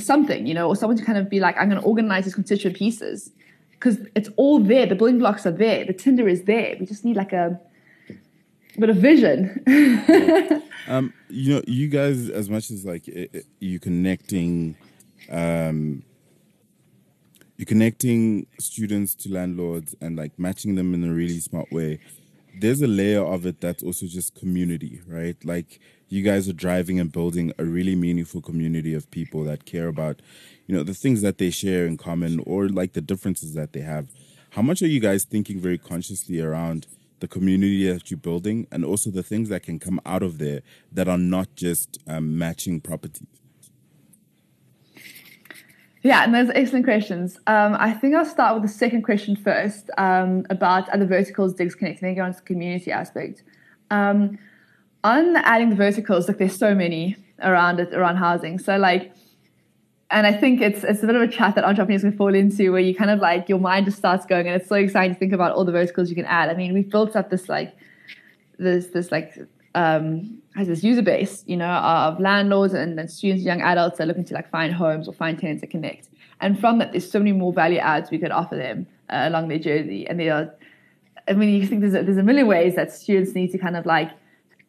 something, 0.04 0.46
you 0.46 0.54
know, 0.54 0.68
or 0.68 0.76
someone 0.76 0.96
to 0.96 1.04
kind 1.04 1.18
of 1.18 1.30
be 1.30 1.40
like, 1.40 1.56
I'm 1.56 1.68
going 1.68 1.80
to 1.80 1.86
organize 1.86 2.24
these 2.24 2.34
constituent 2.34 2.76
pieces 2.76 3.30
because 3.72 3.98
it's 4.14 4.28
all 4.36 4.58
there. 4.58 4.86
The 4.86 4.94
building 4.94 5.18
blocks 5.18 5.46
are 5.46 5.52
there. 5.52 5.84
The 5.84 5.92
tinder 5.92 6.28
is 6.28 6.44
there. 6.44 6.76
We 6.78 6.86
just 6.86 7.04
need 7.04 7.16
like 7.16 7.32
a 7.32 7.60
bit 8.78 8.90
of 8.90 8.96
vision. 8.96 9.62
um, 10.88 11.12
you 11.28 11.54
know, 11.54 11.62
you 11.66 11.88
guys, 11.88 12.28
as 12.28 12.48
much 12.50 12.70
as 12.70 12.84
like 12.84 13.06
you 13.60 13.78
connecting, 13.78 14.76
um, 15.30 16.02
you're 17.56 17.66
connecting 17.66 18.46
students 18.58 19.14
to 19.14 19.32
landlords 19.32 19.94
and 20.00 20.16
like 20.16 20.38
matching 20.38 20.74
them 20.74 20.94
in 20.94 21.04
a 21.04 21.12
really 21.12 21.40
smart 21.40 21.70
way. 21.72 22.00
There's 22.58 22.80
a 22.80 22.86
layer 22.86 23.22
of 23.22 23.44
it 23.44 23.60
that's 23.60 23.82
also 23.82 24.06
just 24.06 24.34
community, 24.34 25.00
right? 25.06 25.36
Like 25.44 25.80
you 26.08 26.22
guys 26.22 26.48
are 26.48 26.52
driving 26.52 27.00
and 27.00 27.10
building 27.10 27.52
a 27.58 27.64
really 27.64 27.94
meaningful 27.94 28.40
community 28.40 28.94
of 28.94 29.10
people 29.10 29.44
that 29.44 29.64
care 29.64 29.88
about, 29.88 30.22
you 30.66 30.76
know, 30.76 30.82
the 30.82 30.94
things 30.94 31.22
that 31.22 31.38
they 31.38 31.50
share 31.50 31.86
in 31.86 31.96
common 31.96 32.40
or 32.46 32.68
like 32.68 32.92
the 32.92 33.00
differences 33.00 33.54
that 33.54 33.72
they 33.72 33.80
have. 33.80 34.08
How 34.50 34.62
much 34.62 34.82
are 34.82 34.86
you 34.86 35.00
guys 35.00 35.24
thinking 35.24 35.60
very 35.60 35.78
consciously 35.78 36.40
around 36.40 36.86
the 37.20 37.28
community 37.28 37.90
that 37.90 38.10
you're 38.10 38.18
building 38.18 38.66
and 38.70 38.84
also 38.84 39.10
the 39.10 39.22
things 39.22 39.48
that 39.48 39.62
can 39.62 39.78
come 39.78 40.00
out 40.06 40.22
of 40.22 40.38
there 40.38 40.62
that 40.92 41.08
are 41.08 41.18
not 41.18 41.54
just 41.56 41.98
um, 42.06 42.38
matching 42.38 42.80
properties? 42.80 43.26
Yeah, 46.02 46.22
and 46.22 46.32
those 46.32 46.50
are 46.50 46.56
excellent 46.56 46.84
questions. 46.84 47.36
Um, 47.48 47.76
I 47.80 47.92
think 47.92 48.14
I'll 48.14 48.24
start 48.24 48.54
with 48.54 48.62
the 48.62 48.78
second 48.78 49.02
question 49.02 49.34
first 49.34 49.90
um, 49.98 50.46
about 50.50 50.88
other 50.90 51.04
verticals 51.04 51.54
digs 51.54 51.74
connecting. 51.74 52.06
Then 52.06 52.14
go 52.14 52.22
on 52.22 52.32
to 52.32 52.38
the 52.38 52.44
community 52.44 52.92
aspect. 52.92 53.42
Um, 53.90 54.38
on 55.06 55.36
adding 55.36 55.70
the 55.70 55.76
verticals, 55.76 56.26
like 56.28 56.38
there's 56.38 56.58
so 56.66 56.74
many 56.74 57.16
around 57.42 57.80
it, 57.80 57.94
around 57.94 58.16
housing. 58.16 58.58
So 58.58 58.76
like, 58.76 59.12
and 60.10 60.26
I 60.26 60.32
think 60.32 60.60
it's 60.60 60.82
it's 60.84 61.02
a 61.02 61.06
bit 61.06 61.16
of 61.16 61.22
a 61.22 61.28
chat 61.28 61.54
that 61.56 61.64
entrepreneurs 61.64 62.02
can 62.02 62.16
fall 62.16 62.34
into 62.34 62.72
where 62.72 62.80
you 62.80 62.94
kind 62.94 63.10
of 63.10 63.18
like 63.20 63.48
your 63.48 63.58
mind 63.58 63.86
just 63.86 63.98
starts 63.98 64.24
going, 64.26 64.46
and 64.46 64.54
it's 64.60 64.68
so 64.68 64.76
exciting 64.76 65.14
to 65.14 65.18
think 65.18 65.32
about 65.32 65.52
all 65.52 65.64
the 65.64 65.72
verticals 65.72 66.08
you 66.10 66.16
can 66.16 66.26
add. 66.26 66.48
I 66.48 66.54
mean, 66.54 66.74
we've 66.74 66.90
built 66.96 67.16
up 67.16 67.30
this 67.30 67.48
like 67.48 67.76
this 68.58 68.86
this 68.88 69.10
like 69.10 69.28
um, 69.76 70.42
has 70.56 70.68
this 70.68 70.82
user 70.82 71.02
base, 71.02 71.44
you 71.46 71.56
know, 71.56 71.68
of 71.68 72.18
landlords 72.18 72.72
and, 72.72 72.98
and 72.98 73.10
students, 73.10 73.44
young 73.44 73.60
adults 73.60 74.00
are 74.00 74.06
looking 74.06 74.24
to 74.24 74.34
like 74.34 74.48
find 74.50 74.72
homes 74.72 75.06
or 75.06 75.12
find 75.12 75.38
tenants 75.38 75.60
to 75.60 75.66
connect. 75.66 76.08
And 76.40 76.58
from 76.58 76.78
that, 76.78 76.92
there's 76.92 77.10
so 77.10 77.18
many 77.18 77.32
more 77.32 77.52
value 77.52 77.78
adds 77.78 78.10
we 78.10 78.18
could 78.18 78.30
offer 78.30 78.56
them 78.56 78.86
uh, 79.10 79.24
along 79.28 79.48
their 79.48 79.58
journey. 79.58 80.06
And 80.08 80.18
they 80.18 80.30
are, 80.30 80.52
I 81.28 81.34
mean, 81.34 81.50
you 81.50 81.66
think 81.66 81.82
there's 81.82 81.94
a, 81.94 82.02
there's 82.02 82.16
a 82.16 82.22
million 82.22 82.46
ways 82.46 82.74
that 82.74 82.92
students 82.92 83.34
need 83.34 83.52
to 83.52 83.58
kind 83.58 83.76
of 83.76 83.84
like 83.84 84.10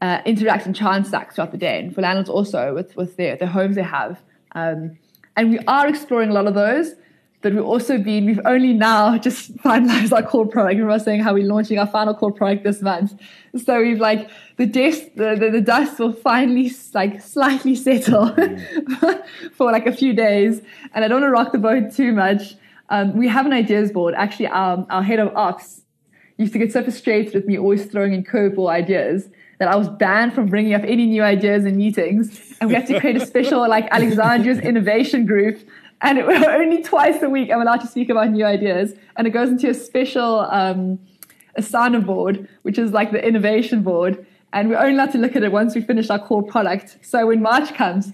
uh, 0.01 0.21
interact 0.25 0.65
and 0.65 0.75
transact 0.75 1.35
throughout 1.35 1.51
the 1.51 1.57
day, 1.57 1.79
and 1.79 1.93
for 1.93 2.01
landlords 2.01 2.29
also 2.29 2.73
with 2.73 2.95
with 2.95 3.17
their 3.17 3.35
the 3.35 3.47
homes 3.47 3.75
they 3.75 3.83
have. 3.83 4.21
Um, 4.53 4.97
and 5.35 5.51
we 5.51 5.59
are 5.67 5.87
exploring 5.87 6.29
a 6.29 6.33
lot 6.33 6.47
of 6.47 6.55
those 6.55 6.95
but 7.41 7.53
we've 7.53 7.63
also 7.63 7.99
been, 7.99 8.25
we've 8.25 8.41
only 8.45 8.73
now 8.73 9.17
just 9.27 9.55
finalized 9.57 10.11
our 10.11 10.23
core 10.23 10.47
product. 10.47 10.79
Remember 10.79 11.01
saying 11.01 11.21
how 11.21 11.33
we're 11.33 11.45
launching 11.45 11.77
our 11.77 11.87
final 11.87 12.13
core 12.13 12.31
product 12.31 12.63
this 12.63 12.81
month. 12.81 13.13
So 13.63 13.81
we've 13.81 13.99
like, 13.99 14.29
the 14.57 14.65
dust, 14.65 15.15
the, 15.15 15.35
the, 15.35 15.51
the 15.51 15.61
dust 15.61 15.99
will 15.99 16.13
finally 16.13 16.71
like 16.93 17.21
slightly 17.21 17.75
settle 17.75 18.35
for 19.53 19.71
like 19.71 19.85
a 19.85 19.91
few 19.91 20.13
days. 20.13 20.61
And 20.93 21.05
I 21.05 21.07
don't 21.07 21.21
want 21.21 21.29
to 21.29 21.31
rock 21.31 21.51
the 21.51 21.59
boat 21.59 21.93
too 21.93 22.11
much. 22.11 22.55
Um, 22.89 23.15
we 23.15 23.27
have 23.27 23.45
an 23.45 23.53
ideas 23.53 23.91
board. 23.91 24.15
Actually, 24.15 24.47
our, 24.47 24.85
our 24.89 25.03
head 25.03 25.19
of 25.19 25.35
ops 25.35 25.83
used 26.37 26.53
to 26.53 26.59
get 26.59 26.71
so 26.71 26.81
frustrated 26.81 27.33
with 27.33 27.45
me 27.45 27.57
always 27.57 27.85
throwing 27.85 28.13
in 28.13 28.23
curveball 28.23 28.69
ideas 28.69 29.29
that 29.59 29.67
I 29.67 29.75
was 29.75 29.89
banned 29.89 30.33
from 30.33 30.47
bringing 30.47 30.73
up 30.73 30.83
any 30.83 31.05
new 31.05 31.23
ideas 31.23 31.65
in 31.65 31.77
meetings. 31.77 32.55
And 32.59 32.69
we 32.69 32.75
had 32.75 32.87
to 32.87 32.99
create 32.99 33.15
a 33.15 33.25
special 33.25 33.67
like 33.67 33.87
Alexandria's 33.91 34.59
innovation 34.59 35.25
group 35.25 35.59
and 36.01 36.19
it, 36.19 36.25
only 36.25 36.83
twice 36.83 37.21
a 37.21 37.29
week 37.29 37.51
I'm 37.51 37.61
allowed 37.61 37.81
to 37.81 37.87
speak 37.87 38.09
about 38.09 38.29
new 38.29 38.45
ideas. 38.45 38.93
And 39.15 39.27
it 39.27 39.31
goes 39.31 39.49
into 39.49 39.69
a 39.69 39.73
special 39.73 40.41
um, 40.41 40.99
Asana 41.57 42.05
board, 42.05 42.47
which 42.61 42.77
is 42.77 42.91
like 42.91 43.11
the 43.11 43.25
innovation 43.25 43.81
board. 43.81 44.25
And 44.53 44.69
we're 44.69 44.77
only 44.77 44.93
allowed 44.93 45.11
to 45.11 45.17
look 45.17 45.35
at 45.35 45.43
it 45.43 45.51
once 45.51 45.75
we 45.75 45.81
finish 45.81 46.09
our 46.09 46.19
core 46.19 46.43
product. 46.43 46.99
So 47.01 47.27
when 47.27 47.41
March 47.41 47.73
comes, 47.73 48.13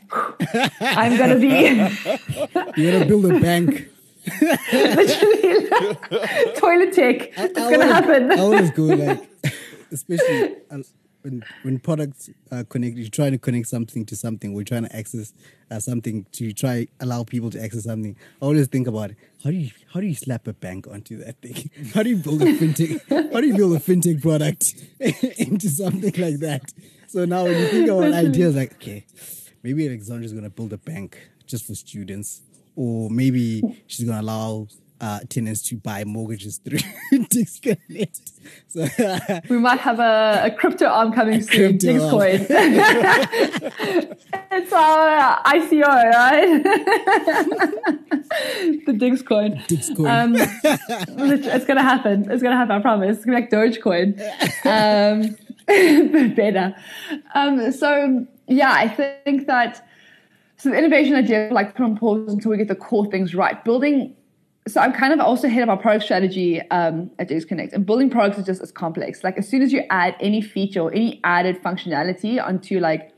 I'm 0.82 1.18
going 1.18 1.30
to 1.30 1.40
be. 1.40 2.82
You're 2.82 2.92
going 2.92 3.02
to 3.02 3.06
build 3.06 3.26
a 3.26 3.40
bank. 3.40 3.90
Literally, 4.72 5.70
toilet 6.56 6.94
tech. 6.94 7.38
It's 7.38 7.54
going 7.54 7.80
to 7.82 7.86
happen. 7.86 8.32
I 8.32 8.40
always 8.40 8.72
go 8.72 8.84
like, 8.84 9.30
especially 9.92 10.56
when 11.24 11.44
when 11.64 11.80
products 11.80 12.30
uh, 12.52 12.64
connect, 12.68 12.98
you're 12.98 13.10
trying 13.10 13.32
to 13.32 13.38
connect 13.38 13.68
something 13.68 14.06
to 14.06 14.16
something. 14.16 14.54
We're 14.54 14.64
trying 14.64 14.84
to 14.84 14.96
access 14.96 15.34
uh, 15.72 15.80
something 15.80 16.26
to 16.34 16.52
try 16.54 16.88
allow 17.00 17.24
people 17.24 17.50
to 17.52 17.64
access 17.64 17.86
something. 17.86 18.16
I 18.42 18.46
always 18.46 18.68
think 18.68 18.88
about 18.88 19.12
it. 19.12 19.18
How 19.44 19.50
do 19.50 19.56
you 19.56 19.72
how 19.94 20.02
do 20.02 20.08
you 20.08 20.16
slap 20.16 20.48
a 20.48 20.54
bank 20.54 20.88
onto 20.88 21.18
that 21.24 21.42
thing? 21.42 21.70
How 21.94 22.04
do 22.04 22.10
you 22.10 22.18
build 22.18 22.42
a 22.42 22.46
fintech? 22.46 23.34
how 23.34 23.42
do 23.42 23.48
you 23.48 23.56
build 23.56 23.76
a 23.76 23.80
fintech 23.80 24.22
product 24.22 24.76
into 25.40 25.70
something 25.70 26.14
like 26.22 26.40
that? 26.40 26.74
So 27.08 27.26
now 27.26 27.44
when 27.44 27.58
you 27.58 27.68
think 27.68 27.90
about 27.90 28.14
ideas, 28.14 28.56
like 28.56 28.74
okay, 28.76 29.06
maybe 29.64 29.88
Alexandra's 29.88 30.34
gonna 30.34 30.50
build 30.50 30.74
a 30.74 30.78
bank 30.78 31.18
just 31.48 31.66
for 31.66 31.76
students, 31.76 32.42
or 32.76 33.10
maybe 33.10 33.84
she's 33.88 34.06
gonna 34.06 34.22
allow 34.22 34.68
uh, 35.04 35.20
tenants 35.28 35.62
to 35.62 35.76
buy 35.76 36.06
mortgages 36.06 36.60
through 36.60 36.80
Digs 37.30 37.60
Connect. 37.60 38.22
So 38.70 38.88
we 39.50 39.58
might 39.58 39.82
have 39.82 40.00
a, 40.00 40.44
a 40.46 40.52
crypto 40.52 40.86
arm 40.86 41.12
coming 41.12 41.42
soon. 41.42 41.78
Digscoin. 41.78 42.48
it's 44.52 44.72
our 44.72 45.44
ICO, 45.44 45.84
right? 45.84 46.64
the 48.86 48.94
Digscoin. 48.94 49.62
Digscoin. 49.68 50.10
Um, 50.10 50.36
it's 50.38 51.66
gonna 51.66 51.84
happen. 51.84 52.32
It's 52.32 52.42
gonna 52.42 52.56
happen. 52.56 52.72
I 52.72 52.80
promise. 52.80 53.18
It's 53.18 53.26
gonna 53.26 53.38
be 53.38 53.42
like 53.42 53.52
Dogecoin. 53.52 54.18
Um, 54.66 55.36
better. 56.34 56.74
Um, 57.36 57.74
so 57.74 58.26
yeah, 58.48 58.72
I 58.72 58.88
think 58.88 59.48
that. 59.48 59.86
So 60.56 60.70
the 60.70 60.78
innovation 60.78 61.16
idea, 61.16 61.50
like 61.52 61.76
put 61.76 61.84
on 61.84 61.98
pause 61.98 62.32
until 62.32 62.52
we 62.52 62.58
get 62.58 62.70
the 62.70 62.76
core 62.76 63.06
things 63.08 63.36
right. 63.36 63.62
Building 63.66 64.16
so 64.68 64.80
I'm 64.80 64.94
kind 64.94 65.14
of 65.14 65.20
also 65.20 65.50
head 65.50 65.64
of 65.64 65.70
our 65.70 65.78
product 65.78 66.06
strategy 66.06 66.62
um, 66.72 67.12
at 67.20 67.28
Digs 67.28 67.46
Connect, 67.46 67.74
and 67.74 67.86
building 67.86 68.10
products 68.10 68.38
is 68.38 68.46
just 68.46 68.62
as 68.62 68.72
complex. 68.72 69.24
Like 69.24 69.38
as 69.38 69.48
soon 69.48 69.62
as 69.62 69.74
you 69.74 69.84
add 69.90 70.16
any 70.22 70.42
feature 70.42 70.82
or 70.82 70.92
any 70.92 71.20
added 71.24 71.62
functionality 71.62 72.42
onto 72.42 72.80
like 72.80 73.12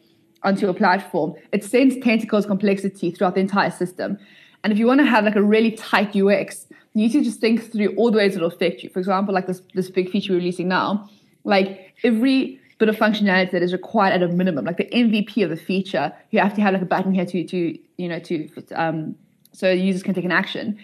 onto 0.44 0.68
a 0.70 0.74
platform, 0.74 1.34
it 1.52 1.64
sends 1.64 1.98
tentacles 2.04 2.46
complexity 2.46 3.12
throughout 3.12 3.36
the 3.36 3.42
entire 3.42 3.72
system. 3.72 4.18
And 4.64 4.74
if 4.74 4.80
you 4.80 4.88
want 4.88 5.00
to 5.02 5.06
have 5.06 5.24
like 5.24 5.36
a 5.36 5.44
really 5.44 5.72
tight 5.72 6.16
UX, 6.16 6.66
you 6.94 7.04
need 7.04 7.12
to 7.12 7.24
just 7.24 7.40
think 7.40 7.72
through 7.72 7.96
all 7.96 8.10
the 8.10 8.18
ways 8.18 8.36
it'll 8.36 8.48
affect 8.48 8.82
you. 8.82 8.90
For 8.90 9.00
example, 9.00 9.34
like 9.34 9.46
this 9.46 9.62
this 9.76 9.90
big 9.92 10.10
feature 10.10 10.34
we're 10.34 10.40
releasing 10.40 10.68
now, 10.68 11.08
like 11.44 11.94
every 12.04 12.60
bit 12.80 12.90
of 12.90 12.96
functionality 12.96 13.52
that 13.52 13.62
is 13.62 13.72
required 13.72 14.14
at 14.14 14.24
a 14.24 14.34
minimum, 14.34 14.66
like 14.66 14.78
the 14.78 14.86
MVP 14.86 15.44
of 15.44 15.52
the 15.52 15.58
feature, 15.58 16.12
you 16.32 16.40
have 16.40 16.56
to 16.56 16.62
have 16.62 16.74
like 16.74 16.82
a 16.82 16.88
button 16.88 17.14
here 17.14 17.26
to 17.26 17.44
to 17.44 17.78
you 17.98 18.10
know 18.10 18.20
to 18.20 18.50
um, 18.74 19.16
so 19.54 19.70
users 19.70 20.02
can 20.02 20.16
take 20.16 20.26
an 20.26 20.32
action 20.32 20.84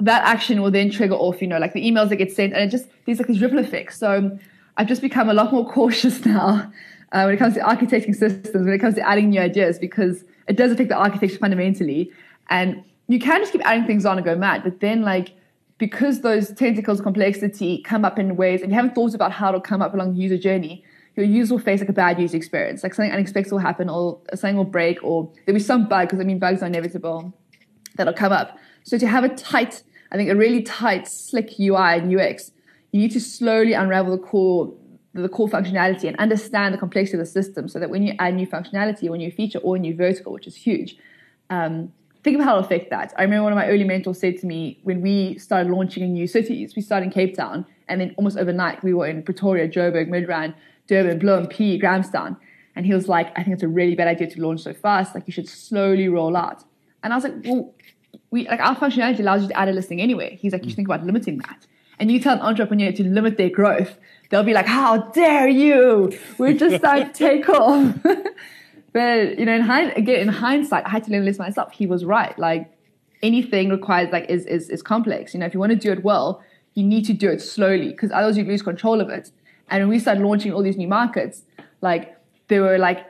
that 0.00 0.24
action 0.24 0.62
will 0.62 0.70
then 0.70 0.90
trigger 0.90 1.14
off, 1.14 1.42
you 1.42 1.48
know, 1.48 1.58
like 1.58 1.72
the 1.72 1.84
emails 1.84 2.08
that 2.10 2.16
get 2.16 2.32
sent, 2.32 2.52
and 2.52 2.62
it 2.62 2.68
just 2.68 2.88
these 3.04 3.18
like 3.18 3.28
these 3.28 3.40
ripple 3.40 3.58
effects. 3.58 3.98
So 3.98 4.38
I've 4.76 4.86
just 4.86 5.02
become 5.02 5.28
a 5.28 5.34
lot 5.34 5.52
more 5.52 5.68
cautious 5.72 6.24
now 6.24 6.70
uh, 7.12 7.22
when 7.24 7.34
it 7.34 7.38
comes 7.38 7.54
to 7.54 7.60
architecting 7.60 8.14
systems, 8.14 8.64
when 8.64 8.72
it 8.72 8.78
comes 8.78 8.94
to 8.94 9.08
adding 9.08 9.30
new 9.30 9.40
ideas, 9.40 9.78
because 9.78 10.24
it 10.46 10.56
does 10.56 10.72
affect 10.72 10.88
the 10.88 10.96
architecture 10.96 11.38
fundamentally. 11.38 12.12
And 12.48 12.84
you 13.08 13.18
can 13.18 13.40
just 13.40 13.52
keep 13.52 13.62
adding 13.64 13.86
things 13.86 14.06
on 14.06 14.18
and 14.18 14.24
go 14.24 14.36
mad, 14.36 14.62
but 14.62 14.80
then 14.80 15.02
like 15.02 15.32
because 15.78 16.22
those 16.22 16.52
tentacles 16.52 16.98
of 16.98 17.04
complexity 17.04 17.80
come 17.82 18.04
up 18.04 18.18
in 18.18 18.36
ways, 18.36 18.62
and 18.62 18.70
you 18.70 18.76
haven't 18.76 18.94
thought 18.94 19.14
about 19.14 19.32
how 19.32 19.48
it'll 19.48 19.60
come 19.60 19.80
up 19.80 19.94
along 19.94 20.14
the 20.14 20.20
user 20.20 20.36
journey, 20.36 20.84
your 21.16 21.24
user 21.26 21.54
will 21.54 21.60
face 21.60 21.80
like 21.80 21.88
a 21.88 21.92
bad 21.92 22.20
user 22.20 22.36
experience, 22.36 22.82
like 22.82 22.94
something 22.94 23.12
unexpected 23.12 23.52
will 23.52 23.58
happen, 23.58 23.88
or 23.88 24.20
something 24.34 24.56
will 24.56 24.64
break, 24.64 25.02
or 25.02 25.30
there'll 25.44 25.58
be 25.58 25.64
some 25.64 25.88
bug 25.88 26.08
because 26.08 26.20
I 26.20 26.24
mean 26.24 26.38
bugs 26.38 26.62
are 26.62 26.66
inevitable 26.66 27.32
that'll 27.96 28.14
come 28.14 28.32
up. 28.32 28.58
So 28.84 28.98
to 28.98 29.06
have 29.06 29.24
a 29.24 29.28
tight 29.28 29.82
I 30.10 30.16
think 30.16 30.30
a 30.30 30.36
really 30.36 30.62
tight, 30.62 31.06
slick 31.06 31.58
UI 31.60 31.98
and 31.98 32.14
UX, 32.14 32.52
you 32.92 33.00
need 33.00 33.12
to 33.12 33.20
slowly 33.20 33.72
unravel 33.72 34.16
the 34.16 34.22
core 34.22 34.72
the 35.14 35.28
core 35.28 35.48
functionality 35.48 36.04
and 36.04 36.16
understand 36.18 36.72
the 36.72 36.78
complexity 36.78 37.16
of 37.16 37.20
the 37.20 37.30
system 37.30 37.66
so 37.66 37.78
that 37.80 37.90
when 37.90 38.02
you 38.02 38.14
add 38.18 38.34
new 38.34 38.46
functionality 38.46 39.08
or 39.10 39.16
new 39.16 39.32
feature 39.32 39.58
or 39.60 39.74
a 39.74 39.78
new 39.78 39.96
vertical, 39.96 40.32
which 40.32 40.46
is 40.46 40.54
huge, 40.54 40.96
um, 41.50 41.92
think 42.22 42.38
of 42.38 42.44
how 42.44 42.52
it'll 42.52 42.64
affect 42.64 42.90
that. 42.90 43.12
I 43.16 43.22
remember 43.22 43.44
one 43.44 43.52
of 43.52 43.56
my 43.56 43.66
early 43.66 43.84
mentors 43.84 44.20
said 44.20 44.38
to 44.38 44.46
me 44.46 44.78
when 44.82 45.00
we 45.00 45.38
started 45.38 45.72
launching 45.72 46.04
in 46.04 46.12
new 46.12 46.26
cities, 46.26 46.76
we 46.76 46.82
started 46.82 47.06
in 47.06 47.12
Cape 47.12 47.34
Town, 47.36 47.64
and 47.88 48.00
then 48.00 48.14
almost 48.16 48.36
overnight 48.36 48.84
we 48.84 48.92
were 48.94 49.06
in 49.06 49.22
Pretoria, 49.22 49.68
Joburg, 49.68 50.08
Midrand, 50.08 50.54
Durban, 50.86 51.18
Bloem, 51.18 51.48
P, 51.48 51.78
Grahamstown. 51.78 52.36
And 52.76 52.86
he 52.86 52.94
was 52.94 53.08
like, 53.08 53.32
I 53.36 53.42
think 53.42 53.54
it's 53.54 53.62
a 53.62 53.68
really 53.68 53.94
bad 53.94 54.08
idea 54.08 54.28
to 54.30 54.40
launch 54.40 54.62
so 54.62 54.72
fast. 54.72 55.14
Like 55.14 55.26
you 55.26 55.32
should 55.32 55.48
slowly 55.48 56.08
roll 56.08 56.36
out. 56.36 56.64
And 57.02 57.12
I 57.12 57.16
was 57.16 57.24
like, 57.24 57.34
well, 57.44 57.74
we 58.30 58.46
like 58.48 58.60
our 58.60 58.76
functionality 58.76 59.20
allows 59.20 59.42
you 59.42 59.48
to 59.48 59.56
add 59.56 59.68
a 59.68 59.72
listing 59.72 60.00
anyway. 60.00 60.38
He's 60.40 60.52
like, 60.52 60.62
you 60.62 60.66
mm. 60.66 60.70
should 60.70 60.76
think 60.76 60.88
about 60.88 61.04
limiting 61.04 61.38
that. 61.38 61.66
And 61.98 62.12
you 62.12 62.20
tell 62.20 62.34
an 62.34 62.40
entrepreneur 62.40 62.92
to 62.92 63.04
limit 63.04 63.38
their 63.38 63.50
growth, 63.50 63.98
they'll 64.30 64.44
be 64.44 64.52
like, 64.52 64.66
How 64.66 64.98
dare 65.10 65.48
you? 65.48 66.12
We're 66.36 66.54
just 66.54 66.82
like 66.82 67.14
take 67.24 67.48
off. 67.48 67.96
but 68.92 69.38
you 69.38 69.46
know, 69.46 69.54
in 69.54 69.62
hind- 69.62 69.94
again, 69.96 70.20
in 70.20 70.28
hindsight, 70.28 70.86
I 70.86 70.90
had 70.90 71.04
to 71.04 71.10
learn 71.10 71.24
this 71.24 71.38
myself. 71.38 71.72
He 71.72 71.86
was 71.86 72.04
right. 72.04 72.38
Like 72.38 72.70
anything 73.22 73.70
requires 73.70 74.10
like 74.12 74.28
is 74.28 74.46
is 74.46 74.70
is 74.70 74.82
complex. 74.82 75.34
You 75.34 75.40
know, 75.40 75.46
if 75.46 75.54
you 75.54 75.60
want 75.60 75.70
to 75.70 75.76
do 75.76 75.92
it 75.92 76.04
well, 76.04 76.42
you 76.74 76.84
need 76.84 77.04
to 77.06 77.12
do 77.12 77.28
it 77.30 77.40
slowly 77.40 77.88
because 77.88 78.12
otherwise 78.12 78.36
you 78.36 78.44
lose 78.44 78.62
control 78.62 79.00
of 79.00 79.08
it. 79.08 79.30
And 79.70 79.82
when 79.82 79.88
we 79.88 79.98
started 79.98 80.22
launching 80.22 80.52
all 80.52 80.62
these 80.62 80.76
new 80.76 80.88
markets, 80.88 81.42
like 81.80 82.16
there 82.48 82.62
were 82.62 82.78
like 82.78 83.04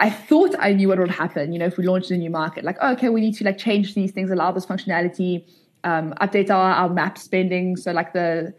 I 0.00 0.10
thought 0.10 0.54
I 0.58 0.72
knew 0.72 0.88
what 0.88 0.98
would 0.98 1.10
happen, 1.10 1.52
you 1.52 1.58
know, 1.58 1.66
if 1.66 1.76
we 1.76 1.84
launched 1.84 2.10
a 2.10 2.16
new 2.16 2.30
market. 2.30 2.64
Like, 2.64 2.76
oh, 2.80 2.92
okay, 2.92 3.08
we 3.08 3.20
need 3.20 3.34
to 3.36 3.44
like 3.44 3.58
change 3.58 3.94
these 3.94 4.12
things, 4.12 4.30
allow 4.30 4.52
this 4.52 4.64
functionality, 4.64 5.44
um, 5.84 6.14
update 6.20 6.50
our, 6.50 6.72
our 6.72 6.88
map 6.88 7.18
spending. 7.18 7.76
So 7.76 7.92
like 7.92 8.12
the 8.12 8.54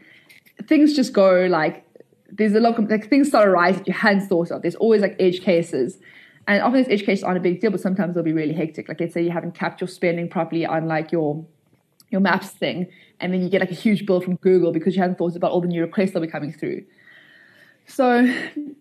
things 0.68 0.94
just 0.94 1.14
go 1.14 1.48
like 1.50 1.86
there's 2.32 2.54
a 2.54 2.60
lot 2.60 2.78
of 2.78 2.90
like 2.90 3.10
things 3.10 3.30
start 3.30 3.48
arise 3.48 3.78
that 3.78 3.88
you 3.88 3.94
hadn't 3.94 4.28
thought 4.28 4.52
of. 4.52 4.62
There's 4.62 4.76
always 4.76 5.02
like 5.02 5.16
edge 5.20 5.42
cases. 5.42 5.98
And 6.48 6.62
often 6.62 6.84
these 6.84 6.90
edge 6.90 7.06
cases 7.06 7.24
aren't 7.24 7.38
a 7.38 7.42
big 7.42 7.62
deal, 7.62 7.72
but 7.72 7.80
sometimes 7.80 8.16
they'll 8.16 8.24
be 8.24 8.34
really 8.34 8.54
hectic. 8.54 8.90
Like 8.90 9.00
let's 9.00 9.14
say 9.14 9.22
you 9.22 9.32
haven't 9.32 9.56
capped 9.56 9.82
your 9.82 9.88
spending 9.88 10.30
properly 10.30 10.66
on 10.66 10.88
like 10.88 11.12
your 11.12 11.46
your 12.12 12.22
maps 12.22 12.50
thing, 12.50 12.88
and 13.20 13.32
then 13.32 13.42
you 13.42 13.50
get 13.50 13.62
like 13.62 13.72
a 13.72 13.76
huge 13.76 14.06
bill 14.06 14.20
from 14.20 14.36
Google 14.38 14.72
because 14.72 14.96
you 14.96 15.02
hadn't 15.02 15.20
thought 15.20 15.36
about 15.36 15.52
all 15.52 15.62
the 15.62 15.68
new 15.68 15.82
requests 15.82 16.12
that 16.12 16.20
will 16.20 16.28
be 16.28 16.32
coming 16.32 16.52
through. 16.52 16.84
So, 17.90 18.34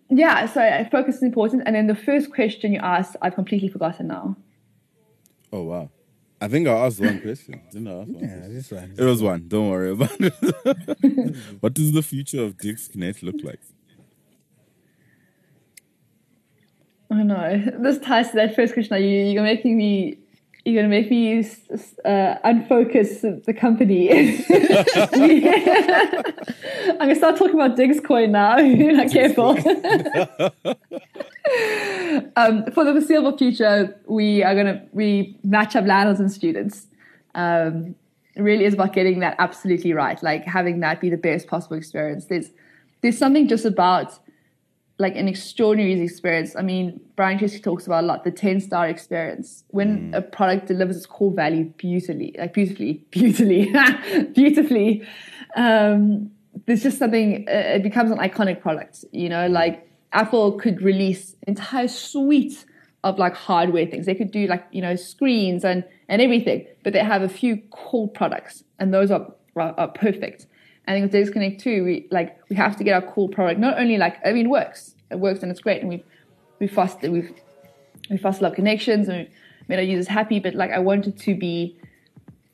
yeah, 0.09 0.45
so 0.45 0.87
focus 0.91 1.15
is 1.17 1.23
important. 1.23 1.63
And 1.65 1.75
then 1.75 1.87
the 1.87 1.95
first 1.95 2.31
question 2.31 2.71
you 2.71 2.79
asked, 2.79 3.15
I've 3.21 3.35
completely 3.35 3.67
forgotten 3.67 4.07
now. 4.07 4.37
Oh, 5.51 5.63
wow. 5.63 5.89
I 6.39 6.47
think 6.47 6.67
I 6.67 6.71
asked 6.71 6.99
one 7.01 7.19
question. 7.19 7.61
Didn't 7.71 7.87
I 7.87 8.01
ask 8.01 8.09
one? 8.09 8.23
Yeah, 8.23 8.47
this 8.47 8.71
one. 8.71 8.93
It 8.97 9.03
was 9.03 9.21
one. 9.21 9.47
Don't 9.47 9.69
worry 9.69 9.91
about 9.91 10.15
it. 10.19 11.35
what 11.59 11.73
does 11.73 11.91
the 11.91 12.01
future 12.01 12.43
of 12.43 12.57
Digs 12.57 12.87
Connect 12.87 13.23
look 13.23 13.43
like? 13.43 13.59
I 17.11 17.23
know. 17.23 17.61
This 17.79 17.97
ties 17.97 18.29
to 18.29 18.35
that 18.35 18.55
first 18.55 18.73
question. 18.73 19.01
You, 19.01 19.09
you're 19.09 19.43
making 19.43 19.75
me 19.77 20.19
you're 20.65 20.81
going 20.81 20.89
to 20.89 21.01
make 21.01 21.09
me 21.09 21.39
uh, 21.39 22.35
unfocus 22.43 23.21
the 23.45 23.53
company. 23.53 24.11
I'm 26.89 26.97
going 26.97 27.09
to 27.09 27.15
start 27.15 27.37
talking 27.37 27.55
about 27.55 27.77
Digs 27.77 28.01
Coin 28.01 28.33
now. 28.33 28.57
You're 28.59 28.91
not 28.91 29.09
careful. 29.09 29.51
um, 32.35 32.65
for 32.73 32.83
the 32.83 32.91
foreseeable 32.91 33.37
future, 33.37 33.97
we 34.07 34.43
are 34.43 34.53
going 34.53 34.65
to 34.65 34.81
we 34.91 35.37
match 35.43 35.77
up 35.77 35.85
landlords 35.85 36.19
and 36.19 36.31
students. 36.31 36.87
Um, 37.35 37.95
it 38.35 38.41
really 38.41 38.65
is 38.65 38.73
about 38.73 38.91
getting 38.93 39.19
that 39.19 39.37
absolutely 39.39 39.93
right, 39.93 40.21
like 40.21 40.43
having 40.45 40.81
that 40.81 40.99
be 40.99 41.09
the 41.09 41.17
best 41.17 41.47
possible 41.47 41.77
experience. 41.77 42.25
There's 42.25 42.49
there's 43.01 43.17
something 43.17 43.47
just 43.47 43.63
about 43.63 44.19
like 44.99 45.15
an 45.15 45.29
extraordinary 45.29 45.99
experience. 46.01 46.55
I 46.57 46.61
mean, 46.61 46.99
Brian 47.15 47.39
Chesky 47.39 47.63
talks 47.63 47.87
about 47.87 48.03
a 48.03 48.07
lot 48.07 48.25
the 48.25 48.31
10 48.31 48.59
star 48.59 48.87
experience 48.87 49.63
when 49.69 50.11
mm. 50.11 50.17
a 50.17 50.21
product 50.21 50.67
delivers 50.67 50.97
its 50.97 51.05
core 51.05 51.31
value 51.31 51.65
beautifully, 51.77 52.35
like 52.37 52.53
beautifully, 52.53 53.05
beautifully, 53.11 53.73
beautifully. 54.33 55.07
Um, 55.55 56.31
there's 56.65 56.83
just 56.83 56.99
something, 56.99 57.47
uh, 57.47 57.75
it 57.75 57.83
becomes 57.83 58.11
an 58.11 58.17
iconic 58.17 58.61
product, 58.61 59.05
you 59.13 59.29
know, 59.29 59.47
like 59.47 59.89
Apple 60.11 60.59
could 60.59 60.81
release 60.81 61.35
entire 61.47 61.87
suite 61.87 62.65
of 63.05 63.17
like 63.17 63.33
hardware 63.33 63.85
things. 63.85 64.05
They 64.05 64.15
could 64.15 64.31
do 64.31 64.47
like, 64.47 64.65
you 64.71 64.81
know, 64.81 64.97
screens 64.97 65.63
and, 65.63 65.85
and 66.09 66.21
everything, 66.21 66.67
but 66.83 66.91
they 66.91 66.99
have 66.99 67.21
a 67.21 67.29
few 67.29 67.57
core 67.71 68.09
products 68.09 68.65
and 68.79 68.93
those 68.93 69.11
are, 69.11 69.33
are, 69.55 69.73
are 69.77 69.87
perfect. 69.87 70.45
I 70.89 70.93
think 70.93 71.03
with 71.03 71.11
Digs 71.11 71.29
Connect 71.29 71.61
too, 71.61 71.83
we 71.83 72.07
like 72.09 72.39
we 72.49 72.55
have 72.55 72.75
to 72.77 72.83
get 72.83 72.93
our 72.93 73.13
cool 73.13 73.29
product. 73.29 73.59
Not 73.59 73.77
only 73.77 73.97
like 73.97 74.17
I 74.25 74.33
mean, 74.33 74.47
it 74.47 74.49
works, 74.49 74.95
it 75.11 75.19
works, 75.19 75.43
and 75.43 75.51
it's 75.51 75.61
great, 75.61 75.81
and 75.81 75.89
we've 75.89 76.03
we 76.59 76.67
fostered 76.67 77.11
we've 77.11 77.31
we 78.09 78.17
fostered 78.17 78.45
our 78.45 78.55
connections 78.55 79.07
and 79.07 79.19
we've 79.19 79.29
made 79.69 79.77
our 79.77 79.83
users 79.83 80.07
happy. 80.07 80.39
But 80.39 80.55
like 80.55 80.71
I 80.71 80.79
wanted 80.79 81.19
to 81.19 81.35
be 81.35 81.77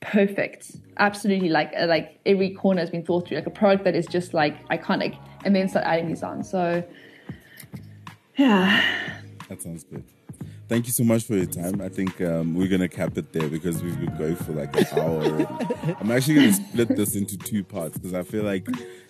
perfect, 0.01 0.75
absolutely 0.97 1.47
like 1.47 1.71
uh, 1.79 1.85
like 1.87 2.19
every 2.25 2.49
corner 2.49 2.81
has 2.81 2.89
been 2.89 3.05
thought 3.05 3.25
through, 3.25 3.37
like 3.37 3.47
a 3.47 3.51
product 3.51 3.85
that 3.85 3.95
is 3.95 4.05
just 4.05 4.33
like 4.33 4.67
iconic, 4.67 5.17
and 5.45 5.55
then 5.55 5.69
start 5.69 5.85
adding 5.85 6.09
these 6.09 6.21
on. 6.21 6.43
So 6.43 6.83
yeah, 8.35 8.83
that 9.47 9.61
sounds 9.61 9.85
good 9.85 10.03
thank 10.67 10.87
you 10.87 10.91
so 10.91 11.03
much 11.03 11.23
for 11.23 11.35
your 11.35 11.45
time. 11.45 11.81
I 11.81 11.89
think 11.89 12.21
um, 12.21 12.55
we're 12.55 12.67
gonna 12.67 12.89
cap 12.89 13.17
it 13.17 13.31
there 13.33 13.47
because 13.47 13.81
we've 13.83 13.99
been 13.99 14.17
going 14.17 14.35
for 14.35 14.53
like 14.53 14.75
an 14.75 14.99
hour. 14.99 15.95
I'm 15.99 16.11
actually 16.11 16.35
gonna 16.35 16.53
split 16.53 16.89
this 16.89 17.15
into 17.15 17.37
two 17.37 17.63
parts 17.63 17.97
because 17.97 18.13
I 18.13 18.23
feel 18.23 18.43
like 18.43 18.67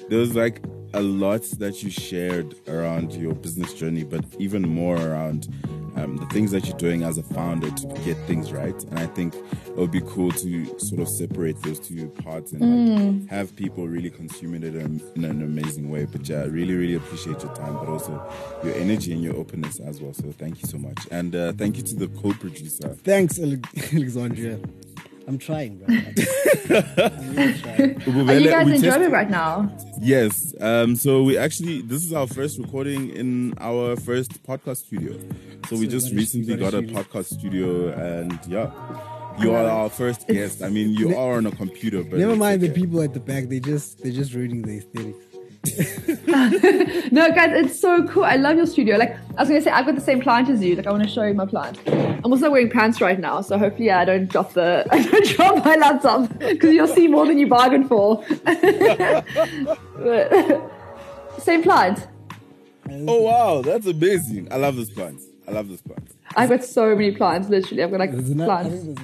there 0.09 0.19
was 0.19 0.35
like 0.35 0.63
a 0.93 1.01
lot 1.01 1.43
that 1.59 1.83
you 1.83 1.89
shared 1.89 2.55
around 2.67 3.13
your 3.13 3.33
business 3.33 3.73
journey, 3.73 4.03
but 4.03 4.23
even 4.39 4.61
more 4.67 4.95
around 4.95 5.49
um, 5.95 6.17
the 6.17 6.25
things 6.27 6.51
that 6.51 6.65
you're 6.67 6.77
doing 6.77 7.03
as 7.03 7.17
a 7.17 7.23
founder 7.23 7.69
to 7.69 7.87
get 8.03 8.17
things 8.27 8.51
right. 8.51 8.83
And 8.85 8.99
I 8.99 9.07
think 9.07 9.33
it 9.35 9.75
would 9.75 9.91
be 9.91 10.01
cool 10.01 10.31
to 10.31 10.79
sort 10.79 11.01
of 11.01 11.09
separate 11.09 11.61
those 11.63 11.79
two 11.79 12.07
parts 12.09 12.51
and 12.51 12.61
mm. 12.61 13.21
like, 13.21 13.29
have 13.29 13.55
people 13.55 13.87
really 13.87 14.09
consuming 14.09 14.63
it 14.63 14.75
in, 14.75 15.01
in, 15.15 15.25
an 15.25 15.41
amazing 15.41 15.89
way. 15.89 16.05
But 16.05 16.27
yeah, 16.27 16.41
I 16.41 16.45
really, 16.45 16.75
really 16.75 16.95
appreciate 16.95 17.41
your 17.41 17.53
time, 17.55 17.73
but 17.75 17.87
also 17.87 18.11
your 18.63 18.75
energy 18.75 19.13
and 19.13 19.23
your 19.23 19.35
openness 19.35 19.79
as 19.79 20.01
well. 20.01 20.13
So 20.13 20.31
thank 20.31 20.61
you 20.61 20.67
so 20.67 20.77
much. 20.77 21.07
And 21.11 21.35
uh, 21.35 21.53
thank 21.53 21.77
you 21.77 21.83
to 21.83 21.95
the 21.95 22.07
co 22.07 22.31
producer. 22.33 22.89
Thanks, 22.89 23.39
Alexandria. 23.39 24.59
I'm 25.27 25.37
trying, 25.37 25.77
bro. 25.77 25.87
I'm 25.89 27.35
really 27.35 27.53
trying. 27.59 28.01
Are 28.29 28.39
you 28.39 28.49
guys 28.49 28.67
enjoying 28.67 29.01
it 29.03 29.11
right 29.11 29.29
now? 29.29 29.75
Yes. 29.99 30.53
Um, 30.61 30.95
so 30.95 31.23
we 31.23 31.37
actually 31.37 31.81
this 31.81 32.05
is 32.05 32.13
our 32.13 32.27
first 32.27 32.59
recording 32.59 33.09
in 33.09 33.53
our 33.59 33.95
first 33.95 34.43
podcast 34.43 34.85
studio. 34.85 35.17
So 35.67 35.77
we 35.77 35.87
just 35.87 36.13
recently 36.13 36.55
got 36.55 36.73
a 36.73 36.81
podcast 36.81 37.33
studio, 37.33 37.89
and 37.89 38.39
yeah. 38.47 38.71
You 39.37 39.53
are 39.53 39.65
our 39.65 39.89
first 39.89 40.27
guest. 40.29 40.63
I 40.63 40.69
mean, 40.69 40.93
you 40.93 41.17
are 41.17 41.37
on 41.37 41.45
a 41.45 41.51
computer, 41.51 42.03
but 42.03 42.19
never 42.19 42.37
mind 42.37 42.63
okay. 42.63 42.71
the 42.71 42.79
people 42.79 43.01
at 43.01 43.13
the 43.13 43.19
back. 43.19 43.49
They 43.49 43.59
just 43.59 44.01
they're 44.01 44.13
just 44.13 44.33
ruining 44.33 44.61
the 44.61 44.77
aesthetics. 44.77 45.24
No, 47.11 47.31
guys, 47.31 47.65
it's 47.65 47.79
so 47.79 48.07
cool. 48.07 48.23
I 48.23 48.35
love 48.35 48.57
your 48.57 48.65
studio. 48.65 48.97
Like 48.97 49.17
I 49.37 49.41
was 49.41 49.49
gonna 49.49 49.61
say, 49.61 49.71
I've 49.71 49.85
got 49.85 49.95
the 49.95 50.01
same 50.01 50.21
plant 50.21 50.49
as 50.49 50.61
you. 50.61 50.75
Like 50.75 50.87
I 50.87 50.91
want 50.91 51.03
to 51.03 51.09
show 51.09 51.23
you 51.23 51.33
my 51.33 51.45
plant. 51.45 51.79
I'm 51.87 52.31
also 52.31 52.49
wearing 52.51 52.69
pants 52.69 53.01
right 53.01 53.19
now, 53.19 53.41
so 53.41 53.57
hopefully 53.57 53.87
yeah, 53.87 53.99
I 53.99 54.05
don't 54.05 54.27
drop 54.27 54.53
the 54.53 54.85
I 54.91 55.03
don't 55.03 55.25
drop 55.27 55.65
my 55.65 55.75
laptop 55.75 56.37
because 56.39 56.73
you'll 56.73 56.87
see 56.87 57.07
more 57.07 57.25
than 57.25 57.37
you 57.37 57.47
bargained 57.47 57.87
for. 57.87 58.23
same 61.39 61.63
plant. 61.63 62.07
Oh 62.89 63.21
wow, 63.21 63.61
that's 63.61 63.87
amazing! 63.87 64.47
I 64.51 64.57
love 64.57 64.75
this 64.75 64.89
plant. 64.89 65.21
I 65.47 65.51
love 65.51 65.67
this 65.67 65.81
plant. 65.81 66.11
I've 66.35 66.49
got 66.49 66.63
so 66.63 66.95
many 66.95 67.11
plants. 67.11 67.49
Literally, 67.49 67.83
I've 67.83 67.91
got 67.91 67.99
like 67.99 68.11
plants. 68.11 68.99